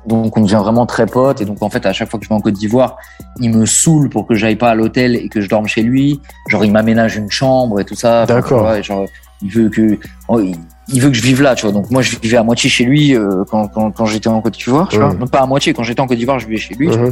[0.07, 2.29] donc on devient vraiment très potes et donc en fait à chaque fois que je
[2.29, 2.97] vais en Côte d'Ivoire,
[3.41, 6.21] il me saoule pour que j'aille pas à l'hôtel et que je dorme chez lui.
[6.49, 8.27] Genre il m'aménage une chambre et tout ça.
[8.27, 8.83] D'accord.
[8.83, 9.07] Genre
[9.43, 9.99] il veut que
[10.29, 10.41] oh,
[10.89, 11.73] il veut que je vive là, tu vois.
[11.73, 14.55] Donc moi je vivais à moitié chez lui euh, quand, quand, quand j'étais en Côte
[14.55, 15.15] d'Ivoire, tu vois.
[15.31, 16.91] pas à moitié quand j'étais en Côte d'Ivoire, je vivais chez lui.
[16.91, 17.11] Tu vois.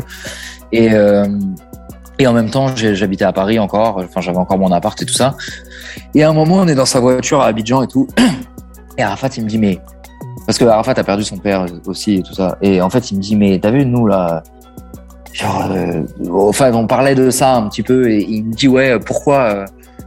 [0.72, 1.27] Et euh,
[2.20, 3.97] et en même temps, j'habitais à Paris encore.
[4.05, 5.36] Enfin, j'avais encore mon appart et tout ça.
[6.14, 8.06] Et à un moment, on est dans sa voiture à Abidjan et tout.
[8.98, 9.78] Et Arafat, il me dit, mais.
[10.44, 12.59] Parce que Arafat a perdu son père aussi et tout ça.
[12.60, 14.42] Et en fait, il me dit, mais t'as vu, nous, là.
[15.32, 18.10] Genre, euh, enfin, on parlait de ça un petit peu.
[18.10, 19.64] Et il me dit, ouais, pourquoi.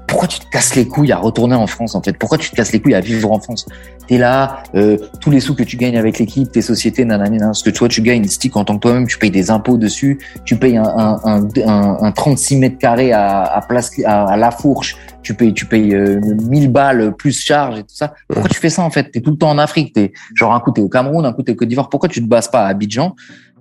[0.07, 2.17] Pourquoi tu te casses les couilles à retourner en France en fait?
[2.17, 3.65] Pourquoi tu te casses les couilles à vivre en France?
[4.07, 7.63] T'es là, euh, tous les sous que tu gagnes avec l'équipe, tes sociétés, nanana, ce
[7.63, 10.57] que toi tu gagnes, stick en tant que toi-même, tu payes des impôts dessus, tu
[10.57, 14.97] payes un, un, un, un 36 mètres carrés à, à, place, à, à, la fourche,
[15.21, 18.13] tu payes, tu payes euh, 1000 balles plus charge et tout ça.
[18.27, 19.09] Pourquoi tu fais ça en fait?
[19.11, 21.43] T'es tout le temps en Afrique, t'es genre un coup t'es au Cameroun, un coup
[21.43, 21.89] t'es au Côte d'Ivoire.
[21.89, 23.15] Pourquoi tu te bases pas à Abidjan,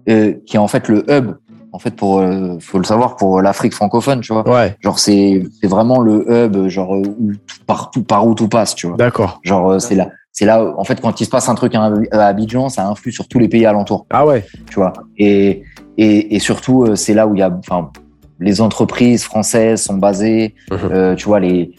[0.09, 1.35] euh, qui est en fait le hub
[1.73, 4.49] en fait pour euh, faut le savoir pour l'Afrique francophone tu vois.
[4.49, 4.77] Ouais.
[4.81, 7.33] genre c'est c'est vraiment le hub genre où
[7.67, 8.97] partout par où tout passe tu vois.
[8.97, 9.41] D'accord.
[9.43, 10.11] Genre c'est là.
[10.35, 13.29] C'est là en fait quand il se passe un truc à Abidjan ça influe sur
[13.29, 14.07] tous les pays alentours.
[14.11, 14.45] Ah ouais.
[14.71, 14.93] Tu vois.
[15.19, 15.63] Et
[15.99, 17.91] et, et surtout c'est là où il y a enfin
[18.41, 20.75] les entreprises françaises sont basées mmh.
[20.91, 21.75] euh, tu vois les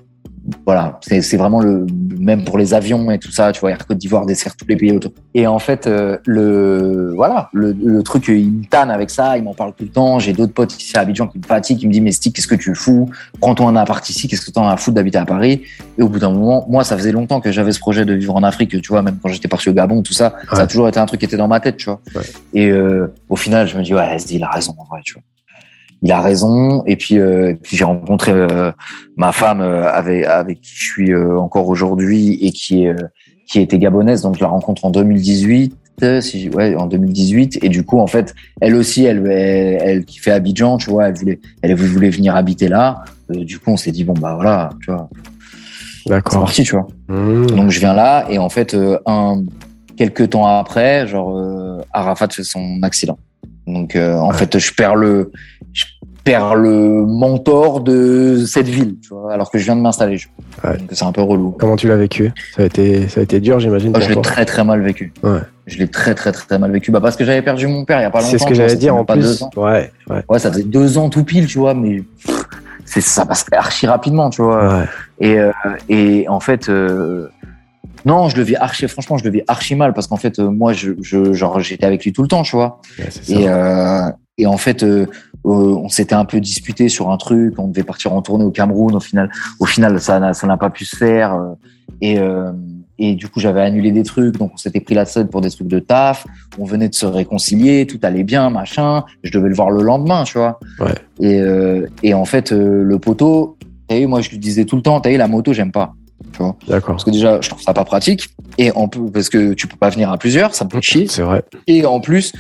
[0.66, 1.86] voilà, c'est vraiment le
[2.20, 4.76] même pour les avions et tout ça, tu vois, Air Côte d'Ivoire dessert tous les
[4.76, 5.12] pays autour.
[5.34, 9.44] Et en fait, euh, le voilà, le, le, truc, il me tanne avec ça, il
[9.44, 10.20] m'en parle tout le temps.
[10.20, 12.48] J'ai d'autres potes ici à Abidjan qui me fatiguent, qui me disent mais Stick, qu'est-ce
[12.48, 13.10] que tu fous?
[13.40, 15.62] Prends-toi un appart ici, qu'est-ce que t'en as à foutre d'habiter à Paris?
[15.98, 18.36] Et au bout d'un moment, moi, ça faisait longtemps que j'avais ce projet de vivre
[18.36, 20.58] en Afrique, tu vois, même quand j'étais parti au Gabon, tout ça, ouais.
[20.58, 22.02] ça a toujours été un truc qui était dans ma tête, tu vois.
[22.16, 22.24] Ouais.
[22.54, 25.24] Et euh, au final, je me dis ouais, il a raison en vrai, tu vois
[26.04, 26.84] il a raison.
[26.86, 28.72] Et puis, euh, puis j'ai rencontré euh,
[29.16, 32.96] ma femme euh, avec, avec qui je suis euh, encore aujourd'hui et qui est
[33.50, 34.22] qui était gabonaise.
[34.22, 35.76] Donc je la rencontre en 2018.
[36.22, 40.18] Si, ouais, en 2018 et du coup en fait elle aussi elle elle, elle qui
[40.18, 43.92] fait Abidjan tu vois elle voulait elle voulait venir habiter là du coup on s'est
[43.92, 45.08] dit bon bah voilà tu vois
[46.08, 47.46] d'accord c'est parti tu vois mmh.
[47.46, 48.76] donc je viens là et en fait
[49.06, 49.44] un
[49.96, 51.40] quelques temps après genre
[51.94, 53.20] Arafat fait son accident
[53.68, 54.38] donc euh, en ouais.
[54.38, 55.32] fait, je perds le
[55.74, 55.86] je
[56.24, 60.22] perds le mentor de cette ville, tu vois, alors que je viens de m'installer.
[60.64, 60.78] Ouais.
[60.78, 61.52] Donc c'est un peu relou.
[61.60, 62.32] Comment tu l'as vécu?
[62.56, 63.94] Ça a été ça a été dur, j'imagine.
[63.96, 65.14] Oh, je l'ai très très mal vécu.
[65.22, 65.40] Ouais.
[65.66, 66.92] Je l'ai très très très mal vécu.
[66.92, 68.32] Bah parce que j'avais perdu mon père il y a pas longtemps.
[68.32, 69.24] C'est ce que j'allais dire en pas plus.
[69.24, 69.50] Deux ans.
[69.58, 70.24] Ouais, ouais.
[70.30, 72.04] Ouais, ça faisait deux ans tout pile, tu vois, mais
[72.86, 74.80] c'est ça passe archi rapidement, tu vois.
[74.80, 74.86] Ouais.
[75.20, 75.52] Et euh,
[75.90, 76.70] et en fait.
[76.70, 77.30] Euh,
[78.06, 80.50] non, je le vis archi, franchement, je le vis archi mal parce qu'en fait, euh,
[80.50, 82.80] moi, je, je genre, j'étais avec lui tout le temps, tu vois.
[83.00, 85.06] Ouais, et, euh, et en fait, euh,
[85.46, 87.60] on s'était un peu disputé sur un truc.
[87.60, 88.96] On devait partir en tournée au Cameroun.
[88.96, 91.34] Au final, au final, ça n'a, ça n'a pas pu se faire.
[91.36, 91.54] euh,
[92.02, 92.52] Et, euh,
[93.00, 94.38] et du coup, j'avais annulé des trucs.
[94.38, 96.26] Donc, on s'était pris la scène pour des trucs de taf.
[96.60, 97.86] On venait de se réconcilier.
[97.88, 99.04] Tout allait bien, machin.
[99.24, 100.60] Je devais le voir le lendemain, tu vois.
[100.80, 100.94] Ouais.
[101.20, 103.58] Et, euh, et en fait, euh, le poteau,
[103.88, 105.94] t'as vu, moi, je lui disais tout le temps, t'as vu, la moto, j'aime pas.
[106.32, 106.56] Tu vois.
[106.68, 106.96] D'accord.
[106.96, 108.30] Parce que déjà, je trouve ça pas pratique.
[108.58, 111.08] Et en plus, parce que tu peux pas venir à plusieurs, ça me fait chier.
[111.08, 111.44] C'est vrai.
[111.68, 112.34] Et en plus,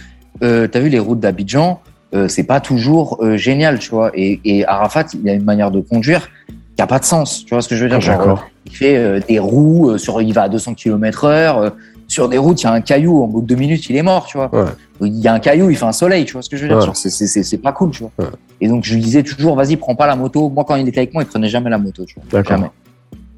[0.43, 1.79] euh, t'as vu les routes d'Abidjan,
[2.15, 4.11] euh, c'est pas toujours euh, génial, tu vois.
[4.13, 6.29] Et, et, Arafat, il a une manière de conduire
[6.75, 7.43] qui a pas de sens.
[7.45, 10.21] Tu vois ce que je veux dire Genre, Genre, il fait euh, des roues sur,
[10.21, 11.57] il va à 200 km heure.
[11.59, 11.69] euh,
[12.07, 14.03] sur des routes, il y a un caillou, en bout de deux minutes, il est
[14.03, 14.53] mort, tu vois.
[14.53, 14.65] Ouais.
[15.01, 16.67] Il y a un caillou, il fait un soleil, tu vois ce que je veux
[16.67, 16.85] dire Ouais.
[16.85, 18.11] Genre, c'est- c'est- C'est c'est pas cool, tu vois.
[18.19, 18.25] Ouais.
[18.61, 20.49] Et donc, je lui disais toujours, vas-y, prends pas la moto.
[20.49, 22.23] Moi, quand il était avec moi, il prenait jamais la moto, tu vois.
[22.31, 22.57] D'accord.
[22.57, 22.69] Jamais.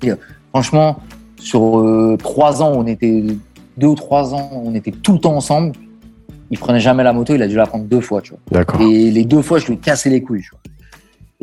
[0.09, 0.15] Euh,
[0.49, 0.97] franchement,
[1.37, 3.23] sur euh, trois ans, on était
[3.77, 5.73] deux ou trois ans, on était tout le temps ensemble.
[6.51, 8.39] Il prenait jamais la moto, il a dû la prendre deux fois, tu vois.
[8.81, 10.59] Et les deux fois, je lui ai cassé les couilles, tu vois.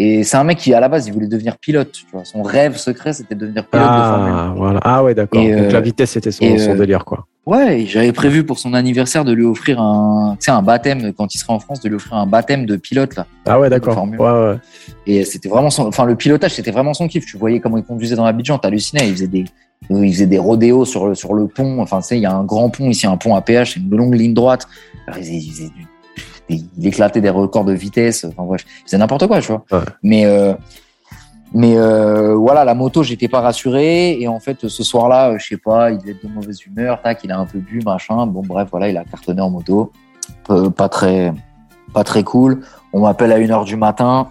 [0.05, 2.25] Et c'est un mec qui, à la base, il voulait devenir pilote, tu vois.
[2.25, 4.37] Son rêve secret, c'était de devenir pilote de Formule 1.
[4.37, 4.81] Ah, voilà.
[4.83, 5.41] Ah ouais, d'accord.
[5.41, 7.27] Donc euh, la vitesse, c'était son, euh, délire, quoi.
[7.47, 11.53] Ouais, j'avais prévu pour son anniversaire de lui offrir un, un baptême, quand il sera
[11.53, 13.27] en France, de lui offrir un baptême de pilote, là.
[13.47, 13.95] Ah ouais, d'accord.
[13.95, 14.21] Formule.
[14.21, 14.57] Ouais, ouais.
[15.07, 17.25] Et c'était vraiment son, enfin, le pilotage, c'était vraiment son kiff.
[17.25, 19.07] Tu voyais comment il conduisait dans l'Abidjan, t'hallucinais.
[19.09, 19.45] Il faisait des,
[19.91, 21.81] il faisait des rodéos sur le, sur le pont.
[21.81, 23.81] Enfin, tu sais, il y a un grand pont ici, un pont à péage, c'est
[23.81, 24.67] une longue ligne droite.
[25.07, 25.87] Alors, il, faisait, il, faisait du-
[26.49, 28.25] il éclatait des records de vitesse.
[28.25, 29.65] Enfin, bref, il faisait n'importe quoi, tu vois.
[29.71, 29.85] Ouais.
[30.03, 30.55] Mais, euh,
[31.55, 34.21] mais euh, voilà, la moto, j'étais pas rassuré.
[34.21, 37.21] Et en fait, ce soir-là, euh, je sais pas, il être de mauvaise humeur, tac,
[37.25, 38.27] il a un peu bu, machin.
[38.27, 39.93] Bon, bref, voilà, il a cartonné en moto.
[40.77, 41.33] Pas très,
[41.93, 42.63] pas très cool.
[42.93, 44.29] On m'appelle à 1h du matin.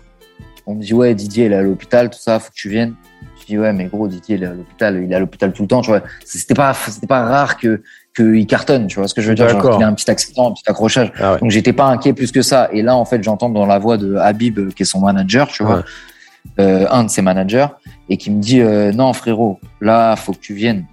[0.67, 2.93] On me dit, ouais, Didier, il est à l'hôpital, tout ça, faut que tu viennes.
[3.39, 5.63] Je dis, ouais, mais gros, Didier, il est à l'hôpital, il est à l'hôpital tout
[5.63, 6.01] le temps, tu vois.
[6.23, 7.81] C'était pas, c'était pas rare que,
[8.15, 10.49] qu'il cartonne, tu vois ce que je veux dire Genre qu'il a un petit accident,
[10.49, 11.11] un petit accrochage.
[11.19, 12.69] Ah Donc j'étais pas inquiet plus que ça.
[12.71, 15.63] Et là, en fait, j'entends dans la voix de Habib, qui est son manager, tu
[15.63, 15.83] vois,
[16.59, 17.67] euh, un de ses managers,
[18.09, 20.85] et qui me dit euh, non frérot, là, faut que tu viennes.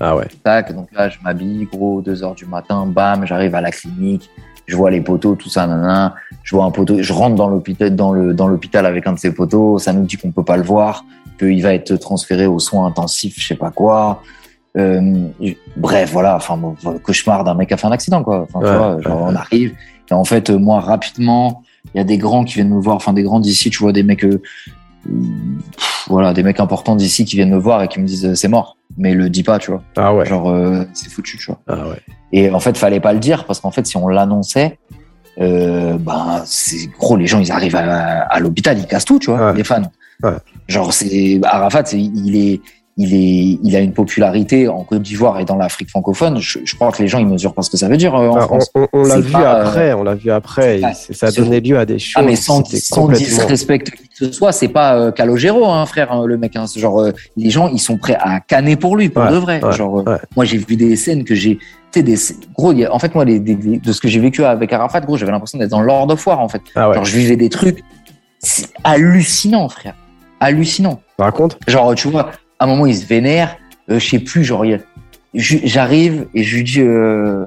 [0.00, 0.26] Ah ouais.
[0.44, 4.30] Tac, donc là, je m'habille, gros, 2 heures du matin, bam, j'arrive à la clinique,
[4.66, 6.14] je vois les poteaux, tout ça, nanana.
[6.44, 9.18] Je vois un poteau, je rentre dans l'hôpital, dans le, dans l'hôpital avec un de
[9.18, 11.04] ces poteaux, ça nous dit qu'on peut pas le voir,
[11.38, 14.22] qu'il va être transféré aux soins intensifs, je sais pas quoi.
[14.78, 15.28] Euh,
[15.76, 16.58] bref, voilà, enfin,
[17.02, 18.42] cauchemar d'un mec qui a fait un accident, quoi.
[18.42, 19.74] Enfin, tu vois, genre, on arrive,
[20.10, 21.62] et en fait, moi, rapidement,
[21.94, 23.92] il y a des grands qui viennent me voir, enfin, des grands d'ici, tu vois,
[23.92, 24.40] des mecs, euh,
[26.06, 28.48] voilà, des mecs importants d'ici qui viennent me voir et qui me disent euh, c'est
[28.48, 29.82] mort, mais le dis pas, tu vois.
[29.96, 30.26] Ah ouais.
[30.26, 31.60] Genre, euh, c'est foutu, tu vois.
[31.66, 32.00] Ah ouais.
[32.32, 34.78] Et en fait, fallait pas le dire parce qu'en fait, si on l'annonçait,
[35.40, 39.30] euh, ben, c'est gros, les gens, ils arrivent à, à l'hôpital, ils cassent tout, tu
[39.30, 39.82] vois, les fans.
[40.66, 42.60] Genre, c'est Arafat, il est,
[43.00, 46.38] il est, il a une popularité en Côte d'Ivoire et dans l'Afrique francophone.
[46.40, 48.28] Je, je, crois que les gens, ils mesurent pas ce que ça veut dire euh,
[48.28, 48.70] en Ah, France.
[48.74, 50.80] on on- on l'a vu pas, après, on l'a vu après.
[51.12, 52.14] ça a donné lieu à des choses.
[52.16, 53.78] Ah mais sans, sans complètement- qui
[54.18, 56.56] que ce soit, c'est pas euh, Calogero, hein, frère, hein, le mec.
[56.56, 59.36] Hein, genre, euh, les gens, ils sont prêts à canner pour lui, pour Ouais, de
[59.36, 59.64] vrai.
[59.64, 60.18] ouais, genre, euh, ouais.
[60.34, 61.60] moi, j'ai vu des scènes que j'ai,
[61.94, 62.16] des,
[62.56, 65.30] gros, en fait, moi, les, des- de ce que j'ai vécu avec Arafat, gros, j'avais
[65.30, 66.62] l'impression d'être dans Lord of War, en fait.
[66.74, 66.94] Ah ouais.
[66.96, 67.78] Genre, je vivais des trucs
[68.40, 69.94] c'est hallucinants, frère,
[70.40, 71.00] hallucinants.
[71.18, 71.58] Raconte.
[71.66, 73.56] Genre, tu vois, à un moment, il se vénère,
[73.90, 74.64] euh, je sais plus, genre,
[75.34, 77.44] j'arrive et je lui dis, euh,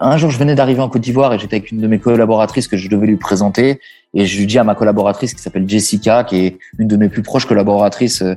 [0.00, 2.68] un jour, je venais d'arriver en Côte d'Ivoire et j'étais avec une de mes collaboratrices
[2.68, 3.80] que je devais lui présenter.
[4.12, 7.08] Et je lui dis à ma collaboratrice qui s'appelle Jessica, qui est une de mes
[7.08, 8.34] plus proches collaboratrices, euh,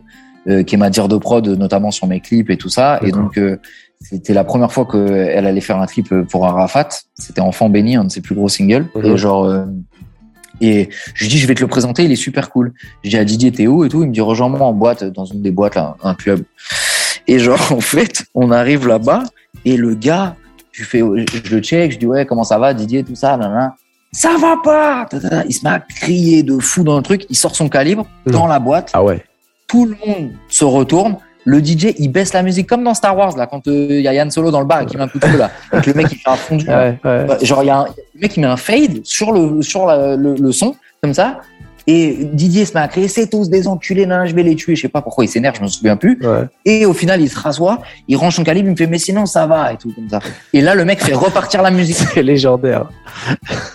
[0.47, 2.99] euh, qui est ma dire de prod, notamment sur mes clips et tout ça.
[3.03, 3.57] Et donc, euh,
[3.99, 6.89] c'était la première fois qu'elle allait faire un clip pour Arafat.
[7.15, 8.87] C'était Enfant béni, un de ses plus gros singles.
[9.03, 9.65] Et genre, euh,
[10.61, 12.73] et je lui dis, je vais te le présenter, il est super cool.
[13.03, 14.03] Je dis à Didier, t'es où et tout.
[14.03, 16.43] Il me dit, rejoins-moi en boîte, dans une des boîtes, là, un club.
[17.27, 19.23] Et genre, en fait, on arrive là-bas
[19.65, 20.35] et le gars,
[20.71, 23.75] je fais, je le check, je dis, ouais, comment ça va, Didier, tout ça, nanana.
[24.11, 25.07] Ça va pas!
[25.47, 27.25] Il se met à crier de fou dans le truc.
[27.29, 28.91] Il sort son calibre dans la boîte.
[28.93, 29.23] Ah ouais.
[29.67, 31.17] Tout le monde se retourne.
[31.49, 34.07] Le DJ, il baisse la musique comme dans Star Wars, là, quand euh, il y
[34.07, 35.49] a Yann Solo dans le bar et qui met un coup de feu, là.
[35.71, 36.65] Donc le mec, il fait un fondu.
[36.65, 36.93] là.
[37.05, 39.85] Ouais, Genre, il y a un le mec qui met un fade sur le, sur
[39.85, 41.39] la- le, le son, comme ça.
[41.89, 44.75] Et Didier se met à crier, c'est tous des enculés, nan, je vais les tuer.
[44.75, 46.19] Je sais pas pourquoi il s'énerve, je me souviens plus.
[46.21, 46.43] ouais.
[46.65, 47.79] Et au final, il se rassoit,
[48.09, 50.19] il range son calibre, il me fait, mais sinon, ça va, et tout, comme ça.
[50.51, 51.95] Et là, le mec fait repartir la musique.
[52.13, 52.89] C'est légendaire.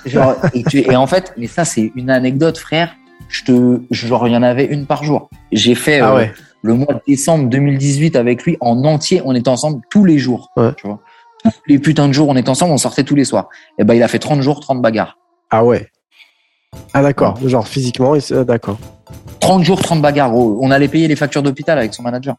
[0.05, 2.95] Genre, et, tu- et en fait, mais ça, c'est une anecdote, frère.
[3.29, 5.31] Je te, genre, il y en avait une par jour.
[5.53, 6.33] J'ai fait Ah euh, ouais.
[6.63, 9.21] Le mois de décembre 2018 avec lui en entier.
[9.25, 10.51] On était ensemble tous les jours.
[10.57, 10.73] Ouais.
[10.77, 11.01] Tu vois.
[11.45, 13.49] Tous les putains de jours, on était ensemble, on sortait tous les soirs.
[13.79, 15.19] Et ben, il a fait 30 jours, 30 bagarres.
[15.51, 15.89] Ah ouais.
[16.95, 17.37] Ah d'accord.
[17.47, 18.17] Genre physiquement,
[18.47, 18.79] d'accord.
[19.41, 20.59] 30 jours, 30 bagarres, gros.
[20.63, 22.37] On allait payer les factures d'hôpital avec son manager.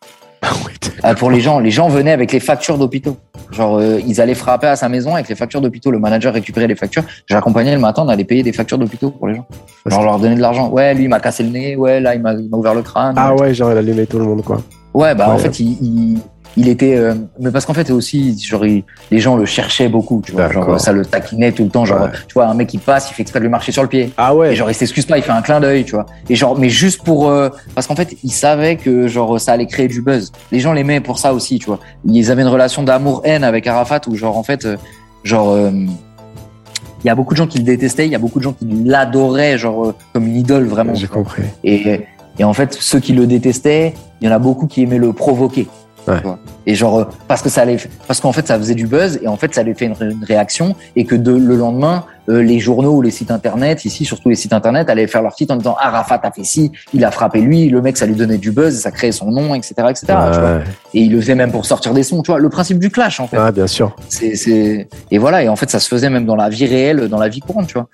[1.02, 3.18] Ah pour les gens, les gens venaient avec les factures d'hôpitaux.
[3.52, 5.92] Genre, euh, ils allaient frapper à sa maison avec les factures d'hôpitaux.
[5.92, 7.04] Le manager récupérait les factures.
[7.28, 9.46] J'accompagnais le matin, on allait payer des factures d'hôpitaux pour les gens.
[9.86, 10.70] Genre, leur donner de l'argent.
[10.70, 11.76] Ouais, lui, il m'a cassé le nez.
[11.76, 13.16] Ouais, là, il m'a ouvert le crâne.
[13.18, 14.62] Ah ouais, genre il allumait tout le monde quoi.
[14.94, 16.20] Ouais, bah, en fait, il, il,
[16.56, 20.22] il était, euh, mais parce qu'en fait, aussi, genre, il- les gens le cherchaient beaucoup,
[20.24, 20.52] tu vois.
[20.52, 21.84] Genre, ça le taquinait tout le temps.
[21.86, 22.10] Genre, Ouais.
[22.28, 24.12] tu vois, un mec qui passe, il fait exprès de lui marcher sur le pied.
[24.18, 24.56] Ah Et ouais.
[24.56, 26.06] genre, il s'excuse pas, il fait un clin d'œil, tu vois.
[26.30, 29.66] Et genre, mais juste pour, euh, parce qu'en fait, il savait que genre ça allait
[29.66, 30.32] créer du buzz.
[30.52, 31.80] Les gens l'aimaient pour ça aussi, tu vois.
[32.06, 34.78] Ils avaient une relation d'amour-haine avec Arafat où genre en fait, euh,
[35.24, 38.40] genre, euh, il y a beaucoup de gens qui le détestaient, il y a beaucoup
[38.40, 40.94] de gens qui l'adoraient, genre euh, comme une idole vraiment.
[40.96, 41.42] J'ai compris.
[41.64, 42.02] Et,
[42.40, 45.12] et en fait, ceux qui le détestaient, il y en a beaucoup qui aimaient le
[45.14, 45.68] provoquer.
[46.08, 46.18] Ouais.
[46.66, 47.78] Et genre euh, parce que ça allait,
[48.08, 50.12] parce qu'en fait ça faisait du buzz et en fait ça allait faire une, ré-
[50.12, 54.06] une réaction et que de, le lendemain euh, les journaux ou les sites internet ici
[54.06, 57.04] surtout les sites internet allaient faire leur titre en disant Arafat a fait ci, il
[57.06, 59.74] a frappé lui, le mec ça lui donnait du buzz, ça créait son nom etc
[59.90, 60.06] etc.
[60.08, 60.58] tu vois.
[60.58, 60.64] Ouais.
[60.94, 63.20] Et il le faisait même pour sortir des sons, tu vois le principe du clash
[63.20, 63.38] en fait.
[63.38, 63.96] Ah bien sûr.
[64.10, 64.88] C'est.
[65.12, 67.30] Et voilà, et en fait, ça se faisait même dans la vie réelle, dans la
[67.30, 67.88] vie courante, tu vois.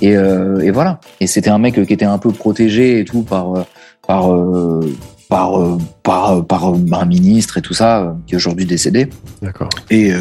[0.00, 1.00] Et, euh, et voilà.
[1.20, 3.66] Et c'était un mec qui était un peu protégé et tout par,
[4.06, 4.80] par, euh,
[5.28, 9.08] par, euh, par, euh, par euh, un ministre et tout ça, qui est aujourd'hui décédé.
[9.42, 9.68] D'accord.
[9.90, 10.12] Et,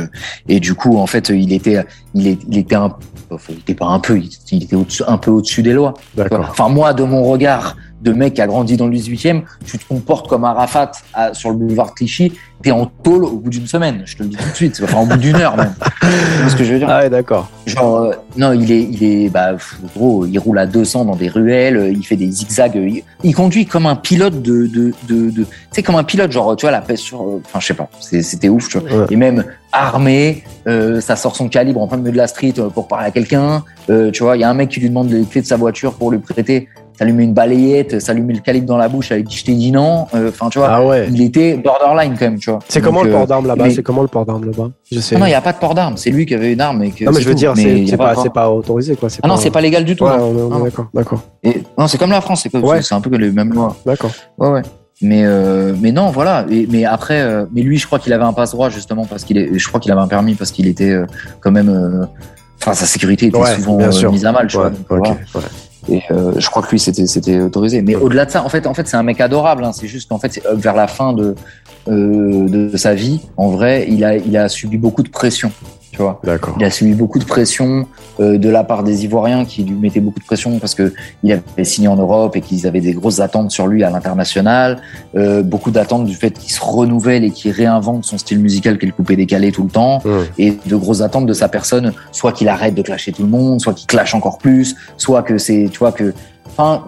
[0.47, 2.91] et du coup, en fait, il était, il, est, il était un,
[3.29, 5.93] enfin, il était pas un peu, il, était au-dessus- un peu au-dessus des lois.
[6.15, 6.47] D'accord.
[6.49, 7.75] Enfin, moi, de mon regard
[8.05, 11.49] de mec qui a grandi dans le 18e, tu te comportes comme Arafat à- sur
[11.49, 14.03] le boulevard Clichy, t'es en tôle au bout d'une semaine.
[14.05, 14.79] Je te le dis tout de suite.
[14.83, 15.73] Enfin, au bout d'une heure même.
[16.41, 16.87] Vois ce que je veux dire?
[16.89, 17.49] Ah ouais, d'accord.
[17.65, 21.15] Genre, euh, non, il est, il est, bah, pff, gros, il roule à 200 dans
[21.15, 24.67] des ruelles, euh, il fait des zigzags, euh, il, il conduit comme un pilote de,
[24.67, 27.59] de, de, de tu sais, comme un pilote, genre, tu vois, la peste sur, enfin,
[27.59, 28.99] je sais pas, c'est- c'était ouf, tu vois.
[28.99, 29.05] Ouais.
[29.09, 32.87] Et même armé, euh, ça sort son calibre en plein milieu de la street pour
[32.87, 35.23] parler à quelqu'un, euh, tu vois, il y a un mec qui lui demande les
[35.25, 36.69] clés de sa voiture pour lui prêter.
[37.01, 40.07] Met une balayette, met le calibre dans la bouche avec je t'ai dit non.
[40.13, 41.07] Euh, Enfin, tu vois, Ah ouais.
[41.11, 42.59] il était borderline quand même, tu vois.
[42.67, 43.69] C'est comment le euh, port d'armes là-bas?
[43.69, 44.69] C'est comment le port d'armes là-bas?
[44.91, 45.15] Je sais.
[45.15, 45.97] Non, non, il n'y a pas de port d'armes.
[45.97, 46.83] C'est lui qui avait une arme.
[46.83, 47.39] Et que Non, mais je veux tout.
[47.39, 49.09] dire, c'est pas pas, pas autorisé quoi.
[49.21, 50.05] Ah non, c'est pas légal du tout.
[50.05, 50.63] Ouais, est Non.
[50.63, 51.19] d'accord, d'accord,
[51.77, 52.79] non, c'est comme la France, c'est Ouais.
[52.91, 53.75] un peu que les mêmes lois.
[53.85, 54.11] d'accord.
[54.37, 54.61] Ouais, ouais.
[55.01, 56.45] Mais, euh, mais non, voilà.
[56.49, 59.25] Et, mais après, euh, mais lui, je crois qu'il avait un passe droit justement parce
[59.25, 59.59] qu'il est.
[59.59, 61.05] Je crois qu'il avait un permis parce qu'il était euh,
[61.41, 62.07] quand même.
[62.61, 63.77] Enfin, sa sécurité était Ouais, souvent
[64.09, 64.47] mise à mal.
[64.47, 65.09] Tu Ouais, voilà.
[65.09, 65.17] ouais.
[65.89, 67.81] Et euh, je crois que lui, c'était autorisé.
[67.81, 69.63] Mais au-delà de ça, en fait, en fait, c'est un mec adorable.
[69.63, 69.71] Hein.
[69.71, 71.35] C'est juste qu'en fait, vers la fin de
[71.87, 75.51] euh, de sa vie, en vrai, il a il a subi beaucoup de pression.
[75.95, 76.19] Tu vois.
[76.25, 76.57] D'accord.
[76.59, 77.87] Il a subi beaucoup de pression
[78.19, 80.93] euh, de la part des Ivoiriens qui lui mettaient beaucoup de pression parce que
[81.23, 84.81] il avait signé en Europe et qu'ils avaient des grosses attentes sur lui à l'international.
[85.15, 88.85] Euh, beaucoup d'attentes du fait qu'il se renouvelle et qu'il réinvente son style musical qui
[88.85, 90.01] est le coupé décalé tout le temps.
[90.37, 93.61] Et de grosses attentes de sa personne, soit qu'il arrête de clasher tout le monde,
[93.61, 96.13] soit qu'il clash encore plus, soit que c'est, tu vois, que,
[96.45, 96.83] enfin,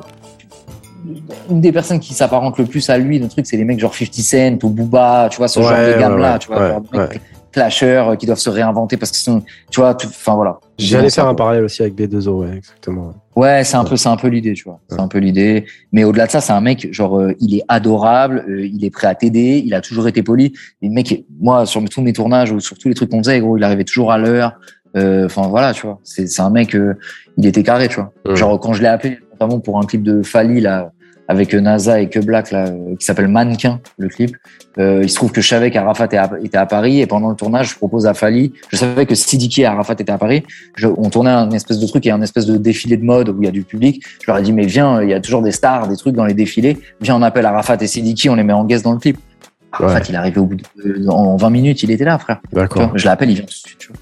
[1.49, 3.95] une des personnes qui s'apparente le plus à lui, le truc, c'est les mecs genre
[3.95, 6.81] 50 Cent ou Booba, tu vois, ce genre de gamme-là, ouais, tu vois, ouais, genre
[6.81, 7.21] de mecs
[7.57, 7.63] ouais.
[7.63, 10.59] clasheurs euh, qui doivent se réinventer parce que sinon, tu vois, enfin voilà.
[10.77, 13.13] J'allais faire un parallèle aussi avec B2O, ouais, exactement.
[13.35, 14.79] Ouais, c'est un peu, c'est un peu l'idée, tu vois.
[14.89, 15.01] C'est Ouais.
[15.01, 15.65] un peu l'idée.
[15.91, 18.89] Mais au-delà de ça, c'est un mec, genre, euh, il est adorable, euh, il est
[18.89, 20.53] prêt à t'aider, il a toujours été poli.
[20.81, 23.39] Et le mec, moi, sur tous mes tournages ou sur tous les trucs qu'on faisait,
[23.39, 24.53] gros, il arrivait toujours à l'heure.
[24.95, 25.99] Euh, Enfin, voilà, tu vois.
[26.03, 26.95] C'est, c'est un mec, euh,
[27.37, 28.11] il était carré, tu vois.
[28.25, 28.35] Mm.
[28.35, 30.91] Genre, quand je l'ai appelé, notamment pour un clip de Fali, là,
[31.27, 34.35] avec NASA et que Black, là, euh, qui s'appelle Mannequin, le clip.
[34.79, 36.05] Euh, il se trouve que je savais qu'Arafat
[36.43, 38.53] était à- Paris et pendant le tournage, je propose à Fali.
[38.69, 40.43] Je savais que Sidiki et Arafat étaient à Paris.
[40.75, 43.41] Je- on tournait un espèce de truc et un espèce de défilé de mode où
[43.41, 44.03] il y a du public.
[44.21, 46.25] Je leur ai dit, mais viens, il y a toujours des stars, des trucs dans
[46.25, 46.77] les défilés.
[47.01, 49.17] Viens, on appelle Arafat et Sidiki, on les met en guest dans le clip.
[49.71, 50.01] Arafat, Ouais.
[50.09, 52.39] il est arrivé au bout de, en 20 minutes, il était là, frère.
[52.53, 52.91] D'accord.
[52.95, 53.77] je l'appelle, il vient tout de suite.
[53.77, 53.97] tu vois.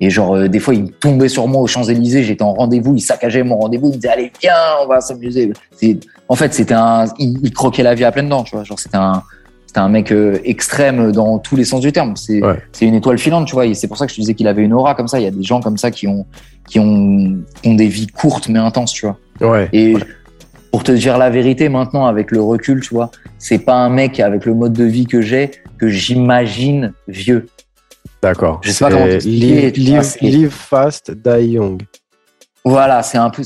[0.00, 3.00] Et genre, euh, des fois, il tombait sur moi aux Champs-Élysées, j'étais en rendez-vous, il
[3.00, 4.52] saccageait mon rendez-vous, il me disait, allez, viens,
[4.84, 5.52] on va s'amuser.
[6.28, 8.64] En fait, c'était un, il, il croquait la vie à pleines dents, tu vois.
[8.64, 9.22] Genre, c'était un,
[9.66, 12.14] c'était un mec euh, extrême dans tous les sens du terme.
[12.16, 12.58] C'est, Ouais.
[12.72, 13.66] c'est une étoile filante, tu vois.
[13.66, 15.18] Et c'est pour ça que je te disais qu'il avait une aura comme ça.
[15.18, 16.26] Il y a des gens comme ça qui ont,
[16.68, 19.18] qui ont, qui ont des vies courtes mais intenses, tu vois.
[19.50, 19.68] Ouais.
[19.72, 19.94] Et
[20.70, 24.20] pour te dire la vérité maintenant, avec le recul, tu vois, c'est pas un mec
[24.20, 27.46] avec le mode de vie que j'ai que j'imagine vieux.
[28.22, 28.60] D'accord.
[28.62, 31.82] Je sais pas comment Live, live, live fast, die young.
[32.64, 33.42] Voilà, c'est un peu,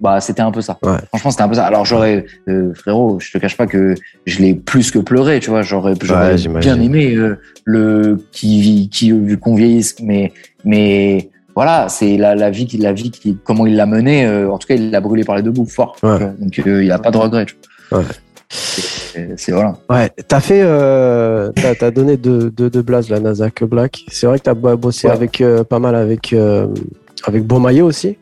[0.00, 0.78] bah, c'était un peu ça.
[0.82, 0.98] Ouais.
[1.08, 1.66] Franchement, c'était un peu ça.
[1.66, 3.94] Alors j'aurais, euh, frérot, je te cache pas que
[4.26, 5.62] je l'ai plus que pleuré, tu vois.
[5.62, 5.94] J'aurais,
[6.36, 6.60] j'imagine.
[6.60, 10.32] bien aimé euh, le qui, qui, vu qu'on vieillisse, mais,
[10.64, 14.24] mais voilà, c'est la, la vie, qui- la vie, qui, comment il l'a menée.
[14.26, 15.96] euh, en tout cas, il l'a brûlé par les deux bouts, fort.
[16.04, 16.18] Ouais.
[16.38, 17.46] Donc il a pas de regret.
[17.46, 17.56] tu
[17.90, 18.00] vois.
[18.00, 18.04] Ouais.
[19.36, 19.76] C'est, voilà.
[19.88, 24.04] Ouais, t'as fait, euh, t'as, donné deux, deux blazes, la NASA que Black.
[24.08, 25.12] C'est vrai que t'as bo- bossé Ouais.
[25.14, 26.68] avec, euh, pas mal avec, euh,
[27.26, 27.44] avec
[27.84, 28.16] aussi.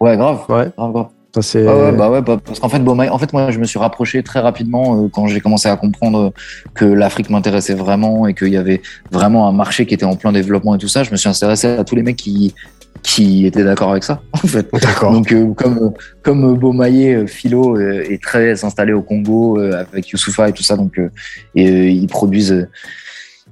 [0.00, 0.40] Ouais, grave.
[0.48, 0.70] Ouais.
[0.76, 1.06] grave, grave.
[1.34, 3.58] Ça, c'est, Ouais, ouais, bah ouais, bah, parce qu'en fait, Beaumail- en fait, moi, je
[3.58, 6.32] me suis rapproché très rapidement euh, quand j'ai commencé à comprendre
[6.74, 8.80] que l'Afrique m'intéressait vraiment et qu'il y avait
[9.12, 11.02] vraiment un marché qui était en plein développement et tout ça.
[11.02, 12.54] Je me suis intéressé à tous les mecs qui
[13.02, 14.66] qui étaient d'accord avec ça, en fait.
[14.72, 15.12] D'accord.
[15.12, 20.08] Donc, euh, comme comme Beaumaillé, euh, Philo euh, est très installé au Congo euh, avec
[20.08, 21.10] Youssoufa et tout ça, donc euh,
[21.54, 22.68] et ils produisent.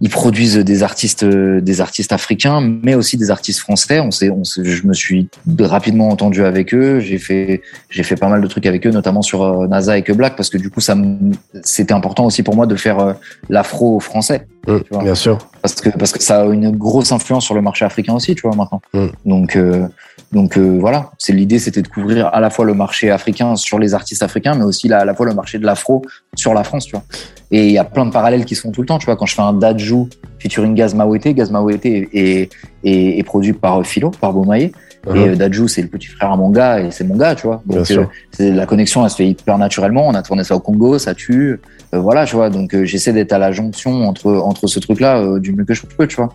[0.03, 3.99] ils produisent des artistes, des artistes africains, mais aussi des artistes français.
[4.01, 7.01] On s'est, on je me suis rapidement entendu avec eux.
[7.01, 10.13] J'ai fait, j'ai fait pas mal de trucs avec eux, notamment sur NASA et que
[10.13, 13.15] Black, parce que du coup, ça, me- c'était important aussi pour moi de faire
[13.49, 14.47] l'afro français,
[14.91, 15.03] Vois.
[15.03, 15.39] bien sûr.
[15.63, 18.43] parce que parce que ça a une grosse influence sur le marché africain aussi, tu
[18.47, 18.81] vois maintenant.
[18.93, 19.07] Mm.
[19.25, 19.87] Donc euh,
[20.33, 23.79] donc euh, voilà, c'est l'idée, c'était de couvrir à la fois le marché africain sur
[23.79, 26.03] les artistes africains, mais aussi la- à la fois le marché de l'afro
[26.35, 27.05] sur la France, tu vois.
[27.53, 29.17] Et il y a plein de parallèles qui se font tout le temps, tu vois.
[29.17, 30.09] Quand je fais un Dajou
[30.41, 32.51] featuring Gaz Mawete, Gaz Mawete est, est,
[32.85, 34.73] est- est produit par euh, Philo, par Beaumaillé.
[35.07, 35.17] Et Mhm.
[35.29, 37.63] euh, Dajou, c'est le petit frère à mon gars et c'est mon gars, tu vois.
[37.65, 38.11] Bien Donc, sûr.
[38.41, 40.09] euh, la connexion, elle se fait hyper naturellement.
[40.09, 41.61] On a tourné ça au Congo, ça tue.
[41.95, 42.51] Euh, voilà, tu vois.
[42.51, 45.75] Donc, euh, j'essaie d'être à la jonction entre entre ce truc-là euh, du mieux que
[45.75, 46.31] je peux, tu vois.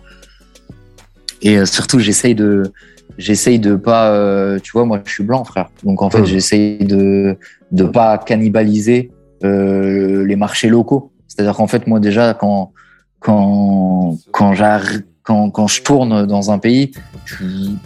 [1.42, 2.72] Et surtout, j'essaye de
[3.18, 4.16] j'essaye de pas,
[4.62, 5.68] tu vois, moi, je suis blanc, frère.
[5.84, 6.26] Donc, en fait, Mhm.
[6.26, 7.36] j'essaye de
[7.72, 9.10] de pas cannibaliser
[9.42, 11.10] les marchés locaux.
[11.26, 12.72] C'est-à-dire qu'en fait, moi, déjà, quand
[13.20, 16.92] quand quand j'arrive quand quand je tourne dans un pays,
[17.24, 17.78] je suis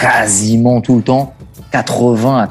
[0.00, 1.34] quasiment tout le temps
[1.72, 2.46] 80 à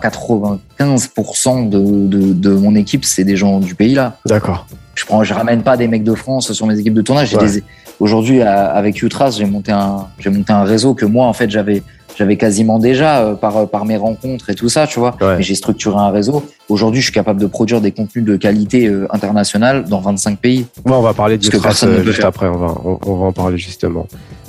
[0.80, 4.18] 95% de, de, de mon équipe, c'est des gens du pays là.
[4.26, 4.66] D'accord.
[4.96, 7.30] Je prends, je ramène pas des mecs de France sur mes équipes de tournage.
[7.30, 7.46] J'ai Ouais.
[7.50, 7.64] des-
[8.02, 11.82] Aujourd'hui, avec Utras, j'ai monté un, j'ai monté un réseau que moi, en fait, j'avais,
[12.18, 15.16] j'avais quasiment déjà euh, par, par mes rencontres et tout ça, tu vois.
[15.22, 15.42] Ouais.
[15.42, 16.44] J'ai structuré un réseau.
[16.68, 20.66] Aujourd'hui, je suis capable de produire des contenus de qualité euh, internationale dans 25 pays.
[20.84, 22.48] Bon, on va parler euh, peut juste après.
[22.48, 24.08] On va, on, on va en parler justement.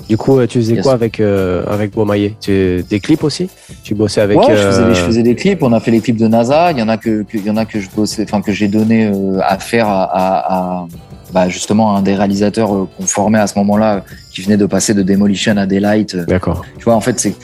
[0.08, 2.36] Du coup, tu faisais quoi avec avec Beaumaillé?
[2.40, 3.48] Tu, Des clips aussi?
[3.82, 5.62] Tu bossais avec Ouais, je, faisais, je, faisais, des clips.
[5.62, 6.70] On a fait les clips de NASA.
[6.72, 8.68] Il y en a que, il y en a que je bossais, enfin que j'ai
[8.68, 9.10] donné
[9.42, 10.86] à faire à, à, à
[11.32, 15.02] bah, justement un des réalisateurs qu'on formait à ce moment-là, qui venait de passer de
[15.02, 16.16] Demolition à Daylight.
[16.16, 16.64] D'accord.
[16.78, 17.34] Tu vois, en fait, c'est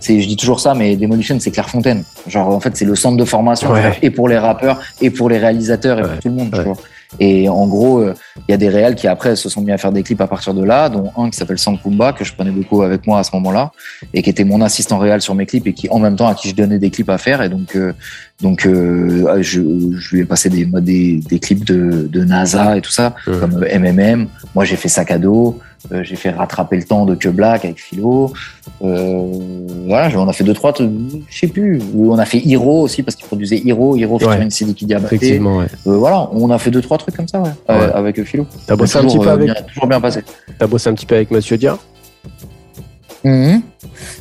[0.00, 2.04] c'est, je dis toujours ça, mais Demolition, c'est Clairefontaine.
[2.26, 3.70] Genre, en fait, c'est le centre de formation
[4.02, 6.50] et pour les rappeurs, et pour les réalisateurs, et pour tout le monde.
[6.52, 6.76] Tu vois.
[7.20, 9.92] Et en gros, il y a des réals qui après se sont mis à faire
[9.92, 12.82] des clips à partir de là, dont un qui s'appelle Sankumba, que je prenais beaucoup
[12.82, 13.72] avec moi à ce moment-là,
[14.12, 16.34] et qui était mon assistant réel sur mes clips, et qui en même temps à
[16.34, 17.42] qui je donnais des clips à faire.
[17.42, 17.92] Et donc, euh,
[18.40, 19.60] donc euh, je,
[19.96, 23.60] je lui ai passé des, des, des clips de, de NASA et tout ça, comme
[23.60, 24.26] MMM.
[24.54, 25.58] Moi, j'ai fait Sac à dos.
[25.92, 28.32] Euh, j'ai fait rattraper le temps de Que Black avec Philo.
[28.82, 29.30] Euh,
[29.86, 31.78] voilà, on a fait deux trois, je sais plus.
[31.94, 35.16] On a fait Hiro aussi parce qu'il produisait Hiro, Hiro featuring qui Diabaté.
[35.16, 35.66] Effectivement, ouais.
[35.86, 37.92] Euh, voilà, on a fait deux trois trucs comme ça, ouais, ouais.
[37.94, 38.46] avec Philo.
[38.66, 39.44] T'as bossé un petit peu avec.
[39.44, 40.22] Bien, toujours bien passé.
[40.58, 41.76] T'as bossé un petit peu avec Monsieur Dia?
[43.22, 43.60] Mm -hmm.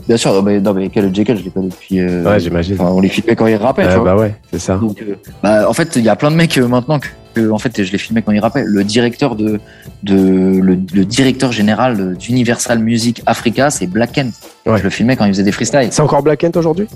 [0.08, 2.00] Bien sûr, mais, non, mais quel Jekyll, je l'ai pas depuis.
[2.00, 2.76] Euh, ouais, j'imagine.
[2.80, 4.16] on les filmait quand il rappait, ouais, tu vois.
[4.16, 4.76] Bah ouais, c'est ça.
[4.76, 7.50] Donc, euh, bah, en fait, il y a plein de mecs euh, maintenant que, que,
[7.50, 8.64] en fait, je les filmais quand il rappait.
[8.66, 9.60] Le directeur de,
[10.04, 14.34] de le, le directeur général d'Universal Music Africa, c'est Black Kent.
[14.66, 14.78] Ouais.
[14.78, 15.88] Je le filmais quand il faisait des freestyles.
[15.92, 16.88] C'est encore Black Kent aujourd'hui?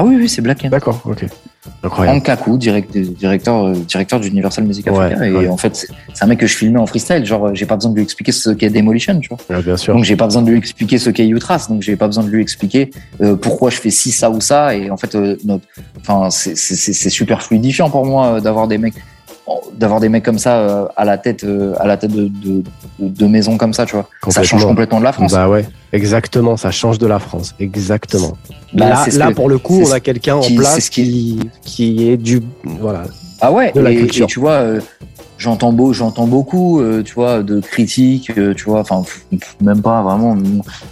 [0.00, 0.70] Ah oui, oui, c'est Black Kent.
[0.70, 1.26] D'accord, ok.
[1.82, 2.16] Incroyable.
[2.16, 5.18] Ankaku, direct, directeur, euh, directeur d'Universal Music Africa.
[5.18, 5.48] Ouais, et ouais.
[5.48, 5.76] en fait,
[6.14, 7.26] c'est un mec que je filmais en freestyle.
[7.26, 9.38] Genre, j'ai pas besoin de lui expliquer ce qu'est Demolition, tu vois.
[9.50, 9.94] Ouais, bien sûr.
[9.94, 11.66] Donc, j'ai pas besoin de lui expliquer ce qu'est Utras.
[11.68, 14.74] Donc, j'ai pas besoin de lui expliquer euh, pourquoi je fais ci, ça ou ça.
[14.74, 15.66] Et en fait, euh, notre,
[16.00, 16.54] enfin, c'est
[17.10, 18.94] super fluidifiant pour moi euh, d'avoir des mecs
[19.76, 22.62] d'avoir des mecs comme ça euh, à la tête euh, à la tête de, de,
[22.98, 25.66] de, de maison comme ça tu vois ça change complètement de la France bah ouais
[25.92, 28.36] exactement ça change de la France exactement
[28.74, 31.40] Bah, là, là que- pour le coup on a quelqu'un en place c'est ce qui-
[31.64, 33.02] qui, qui est du voilà
[33.40, 34.24] Ah ouais, de la et, culture.
[34.24, 34.80] et tu vois, euh,
[35.38, 39.02] j'entends beau, j'entends beaucoup, tu vois, de critiques, tu vois, enfin
[39.62, 40.36] même pas vraiment,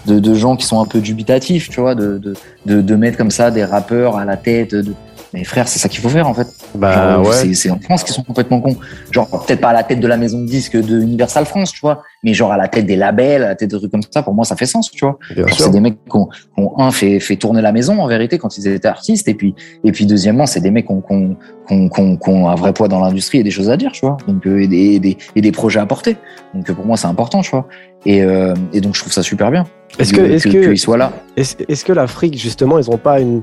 [0.06, 2.32] de, de gens qui sont un peu dubitatifs, tu vois, de, de,
[2.64, 4.74] de, de mettre comme ça des rappeurs à la tête.
[4.74, 4.94] De...
[5.34, 6.46] Mais frère, c'est ça qu'il faut faire en fait.
[6.74, 8.76] bah ouais c'est- en France qu'ils sont complètement cons.
[9.10, 11.80] Genre peut-être pas à la tête de la maison de disques de Universal France, tu
[11.80, 14.22] vois, mais genre à la tête des labels, à la tête de trucs comme ça.
[14.22, 15.18] Pour moi, ça fait sens, tu vois.
[15.52, 18.38] C'est des mecs qui ont, qui ont, un fait, fait tourner la maison en vérité
[18.38, 21.12] quand ils étaient artistes et puis et puis deuxièmement c'est des mecs qui ont, qui
[21.12, 23.68] ont, qui ont, qui ont- qui ont un vrai poids dans l'industrie et des choses
[23.70, 26.16] à dire tu vois donc euh, et, des, et, des, et des projets à porter
[26.54, 27.66] donc pour moi c'est important tu vois
[28.06, 29.64] et, euh, et donc je trouve ça super bien
[29.98, 33.42] est-ce que est-ce que qu'ils soient là est-ce que l'Afrique justement ils ont pas une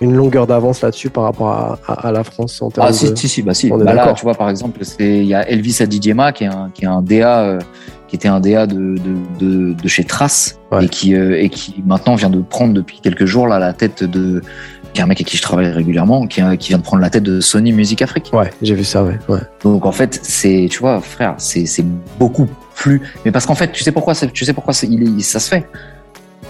[0.00, 3.10] une longueur d'avance là-dessus par rapport à, à, à la France en termes ah si
[3.10, 3.14] de...
[3.14, 5.48] si si bah si On est bah, là tu vois par exemple il y a
[5.48, 7.58] Elvis Adidjema qui est un qui est un DA euh,
[8.08, 10.86] qui était un DA de de, de, de chez Trace Ouais.
[10.86, 14.02] et qui euh, et qui maintenant vient de prendre depuis quelques jours là la tête
[14.02, 14.42] de
[14.92, 17.10] qui est un mec avec qui je travaille régulièrement qui, qui vient de prendre la
[17.10, 20.66] tête de Sony Music Afrique ouais j'ai vu ça ouais ouais Donc en fait, c'est,
[20.70, 21.84] tu vois, frère, c'est, c'est
[22.18, 23.02] beaucoup plus.
[23.24, 25.66] Mais parce qu'en fait, tu sais pourquoi, tu sais pourquoi il ça se fait?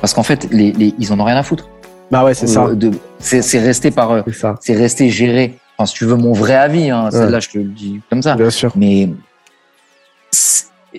[0.00, 1.68] Parce qu'en fait, les, les, ils en ont rien à foutre.
[2.10, 4.22] Bah ouais c'est ça Euh, c'est, resté par, euh,
[4.60, 5.56] c'est resté géré.
[5.76, 8.34] Enfin, si tu veux mon vrai avis, hein, celle-là, je te le dis comme ça.
[8.36, 9.08] bien sûr Mais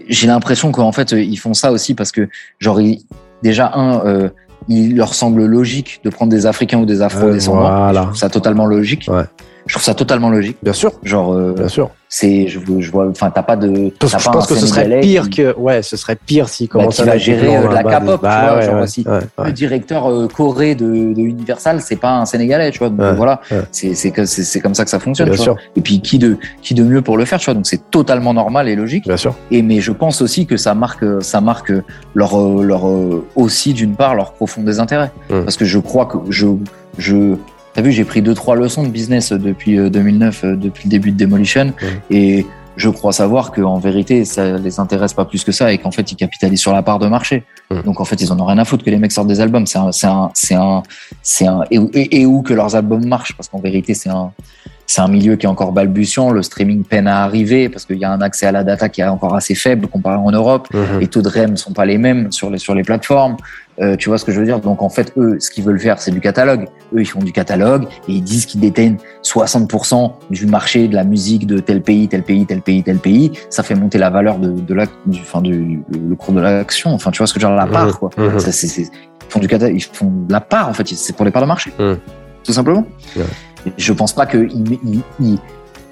[0.07, 2.27] j'ai l'impression qu'en fait, euh, ils font ça aussi parce que,
[2.59, 3.05] genre, ils-
[3.43, 4.29] déjà un, euh,
[4.67, 7.61] il leur semble logique de prendre des Africains ou des Euh, Afro-descendants.
[7.61, 9.07] Je voilà ça totalement logique.
[9.09, 9.23] Ouais.
[9.67, 10.57] Je trouve ça totalement logique.
[10.61, 13.91] bien sûr Genre, euh, bien sûr c'est, je, je vois, enfin, t'as pas de.
[13.99, 16.67] Parce que je pense que ce serait pire qui- que ouais ce serait pire s'il
[16.67, 18.75] Bah, commence qui à va gérer, euh, de la K-pop, bah, tu vois, ouais, genre
[18.75, 19.03] ouais, aussi.
[19.05, 19.45] ouais.
[19.45, 22.89] Le directeur euh, Corée de, de Universal, c'est pas un Sénégalais, tu vois.
[22.89, 25.27] Donc voilà, c'est c'est c'est comme ça que ça fonctionne.
[25.29, 25.55] bien tu vois.
[25.55, 27.55] sûr Et puis qui de qui de mieux pour le faire, tu vois.
[27.55, 29.05] Donc c'est totalement normal et logique.
[29.07, 31.73] bien sûr Et mais je pense aussi que ça marque ça marque
[32.13, 35.11] leur leur euh, aussi d'une part leur profond désintérêt.
[35.31, 35.41] Mm.
[35.41, 36.45] Parce que je crois que je
[36.97, 37.35] je
[37.75, 40.89] T'as vu, j'ai pris deux trois leçons de business depuis euh, 2009, euh, depuis le
[40.91, 41.73] début de Demolition,
[42.09, 42.45] et
[42.77, 46.09] je crois savoir qu'en vérité, ça les intéresse pas plus que ça, et qu'en fait,
[46.11, 47.43] ils capitalisent sur la part de marché.
[47.83, 49.65] Donc en fait, ils en ont rien à foutre que les mecs sortent des albums.
[49.65, 50.83] C'est un, c'est un, c'est un,
[51.21, 54.31] c'est un, et, et, et où que leurs albums marchent, parce qu'en vérité, c'est un,
[54.87, 56.31] c'est un milieu qui est encore balbutiant.
[56.31, 59.01] Le streaming peine à arriver parce qu'il y a un accès à la data qui
[59.01, 60.67] est encore assez faible comparé en Europe.
[60.73, 60.99] Mhm.
[60.99, 63.37] Les taux de REM sont pas les mêmes sur les sur les plateformes.
[63.81, 64.59] Euh, tu vois ce que je veux dire?
[64.59, 66.67] Donc en fait, eux, ce qu'ils veulent faire, c'est du catalogue.
[66.95, 71.03] Eux, ils font du catalogue et ils disent qu'ils détiennent 60% du marché de la
[71.03, 73.31] musique de tel pays, tel pays, tel pays, tel pays.
[73.49, 76.93] Ça fait monter la valeur de, de la, du, enfin du le cours de l'action.
[76.93, 77.57] Enfin, tu vois ce que je veux dire?
[77.57, 78.09] La part, quoi.
[78.39, 80.87] Ça, c'est- c'est- ils font du catalogue, ils font de la part en fait.
[80.87, 81.97] C'est pour les parts de marché, Mhm.
[82.43, 82.85] tout simplement.
[83.17, 83.23] Ouais.
[83.77, 84.49] Je pense pas qu'ils
[84.85, 85.37] ils, ils,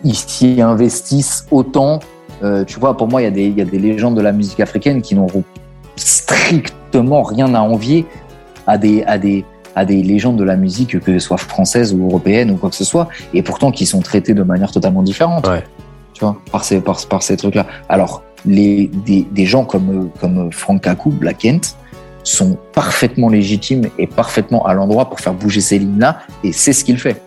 [0.04, 2.00] ils s'y investissent autant.
[2.44, 4.32] Euh, tu vois, pour moi, il y, a des, y a des légendes de la
[4.32, 5.44] musique africaine qui n'auront
[5.96, 8.06] strictement rien à envier
[8.68, 9.44] à des, à des,
[9.76, 12.76] à des légendes de la musique, que ce soit française ou européenne ou quoi que
[12.76, 15.48] ce soit, et pourtant qui sont traitées de manière totalement différente.
[15.48, 15.64] Ouais.
[16.14, 17.66] Tu vois, par ces, par, par ces trucs-là.
[17.90, 21.76] Alors, les, des, des gens comme, comme Frank Kaku, Black Kent,
[22.24, 26.86] sont parfaitement légitimes et parfaitement à l'endroit pour faire bouger ces lignes-là, et c'est ce
[26.86, 27.22] qu'il fait.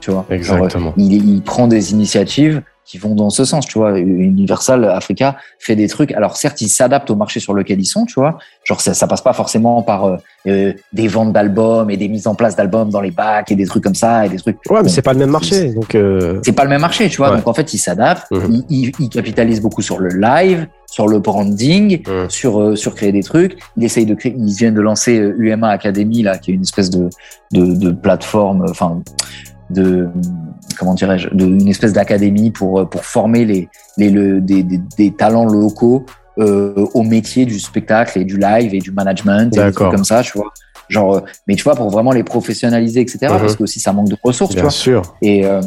[0.00, 0.92] Tu vois Exactement.
[0.96, 3.98] il, il prend des initiatives qui vont dans ce sens, tu vois.
[3.98, 6.12] Universal Africa fait des trucs.
[6.12, 8.38] Alors certes, ils s'adaptent au marché sur lequel ils sont, tu vois.
[8.64, 12.26] Genre ça, ça passe pas forcément par euh, euh, des ventes d'albums et des mises
[12.26, 14.58] en place d'albums dans les bacs et des trucs comme ça et des trucs.
[14.70, 15.94] Ouais, mais c'est pas le même marché, donc.
[15.94, 16.40] Euh...
[16.44, 17.30] C'est pas le même marché, tu vois.
[17.30, 17.36] Ouais.
[17.38, 18.30] Donc en fait, ils s'adaptent.
[18.30, 18.64] Mhm.
[18.68, 22.28] Ils, ils, ils capitalisent beaucoup sur le live, sur le branding, Mhm.
[22.30, 23.58] sur euh, sur créer des trucs.
[23.76, 24.34] Ils essayent de créer.
[24.36, 27.08] Ils viennent de lancer euh, UMA Academy là, qui est une espèce de
[27.52, 28.66] de, de plateforme.
[28.68, 29.00] Enfin
[29.70, 30.08] de
[30.78, 35.10] comment dirais-je une espèce d'académie pour euh, pour former les les le, des, des, des
[35.12, 36.04] talents locaux
[36.38, 40.04] euh, au métier du spectacle et du live et du management et des trucs comme
[40.04, 40.52] ça tu vois
[40.88, 43.38] genre euh, mais tu vois pour vraiment les professionnaliser etc Mhm.
[43.40, 45.02] parce que aussi ça manque de ressources tu Bien vois sûr.
[45.22, 45.60] et euh,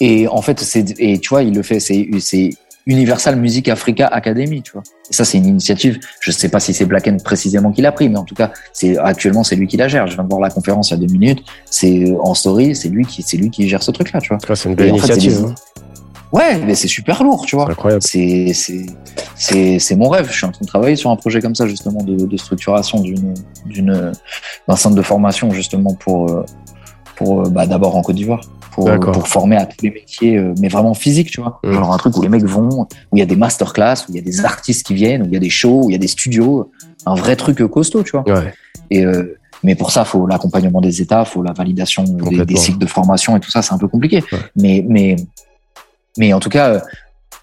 [0.00, 2.50] et en fait c'est et tu vois il le fait c'est c'est
[2.86, 6.74] Universal Music Africa Academy tu vois et ça c'est une initiative je sais pas si
[6.74, 9.66] c'est Black End précisément qui l'a pris mais en tout cas c'est actuellement c'est lui
[9.68, 12.04] qui la gère je viens de voir la conférence il y a deux minutes c'est
[12.10, 14.38] euh, en story c'est lui qui c'est lui qui gère ce truc là tu vois
[14.46, 15.38] Ça, C'est une belle fait, initiative.
[15.42, 15.54] des- hein.
[16.32, 18.02] ouais mais c'est super lourd tu vois C'est incroyable.
[18.02, 18.86] c'est c'est
[19.36, 20.28] c'est c'est mon rêve.
[20.30, 23.00] Je suis en train de travailler sur un projet comme ça justement de, de structuration
[23.00, 23.34] d'une
[23.66, 24.12] d'une
[24.68, 26.44] d'un centre de formation justement pour euh,
[27.16, 28.40] pour euh, bah, d'abord en Côte d'Ivoire
[28.72, 29.12] pour D'accord.
[29.12, 31.72] pour former à tous les métiers euh, mais vraiment physique tu vois Mm.
[31.72, 34.16] genre un truc où les mecs vont où il y a des masterclass où il
[34.16, 35.96] y a des artistes qui viennent où il y a des shows où il y
[35.96, 36.70] a des studios
[37.06, 38.52] un vrai truc euh, costaud tu vois Ouais.
[38.90, 42.86] et euh, mais pour ça, faut l'accompagnement des États, faut la validation des, cycles de
[42.86, 44.16] formation et tout ça, c'est un peu compliqué.
[44.32, 44.38] Ouais.
[44.56, 45.14] Mais, mais,
[46.18, 46.80] mais en tout cas, euh,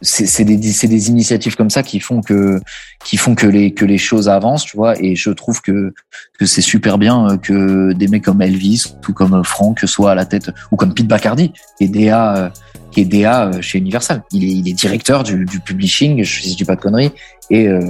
[0.01, 2.59] c'est des, c'est des initiatives comme ça qui font que,
[3.03, 4.97] qui font que les, que les choses avancent, tu vois.
[5.03, 5.93] Et je trouve que,
[6.39, 10.15] que c'est super bien euh, que des mecs comme Elvis ou comme Franck soient à
[10.15, 12.49] la tête, ou comme Pete Bacardi, qui est DA, euh,
[12.91, 14.23] qui est DA euh, chez Universal.
[14.31, 17.11] Il est, il est directeur du, du publishing, je si je dis pas de conneries,
[17.49, 17.81] et, euh,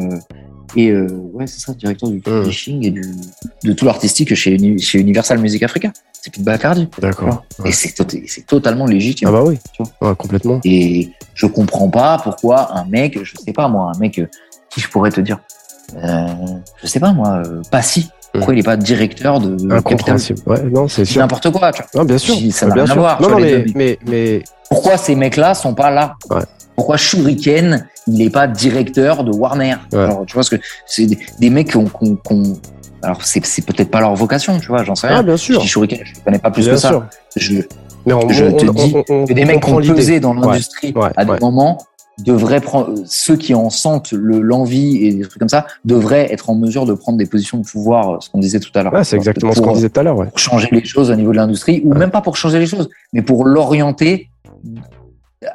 [0.76, 3.02] et euh, ouais, c'est ça, directeur du publishing et du,
[3.64, 5.92] de tout l'artistique chez, Uni- chez Universal Music Africa.
[6.22, 6.88] C'est Pete Bacardi.
[7.00, 7.46] D'accord.
[7.66, 7.94] Et c'est
[8.46, 9.30] totalement légitime.
[9.30, 9.58] Ah bah oui.
[9.74, 10.10] Tu vois.
[10.10, 10.60] Ouais, complètement.
[10.66, 14.28] Et je comprends pas pourquoi un mec, je sais pas moi, un mec euh,
[14.70, 15.40] qui je pourrais te dire,
[16.04, 16.28] euh,
[16.82, 18.10] je sais pas moi, euh, Passy.
[18.34, 20.40] Pourquoi il est pas directeur de Capital Incompréhensible.
[20.46, 21.20] Ouais, non, c'est sûr.
[21.20, 22.02] N'importe quoi, tu vois.
[22.02, 22.36] Non, bien sûr.
[22.36, 25.74] Si, ça n'a bien rien à voir, non, mais, mais, mais, Pourquoi ces mecs-là sont
[25.74, 26.16] pas là?
[26.30, 26.42] Ouais.
[26.76, 29.78] Pourquoi Shuriken, il n'est pas directeur de Warner?
[29.94, 30.10] Ouais.
[30.28, 32.60] Tu vois ce que c'est des, des mecs qui ont, qui ont- qui ont-
[33.02, 35.24] alors c'est peut-être pas leur vocation, tu vois, j'en sais ah, rien.
[35.24, 35.62] bien Je sûr.
[35.62, 37.10] dis Shuriken, je ne connais pas plus Bien que ça.
[37.36, 37.62] Je,
[38.06, 38.94] Mais on, Je on- te on- dis
[39.28, 41.40] que des mecs qui ont pesé dans l'industrie Ouais, à des ouais.
[41.40, 41.78] moments
[42.20, 46.50] devraient prendre ceux qui en sentent le- l'envie et des trucs comme ça devraient être
[46.50, 48.94] en mesure de prendre des positions de pouvoir, ce qu'on disait tout à l'heure.
[48.94, 50.18] Ouais, c'est exactement ce qu'on disait tout à l'heure.
[50.18, 50.28] Ouais.
[50.28, 51.98] pour changer les choses au niveau de l'industrie, ou Ouais.
[52.00, 54.30] même pas pour changer les choses, mais pour l'orienter
[55.46, 55.48] euh,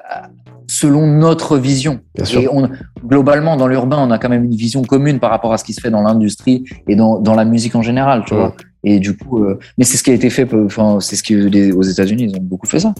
[0.66, 2.00] selon notre vision.
[2.14, 2.40] Bien sûr.
[2.40, 2.70] Et on,
[3.06, 5.74] globalement, dans l'urbain, on a quand même une vision commune par rapport à ce qui
[5.74, 8.40] se fait dans l'industrie et dans, dans la musique en général, tu Ouais.
[8.40, 8.54] vois.
[8.84, 11.34] Et du coup, euh, mais c'est ce qui a été fait, enfin, c'est ce que
[11.34, 12.94] les, aux États-Unis, ils ont beaucoup fait ça.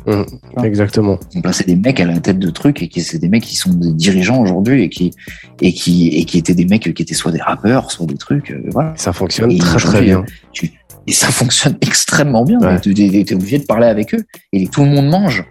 [0.63, 1.19] Exactement.
[1.33, 3.43] Ils ont placé des mecs à la tête de trucs et qui c'est des mecs
[3.45, 5.11] qui sont des dirigeants aujourd'hui et qui
[5.61, 8.51] et qui et qui étaient des mecs qui étaient soit des rappeurs, soit des trucs,
[8.51, 8.93] euh, voilà.
[8.97, 10.25] Ça fonctionne Et très bien.
[10.53, 10.73] tu-
[11.07, 12.59] et ça fonctionne extrêmement bien.
[12.61, 12.81] Ouais.
[12.81, 15.45] Tu es, obligé de parler avec eux et tout le monde mange.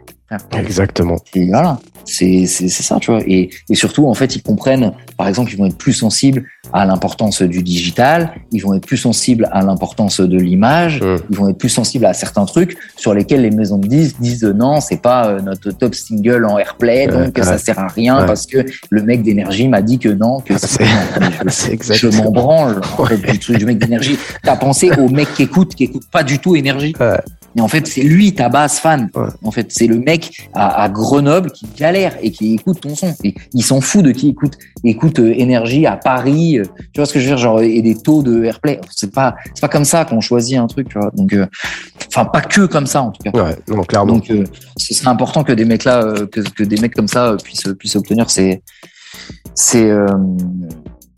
[0.57, 1.17] Exactement.
[1.35, 3.21] Et voilà, c'est c'est c'est ça, tu vois.
[3.27, 6.85] Et, et surtout, en fait, ils comprennent, par exemple, ils vont être plus sensibles à
[6.85, 11.15] l'importance du digital, ils vont être plus sensibles à l'importance de l'image, Mm.
[11.29, 14.43] ils vont être plus sensibles à certains trucs sur lesquels les maisons de disques disent
[14.43, 17.43] euh, non, c'est pas euh, notre top single en airplay, Ouais, donc ouais.
[17.43, 18.25] ça sert à rien Ouais.
[18.25, 20.83] parce que le mec d'énergie m'a dit que non, que c'est
[21.93, 24.17] je- m'en branle en fait, du truc du mec d'énergie.
[24.43, 26.93] T'as pensé au mec qui écoute, qui écoute pas du tout énergie.
[27.55, 29.09] Mais en fait, c'est lui ta base fan.
[29.15, 29.27] Ouais.
[29.43, 33.13] En fait, c'est le mec à, à Grenoble qui galère et qui écoute ton son.
[33.23, 36.59] Et il s'en fout de qui écoute écoute euh, énergie à Paris.
[36.59, 38.79] euh, tu vois ce que je veux dire, genre et des taux de airplay.
[38.91, 40.89] C'est pas c'est pas comme ça qu'on choisit un truc.
[40.89, 41.11] Tu vois.
[41.13, 41.45] Donc, euh,
[42.07, 43.31] enfin pas que comme ça en tout cas.
[43.37, 44.13] Ouais, non, clairement.
[44.13, 44.43] Donc, euh,
[44.77, 47.69] ce serait important que des mecs là, euh, que, que des mecs comme ça puissent
[47.79, 48.61] puissent obtenir ces
[49.55, 50.07] ces euh,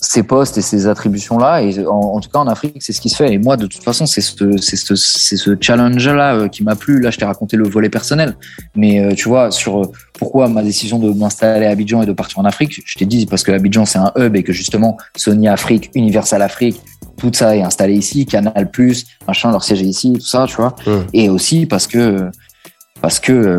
[0.05, 1.61] ces postes et ces attributions là.
[1.61, 3.33] Et en, en tout cas en Afrique, c'est ce qui se fait.
[3.33, 6.75] Et moi, de toute façon, c'est ce c'est ce c'est ce challenge là qui m'a
[6.75, 7.01] plu.
[7.01, 8.35] Là, je t'ai raconté le volet personnel,
[8.75, 12.13] mais euh, tu vois sur euh, pourquoi ma décision de m'installer à Abidjan et de
[12.13, 12.81] partir en Afrique.
[12.85, 16.41] Je t'ai dit parce que Abidjan c'est un hub et que justement Sony Afrique, Universal
[16.41, 16.81] Afrique,
[17.17, 20.55] tout ça est installé ici, Canal Plus, machin, leur siège est ici, tout ça, tu
[20.55, 20.75] vois.
[21.13, 22.29] Et aussi parce que
[23.01, 23.57] parce que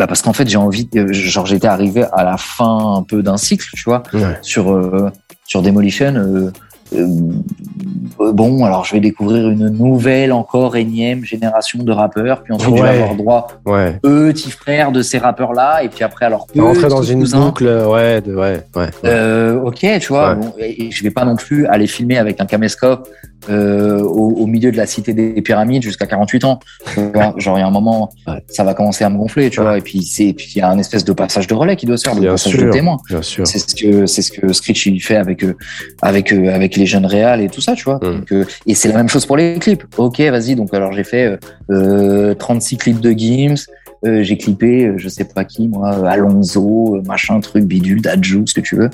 [0.00, 3.22] bah parce qu'en fait j'ai envie de- genre j'étais arrivé à la fin un peu
[3.22, 4.38] d'un cycle tu vois Ouais.
[4.40, 5.10] sur euh,
[5.46, 6.50] sur Demolition euh,
[6.94, 12.76] euh, bon, alors je vais découvrir une nouvelle, encore énième génération de rappeurs, puis ensuite
[12.76, 13.98] je vais avoir droit Ouais.
[14.02, 17.44] petits frères de ces rappeurs-là, et puis après alors Rentrer dans une cousins.
[17.46, 19.60] boucle, ouais, de, ouais, ouais.
[19.62, 22.46] Ok, tu vois, bon, et, et je vais pas non plus aller filmer avec un
[22.46, 23.08] caméscope
[23.48, 26.60] euh, au, au milieu de la cité des pyramides jusqu'à 48 ans.
[26.94, 28.10] Tu vois, genre il y a un moment,
[28.48, 29.78] ça va commencer à me gonfler, tu vois.
[29.78, 32.04] Et puis c'est, il y a un espèce de passage de relais qui doit se
[32.04, 32.66] faire, de Bien passage sûr.
[32.66, 32.98] de témoin.
[33.08, 33.46] Bien sûr.
[33.46, 35.56] C'est ce que c'est ce que Screech il fait avec euh,
[36.02, 37.96] avec euh, avec les jeunes réals et tout ça, tu vois.
[37.96, 38.24] Mm.
[38.30, 39.84] Donc, et c'est la même chose pour les clips.
[39.96, 40.54] Ok, vas-y.
[40.54, 41.36] Donc alors j'ai fait euh,
[41.70, 43.66] euh, 36 clips de Gims.
[44.06, 48.62] Euh, j'ai clippé, je sais pas qui, moi, Alonso, machin, truc, bidule, Dadju, ce que
[48.62, 48.88] tu veux.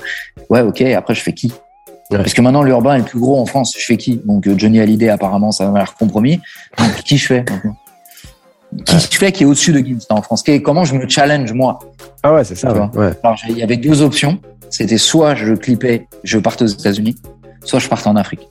[0.49, 0.81] Ouais, ok.
[0.81, 1.53] Et après, je fais qui?
[2.11, 2.17] Ouais.
[2.17, 3.75] Parce que maintenant, l'urbain est le plus gros en France.
[3.77, 6.39] Je fais qui Donc euh, Johnny Hallyday, apparemment, ça m'a l'air compromis.
[6.77, 7.75] Donc qui je fais maintenant
[8.85, 11.51] Qui je fais qui est au-dessus de Gims en France Qui- Comment je me challenge
[11.53, 11.79] moi
[12.23, 12.71] Ah ouais, c'est ça.
[12.73, 13.11] Ouais.
[13.23, 14.39] alors, il y avait deux options.
[14.69, 17.15] C'était soit je clippais, je partais aux États-Unis,
[17.63, 18.47] soit je partais en Afrique.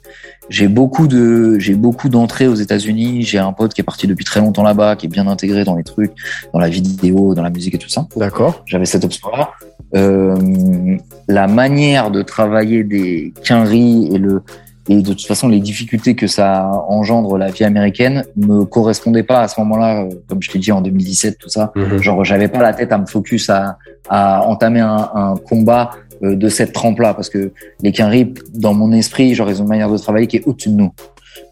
[0.49, 3.23] J'ai beaucoup de, j'ai beaucoup d'entrées aux États-Unis.
[3.23, 5.75] J'ai un pote qui est parti depuis très longtemps là-bas, qui est bien intégré dans
[5.75, 6.13] les trucs,
[6.53, 8.07] dans la vidéo, dans la musique et tout ça.
[8.17, 8.63] D'accord.
[8.67, 9.51] J'avais cette option-là.
[9.95, 10.97] Euh,
[11.29, 14.43] la manière de travailler des quinries et le,
[14.89, 19.41] et de toute façon les difficultés que ça engendre la vie américaine me correspondait pas
[19.41, 21.73] à ce moment-là, comme je t'ai dit en 2017, tout ça.
[21.75, 21.99] Mhm.
[21.99, 25.91] Genre, j'avais pas la tête à me focus à, à entamer un, un combat
[26.23, 29.91] de cette trempe-là, parce que les Quinry, dans mon esprit, genre, ils ont une manière
[29.91, 30.93] de travailler qui est au-dessus de nous.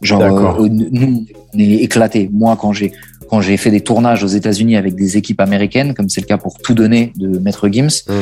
[0.00, 2.30] Genre, euh, nous, on est éclatés.
[2.32, 2.92] Moi, quand j'ai
[3.30, 6.36] quand j'ai fait des tournages aux États-Unis avec des équipes américaines, comme c'est le cas
[6.38, 8.12] pour tout donner de Maître Gims, Mm.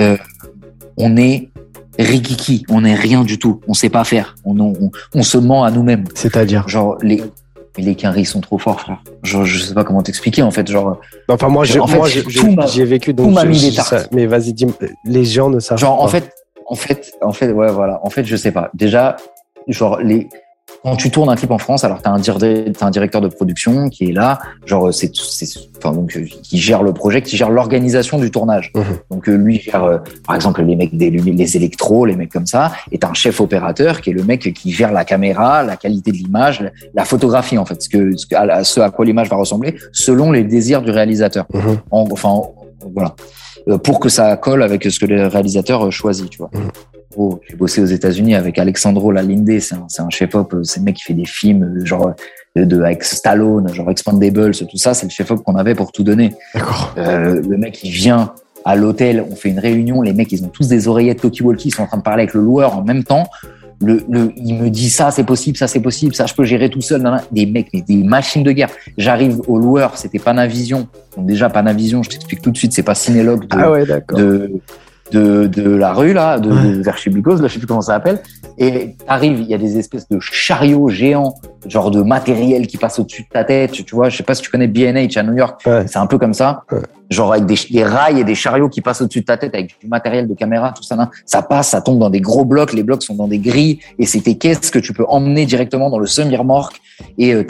[0.00, 0.16] euh,
[0.96, 1.48] on est
[1.98, 5.64] rikiki, on est rien du tout, on sait pas faire, on, on, on se ment
[5.64, 6.04] à nous-mêmes.
[6.14, 6.68] C'est-à-dire.
[6.68, 7.22] Genre les mais
[7.78, 9.02] les Quinry sont trop forts, frère.
[9.22, 10.66] Genre, je sais pas comment t'expliquer en fait.
[10.70, 10.98] Genre,
[11.28, 11.98] Enfin, moi, j'ai En fait,
[12.84, 13.88] vécu donc tout m'a je- mis je des dis tartes.
[13.88, 14.06] ça.
[14.12, 14.66] Mais vas-y, dis
[15.04, 16.02] les gens ne savent Genre, pas.
[16.04, 16.30] en fait,
[16.68, 18.00] en fait, en fait, ouais, voilà.
[18.04, 18.70] En fait, je sais pas.
[18.74, 19.16] Déjà,
[19.68, 20.28] genre, les,
[20.86, 23.26] quand tu tournes un clip en France, alors t'as un, dir- t'as un directeur de
[23.26, 25.48] production qui est là, genre, c'est, c'est,
[25.78, 28.70] enfin, donc, euh, qui gère le projet, qui gère l'organisation du tournage.
[28.76, 28.84] Mhm.
[29.10, 32.46] Donc, euh, lui gère, euh, par exemple, les mecs des les électros, les mecs comme
[32.46, 35.76] ça, et t'as un chef opérateur qui est le mec qui gère la caméra, la
[35.76, 39.04] qualité de l'image, la, photographie, en fait, ce que, ce, à, la- ce à quoi
[39.04, 41.46] l'image va ressembler, selon les désirs du réalisateur.
[41.90, 42.54] En- enfin, en-
[42.94, 43.16] voilà.
[43.68, 46.50] Euh, pour que ça colle avec ce que le réalisateur euh, choisit, tu vois.
[46.54, 46.70] Mhm.
[47.48, 51.04] J'ai bossé aux États-Unis avec Alexandro Lalinde, c'est un, chef-op, euh, c'est le mec qui
[51.04, 52.14] fait des films euh, genre
[52.54, 56.02] de, de avec Stallone, genre Expandables, tout ça, c'est le chef-op qu'on avait pour tout
[56.04, 56.34] donner.
[56.98, 58.32] Euh, le mec il vient
[58.64, 61.74] à l'hôtel, on fait une réunion, les mecs ils ont tous des oreillettes talkie-walkie, ils
[61.74, 63.26] sont en train de parler avec le loueur en même temps.
[63.82, 66.70] Le, le, il me dit ça c'est possible, ça c'est possible, ça je peux gérer
[66.70, 67.02] tout seul.
[67.30, 68.70] Des mecs, mais des machines de guerre.
[68.96, 70.88] J'arrive au loueur, c'était Panavision.
[71.16, 74.18] Donc déjà Panavision, je t'explique tout de suite, c'est pas Cinélogue de, Ah ouais, d'accord.
[74.18, 74.50] de,
[75.12, 76.72] de, de la rue, là, de, Ouais.
[76.76, 78.22] de vers chez là, je sais plus comment ça s'appelle.
[78.58, 81.34] Et t'arrives, il y a des espèces de chariots géants,
[81.66, 83.72] genre de matériel qui passe au-dessus de ta tête.
[83.72, 85.60] Tu vois, je sais pas si tu connais B&H à New York.
[85.66, 85.86] Ouais.
[85.86, 86.62] C'est un peu comme ça.
[86.72, 86.78] Ouais.
[87.10, 89.78] Genre avec des, des rails et des chariots qui passent au-dessus de ta tête avec
[89.80, 90.96] du matériel de caméra, tout ça.
[90.96, 91.10] là.
[91.24, 92.72] Ça passe, ça tombe dans des gros blocs.
[92.72, 95.90] Les blocs sont dans des grilles et c'est tes caisses que tu peux emmener directement
[95.90, 96.80] dans le semi-remorque.
[97.18, 97.44] Et, euh,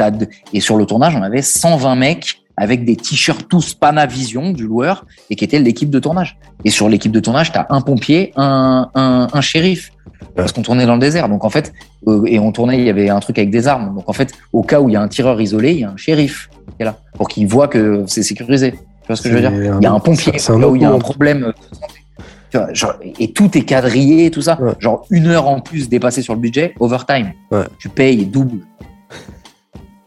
[0.52, 5.05] et sur le tournage, on avait 120 mecs avec des t-shirts tous Panavision du loueur
[5.31, 6.39] et qui étaient l'équipe de tournage.
[6.65, 9.93] Et sur l'équipe de tournage, tu as un pompier, un, un, un shérif.
[10.35, 11.28] Parce qu'on tournait dans le désert.
[11.28, 11.73] Donc en fait,
[12.09, 13.94] euh, et on tournait, il y avait un truc avec des armes.
[13.94, 15.91] Donc en fait, au cas où il y a un tireur isolé, il y a
[15.91, 18.73] un shérif qui est là pour qu'il voit que c'est sécurisé.
[18.73, 19.52] Tu vois ce que je veux dire?
[19.52, 21.52] Il y a un pompier au cas où il y a un problème.
[21.73, 21.94] santé.
[22.51, 24.60] Tu vois, genre, et tout est quadrillé, tout ça.
[24.60, 24.73] Ouais.
[24.78, 27.33] Genre une heure en plus dépassée sur le budget, overtime.
[27.51, 27.65] Ouais.
[27.78, 28.59] Tu payes double.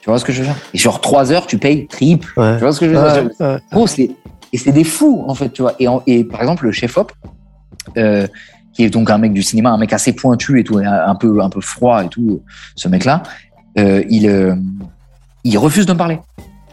[0.10, 0.56] Tu vois ce que je veux dire?
[0.74, 2.34] Et sur trois heures, tu payes triple.
[2.36, 2.56] Ouais.
[2.56, 3.30] Tu vois ce que je veux dire?
[3.40, 3.60] Ouais, ouais.
[3.72, 4.10] Gros, c'est
[4.52, 5.76] et c'est des fous en fait, tu vois.
[5.78, 7.12] Et, en- et par exemple, le chef op,
[7.96, 8.26] euh,
[8.74, 11.40] qui est donc un mec du cinéma, un mec assez pointu et tout, un peu
[11.44, 12.42] un peu froid et tout,
[12.76, 13.22] ce mec-là,
[13.78, 14.56] euh, il euh,
[15.44, 16.20] il refuse de me parler.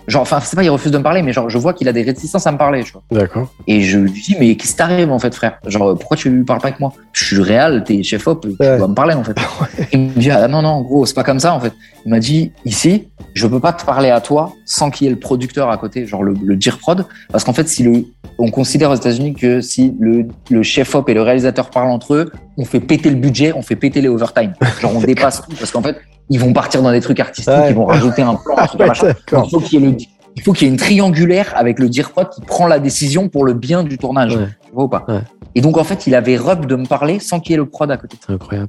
[0.09, 1.93] Genre, enfin, c'est pas il refuse de me parler, mais genre, je vois qu'il a
[1.93, 3.03] des réticences à me parler, tu vois.
[3.11, 3.49] D'accord.
[3.67, 5.59] Et je lui dis, mais qu'est-ce qui t'arrive en fait, frère?
[5.67, 6.93] Genre, pourquoi tu parles pas avec moi?
[7.13, 8.79] Je suis réel, t'es chef op, tu Ouais.
[8.79, 9.37] dois me parler en fait.
[9.93, 11.73] Il me dit, ah non, non, gros, c'est pas comme ça en fait.
[12.05, 15.13] Il m'a dit, ici, je peux pas te parler à toi sans qu'il y ait
[15.13, 18.05] le producteur à côté, genre le, le dire prod, parce qu'en fait, si le,
[18.39, 22.15] on considère aux États-Unis que si le, le chef op et le réalisateur parlent entre
[22.15, 24.53] eux, on fait péter le budget, on fait péter les overtime.
[24.81, 25.97] Genre, on dépasse tout, parce qu'en fait,
[26.31, 27.71] ils vont partir dans des trucs artistiques, Ouais.
[27.71, 29.07] ils vont rajouter un plan, un truc, un Ouais, machin.
[29.09, 29.45] Donc, d'accord.
[29.47, 29.97] il faut qu'il y ait le,
[30.37, 33.29] il faut qu'il y ait une triangulaire avec le dire prod qui prend la décision
[33.29, 34.37] pour le bien du tournage.
[34.37, 34.49] Ouais.
[34.67, 35.21] Tu vois ou pas Ouais.
[35.55, 37.67] Et donc, en fait, il avait rub de me parler sans qu'il y ait le
[37.67, 38.19] prod à côté.
[38.27, 38.69] C'est incroyable.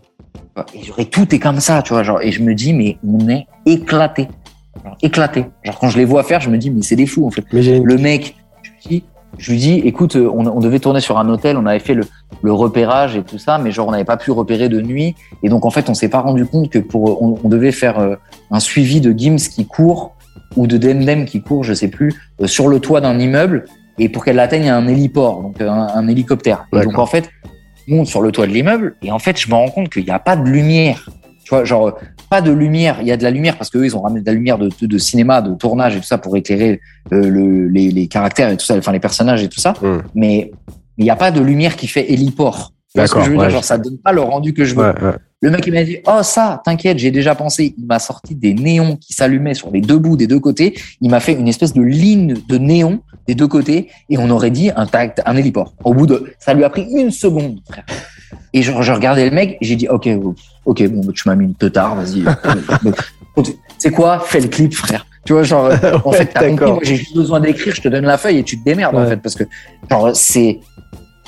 [0.73, 2.03] Et, genre, et tout est comme ça, tu vois.
[2.03, 4.27] Genre, et je me dis, mais on est éclaté.
[5.01, 5.45] Éclaté.
[5.63, 7.43] Genre, quand je les vois faire, je me dis, mais c'est des fous, en fait.
[7.51, 7.79] Mais.
[7.79, 9.03] Le mec, je dis,
[9.37, 11.93] je lui dis, écoute, euh, on, on, devait tourner sur un hôtel, on avait fait
[11.93, 12.03] le,
[12.41, 15.15] le, repérage et tout ça, mais genre on n'avait pas pu repérer de nuit.
[15.43, 17.99] Et donc en fait, on s'est pas rendu compte que pour, on, on devait faire
[17.99, 18.15] euh,
[18.51, 20.15] un suivi de Gims qui court
[20.55, 23.65] ou de Demdem qui court, je sais plus, euh, sur le toit d'un immeuble.
[23.99, 26.65] Et pour qu'elle l'atteigne, il y a un héliport, donc un, un hélicoptère.
[26.73, 27.29] Et donc en fait,
[27.89, 30.03] on monte sur le toit de l'immeuble et en fait, je me rends compte qu'il
[30.03, 31.09] n'y a pas de lumière.
[31.43, 31.97] Tu vois, genre
[32.29, 32.97] pas de lumière.
[33.01, 34.69] Il y a de la lumière parce qu'eux, ils ont ramené de la lumière de,
[34.69, 36.81] de, de, cinéma, de tournage et tout ça pour éclairer
[37.13, 39.73] euh, le, les, les, caractères et tout ça, enfin les personnages et tout ça.
[39.81, 39.97] Mmh.
[40.15, 40.51] Mais
[40.97, 42.73] il n'y a pas de lumière qui fait héliport.
[42.93, 43.43] Tu vois ce que je veux ouais.
[43.43, 44.85] dire Genre, ça donne pas le rendu que je veux.
[44.85, 45.13] Ouais, ouais.
[45.39, 47.75] Le mec, il m'a dit, oh, ça, t'inquiète, j'ai déjà pensé.
[47.77, 50.75] Il m'a sorti des néons qui s'allumaient sur les deux bouts des deux côtés.
[50.99, 54.49] Il m'a fait une espèce de ligne de néons des deux côtés et on aurait
[54.49, 55.75] dit un tact, un héliport.
[55.83, 57.85] Au bout de, ça lui a pris une seconde, frère.
[58.53, 60.09] Et genre, je regardais le mec et j'ai dit, ok,
[60.65, 62.23] ok, bon, tu m'as mis une teutard, vas-y.
[63.77, 64.19] C'est quoi?
[64.19, 65.05] Fais le clip, frère.
[65.25, 65.69] Tu vois, genre,
[66.05, 68.39] en Ouais, fait, t'as compris, moi, j'ai juste besoin d'écrire, je te donne la feuille
[68.39, 69.43] et tu te démerdes, en fait, parce que,
[69.89, 70.59] genre, c'est,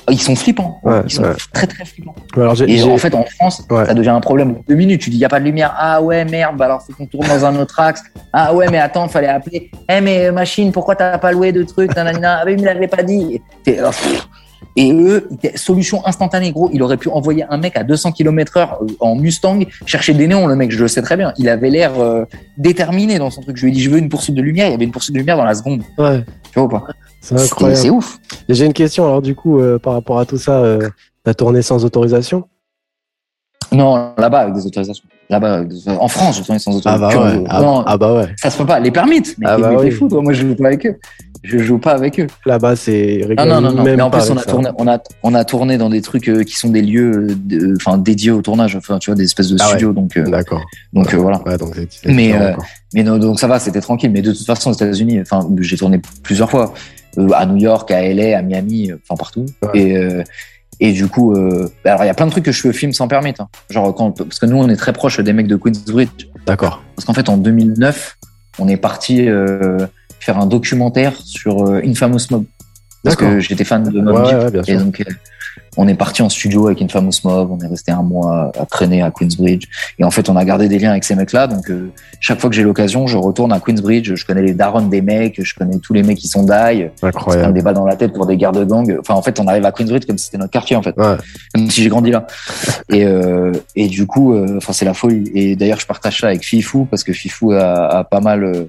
[0.10, 0.80] ils sont flippants.
[0.84, 1.24] Ouais, ils sont
[1.54, 2.16] très, très flippants.
[2.36, 4.56] Alors, Et en fait, en France, ça devient un problème.
[4.68, 5.74] Deux minutes, tu dis, il n'y a pas de lumière.
[5.78, 8.02] Ah ouais, merde, bah alors faut qu'on tourne dans un autre axe.
[8.34, 9.70] Ah ouais, mais attends, fallait appeler.
[9.90, 11.92] Eh, mais euh, machine, pourquoi t'as pas loué de trucs.
[11.96, 12.04] Ah,
[12.46, 13.42] mais il me l'avait pas dit.
[14.76, 16.70] Et eux, solution instantanée, gros.
[16.74, 20.28] Il aurait pu envoyer un mec à 200 km heure euh, en Mustang chercher des
[20.28, 21.34] néons, le mec, je le sais très bien.
[21.38, 22.26] Il avait l'air euh,
[22.58, 23.58] déterminé dans son truc.
[23.58, 24.68] Je lui ai dit, je veux une poursuite de lumière.
[24.68, 25.84] Il y avait une poursuite de lumière dans la seconde.
[25.98, 26.84] ouais, Tu vois ou pas?
[27.22, 28.18] C'est ouf.
[28.48, 30.90] J'ai une question, alors, du coup, euh, par rapport à tout ça, euh,
[31.24, 32.46] t'as tourné sans autorisation?
[33.72, 35.04] Non, là-bas, avec des autorisations.
[35.30, 35.62] Là-bas,
[36.00, 37.42] en France, je tournais sans Ah bah autorisation.
[37.44, 37.48] ouais.
[37.50, 38.28] Ah, Non, ah bah ouais.
[38.38, 38.80] Ça se peut pas.
[38.80, 39.22] Les permits.
[39.38, 39.92] Mais Ah bah oui.
[39.92, 40.24] fou, toi.
[40.24, 40.98] Moi, je joue pas avec eux.
[41.44, 42.28] Je joue pas avec eux.
[42.46, 43.50] Là-bas, c'est Non, rigolo.
[43.50, 43.84] non, non, non.
[43.84, 46.28] Même Mais en plus, on a tourné, on a, on a tourné dans des trucs
[46.28, 48.76] euh, qui sont des lieux, euh, enfin, dédiés au tournage.
[48.76, 49.70] Enfin, tu vois, des espèces de Ah ouais.
[49.72, 49.94] studios.
[49.94, 50.64] Donc, euh, D'accord.
[50.94, 51.42] donc, voilà.
[51.46, 52.54] Ouais, donc Mais, euh.
[52.94, 54.12] Mais non, donc ça va, c'était tranquille.
[54.12, 56.74] Mais de toute façon, aux États-Unis, enfin, j'ai tourné plusieurs fois.
[57.18, 59.46] Euh, à New York, à LA, à Miami, enfin, partout.
[59.64, 59.70] Ouais.
[59.80, 60.24] Et, euh,
[60.80, 63.08] et du coup, euh, alors, il y a plein de trucs que je filme sans
[63.08, 63.34] permis.
[63.40, 63.48] hein.
[63.70, 66.28] Genre, quand, parce que nous, on est très proche des mecs de Queensbridge.
[66.46, 66.84] D'accord.
[66.96, 68.18] Parce qu'en fait, en 2009,
[68.60, 69.80] on est parti euh,
[70.20, 72.46] faire un documentaire sur euh, Infamous Mob.
[73.04, 74.38] Parce que j'étais fan de Mob Ouais, Deep.
[74.40, 75.06] ouais, bien Et donc, euh,
[75.78, 77.50] on est parti en studio avec Infamous Mob.
[77.52, 79.68] On est resté un mois à traîner à Queensbridge.
[80.00, 81.48] Et en fait, on a gardé des liens avec ces mecs-là.
[81.48, 84.14] Donc, euh, chaque fois que j'ai l'occasion, je retourne à Queensbridge.
[84.16, 85.42] Je connais les darons des mecs.
[85.42, 86.90] Je connais tous les mecs qui sont die.
[87.02, 87.54] On Incroyable.
[87.54, 88.98] des balles dans la tête pour des gardes de gang.
[89.00, 90.96] Enfin, en fait, on arrive à Queensbridge comme si c'était notre quartier, en fait.
[90.98, 91.16] Ouais.
[91.54, 92.28] Comme si j'ai grandi là.
[92.92, 95.32] Et, euh, et du coup, euh, enfin, c'est la folie.
[95.34, 98.66] Et d'ailleurs, je partage ça avec Fifou parce que Fifou a, a pas mal,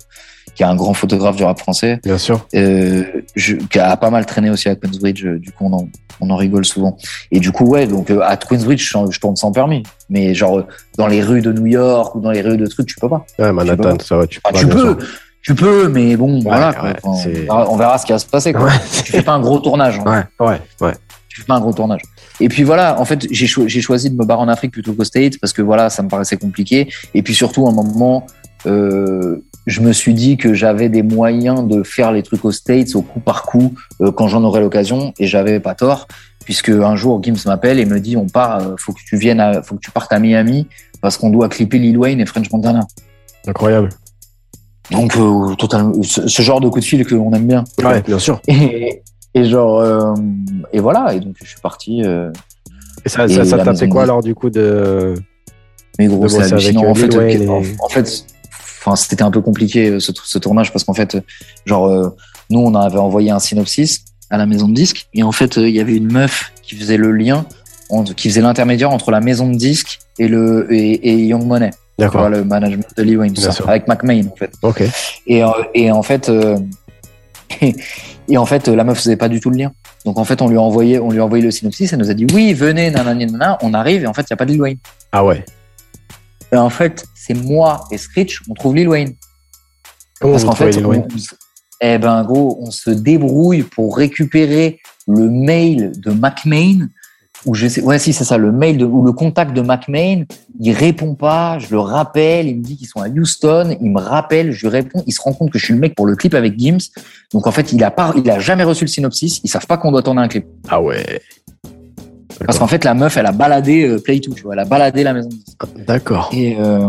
[0.55, 2.47] qui est un grand photographe du rap français, Bien sûr.
[2.55, 3.05] euh,
[3.37, 5.25] je, qui a pas mal traîné aussi à Queensbridge.
[5.25, 5.89] euh, Du coup, on en,
[6.21, 6.97] on en rigole souvent.
[7.31, 9.83] Et du coup, ouais, donc euh, à Queensbridge, je, je tourne sans permis.
[10.09, 10.63] Mais genre
[10.99, 13.25] dans les rues de New York ou dans les rues de trucs, tu peux pas.
[13.39, 14.59] Ouais, Manhattan, ça va, tu Ah, peux.
[14.59, 14.97] tu bien peux,
[15.43, 16.73] tu peux, mais bon, voilà.
[16.75, 16.91] quoi.
[17.03, 18.53] Enfin, on, verra, on verra ce qui va se passer.
[18.53, 18.65] Quoi.
[18.67, 18.73] Ouais.
[19.05, 19.99] Tu fais pas un gros tournage.
[20.05, 20.27] hein.
[20.41, 20.93] Ouais, ouais, ouais.
[21.29, 22.03] je fais pas un gros tournage.
[22.41, 24.93] Et puis voilà, en fait, j'ai cho- j'ai choisi de me barrer en Afrique plutôt
[24.95, 26.89] qu'au States parce que voilà, ça me paraissait compliqué.
[27.15, 28.27] Et puis surtout, à un moment,
[28.67, 32.95] euh, je me suis dit que j'avais des moyens de faire les trucs aux States
[32.95, 35.13] au coup par coup euh, quand j'en aurais l'occasion.
[35.19, 36.09] Et j'avais pas tort,
[36.45, 39.41] puisque un jour, Gims m'appelle et me dit on part, euh, faut que tu viennes,
[39.41, 40.67] à, faut que tu partes à Miami
[41.03, 42.87] parce qu'on doit clipper Lil Wayne et French Montana.
[43.47, 43.91] Incroyable.
[44.91, 47.65] Donc, euh, totalement, ce, ce genre de coup de fil qu'on aime bien.
[47.83, 48.41] Ouais, bien sûr.
[48.49, 49.03] Et,
[49.35, 50.15] et genre,
[50.73, 51.15] et voilà.
[51.15, 52.03] Et donc, je suis parti.
[53.05, 55.15] Et ça, Et ça, quoi alors du coup de.
[55.99, 56.87] Mais gros, c'est hallucinant.
[56.89, 58.25] En fait, et- en fait,
[58.81, 61.21] enfin, c'était un peu compliqué euh, ce, ce tournage parce qu'en fait, euh,
[61.67, 62.17] genre, euh,
[62.51, 65.71] nous, on avait envoyé un synopsis à la maison de disque et en fait, il
[65.71, 67.45] y avait une meuf qui faisait le lien,
[67.91, 71.71] entre, qui faisait l'intermédiaire entre la maison de disque et le et, et Young Money,
[71.99, 72.29] D'accord.
[72.29, 74.53] le management de Lee Wayne, tout ça, avec McMahon en fait.
[74.63, 74.83] Ok.
[75.27, 75.43] Et,
[75.75, 76.59] et en fait, euh,
[77.61, 79.73] et en fait, la meuf faisait pas du tout le lien.
[80.07, 82.11] Donc en fait, on lui a envoyé, on lui a envoyé le synopsis, elle nous
[82.11, 83.59] a dit oui, venez, nanana, nanana.
[83.63, 84.79] on arrive et en fait, il y a pas de Lil Wayne.
[85.13, 85.45] Ah ouais.
[86.53, 89.15] Et en fait, c'est moi et Screech, on trouve Lil Wayne.
[90.21, 91.19] Comment Parce qu'en fait, Lil Wayne on
[91.83, 96.89] eh ben, gros, on se débrouille pour récupérer le mail de McMahon.
[97.47, 100.27] Ou je sais, ouais, si, c'est ça, le mail de, ou le contact de McMahon.
[100.61, 103.99] Il répond pas, je le rappelle, il me dit qu'ils sont à Houston, il me
[103.99, 106.17] rappelle, je lui réponds, il se rend compte que je suis le mec pour le
[106.17, 106.91] clip avec Gims.
[107.33, 109.79] Donc, en fait, il a pas, il a jamais reçu le synopsis, ils savent pas
[109.79, 110.45] qu'on doit tourner un clip.
[110.69, 111.23] Ah ouais.
[112.47, 114.65] Parce qu'en fait, la meuf, elle a baladé euh, Play 2, tu vois, elle a
[114.65, 115.29] baladé la maison.
[115.87, 116.31] D'accord.
[116.33, 116.89] Et, euh,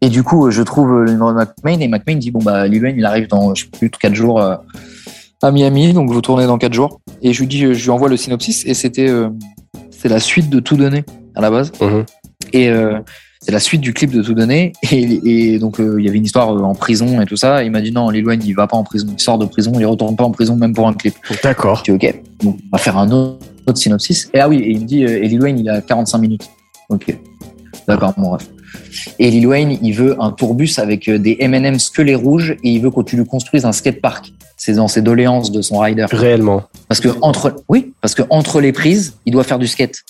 [0.00, 2.82] et du coup, je trouve le numéro de McMahon et McMahon dit bon bah Lil
[2.82, 4.56] Wayne il arrive dans je sais plus quatre jours euh,
[5.42, 7.00] à Miami, donc vous tournez dans quatre jours.
[7.22, 9.28] Et je lui dis, je lui envoie le synopsis et c'était euh,
[9.90, 11.04] c'est la suite de tout donner
[11.34, 11.70] à la base.
[11.80, 12.04] Mhm.
[12.54, 12.98] Et euh,
[13.42, 14.72] c'est la suite du clip de tout donner.
[14.90, 17.62] Et, et donc, il y avait une histoire en prison et tout ça.
[17.62, 19.06] il m'a dit non, Lil Wayne, il va pas en prison.
[19.12, 21.14] Il sort de prison, il retourne pas en prison, même pour un clip.
[21.42, 21.76] D'accord.
[21.76, 22.22] Je dis ok.
[22.42, 24.30] Donc, on va faire un autre, synopsis.
[24.34, 26.50] Et ah oui, et il me dit, et Lil Wayne, il a 45 minutes.
[26.88, 27.16] Ok.
[27.86, 28.48] D'accord, mon ref.
[29.18, 32.70] Et Lil Wayne, il veut un tourbus avec euh, des M&M's que les rouges et
[32.70, 34.32] il veut que tu lui construises un skatepark.
[34.56, 36.06] C'est dans ses doléances de son rider.
[36.10, 36.64] Réellement.
[36.88, 40.00] Parce que entre, oui, parce que entre les prises, il doit faire du skate.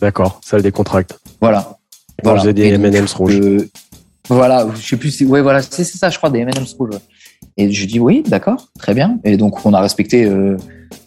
[0.00, 1.18] D'accord, ça le décontracte.
[1.40, 1.78] Voilà.
[2.22, 2.42] voilà.
[2.42, 3.40] J'ai des M&M's rouges.
[4.28, 6.98] voilà, je sais plus si, ouais, voilà, c'est ça, je crois, des M&M's rouges.
[7.56, 9.18] Et je dis oui, d'accord, très bien.
[9.24, 10.24] Et donc on a respecté.
[10.24, 10.56] Euh,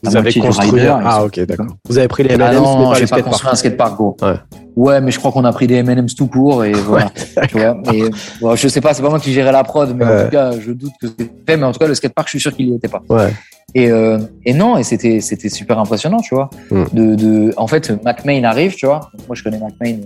[0.03, 0.81] vous avez construit.
[0.87, 1.67] Ah ok, d'accord.
[1.87, 4.17] Vous avez pris les M&M's, ah, non, mais pas, pas construit un skatepark gros.
[4.21, 4.35] Ouais.
[4.75, 7.11] Ouais, mais je crois qu'on a pris des M&M's tout court et voilà.
[7.49, 8.03] tu vois, et,
[8.41, 10.51] bon, je sais pas, c'est pas moi qui gérais la prod, mais en tout cas,
[10.59, 11.57] je doute que c'était fait.
[11.57, 13.01] Mais en tout cas, le skatepark, je suis sûr qu'il y était pas.
[13.09, 13.33] Ouais.
[13.73, 16.49] Et, euh, et non, et c'était c'était super impressionnant, tu vois.
[16.71, 16.83] Mm.
[16.93, 19.11] De, de, en fait, McMain arrive, tu vois.
[19.27, 19.99] moi, je connais McMain,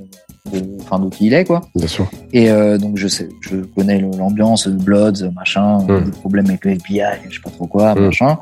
[0.51, 1.61] de, enfin qui il est, quoi.
[1.75, 2.09] Bien sûr.
[2.31, 6.03] Et euh, donc je sais, je connais l'ambiance, Bloods, machin, mm.
[6.03, 7.99] des problèmes avec le FBI, je sais pas trop quoi, mm.
[8.05, 8.37] machin.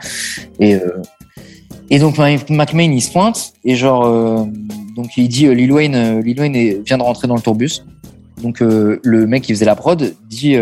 [0.60, 1.02] Et euh,
[1.94, 4.46] et donc McMain il se pointe et genre euh,
[4.96, 7.84] donc il dit euh, Lil Wayne, euh, Lil Wayne vient de rentrer dans le tourbus.
[8.42, 10.58] Donc le mec qui faisait la prod dit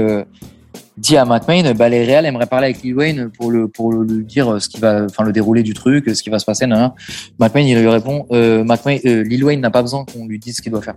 [0.98, 4.24] dit à McMain bah les réals aimeraient parler avec Lil Wayne pour le pour le,
[4.24, 6.68] dire ce qui va enfin le déroulé du truc, ce qui va se passer.
[6.68, 6.92] Nan,
[7.40, 10.74] McMain il lui répond McMain, Lil Wayne n'a pas besoin qu'on lui dise ce qu'il
[10.74, 10.96] doit faire.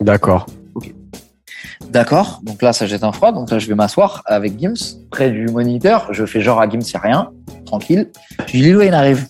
[0.00, 0.46] D'accord.
[0.74, 0.92] Ok.
[1.88, 2.40] D'accord.
[2.42, 3.32] Donc là, ça jette un froid.
[3.32, 6.08] Donc là, je vais m'asseoir avec Gims près du moniteur.
[6.12, 7.30] Je fais genre à Gims, il n'y a rien.
[7.64, 8.10] Tranquille.
[8.52, 9.26] Lil Wayne arrive.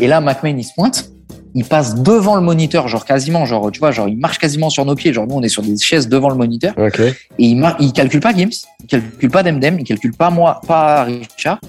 [0.00, 1.10] Et là, McMahon, il se pointe.
[1.54, 4.86] Il passe devant le moniteur, genre quasiment, genre, tu vois, genre, il marche quasiment sur
[4.86, 5.12] nos pieds.
[5.12, 6.74] Genre, nous, on est sur des chaises devant le moniteur.
[6.78, 8.48] Et il, il calcule pas Gims,
[8.80, 11.60] il calcule pas Demdem, il calcule pas moi, pas Richard.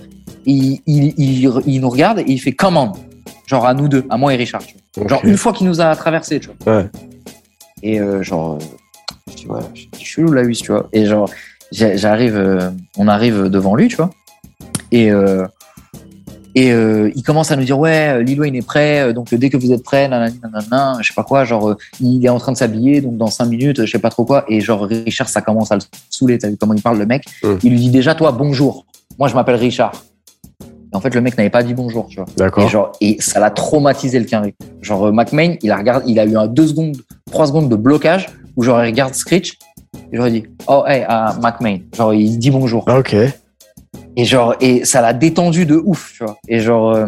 [0.45, 2.95] Il, il, il, nous regarde et il fait commande.
[3.45, 4.61] Genre, à nous deux, à moi et Richard.
[5.05, 6.77] Genre, une fois qu'il nous a traversé, tu vois.
[6.77, 6.85] Ouais.
[7.81, 8.57] Et euh, genre,
[9.35, 10.87] tu vois, je suis la huisse, tu vois.
[10.93, 11.29] Et genre,
[11.71, 14.11] j'arrive, euh, on arrive devant lui, tu vois.
[14.91, 15.45] Et, euh,
[16.55, 19.49] et euh, il commence à nous dire ouais, Lil Wayne est prêt, euh, donc dès
[19.49, 22.37] que vous êtes prêt, nanana, nanana, je sais pas quoi, genre euh, il est en
[22.37, 25.29] train de s'habiller, donc dans cinq minutes, je sais pas trop quoi, et genre Richard,
[25.29, 27.57] ça commence à le saouler, t'as vu comment il parle le mec hum.
[27.63, 28.85] Il lui dit déjà toi bonjour,
[29.17, 29.93] moi je m'appelle Richard.
[30.61, 32.27] Et en fait le mec n'avait pas dit bonjour, tu vois.
[32.37, 32.63] D'accord.
[32.63, 34.53] Et genre et ça l'a traumatisé le Kenry.
[34.81, 36.97] Genre McMain, il a regardé, il a eu un deux secondes,
[37.31, 39.57] trois secondes de blocage où genre il regarde Screech,
[40.11, 42.85] et il dit oh hey uh, McMain, genre il dit bonjour.
[42.87, 43.15] Ok.
[44.15, 46.37] Et genre, et ça l'a détendu de ouf, tu vois.
[46.47, 47.07] Et genre, euh,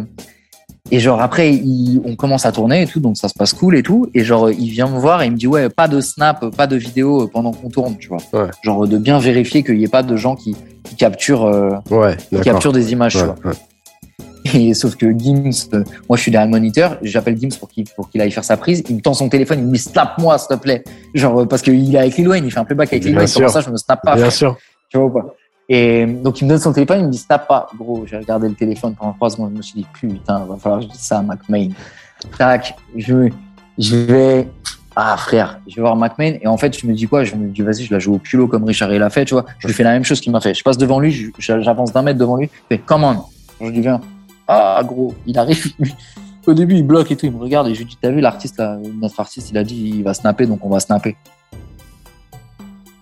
[0.92, 3.76] et genre après, il, on commence à tourner et tout, donc ça se passe cool
[3.76, 4.10] et tout.
[4.14, 6.68] Et genre, il vient me voir et il me dit ouais, pas de snap, pas
[6.68, 8.20] de vidéo pendant qu'on tourne, tu vois.
[8.34, 8.50] Ouais.
[8.64, 12.18] Genre de bien vérifier qu'il n'y ait pas de gens qui, qui capturent, euh, ouais,
[12.30, 13.54] qui capturent des images, ouais, tu vois.
[14.54, 17.86] Et sauf que Gims, euh, moi je suis derrière le moniteur, j'appelle Gims pour qu'il
[17.96, 18.84] pour qu'il aille faire sa prise.
[18.90, 20.84] Il me tend son téléphone, il me dit snap moi s'il te plaît.
[21.16, 23.62] Genre parce qu'il est avec Lil Wayne, il fait un playback avec Lil Wayne, ça
[23.62, 24.14] je me snap pas.
[24.14, 24.34] Bien frère.
[24.34, 24.58] sûr.
[24.90, 25.36] Tu vois ou pas?
[25.68, 27.68] Et donc, il me donne son téléphone, il me dit, snap pas.
[27.78, 29.52] Gros, j'ai regardé le téléphone pendant trois secondes.
[29.54, 31.70] Je me suis dit, putain, va falloir que je dise ça à McMain.
[32.38, 33.30] Tac, je,
[33.88, 34.48] vais,
[34.96, 36.38] ah, frère, je vais voir McMain.
[36.42, 37.24] Et en fait, je me dis quoi?
[37.24, 39.34] Je me dis, vas-y, je la joue au culot comme Richard il l'a fait, tu
[39.34, 39.46] vois.
[39.58, 40.54] Je lui fais la même chose qu'il m'a fait.
[40.54, 42.50] Je passe devant lui, j'avance d'un mètre devant lui.
[42.70, 43.24] Je fais, come on.
[43.60, 44.02] Je lui viens.
[44.48, 45.74] Ah, gros, il arrive.
[46.48, 47.26] Au début, il bloque et tout.
[47.26, 48.62] Il me regarde et je lui dis, t'as vu l'artiste,
[49.02, 51.18] notre artiste, il a dit, il va snapper, donc on va snapper.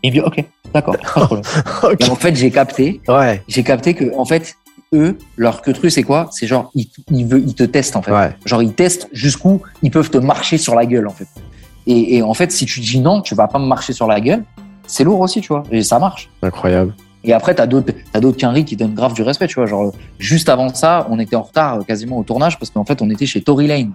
[0.03, 1.43] Il dit, ok, d'accord, pas de problème.
[1.83, 2.01] Ok.
[2.01, 3.41] Et en fait, j'ai capté, Ouais.
[3.47, 4.55] j'ai capté que, en fait,
[4.93, 6.27] eux, leur que truc, c'est quoi?
[6.31, 8.11] C'est genre, ils, ils, veulent, ils te testent, en fait.
[8.11, 8.35] Ouais.
[8.45, 11.27] Genre, ils testent jusqu'où ils peuvent te marcher sur la gueule, en fait.
[11.87, 14.19] Et, et en fait, si tu dis non, tu vas pas me marcher sur la
[14.21, 14.43] gueule,
[14.85, 15.63] c'est lourd aussi, tu vois.
[15.71, 16.29] Et ça marche.
[16.41, 16.93] Incroyable.
[17.25, 19.65] Et après, t'as d'autres, t'as d'autres qu'Henry qui donnent grave du respect, tu vois.
[19.65, 23.01] Genre, juste avant ça, on était en retard euh, quasiment au tournage parce qu'en fait,
[23.01, 23.93] on était chez Tory Lane.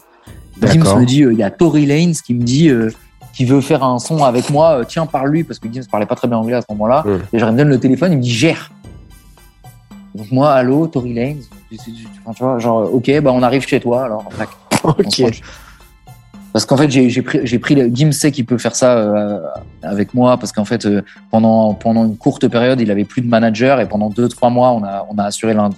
[0.57, 0.99] D'accord.
[0.99, 2.91] me dit, euh, il y a Tory Lane qui me dit, euh,
[3.39, 4.81] qui veut faire un son avec moi.
[4.81, 7.05] euh, tiens, parle-lui parce que Gims parlait pas très bien anglais à ce moment-là.
[7.33, 8.73] Et il me donne le téléphone, il me dit, gère.
[10.13, 11.37] Donc moi, allô, Tory Lane.
[12.25, 14.07] Enfin, tu vois, genre, ok, bah on arrive chez toi.
[14.07, 14.49] Alors, tac.
[14.83, 15.23] Ok.
[16.53, 19.41] Parce qu'en fait, j'ai pris, le, Gims sait qu'il peut faire ça euh,
[19.83, 23.29] avec moi parce qu'en fait, euh, pendant pendant une courte période, il avait plus de
[23.29, 25.71] manager et pendant deux trois mois, on a on a assuré l'int-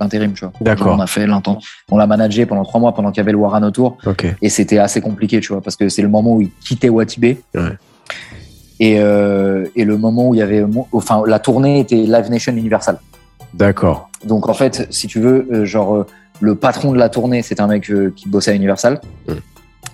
[0.00, 0.52] l'intérim, tu vois.
[0.60, 0.96] D'accord.
[0.96, 1.58] On a fait l'intent,
[1.90, 3.98] on l'a managé pendant trois mois pendant qu'il y avait le Warren autour
[4.42, 7.40] et c'était assez compliqué, tu vois, parce que c'est le moment où il quittait Watibé.
[7.54, 7.76] Ouais.
[8.80, 12.52] Et, euh, et le moment où il y avait, enfin, la tournée était Live Nation
[12.56, 12.98] Universal.
[13.52, 14.10] D'accord.
[14.24, 16.06] Donc en fait, si tu veux, genre
[16.40, 19.00] le patron de la tournée, c'était un mec qui bossait à Universal.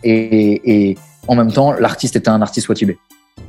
[0.02, 2.99] Et, et en même temps, l'artiste était un artiste Watibé.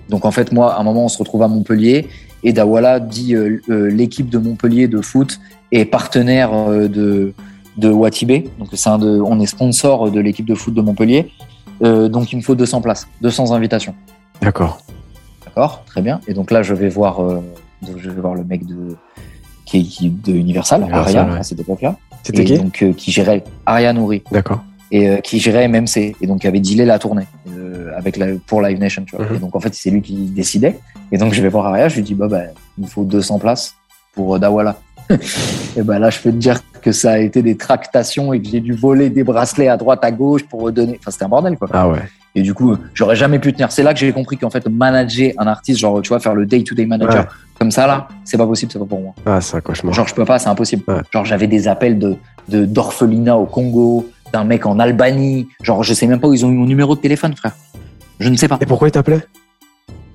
[0.09, 2.07] Donc en fait, moi, à un moment, on se retrouve à Montpellier,
[2.43, 5.39] et Dawala dit euh, euh, l'équipe de Montpellier de foot
[5.71, 7.33] est partenaire euh, de
[7.77, 8.49] de Watibé.
[8.59, 11.31] Donc c'est un de, on est sponsor de l'équipe de foot de Montpellier.
[11.81, 13.95] Donc il me faut 200 places, 200 invitations.
[14.39, 14.81] D'accord.
[15.45, 16.19] d'accord, très bien.
[16.27, 17.21] Et donc là, je vais voir,
[17.81, 18.95] je vais voir le mec de
[19.65, 21.39] qui, qui de Universal, Universal, ouais.
[21.39, 21.95] à cette époque-là.
[22.21, 22.59] C'était qui?
[22.59, 24.61] donc qui gérait Aria Nouri D'accord.
[24.91, 28.27] Et euh, qui gérait MMC et donc qui avait dealé la tournée euh, avec la,
[28.45, 29.03] pour Live Nation.
[29.05, 29.25] Tu vois.
[29.25, 29.35] Mhm.
[29.35, 30.79] Et donc en fait, c'est lui qui décidait.
[31.11, 32.41] Et donc je vais voir Aria, je lui dis bah, bah
[32.77, 33.75] il me faut 200 places
[34.13, 34.77] pour euh, Dawala.
[35.77, 38.47] et ben là, je peux te dire que ça a été des tractations et que
[38.47, 40.97] j'ai dû voler des bracelets à droite, à gauche pour redonner.
[40.99, 41.67] Enfin, c'était un bordel quoi.
[41.73, 41.99] Ah ouais.
[42.33, 43.71] Et du coup, j'aurais jamais pu tenir.
[43.71, 46.45] C'est là que j'ai compris qu'en fait, manager un artiste, genre, tu vois, faire le
[46.45, 47.29] day-to-day manager Ouais.
[47.59, 49.13] comme ça, là, c'est pas possible, c'est pas pour moi.
[49.25, 49.93] Ah, c'est un cauchemar.
[49.93, 50.83] Genre, je peux pas, c'est impossible.
[50.87, 51.01] Ouais.
[51.11, 52.15] Genre, j'avais des appels de,
[52.47, 55.47] de, d'orphelinat au Congo, d'un mec en Albanie.
[55.63, 57.55] Genre, je sais même pas où ils ont eu mon numéro de téléphone, frère.
[58.19, 58.57] Je ne sais pas.
[58.61, 59.21] Et pourquoi il t'appelait?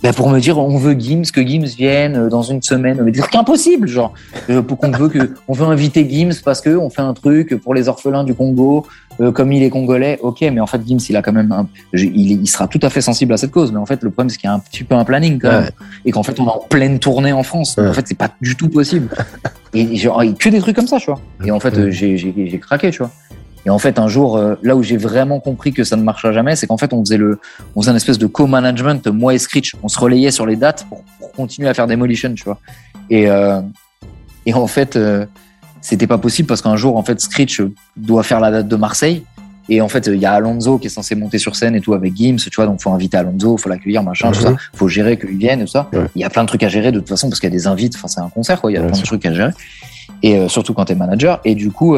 [0.02, 3.00] Ben, pour me dire, on veut Gims, que Gims vienne euh, dans une semaine.
[3.02, 4.12] Mais des trucs impossibles, genre.
[4.50, 7.56] Euh, Pour qu'on veut que, on veut inviter Gims parce que on fait un truc
[7.56, 8.86] pour les orphelins du Congo,
[9.20, 10.18] euh, comme il est congolais.
[10.22, 13.00] Ok, mais en fait, Gims, il a quand même un, il, sera tout à fait
[13.00, 13.72] sensible à cette cause.
[13.72, 15.50] Mais en fait, le problème, c'est qu'il y a un petit peu un planning quand
[15.50, 15.62] même.
[15.64, 15.70] Ouais.
[16.04, 17.76] Et qu'en fait, on est en pleine tournée en France.
[17.78, 17.88] Ouais.
[17.88, 19.08] en fait, c'est pas du tout possible.
[19.72, 21.20] Et genre, que des trucs comme ça, tu vois.
[21.44, 23.10] Et en fait, j'ai craqué, tu vois.
[23.66, 26.32] Et en fait, un jour, euh, là où j'ai vraiment compris que ça ne marchera
[26.32, 27.40] jamais, c'est qu'en fait, on faisait le,
[27.74, 29.74] on faisait un espèce de co-management, moi et Screech.
[29.82, 32.60] On se relayait sur les dates pour, pour continuer à faire Demolition, tu vois.
[33.10, 33.60] Et, euh,
[34.46, 35.26] et en fait, euh,
[35.80, 37.60] c'était pas possible parce qu'un jour, en fait, Screech
[37.96, 39.24] doit faire la date de Marseille.
[39.68, 41.92] Et en fait, il y a Alonso qui est censé monter sur scène et tout
[41.92, 42.66] avec Gims, tu vois.
[42.66, 44.44] Donc, faut inviter Alonso, faut l'accueillir, machin, tout Mhm.
[44.44, 44.56] ça.
[44.74, 45.88] Faut gérer qu'il vienne et tout ça.
[45.92, 46.06] Ouais.
[46.14, 47.56] Il y a plein de trucs à gérer de toute façon parce qu'il y a
[47.56, 47.96] des invites.
[47.96, 48.70] Enfin, c'est un concert, quoi.
[48.70, 49.50] Il y a plein de trucs à gérer.
[50.22, 51.40] Et euh, surtout quand t'es manager.
[51.44, 51.96] Et du coup,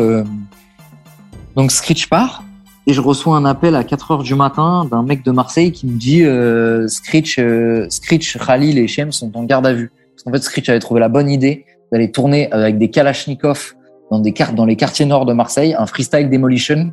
[1.59, 2.45] donc Screech part.
[2.87, 5.87] Et je reçois un appel à 4 heures du matin d'un mec de Marseille qui
[5.87, 9.91] me dit euh, Screech, euh, Screech, Khalil et Shem sont en garde à vue.
[10.15, 13.75] Parce qu'en fait, Screech avait trouvé la bonne idée d'aller tourner avec des Kalachnikov
[14.11, 16.93] dans, des cartes dans les quartiers nord de Marseille, un freestyle demolition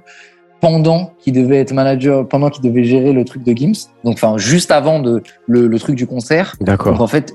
[0.59, 3.87] pendant qu'il devait être manager, pendant qu'il devait gérer le truc de Gims.
[4.03, 6.55] Donc, enfin, juste avant de, le, le truc du concert.
[6.59, 6.99] Donc, D'accord.
[6.99, 7.33] en fait,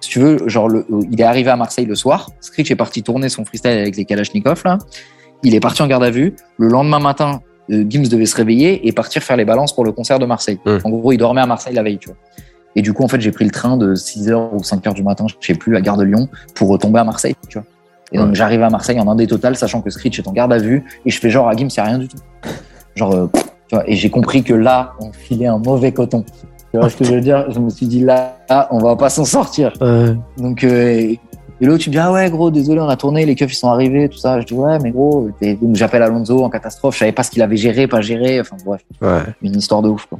[0.00, 2.30] si tu veux, genre, le, il est arrivé à Marseille le soir.
[2.40, 4.78] Screech est parti tourner son freestyle avec les Kalachnikov, là.
[5.42, 6.34] Il est parti en garde à vue.
[6.58, 9.92] Le lendemain matin, euh, Gims devait se réveiller et partir faire les balances pour le
[9.92, 10.58] concert de Marseille.
[10.84, 12.16] En gros, il dormait à Marseille la veille, tu vois.
[12.76, 15.26] Et du coup, en fait, j'ai pris le train de 6h ou 5h du matin,
[15.28, 17.66] je sais plus, à Gare de Lyon, pour retomber à Marseille, tu vois.
[18.12, 18.34] Et donc, Ouais.
[18.34, 21.10] j'arrive à Marseille en indé total, sachant que Screech est en garde à vue, et
[21.10, 22.18] je fais genre à Gims, c'est rien du tout.
[22.96, 23.26] Genre, euh,
[23.68, 26.24] tu vois, et j'ai compris que là, on filait un mauvais coton.
[26.72, 27.50] Tu vois ce que je veux dire?
[27.50, 28.38] Je me suis dit, là,
[28.70, 29.72] on va pas s'en sortir.
[30.36, 31.14] Donc, euh,
[31.60, 33.56] et l'autre, tu me dis, ah ouais, gros, désolé, on a tourné, les keufs, ils
[33.56, 34.40] sont arrivés, tout ça.
[34.40, 35.30] Je dis, ouais, mais gros,
[35.72, 38.82] j'appelle Alonso en catastrophe, je savais pas ce qu'il avait géré, pas géré, enfin bref,
[39.02, 39.22] ouais.
[39.42, 40.18] une histoire de ouf, quoi.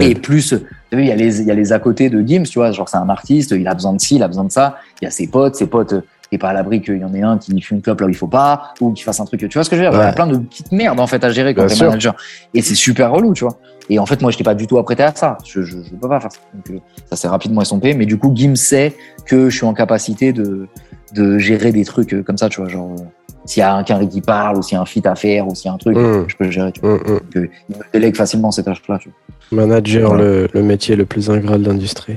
[0.00, 2.44] Et plus, tu il y a les, il y a les à côté de Gims,
[2.44, 4.50] tu vois, genre c'est un artiste, il a besoin de ci, il a besoin de
[4.50, 4.76] ça.
[5.00, 5.94] Il y a ses potes, ses potes,
[6.32, 8.10] t'es pas à l'abri qu'il y en ait un qui fume une clope là où
[8.10, 9.98] il faut pas, ou qui fasse un truc, tu vois ce que je veux dire?
[10.00, 12.16] Il y a plein de petites merdes, en fait, à gérer quand t'es manager.
[12.54, 13.58] Et c'est super relou, tu vois.
[13.90, 15.36] Et en fait, moi, j'étais pas du tout apprêté à ça.
[15.44, 16.38] Je, je, je peux pas faire ça.
[16.54, 16.78] Donc, euh,
[17.10, 17.92] ça s'est rapidement estompé.
[17.92, 18.94] Mais du coup, Gims sait
[19.26, 20.68] que je suis en capacité de,
[21.14, 23.02] de gérer des trucs euh, comme ça, tu vois, genre, euh,
[23.44, 25.54] s'il y a un qui parle, ou s'il y a un feat à faire, ou
[25.54, 26.24] s'il y a un truc, Mm.
[26.28, 26.96] je peux le gérer, tu vois.
[26.96, 29.64] Donc, euh, il me délègue facilement ces tâches-là, tu vois.
[29.66, 30.24] Manager, Voilà.
[30.24, 32.16] le, le métier le plus ingrat de l'industrie.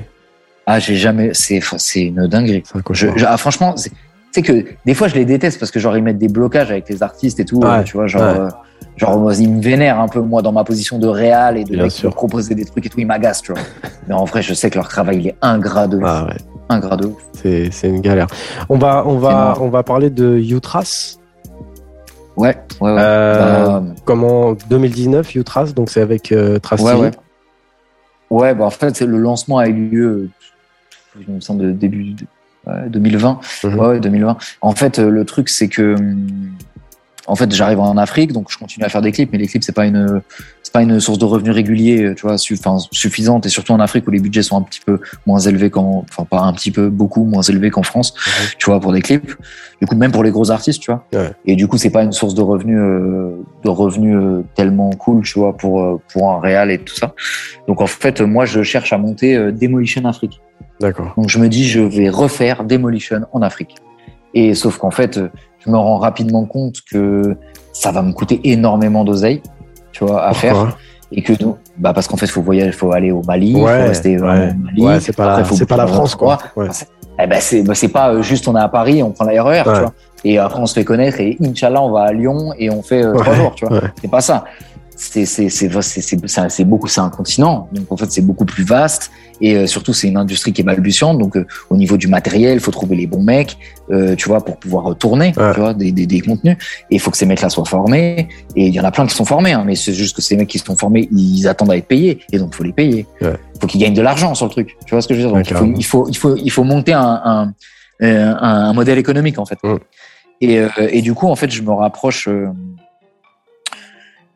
[0.66, 1.30] Ah, j'ai jamais.
[1.32, 2.62] C'est c'est une dinguerie.
[2.90, 3.74] Je, je- ah, franchement,
[4.32, 6.88] c'est que des fois je les déteste parce que genre ils mettent des blocages avec
[6.88, 7.58] les artistes et tout.
[7.58, 8.38] Ouais, euh, tu vois, genre, ouais.
[8.40, 8.48] euh,
[8.96, 11.76] genre moi, ils me vénèrent un peu moi dans ma position de réal et de
[11.76, 13.62] mec qui proposer des trucs et tout, ils m'agacent, tu vois.
[14.08, 16.00] Mais en vrai, je sais que leur travail il est ingrat de.
[16.04, 16.36] Ah ouais,
[16.68, 17.22] Ingrat de ouf.
[17.32, 18.26] c'est c'est une galère.
[18.68, 21.16] On va, on va, on va parler de Utras.
[22.36, 23.00] Ouais, ouais, ouais.
[23.00, 23.38] Euh,
[23.80, 26.82] Bah, Comment 2019 Utras, donc c'est avec euh, Tracy.
[26.84, 27.10] ouais, ouais.
[28.28, 30.28] Ouais, bah en fait, c'est- le lancement a eu lieu,
[31.26, 32.26] il me semble, de début de-
[32.66, 33.40] ouais, 2020.
[33.64, 33.74] Mhm.
[33.78, 34.36] Ouais, ouais, 2020.
[34.60, 36.26] En fait, euh, le truc, c'est que, hum,
[37.28, 39.64] en fait, j'arrive en Afrique, donc je continue à faire des clips, mais les clips,
[39.64, 40.22] c'est pas une,
[40.62, 42.56] c'est pas une source de revenus régulier, euh, tu vois, su-
[42.92, 46.04] suffisante, et surtout en Afrique où les budgets sont un petit peu moins élevés qu'en,
[46.08, 48.46] enfin, pas un petit peu, beaucoup moins élevés qu'en France, Mhm.
[48.58, 49.34] tu vois, pour des clips.
[49.80, 51.04] Du coup, même pour les gros artistes, tu vois.
[51.12, 51.32] Ouais.
[51.46, 55.24] Et du coup, c'est pas une source de revenus, euh, de revenus euh, tellement cool,
[55.24, 57.12] tu vois, pour, euh, pour un réal et tout ça.
[57.66, 60.40] Donc, en fait, moi, je cherche à monter Demolition Afrique.
[60.80, 61.12] D'accord.
[61.16, 63.74] Donc je me dis, je vais refaire Demolition en Afrique.
[64.34, 65.18] Et sauf qu'en fait,
[65.64, 67.36] je me rends rapidement compte que
[67.72, 69.42] ça va me coûter énormément d'oseille,
[69.92, 70.76] tu vois, à faire.
[71.12, 73.56] Et que donc, bah parce qu'en fait, il faut voyager, faut aller au Mali, il
[73.56, 74.82] faut Ouais, rester ouais, au Mali.
[74.82, 76.38] ouais, c'est pas Après, la, pas la France quoi.
[76.56, 76.66] Ouais.
[77.22, 79.62] Eh ben c'est, c'est pas euh, juste on est à Paris, on prend la RER,
[79.64, 79.80] tu Ouais.
[79.80, 79.92] vois.
[80.24, 83.04] Et après on se fait connaître et Inch'Allah on va à Lyon et on fait
[83.04, 83.76] euh, trois Ouais, jours, tu vois.
[83.78, 83.88] ouais.
[84.02, 84.44] C'est pas ça.
[84.96, 87.68] C'est beaucoup c'est un continent.
[87.72, 89.10] Donc en fait c'est beaucoup plus vaste.
[89.42, 91.18] Et euh, surtout c'est une industrie qui est balbutiante.
[91.18, 93.58] Donc euh, au niveau du matériel il faut trouver les bons mecs
[93.90, 96.56] euh, tu vois pour pouvoir tourner tu vois des, des, des contenus.
[96.90, 98.28] Et il faut que ces mecs là soient formés.
[98.56, 100.36] Et il y en a plein qui sont formés hein, mais c'est juste que ces
[100.36, 102.20] mecs qui sont formés ils attendent à être payés.
[102.32, 103.06] Et donc faut les payer.
[103.20, 104.76] Il faut qu'ils gagnent de l'argent sur le truc.
[104.86, 105.34] Tu vois ce que je veux dire?
[105.36, 107.52] Donc, il, faut, il, faut, il faut il faut monter un un,
[108.00, 109.58] un, un modèle économique en fait.
[110.40, 112.28] Et, et du coup en fait je me rapproche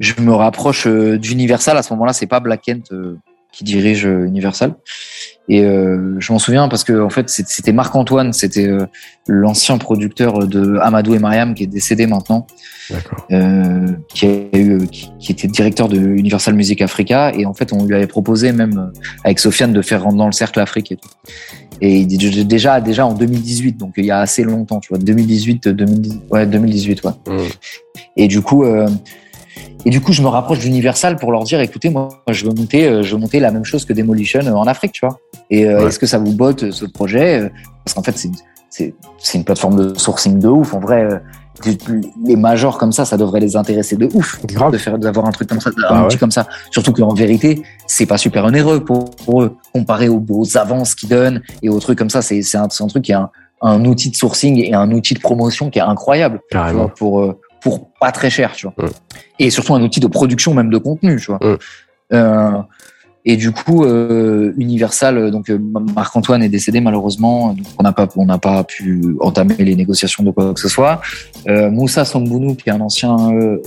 [0.01, 1.77] je me rapproche euh, d'Universal.
[1.77, 3.19] À ce moment-là, c'est pas Black Kent euh,
[3.53, 4.75] qui dirige euh, Universal.
[5.49, 8.71] Et je m'en souviens parce que en fait, c'était Marc Antoine, c'était
[9.27, 12.47] l'ancien producteur de Amadou et Mariam qui est décédé maintenant,
[14.15, 17.33] qui, a eu, qui, était directeur de Universal Music Africa.
[17.35, 18.93] Et en fait, on lui avait proposé même
[19.25, 21.11] avec Sofiane de faire rentrer dans le cercle Afrique et tout.
[21.81, 26.23] Et déjà, déjà en 2018, donc il y a assez longtemps, tu vois, 2018, 2018
[26.31, 27.11] ouais, 2018, ouais.
[27.27, 27.39] Mmh.
[28.17, 28.65] Et du coup,
[29.85, 32.87] et du coup, je me rapproche d'Universal pour leur dire, écoutez, moi, je veux monter,
[32.87, 35.19] euh, je veux monter la même chose que Demolition euh, en Afrique, tu vois.
[35.51, 37.51] Et euh, est-ce que ça vous botte ce projet
[37.85, 38.31] Parce qu'en fait, c'est
[39.19, 40.75] c'est une plateforme de sourcing de ouf.
[40.75, 41.21] En vrai,
[42.25, 45.49] les majors comme ça, ça devrait les intéresser de ouf de faire d'avoir un truc
[45.49, 46.47] comme ça, un bah outil comme ça.
[46.71, 51.09] Surtout qu'en vérité, c'est pas super onéreux pour, pour, eux comparé aux, aux avances qu'ils
[51.09, 52.23] donnent et aux trucs comme ça.
[52.23, 53.29] C'est un, un truc qui est un,
[53.61, 57.91] un, outil de sourcing et un outil de promotion qui est incroyable vois, pour pour
[58.01, 58.75] pas très cher, tu vois.
[59.39, 61.41] Et surtout un outil de production même de contenu, tu vois.
[62.13, 62.63] Euh,
[63.27, 65.59] et du coup, euh, Universal, donc euh,
[65.95, 70.25] Marc-Antoine est décédé malheureusement, donc on n'a pas, on n'a pas pu entamer les négociations
[70.25, 71.03] de quoi que ce soit.
[71.47, 73.17] Euh, Moussa Sambounou, qui est un ancien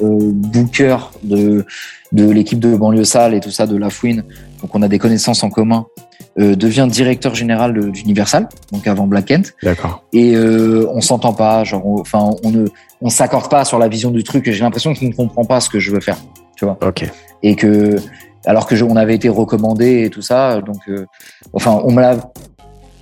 [0.02, 1.66] booker de
[2.12, 4.24] de l'équipe de banlieue sale et tout ça de La Fouine,
[4.62, 5.88] donc on a des connaissances en commun.
[6.38, 9.54] Devient directeur général d'Universal, donc avant Black Kent.
[9.62, 10.04] D'accord.
[10.14, 12.66] Et on s'entend pas, genre, enfin, on, ne,
[13.02, 14.50] on s'accorde pas sur la vision du truc.
[14.50, 16.18] J'ai l'impression qu'il ne comprend pas ce que je veux faire,
[16.56, 16.78] tu vois.
[16.82, 17.06] Ok.
[17.44, 17.98] Et que
[18.46, 20.62] alors que je, on avait été recommandé et tout ça.
[20.62, 21.06] Donc, euh,
[21.54, 22.18] enfin, on me l'a.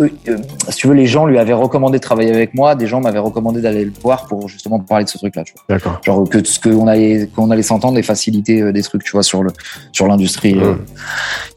[0.01, 0.37] Euh, euh,
[0.69, 2.75] si tu veux, les gens lui avaient recommandé de travailler avec moi.
[2.75, 5.43] Des gens m'avaient recommandé d'aller le voir pour justement parler de ce truc-là.
[5.69, 6.01] D'accord.
[6.03, 9.43] Genre que ce qu'on allait qu'on allait s'entendre et faciliter des trucs, tu vois, sur
[9.43, 9.51] le
[9.91, 10.57] sur l'industrie.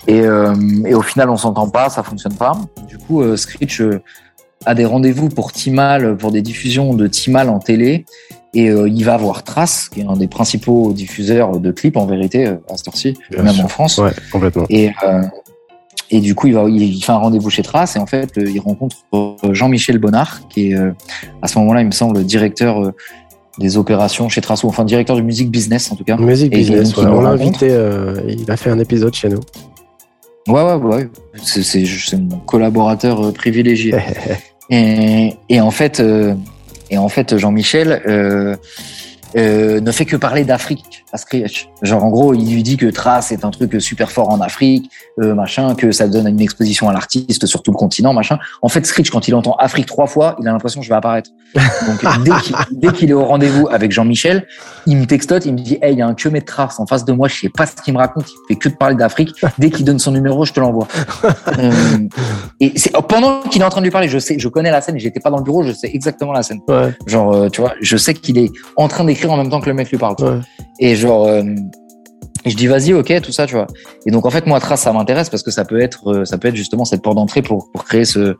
[0.06, 2.52] Et, et au final, on s'entend pas, ça fonctionne pas.
[2.89, 3.82] Du coup, Screech
[4.66, 8.05] a des rendez-vous pour Timal, pour des diffusions de Timal en télé.
[8.55, 12.06] Et euh, il va voir Trace, qui est un des principaux diffuseurs de clips en
[12.06, 13.98] vérité euh, à cette ci même en France.
[13.98, 14.64] Ouais, complètement.
[14.70, 15.23] Et, euh,
[16.17, 18.60] et du coup, il, va, il fait un rendez-vous chez Trace et en fait, il
[18.60, 18.97] rencontre
[19.51, 20.76] Jean-Michel Bonnard, qui est
[21.43, 22.93] à ce moment-là, il me semble, directeur
[23.59, 26.17] des opérations chez Trace, ou enfin directeur du music business en tout cas.
[26.17, 27.68] Music business, on l'a invité,
[28.28, 29.41] il a fait un épisode chez nous.
[30.47, 31.09] Ouais, ouais, ouais.
[31.43, 33.94] C'est mon collaborateur privilégié.
[34.70, 36.02] et, et, en fait,
[36.91, 38.57] et en fait, Jean-Michel euh,
[39.36, 41.70] euh, ne fait que parler d'Afrique à Screech.
[41.83, 44.91] Genre, en gros, il lui dit que Trace est un truc super fort en Afrique,
[45.23, 48.39] euh, machin, que ça donne une exposition à l'artiste sur tout le continent, machin.
[48.62, 50.97] En fait, Screech, quand il entend Afrique trois fois, il a l'impression que je vais
[50.97, 51.31] apparaître.
[51.55, 52.05] Donc,
[52.73, 54.44] dès qu'il est au rendez-vous avec Jean-Michel,
[54.86, 57.05] il me textote, il me dit, hey, il y a un de Trace en face
[57.05, 59.31] de moi, je sais pas ce qu'il me raconte, il fait que de parler d'Afrique.
[59.59, 60.89] Dès qu'il donne son numéro, je te l'envoie.
[61.59, 61.70] euh,
[62.59, 64.81] et c'est pendant qu'il est en train de lui parler, je sais, je connais la
[64.81, 66.60] scène, j'étais pas dans le bureau, je sais exactement la scène.
[66.67, 66.93] Ouais.
[67.07, 69.68] Genre, euh, tu vois, je sais qu'il est en train d'écrire en même temps que
[69.68, 70.17] le mec lui parle.
[70.18, 70.41] Ouais.
[70.81, 71.42] Et genre, euh,
[72.47, 73.66] je dis vas-y, ok, tout ça, tu vois.
[74.07, 76.39] Et donc en fait, moi, Trace, ça m'intéresse parce que ça peut être, euh, ça
[76.39, 78.36] peut être justement cette porte d'entrée pour, pour créer ce,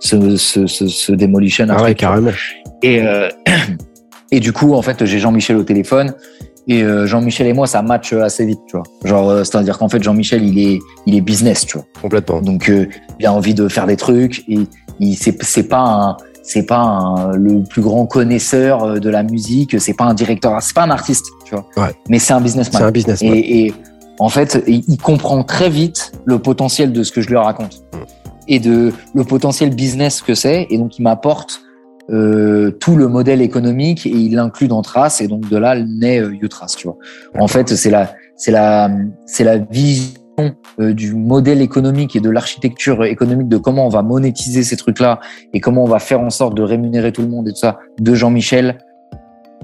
[0.00, 1.66] ce, ce, ce, ce demolition.
[1.70, 2.30] Ah ouais, carrément.
[2.82, 3.28] Et euh,
[4.30, 6.14] et du coup, en fait, j'ai Jean-Michel au téléphone.
[6.68, 8.84] Et euh, Jean-Michel et moi, ça match assez vite, tu vois.
[9.02, 11.86] Genre, euh, c'est-à-dire qu'en fait, Jean-Michel, il est, il est business, tu vois.
[12.02, 12.42] Complètement.
[12.42, 12.86] Donc, euh,
[13.18, 14.44] il a envie de faire des trucs.
[14.48, 14.58] Et
[15.00, 16.16] il, c'est, c'est pas un,
[16.48, 19.80] c'est pas un, le plus grand connaisseur euh, de la musique.
[19.80, 21.66] C'est pas un directeur, c'est pas un artiste, tu vois.
[21.76, 21.92] Ouais.
[22.08, 22.80] Mais c'est un businessman.
[22.80, 23.34] C'est un businessman.
[23.34, 23.74] Et, et
[24.18, 27.96] en fait, il comprend très vite le potentiel de ce que je lui raconte Mm.
[28.48, 30.66] et de le potentiel business que c'est.
[30.70, 31.60] Et donc, il m'apporte
[32.10, 35.20] euh, tout le modèle économique et il l'inclut dans Trace.
[35.20, 36.96] Et donc, de là naît euh, Utrace, tu vois.
[37.38, 38.90] En fait, c'est la, c'est la,
[39.26, 40.14] c'est la vision
[40.78, 45.20] du modèle économique et de l'architecture économique de comment on va monétiser ces trucs-là
[45.52, 47.78] et comment on va faire en sorte de rémunérer tout le monde et tout ça
[48.00, 48.78] de Jean-Michel,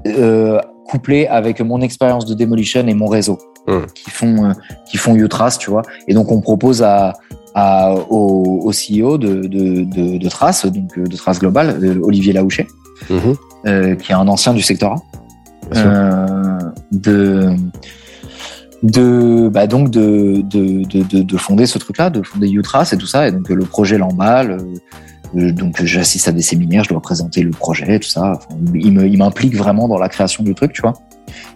[0.07, 3.87] euh, couplé avec mon expérience de Demolition et mon réseau Mm.
[3.95, 4.53] qui font euh,
[4.87, 5.81] qui font Utrace, tu vois.
[6.07, 7.15] Et donc on propose à,
[7.55, 11.99] à au, au CEO de, de, de, de Trace, donc euh, de Trace Global, euh,
[12.03, 12.67] Olivier Laouchet,
[13.67, 14.97] euh, qui est un ancien du secteur A,
[15.71, 15.91] Bien sûr.
[15.91, 16.59] euh,
[16.93, 17.57] de
[18.85, 22.99] de bah donc de de, de, de, de fonder ce truc-là, de fonder Utrace et
[22.99, 23.27] tout ça.
[23.27, 24.53] Et donc euh, le projet l'emballe.
[24.53, 24.75] euh,
[25.37, 28.39] euh, donc j'assiste à des séminaires, je dois présenter le projet, tout ça.
[28.73, 30.93] Il m'implique vraiment dans la création du truc, tu vois.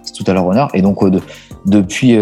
[0.02, 0.68] C'est tout à leur honneur.
[0.74, 1.20] Et donc euh, de,
[1.66, 2.16] depuis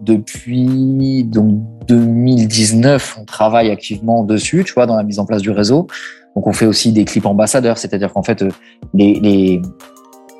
[0.00, 5.50] depuis donc 2019, on travaille activement dessus, tu vois, dans la mise en place du
[5.50, 5.86] réseau.
[6.34, 8.44] Donc on fait aussi des clips ambassadeurs, c'est-à-dire qu'en fait
[8.92, 9.62] les, les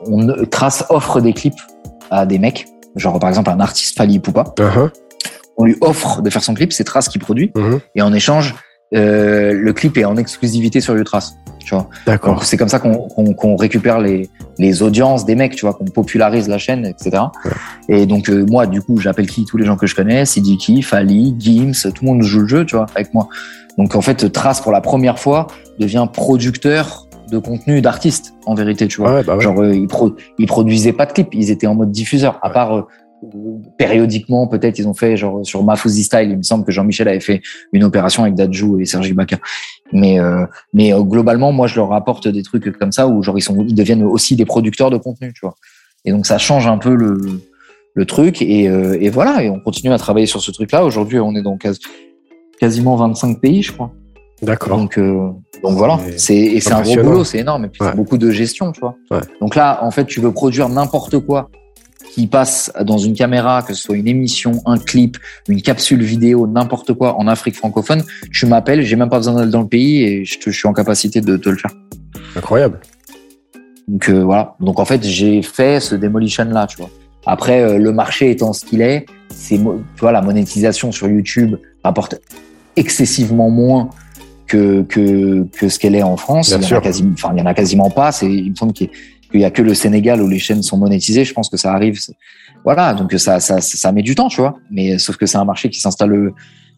[0.09, 1.61] on Trace offre des clips
[2.11, 4.45] à des mecs, genre par exemple un artiste Fali Poupa.
[4.59, 4.91] Uh-huh.
[5.57, 7.81] On lui offre de faire son clip, c'est Trace qui produit, uh-huh.
[7.95, 8.55] et en échange,
[8.95, 11.35] euh, le clip est en exclusivité sur Utrace.
[11.65, 11.89] Tu vois.
[12.07, 12.45] D'accord.
[12.45, 16.59] C'est comme ça qu'on récupère les, les audiences des mecs, tu vois, qu'on popularise la
[16.59, 17.25] chaîne, etc.
[17.89, 20.83] Et donc euh, moi, du coup, j'appelle qui tous les gens que je connais, Sidiki,
[20.83, 23.29] Fali, Gims, tout le monde joue le jeu, tu vois, avec moi.
[23.79, 25.49] Donc en fait, Trace pour la première fois
[25.81, 29.23] devient producteur de contenu d'artistes en vérité tu vois.
[29.23, 29.89] Bah genre euh, ils,
[30.39, 32.39] ils produisaient pas de clips ils étaient en mode diffuseur.
[32.43, 32.83] À part euh,
[33.79, 37.21] périodiquement peut-être ils ont fait genre sur Mafouzi Style il me semble que Jean-Michel avait
[37.21, 39.39] fait une opération avec Dadju et Sergi Baka
[39.93, 43.43] mais euh, mais globalement moi je leur apporte des trucs comme ça où genre ils
[43.43, 45.55] sont ils deviennent aussi des producteurs de contenu tu vois.
[46.05, 47.41] Et donc ça change un peu le
[47.95, 49.43] le truc et, et voilà.
[49.43, 51.59] Et on continue à travailler sur ce truc là aujourd'hui on est dans
[52.61, 53.93] quasiment 25 pays je crois
[54.43, 54.77] D'accord.
[54.77, 55.31] Donc, euh,
[55.63, 58.31] donc voilà, c'est et c'est un gros boulot, c'est énorme et puis c'est beaucoup de
[58.31, 58.97] gestion, tu vois.
[59.11, 59.21] Ouais.
[59.41, 61.51] Donc là, en fait, tu veux produire n'importe quoi
[62.13, 66.47] qui passe dans une caméra, que ce soit une émission, un clip, une capsule vidéo,
[66.47, 70.03] n'importe quoi en Afrique francophone, tu m'appelles, j'ai même pas besoin d'aller dans le pays
[70.03, 71.73] et je, te, je, suis en capacité de te le faire.
[72.35, 72.81] Incroyable.
[73.87, 74.55] Donc euh, voilà.
[74.61, 76.89] Donc en fait, j'ai fait ce demolition là, tu vois.
[77.27, 81.57] Après, euh, le marché étant ce qu'il est, c'est tu vois la monétisation sur YouTube
[81.85, 82.19] rapporte
[82.77, 83.91] excessivement moins
[84.47, 86.49] que, que, que ce qu'elle est en France.
[86.49, 88.13] il y, en a quasiment, enfin, il y en a quasiment pas.
[88.13, 88.91] C'est, il me semble qu'il
[89.35, 91.25] y, a que le Sénégal où les chaînes sont monétisées.
[91.25, 91.99] Je pense que ça arrive.
[92.65, 94.57] Voilà, donc ça, ça, ça met du temps, tu vois.
[94.71, 96.33] Mais sauf que c'est un marché qui s'installe,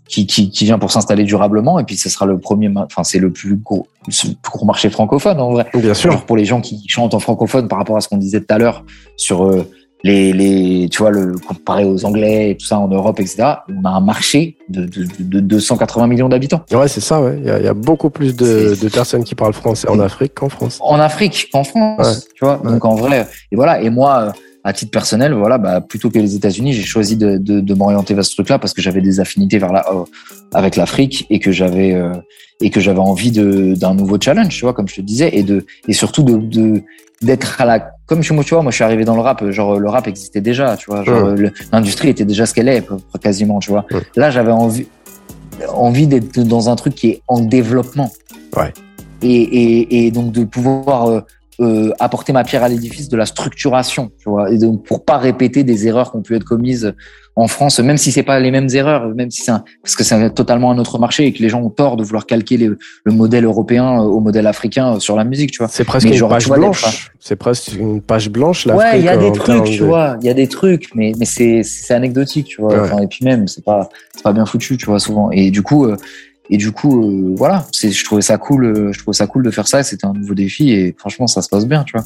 [0.08, 1.78] qui, qui, qui vient pour s'installer durablement.
[1.78, 4.90] Et puis ce sera le premier, enfin c'est le plus gros, le plus gros marché
[4.90, 5.66] francophone en vrai.
[5.74, 6.24] Bien sûr.
[6.24, 8.58] pour les gens qui chantent en francophone par rapport à ce qu'on disait tout à
[8.58, 8.84] l'heure
[9.16, 9.70] sur euh,
[10.04, 13.84] les, les, tu vois, le, comparé aux Anglais et tout ça en Europe, etc., on
[13.84, 16.62] a un marché de, de, de 280 millions d'habitants.
[16.72, 17.38] Ouais, c'est ça, ouais.
[17.38, 20.48] Il y, y a beaucoup plus de, de, personnes qui parlent français en Afrique qu'en
[20.48, 20.78] France.
[20.80, 22.60] En Afrique qu'en France, tu vois.
[22.64, 23.80] Donc en vrai, et voilà.
[23.80, 24.32] Et moi,
[24.64, 28.14] à titre personnel, voilà, bah, plutôt que les États-Unis, j'ai choisi de, de, de m'orienter
[28.14, 30.04] vers ce truc-là parce que j'avais des affinités vers la, euh,
[30.52, 32.12] avec l'Afrique et que j'avais euh,
[32.60, 35.64] et que j'avais envie d'un nouveau challenge, tu vois, comme je te disais, et de
[35.86, 36.82] et surtout de
[37.22, 39.78] d'être à la comme moi tu vois moi je suis arrivé dans le rap genre
[39.78, 41.04] le rap existait déjà tu vois
[41.72, 42.86] l'industrie était déjà ce qu'elle est
[43.20, 43.86] quasiment tu vois.
[44.16, 44.86] Là j'avais envie
[45.68, 48.12] envie d'être dans un truc qui est en développement.
[48.56, 48.72] Ouais.
[49.22, 51.24] et, et, et donc de pouvoir
[51.60, 55.04] euh, euh, apporter ma pierre à l'édifice de la structuration, tu vois, et donc pour
[55.04, 56.94] pas répéter des erreurs qui ont pu être commises
[57.36, 60.34] en France, même si c'est pas les mêmes erreurs, même si c'est parce que c'est
[60.34, 62.78] totalement un autre marché et que les gens ont tort de vouloir calquer le
[63.12, 65.68] modèle européen au modèle africain sur la musique, tu vois.
[65.68, 67.12] C'est presque une page blanche.
[67.20, 68.74] C'est presque une page blanche là.
[68.74, 71.26] Ouais, il y a des trucs, tu vois, il y a des trucs, mais mais
[71.26, 72.82] c'est c'est anecdotique, tu vois.
[72.82, 75.30] Enfin, et puis même, c'est pas c'est pas bien foutu, tu vois, souvent.
[75.30, 75.86] Et du coup.
[75.86, 75.96] Euh,
[76.50, 79.42] et du coup, euh, voilà, c'est, je trouvais ça cool, euh, je trouvais ça cool
[79.42, 79.82] de faire ça.
[79.82, 82.04] C'était un nouveau défi et franchement, ça se passe bien, tu vois.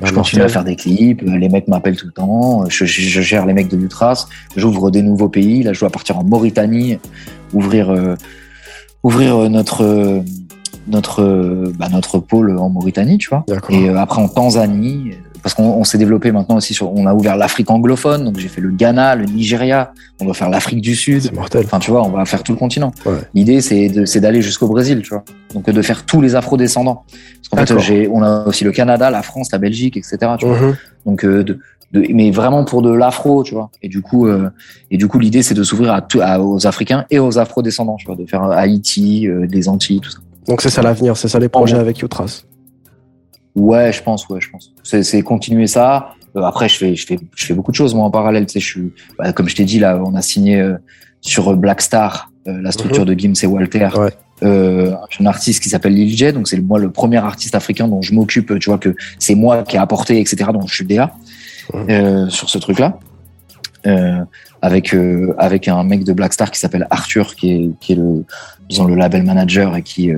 [0.00, 2.86] Bah, je continue à faire des clips, euh, les mecs m'appellent tout le temps, je,
[2.86, 5.62] je, gère les mecs de l'Ultras, j'ouvre des nouveaux pays.
[5.62, 6.98] Là, je dois partir en Mauritanie,
[7.52, 8.16] ouvrir,
[9.02, 10.22] ouvrir notre
[10.88, 13.44] notre bah, notre pôle en Mauritanie, tu vois.
[13.68, 15.12] Et après en Tanzanie,
[15.42, 18.60] parce qu'on s'est développé maintenant aussi sur, on a ouvert l'Afrique anglophone, donc j'ai fait
[18.60, 21.22] le Ghana, le Nigeria, on va faire l'Afrique du Sud.
[21.22, 21.64] C'est mortel.
[21.64, 22.92] Enfin, tu vois, on va faire tout le continent.
[23.34, 25.24] L'idée, c'est d'aller jusqu'au Brésil, tu vois.
[25.54, 27.04] Donc de faire tous les afro-descendants.
[27.50, 30.18] Parce qu'en fait, on a aussi le Canada, la France, la Belgique, etc.
[30.38, 30.60] Tu vois.
[30.60, 30.76] Mhm.
[31.06, 31.58] Donc euh, de,
[31.92, 33.70] de, mais vraiment pour de l'afro, tu vois.
[33.82, 34.48] Et du coup, euh,
[34.90, 38.06] et du coup, l'idée, c'est de s'ouvrir à, à, aux Africains et aux afro-descendants, tu
[38.06, 40.18] vois, de faire Haïti, euh, des Antilles, tout ça.
[40.46, 42.44] Donc c'est ça l'avenir, c'est ça les projets avec Utras.
[43.54, 44.72] Ouais, je pense, ouais, je pense.
[44.82, 46.14] C'est continuer ça.
[46.36, 48.46] Euh, après, je fais, je fais, je fais beaucoup de choses moi en parallèle.
[48.46, 50.74] Tu sais, je suis, bah, comme je t'ai dit là, on a signé euh,
[51.20, 53.14] sur Black Star, euh, la structure mhm.
[53.14, 54.12] de Gims et Walter, ouais.
[55.20, 56.32] un artiste qui s'appelle Lil J.
[56.32, 58.58] Donc c'est moi le premier artiste africain dont je m'occupe.
[58.58, 60.50] Tu vois que c'est moi qui ai apporté, etc.
[60.52, 61.14] Donc je suis DA
[61.74, 62.30] mhm.
[62.30, 62.98] sur ce truc-là.
[64.62, 64.96] avec
[65.36, 68.24] avec un mec de Black Star qui s'appelle Arthur, qui est qui est le
[68.68, 70.10] disons le label manager et qui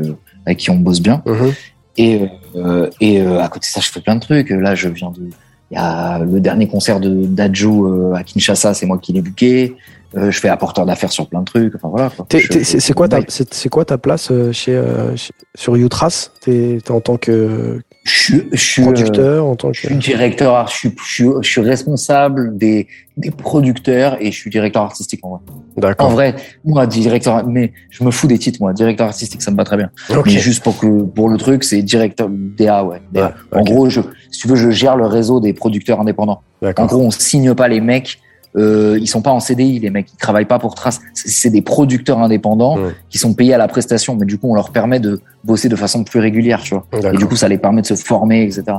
[0.47, 1.23] avec qui on bosse bien.
[1.27, 1.53] Mhm.
[1.97, 4.51] Et, euh, et euh, à côté de ça, je fais plein de trucs.
[4.51, 5.31] Là, je viens de.
[5.71, 9.23] Il y a le dernier concert de d'Adju euh, à Kinshasa, c'est moi qui l'ai
[9.23, 9.75] booké.
[10.17, 11.75] Euh, je fais apporteur d'affaires sur plein de trucs.
[11.75, 12.11] Enfin voilà.
[12.31, 14.81] C'est quoi ta c'est quoi ta place chez,
[15.17, 19.87] chez sur Utras T'es en tant que je, je suis producteur en tant que je
[19.87, 25.21] suis directeur, je suis, je suis, responsable des, des producteurs et je suis directeur artistique
[25.23, 25.41] en vrai.
[25.79, 26.09] D'accord.
[26.09, 26.35] En vrai,
[26.67, 28.75] moi directeur, mais je me fous des titres moi.
[28.75, 29.91] Directeur artistique, ça me va très bien.
[30.11, 30.35] Okay.
[30.35, 33.01] Mais juste pour que pour le truc, c'est directeur DA ouais.
[33.11, 33.35] DA.
[33.53, 36.43] en gros, je, si tu veux, je gère le réseau des producteurs indépendants.
[36.77, 38.19] En gros, on signe pas les mecs
[38.57, 41.01] euh, ils sont pas en CDI, les mecs, ils travaillent pas pour Trace.
[41.13, 42.79] C'est des producteurs indépendants
[43.11, 45.77] qui sont payés à la prestation, mais du coup, on leur permet de bosser de
[45.77, 46.87] façon plus régulière, tu vois.
[47.13, 48.77] Et du coup, ça les permet de se former, etc.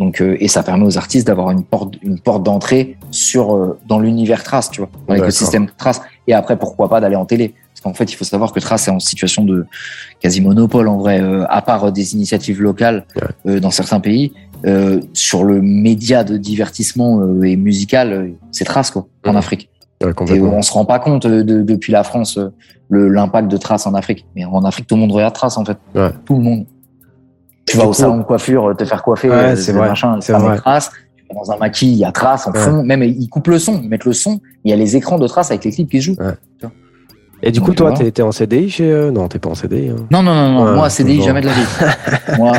[0.00, 3.78] Donc, euh, et ça permet aux artistes d'avoir une porte, une porte d'entrée sur euh,
[3.86, 6.00] dans l'univers Trace, tu vois, dans l'écosystème Trace.
[6.26, 7.54] Et après, pourquoi pas d'aller en télé?
[7.74, 9.66] Parce qu'en fait, il faut savoir que Trace est en situation de
[10.18, 13.04] quasi monopole en vrai, euh, à part des initiatives locales
[13.44, 14.32] dans certains pays.
[14.66, 19.36] Euh, sur le média de divertissement euh, et musical, euh, c'est Trace quoi, en Mhm.
[19.36, 19.70] Afrique.
[20.02, 22.38] Ouais, Et on se rend pas compte de- depuis la France
[22.90, 24.26] l'impact de Trace en Afrique.
[24.34, 25.76] Mais en Afrique, tout le monde regarde Trace en fait.
[25.94, 26.10] Ouais.
[26.24, 26.64] Tout le monde.
[27.66, 29.88] Tu vas au coup- salon de coiffure, te faire coiffer, Ouais, c'est vrai,
[30.20, 30.32] c'est.
[30.56, 30.90] Trace.
[31.34, 32.82] Dans un maquis, il y a Trace en fond.
[32.82, 34.40] Même ils coupent le son, ils mettent le son.
[34.64, 36.16] Il y a les écrans de Trace avec les clips qui se jouent.
[37.42, 38.90] Et du coup, Donc, toi, t'es t'es en CDI chez.
[38.90, 39.88] euh, Non, t'es pas en CDI.
[39.90, 39.96] hein.
[40.10, 40.64] Non, non, non, non.
[40.66, 41.24] Ouais, moi, CDI, bon.
[41.24, 41.66] jamais de la vie.
[42.38, 42.52] moi,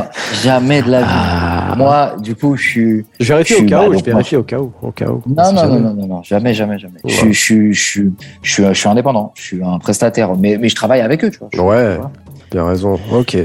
[0.43, 1.08] jamais de la vie.
[1.10, 1.76] Ah.
[1.77, 3.06] Moi, du coup, je suis.
[3.19, 4.72] Je vérifie Je au cas où, je vérifie au cas où.
[4.82, 5.22] Au cas où.
[5.27, 6.95] Non, non, non, non, non, non, jamais, jamais, jamais.
[7.06, 7.34] Je, Ouais.
[7.34, 9.32] suis, je, suis, je, suis, je, suis, je suis indépendant.
[9.35, 10.35] Je suis un prestataire.
[10.35, 11.50] Mais, mais je travaille avec eux, tu vois.
[11.53, 12.11] Je- Ouais, Voilà.
[12.51, 13.00] bien raison.
[13.14, 13.38] Ok.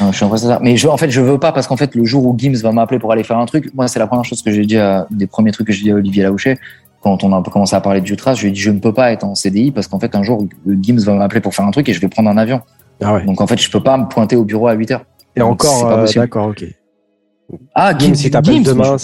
[0.00, 0.60] Non, je suis un prestataire.
[0.62, 2.70] Mais je, en fait, je veux pas parce qu'en fait, le jour où Gims va
[2.72, 5.06] m'appeler pour aller faire un truc, moi, c'est la première chose que j'ai dit à,
[5.10, 6.56] des premiers trucs que j'ai dit à Olivier Laouchet.
[7.04, 8.94] Quand on a commencé à parler de Jutras, je lui ai dit, je ne peux
[8.94, 11.70] pas être en CDI parce qu'en fait, un jour, Gims va m'appeler pour faire un
[11.70, 12.62] truc et je vais prendre un avion.
[13.02, 13.24] Ah ouais.
[13.26, 15.04] Donc, en fait, je peux pas me pointer au bureau à 8 heures.
[15.36, 16.20] Et Donc, encore, c'est pas euh, possible.
[16.24, 16.64] d'accord, ok.
[17.74, 18.96] Ah, Gims, t'appelles Gims, demain,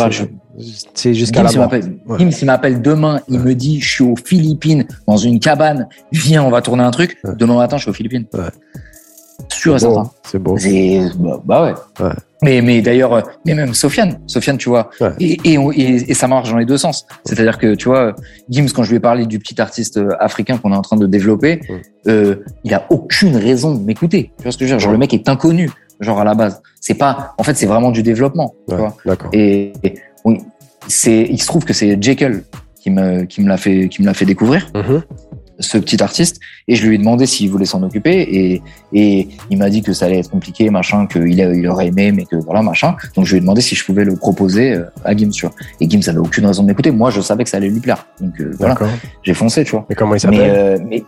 [0.95, 1.67] c'est jusqu'à la il mort.
[1.67, 2.19] m'appelle Ouais.
[2.19, 6.43] Gims, il m'appelle demain, il me dit, je suis aux Philippines, dans une cabane, viens,
[6.43, 7.19] on va tourner un truc.
[7.37, 8.25] Demain matin, je suis aux Philippines.
[9.49, 10.11] Sûr et certain.
[10.25, 10.57] C'est beau.
[10.59, 12.05] C'est, bah, bah ouais.
[12.07, 12.13] Ouais.
[12.43, 15.11] Mais, mais d'ailleurs, euh, mais même Sofiane, Sofiane, tu vois, Ouais.
[15.21, 17.07] et, et, on- et, et ça marche dans les deux sens.
[17.25, 18.15] C'est-à-dire que, tu vois,
[18.49, 20.97] Gims, quand je lui ai parlé du petit artiste euh, africain qu'on est en train
[20.97, 21.83] de développer, Ouais.
[22.09, 24.33] euh, il a aucune raison de m'écouter.
[24.39, 24.83] Tu vois ce que je veux dire?
[24.85, 25.71] Genre, le mec est inconnu,
[26.01, 26.63] genre, à la base.
[26.81, 28.97] C'est pas, en fait, c'est vraiment du développement, tu vois.
[29.33, 29.73] Et,
[30.89, 32.43] c'est, il se trouve que c'est Jekyll
[32.81, 35.03] qui me, qui me l'a fait, qui me l'a fait découvrir, Mhm.
[35.61, 36.41] Ce petit artiste.
[36.67, 38.21] Et je lui ai demandé s'il voulait s'en occuper.
[38.21, 42.13] Et, et il m'a dit que ça allait être compliqué, machin, qu'il il aurait aimé,
[42.13, 42.97] mais que voilà, machin.
[43.15, 45.55] Donc je lui ai demandé si je pouvais le proposer euh, à Gims, tu vois.
[45.81, 46.91] Et Gims avait aucune raison de m'écouter.
[46.91, 48.07] Moi, je savais que ça allait lui plaire.
[48.21, 48.77] Donc euh, voilà,
[49.23, 49.87] j'ai foncé, tu vois.
[49.91, 51.05] Et comment il Mais, s'appelle euh, mais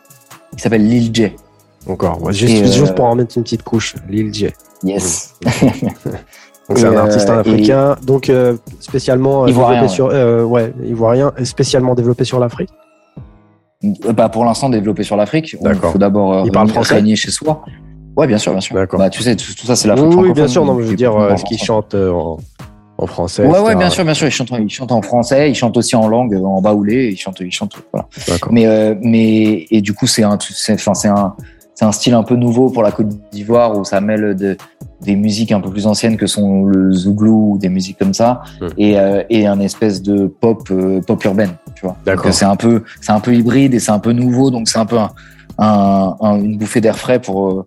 [0.55, 1.33] il s'appelle Lil J.
[1.87, 2.23] Encore.
[2.23, 3.95] Ouais, juste, euh, juste pour en mettre une petite couche.
[4.09, 4.49] Lil J.
[4.85, 5.35] Yes.
[6.69, 11.95] Donc c'est un artiste euh, africain, donc euh, spécialement euh, sur, euh, ouais, ivoirien, spécialement
[11.95, 12.71] développé sur l'Afrique.
[13.85, 15.53] Euh, bah, pour l'instant, développé sur l'Afrique.
[15.53, 15.93] Il D'accord.
[15.93, 17.65] faut d'abord euh, chez soi.
[18.17, 18.75] Ouais, bien sûr, bien sûr.
[18.77, 18.99] D'accord.
[18.99, 20.65] Bah, tu sais, tout, tout ça, c'est Oui, l'Afrique oui, bien sûr.
[20.65, 21.67] Non, mais je veux dire, euh, comprendre est-ce qu'il français.
[21.67, 22.37] chante euh, en,
[22.99, 24.27] en français Ouais, ouais, bien sûr, bien sûr.
[24.27, 27.41] Il chante, il chante en français, il chante aussi en langue, en baoulé, il chante,
[27.41, 28.07] il chante, voilà.
[28.29, 28.53] D'accord.
[28.53, 31.35] Mais, euh, mais, et du coup, c'est un, c'est, enfin, c'est un,
[31.75, 34.57] c'est un style un peu nouveau pour la Côte d'Ivoire où ça mêle de,
[35.05, 38.43] des musiques un peu plus anciennes que sont le zouglou ou des musiques comme ça
[38.79, 41.97] et, euh, et un espèce de pop, euh, pop urbaine, tu vois.
[42.07, 42.25] D'accord.
[42.27, 44.79] Donc, C'est un peu, c'est un peu hybride et c'est un peu nouveau, donc c'est
[44.79, 45.11] un peu un,
[45.59, 47.67] un- un- une bouffée d'air frais pour, euh,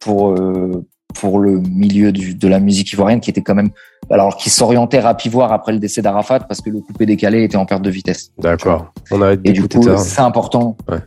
[0.00, 0.84] pour, euh,
[1.14, 3.70] pour le milieu du, de la musique ivoirienne qui était quand même,
[4.10, 7.56] alors qui s'orientait rap ivoire après le décès d'Arafat parce que le coupé décalé était
[7.56, 8.30] en perte de vitesse.
[8.38, 8.92] D'accord.
[9.10, 10.76] On a Et du coup, c'est important.
[10.88, 10.98] Ouais.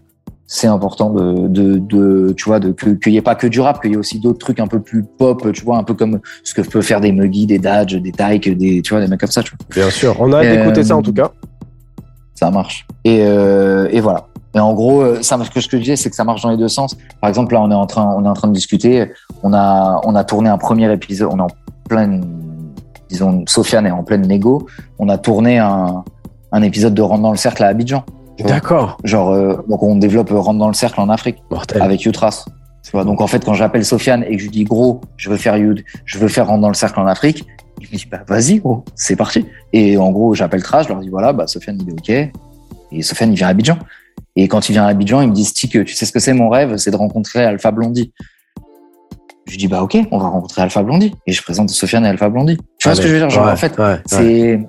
[0.54, 3.62] C'est important de, de, de, tu vois, de, que, qu'il n'y ait pas que du
[3.62, 5.94] rap, qu'il y ait aussi d'autres trucs un peu plus pop, tu vois, un peu
[5.94, 9.08] comme ce que peut faire des Muggy, des Dodge, des Tyke, des, tu vois, des
[9.08, 9.66] mecs comme ça, tu vois.
[9.74, 10.14] Bien sûr.
[10.20, 11.32] On a hâte Euh, d'écouter ça en tout cas.
[12.36, 12.86] Ça marche.
[13.06, 14.28] Et, euh, et voilà.
[14.54, 16.58] Et en gros, euh, ça, ce que je disais, c'est que ça marche dans les
[16.58, 16.98] deux sens.
[17.22, 19.10] Par exemple, là, on est en train, on est en train de discuter.
[19.44, 21.30] On a, on a tourné un premier épisode.
[21.32, 21.48] On est en
[21.88, 22.26] pleine,
[23.08, 24.68] disons, Sofiane est en pleine négo.
[25.00, 26.04] On a tourné un,
[26.52, 28.04] un épisode de Rentre dans le cercle à Abidjan.
[28.40, 28.98] D'accord.
[29.04, 31.82] Genre, euh, donc on développe euh, Rentre dans le cercle en Afrique Mortel.
[31.82, 32.46] avec Utras.
[32.84, 35.30] Tu vois, donc en fait, quand j'appelle Sofiane et que je lui dis gros, je
[35.30, 37.46] veux faire You- je veux faire Rentre dans le cercle en Afrique,
[37.80, 39.46] il me dit bah vas-y gros, c'est parti.
[39.74, 42.32] Et en gros, j'appelle Tra, je leur dis voilà, bah Sofiane il est ok.
[42.92, 43.78] Et Sofiane il vient à Abidjan.
[44.36, 46.34] Et quand il vient à Abidjan, il me dit Stick, tu sais ce que c'est
[46.34, 48.12] mon rêve, c'est de rencontrer Alpha Blondie.
[49.46, 51.14] Je lui dis bah ok, on va rencontrer Alpha Blondie.
[51.28, 52.58] Et je présente Sofiane et Alpha Blondie.
[52.80, 53.30] Tu vois ce que je veux dire?
[53.30, 54.60] Genre Ouais, en fait, ouais, ouais.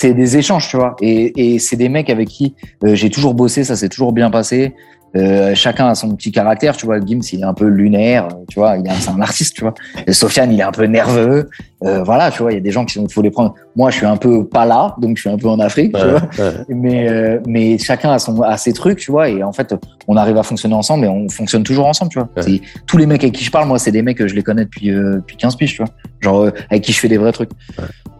[0.00, 0.94] C'est des échanges, tu vois.
[1.02, 2.54] Et, et c'est des mecs avec qui
[2.84, 4.74] euh, j'ai toujours bossé, ça s'est toujours bien passé.
[5.16, 7.00] Euh, chacun a son petit caractère, tu vois.
[7.00, 8.76] Gims, il est un peu lunaire, euh, tu vois.
[8.76, 9.72] Il est, c'est un artiste, tu vois.
[10.06, 11.48] Et Sofiane, il est un peu nerveux.
[11.82, 12.52] Euh, voilà, tu vois.
[12.52, 13.54] Il y a des gens qui sont, il faut les prendre.
[13.74, 16.00] Moi, je suis un peu pas là, donc je suis un peu en Afrique, tu
[16.02, 16.20] Ouais, vois.
[16.20, 16.52] ouais.
[16.68, 19.30] Mais euh, mais chacun a son a ses trucs, tu vois.
[19.30, 19.74] Et en fait,
[20.08, 22.28] on arrive à fonctionner ensemble et on fonctionne toujours ensemble, tu vois.
[22.36, 22.60] Ouais.
[22.86, 24.64] Tous les mecs avec qui je parle, moi, c'est des mecs que je les connais
[24.66, 25.90] depuis euh, depuis 15 piges, tu vois.
[26.20, 27.50] Genre euh, avec qui je fais des vrais trucs.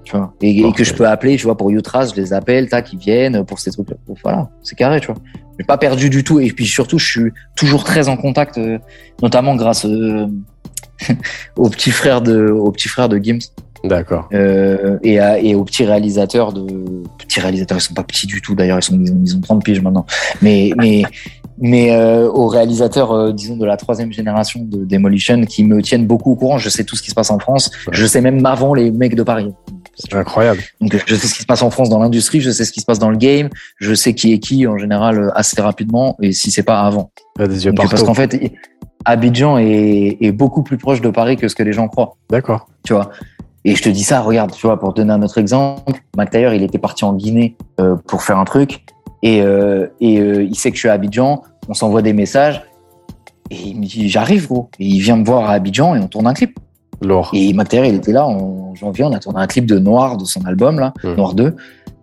[0.08, 0.32] Tu vois.
[0.40, 3.44] Et, que je peux appeler, tu vois, pour Utras, je les appelle, tac, ils viennent
[3.44, 3.96] pour ces trucs-là.
[4.22, 5.16] Voilà, c'est carré, tu vois.
[5.58, 6.40] J'ai pas perdu du tout.
[6.40, 8.78] Et puis surtout, je suis toujours très en contact, euh,
[9.22, 10.26] notamment grâce euh,
[11.56, 13.50] au petit frère de, au petit frère de Gims.
[13.84, 14.30] D'accord.
[14.32, 18.54] Euh, et, et aux petits réalisateurs de petits réalisateurs, ils sont pas petits du tout
[18.54, 20.06] d'ailleurs, ils sont ils ont, ils ont 30 piges maintenant.
[20.40, 21.04] Mais mais
[21.60, 26.06] mais euh, aux réalisateurs, euh, disons de la troisième génération de Demolition, qui me tiennent
[26.06, 26.58] beaucoup au courant.
[26.58, 27.70] Je sais tout ce qui se passe en France.
[27.86, 27.92] Ouais.
[27.92, 29.52] Je sais même avant les mecs de Paris.
[30.12, 30.60] Incroyable.
[30.80, 32.80] Donc je sais ce qui se passe en France dans l'industrie, je sais ce qui
[32.80, 36.16] se passe dans le game, je sais qui est qui en général euh, assez rapidement
[36.22, 37.10] et si c'est pas avant.
[37.36, 38.52] Il y a des yeux Donc, parce qu'en fait,
[39.04, 42.68] Abidjan est, est beaucoup plus proche de Paris que ce que les gens croient D'accord.
[42.84, 43.10] tu vois.
[43.64, 46.62] Et je te dis ça, regarde, tu vois, pour donner un autre exemple, McTayer, il
[46.62, 48.84] était parti en Guinée euh, pour faire un truc,
[49.22, 52.62] et, euh, et euh, il sait que je suis à Abidjan, on s'envoie des messages,
[53.50, 54.70] et il me dit, j'arrive, gros.
[54.78, 56.58] Et il vient me voir à Abidjan et on tourne un clip.
[57.00, 57.30] Lourd.
[57.32, 60.24] Et McTayer, il était là en janvier, on a tourné un clip de Noir, de
[60.24, 60.92] son album, là.
[61.16, 61.54] Noir 2.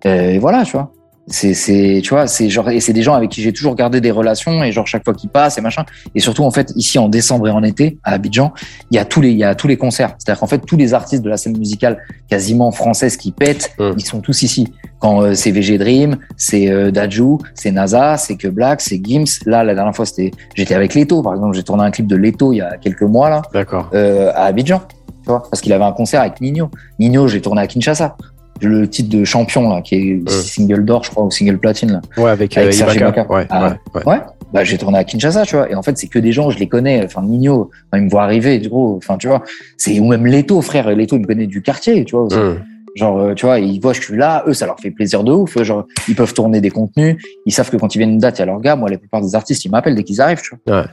[0.06, 0.92] Euh, et voilà, tu vois.
[1.28, 4.00] C'est, c'est, tu vois, c'est genre, et c'est des gens avec qui j'ai toujours gardé
[4.00, 5.84] des relations, et genre chaque fois qu'ils passent et machin.
[6.14, 8.54] Et surtout, en fait, ici en décembre et en été, à Abidjan,
[8.92, 10.14] il y a tous les, il y a tous les concerts.
[10.20, 11.98] C'est-à-dire qu'en fait, tous les artistes de la scène musicale
[12.30, 13.92] quasiment française qui pètent, Mm.
[13.98, 14.72] ils sont tous ici.
[15.00, 19.26] Quand euh, c'est VG Dream, c'est euh, Dajou, c'est NASA, c'est Que Black, c'est Gims.
[19.48, 21.56] Là, la dernière fois, c'était, j'étais avec Leto, par exemple.
[21.56, 23.90] J'ai tourné un clip de Leto il y a quelques mois, là D'accord.
[23.96, 24.80] euh, à Abidjan,
[25.24, 26.70] tu vois, parce qu'il avait un concert avec Nino.
[27.00, 28.16] Nino, j'ai tourné à Kinshasa.
[28.62, 32.02] Le titre de champion là, qui est single d'or, je crois, ou single platine là.
[32.18, 33.26] Ouais, avec, Avec euh, Serge Ibaka.
[33.30, 34.06] Ouais, Ah, ouais, ouais.
[34.14, 34.22] Ouais,
[34.54, 35.70] bah j'ai tourné à Kinshasa, tu vois.
[35.70, 37.04] Et en fait, c'est que des gens, je les connais.
[37.04, 39.44] Enfin, Nino, quand il me voit arriver, du gros, enfin, tu vois,
[39.78, 40.90] c'est ou même Leto, frère.
[40.96, 42.26] Leto, il me connaît du quartier, tu vois.
[42.26, 42.38] aussi.
[42.38, 42.60] Hum.
[42.96, 45.26] Genre, euh, tu vois, ils voient que je suis là, eux, ça leur fait plaisir
[45.26, 45.62] de ouf.
[45.62, 47.18] Genre, ils peuvent tourner des contenus.
[47.46, 48.78] Ils savent que quand ils viennent une date, il y a leur gars.
[48.78, 50.78] Moi, la plupart des artistes, ils m'appellent dès qu'ils arrivent, tu vois.
[50.80, 50.86] Ouais.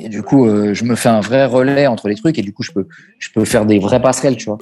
[0.00, 2.52] Et du coup, euh, je me fais un vrai relais entre les trucs et du
[2.52, 2.86] coup, je peux,
[3.18, 4.58] je peux faire des vraies passerelles, tu vois.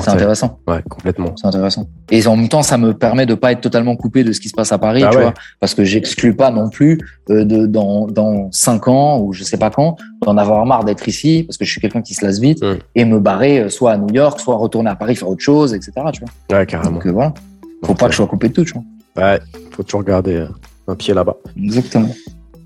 [0.00, 0.58] C'est intéressant.
[0.66, 1.34] Ouais, complètement.
[1.36, 1.86] C'est intéressant.
[2.10, 4.48] Et en même temps, ça me permet de pas être totalement coupé de ce qui
[4.48, 5.22] se passe à Paris, Ah tu ouais.
[5.24, 6.98] vois, parce que j'exclus pas non plus
[7.30, 11.06] euh, de dans dans cinq ans ou je sais pas quand d'en avoir marre d'être
[11.06, 13.92] ici parce que je suis quelqu'un qui se lasse vite et me barrer euh, soit
[13.92, 15.92] à New York, soit retourner à Paris faire autre chose, etc.
[16.12, 16.58] Tu vois.
[16.58, 16.92] Ouais, carrément.
[16.92, 17.34] Donc euh, voilà.
[17.84, 18.82] Faut pas que je sois coupé de tout, tu vois.
[19.22, 19.38] Ouais,
[19.70, 20.46] faut toujours garder
[20.88, 21.36] un pied là-bas.
[21.62, 22.08] Exactement.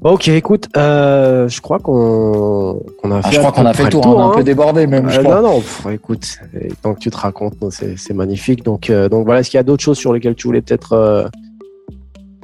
[0.01, 3.33] Ok, écoute, euh, je crois qu'on qu'on a Ah, fait.
[3.33, 4.33] je à crois qu'on a fait le tour, on a un hein.
[4.37, 5.09] peu débordé même.
[5.11, 5.37] je Euh, crois.
[5.43, 8.65] non, non, pff, écoute, et tant que tu te racontes, c'est magnifique.
[8.65, 10.93] Donc, euh, donc voilà, est-ce qu'il y a d'autres choses sur lesquelles tu voulais peut-être
[10.93, 11.27] euh,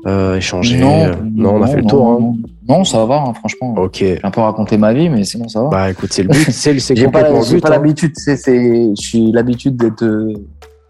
[0.07, 0.79] euh, échanger?
[0.81, 2.09] Non, Euh, non, on a fait le tour.
[2.09, 2.35] hein.
[2.69, 3.73] Non, ça va, hein, franchement.
[3.79, 3.99] Ok.
[3.99, 5.69] J'ai un peu raconté ma vie, mais sinon ça va.
[5.69, 7.61] Bah écoute, c'est le but, c'est j'ai pas, complètement le j'ai but.
[7.61, 7.71] pas hein.
[7.73, 10.33] l'habitude, c'est, c'est, je suis l'habitude d'être, euh,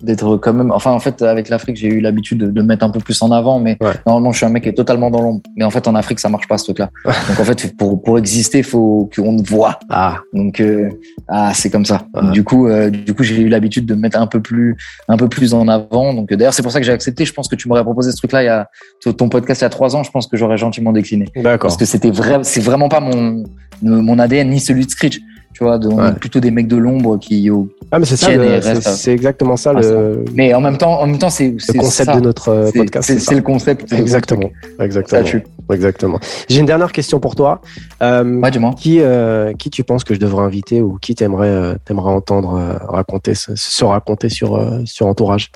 [0.01, 0.71] d'être quand même.
[0.71, 3.21] Enfin, en fait, avec l'Afrique, j'ai eu l'habitude de, de me mettre un peu plus
[3.23, 3.93] en avant, mais Ouais.
[4.07, 5.41] normalement, je suis un mec qui est totalement dans l'ombre.
[5.57, 6.91] Mais en fait, en Afrique, ça marche pas ce truc-là.
[7.29, 9.79] Donc en fait, pour pour exister, faut qu'on te voit.
[9.91, 10.91] Ah, Donc euh,
[11.29, 12.07] ah, c'est comme ça.
[12.33, 14.77] Du coup, euh, du coup, j'ai eu l'habitude de me mettre un peu plus,
[15.09, 16.13] un peu plus en avant.
[16.15, 17.25] Donc euh, d'ailleurs, c'est pour ça que j'ai accepté.
[17.25, 18.69] Je pense que tu m'aurais proposé ce truc-là il y a
[19.17, 20.03] ton podcast il y a trois ans.
[20.03, 21.59] Je pense que j'aurais gentiment décliné d'accord.
[21.69, 23.45] parce que c'était vrai, c'est vraiment pas mon
[23.83, 25.21] mon ADN ni celui de Screech.
[25.55, 26.13] Tu vois, donc, Ouais.
[26.15, 27.49] plutôt des mecs de l'ombre qui.
[27.93, 31.07] Ah, mais c'est ça, et c'est exactement ça Ah, le, Mais en même temps, en
[31.07, 32.17] même temps, c'est le concept ça.
[32.17, 33.19] de notre euh, podcast.
[33.21, 33.93] C'est le concept.
[33.93, 34.53] Exactement, truc.
[34.79, 35.39] Ça exactement,
[35.73, 36.19] exactement.
[36.49, 37.61] J'ai une dernière question pour toi.
[38.03, 41.75] Euh, Ouais, qui, euh, qui tu penses que je devrais inviter ou qui t'aimerais euh,
[41.85, 45.53] t'aimerais entendre euh, raconter se, se raconter sur euh, sur entourage?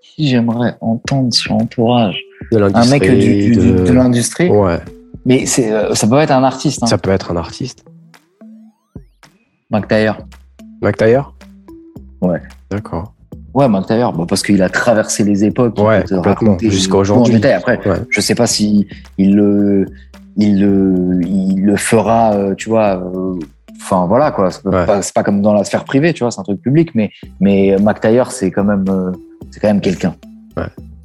[0.00, 2.16] Qui j'aimerais entendre sur Entourage?
[2.50, 4.48] De Un mec du, du- de- de l'industrie?
[4.48, 4.78] ouais
[5.26, 6.82] Mais c'est, ça peut être un artiste.
[6.82, 6.86] Hein.
[6.86, 7.84] ça peut être un artiste
[9.72, 11.34] Mac Taylor
[12.20, 12.40] Ouais.
[12.70, 13.14] d'accord
[13.54, 15.74] Ouais, Mac Taylor, bon, parce qu'il a traversé les époques.
[15.76, 17.36] il Ouais, complètement, jusqu'à aujourd'hui.
[17.46, 17.98] Après, Ouais.
[18.10, 18.86] je sais pas si
[19.18, 19.86] il le,
[20.36, 22.96] il le, il le fera, euh, tu vois.
[22.96, 23.38] euh,
[23.84, 24.86] Enfin voilà quoi, c'est Ouais.
[24.86, 27.10] pas, comme dans la sphère privée, tu vois, c'est un truc public, mais
[27.40, 29.10] mais Mac Taylor c'est quand même, euh,
[29.50, 30.14] c'est quand même quelqu'un.
[30.56, 30.62] Ouais.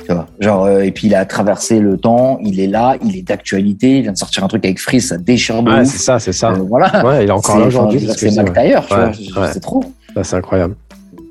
[0.07, 3.17] Tu vois, genre euh, et puis il a traversé le temps, il est là, il
[3.17, 5.87] est d'actualité, il vient de sortir un truc avec Freeze, ça déchire de ouais ouf.
[5.87, 7.05] c'est ça c'est ça Euh, voilà.
[7.05, 8.53] ouais il est encore là aujourd'hui c'est Mac.
[8.53, 9.47] Taylor, tu Ouais, vois, je- ouais.
[9.51, 9.83] c'est trop.
[10.23, 10.75] C'est incroyable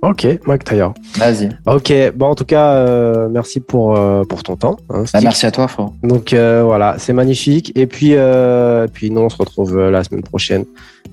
[0.02, 1.48] ok Mac Taylor Vas-y.
[1.66, 5.46] ok bon en tout cas euh, merci pour euh, pour ton temps hein, Bah, merci
[5.46, 5.88] à toi, frère.
[6.02, 7.72] Donc euh, voilà, c'est magnifique.
[7.74, 10.64] Et puis, euh, puis nous, on se retrouve la semaine prochaine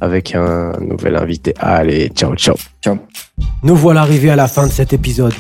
[0.02, 1.54] avec un nouvel invité.
[1.60, 2.56] Allez, ciao, ciao.
[3.64, 5.34] Nous voilà arrivés à la fin de cet épisode.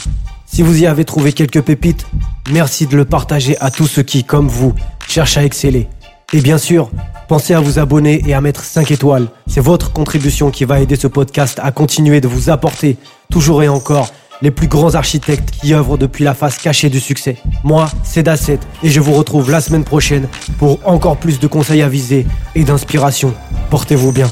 [0.53, 2.06] Si vous y avez trouvé quelques pépites,
[2.51, 4.75] merci de le partager à tous ceux qui, comme vous,
[5.07, 5.90] cherchent à exceller.
[6.32, 6.91] Et bien sûr,
[7.27, 9.30] pensez à vous abonner et à mettre 5 étoiles.
[9.48, 12.98] C'est votre contribution qui va aider ce podcast à continuer de vous apporter,
[13.32, 14.11] toujours et encore,
[14.43, 17.38] les plus grands architectes qui œuvrent depuis la face cachée du succès.
[17.64, 20.27] Moi, c'est Dasset et je vous retrouve la semaine prochaine
[20.59, 23.33] pour encore plus de conseils avisés et d'inspiration.
[23.72, 24.30] Portez-vous bien.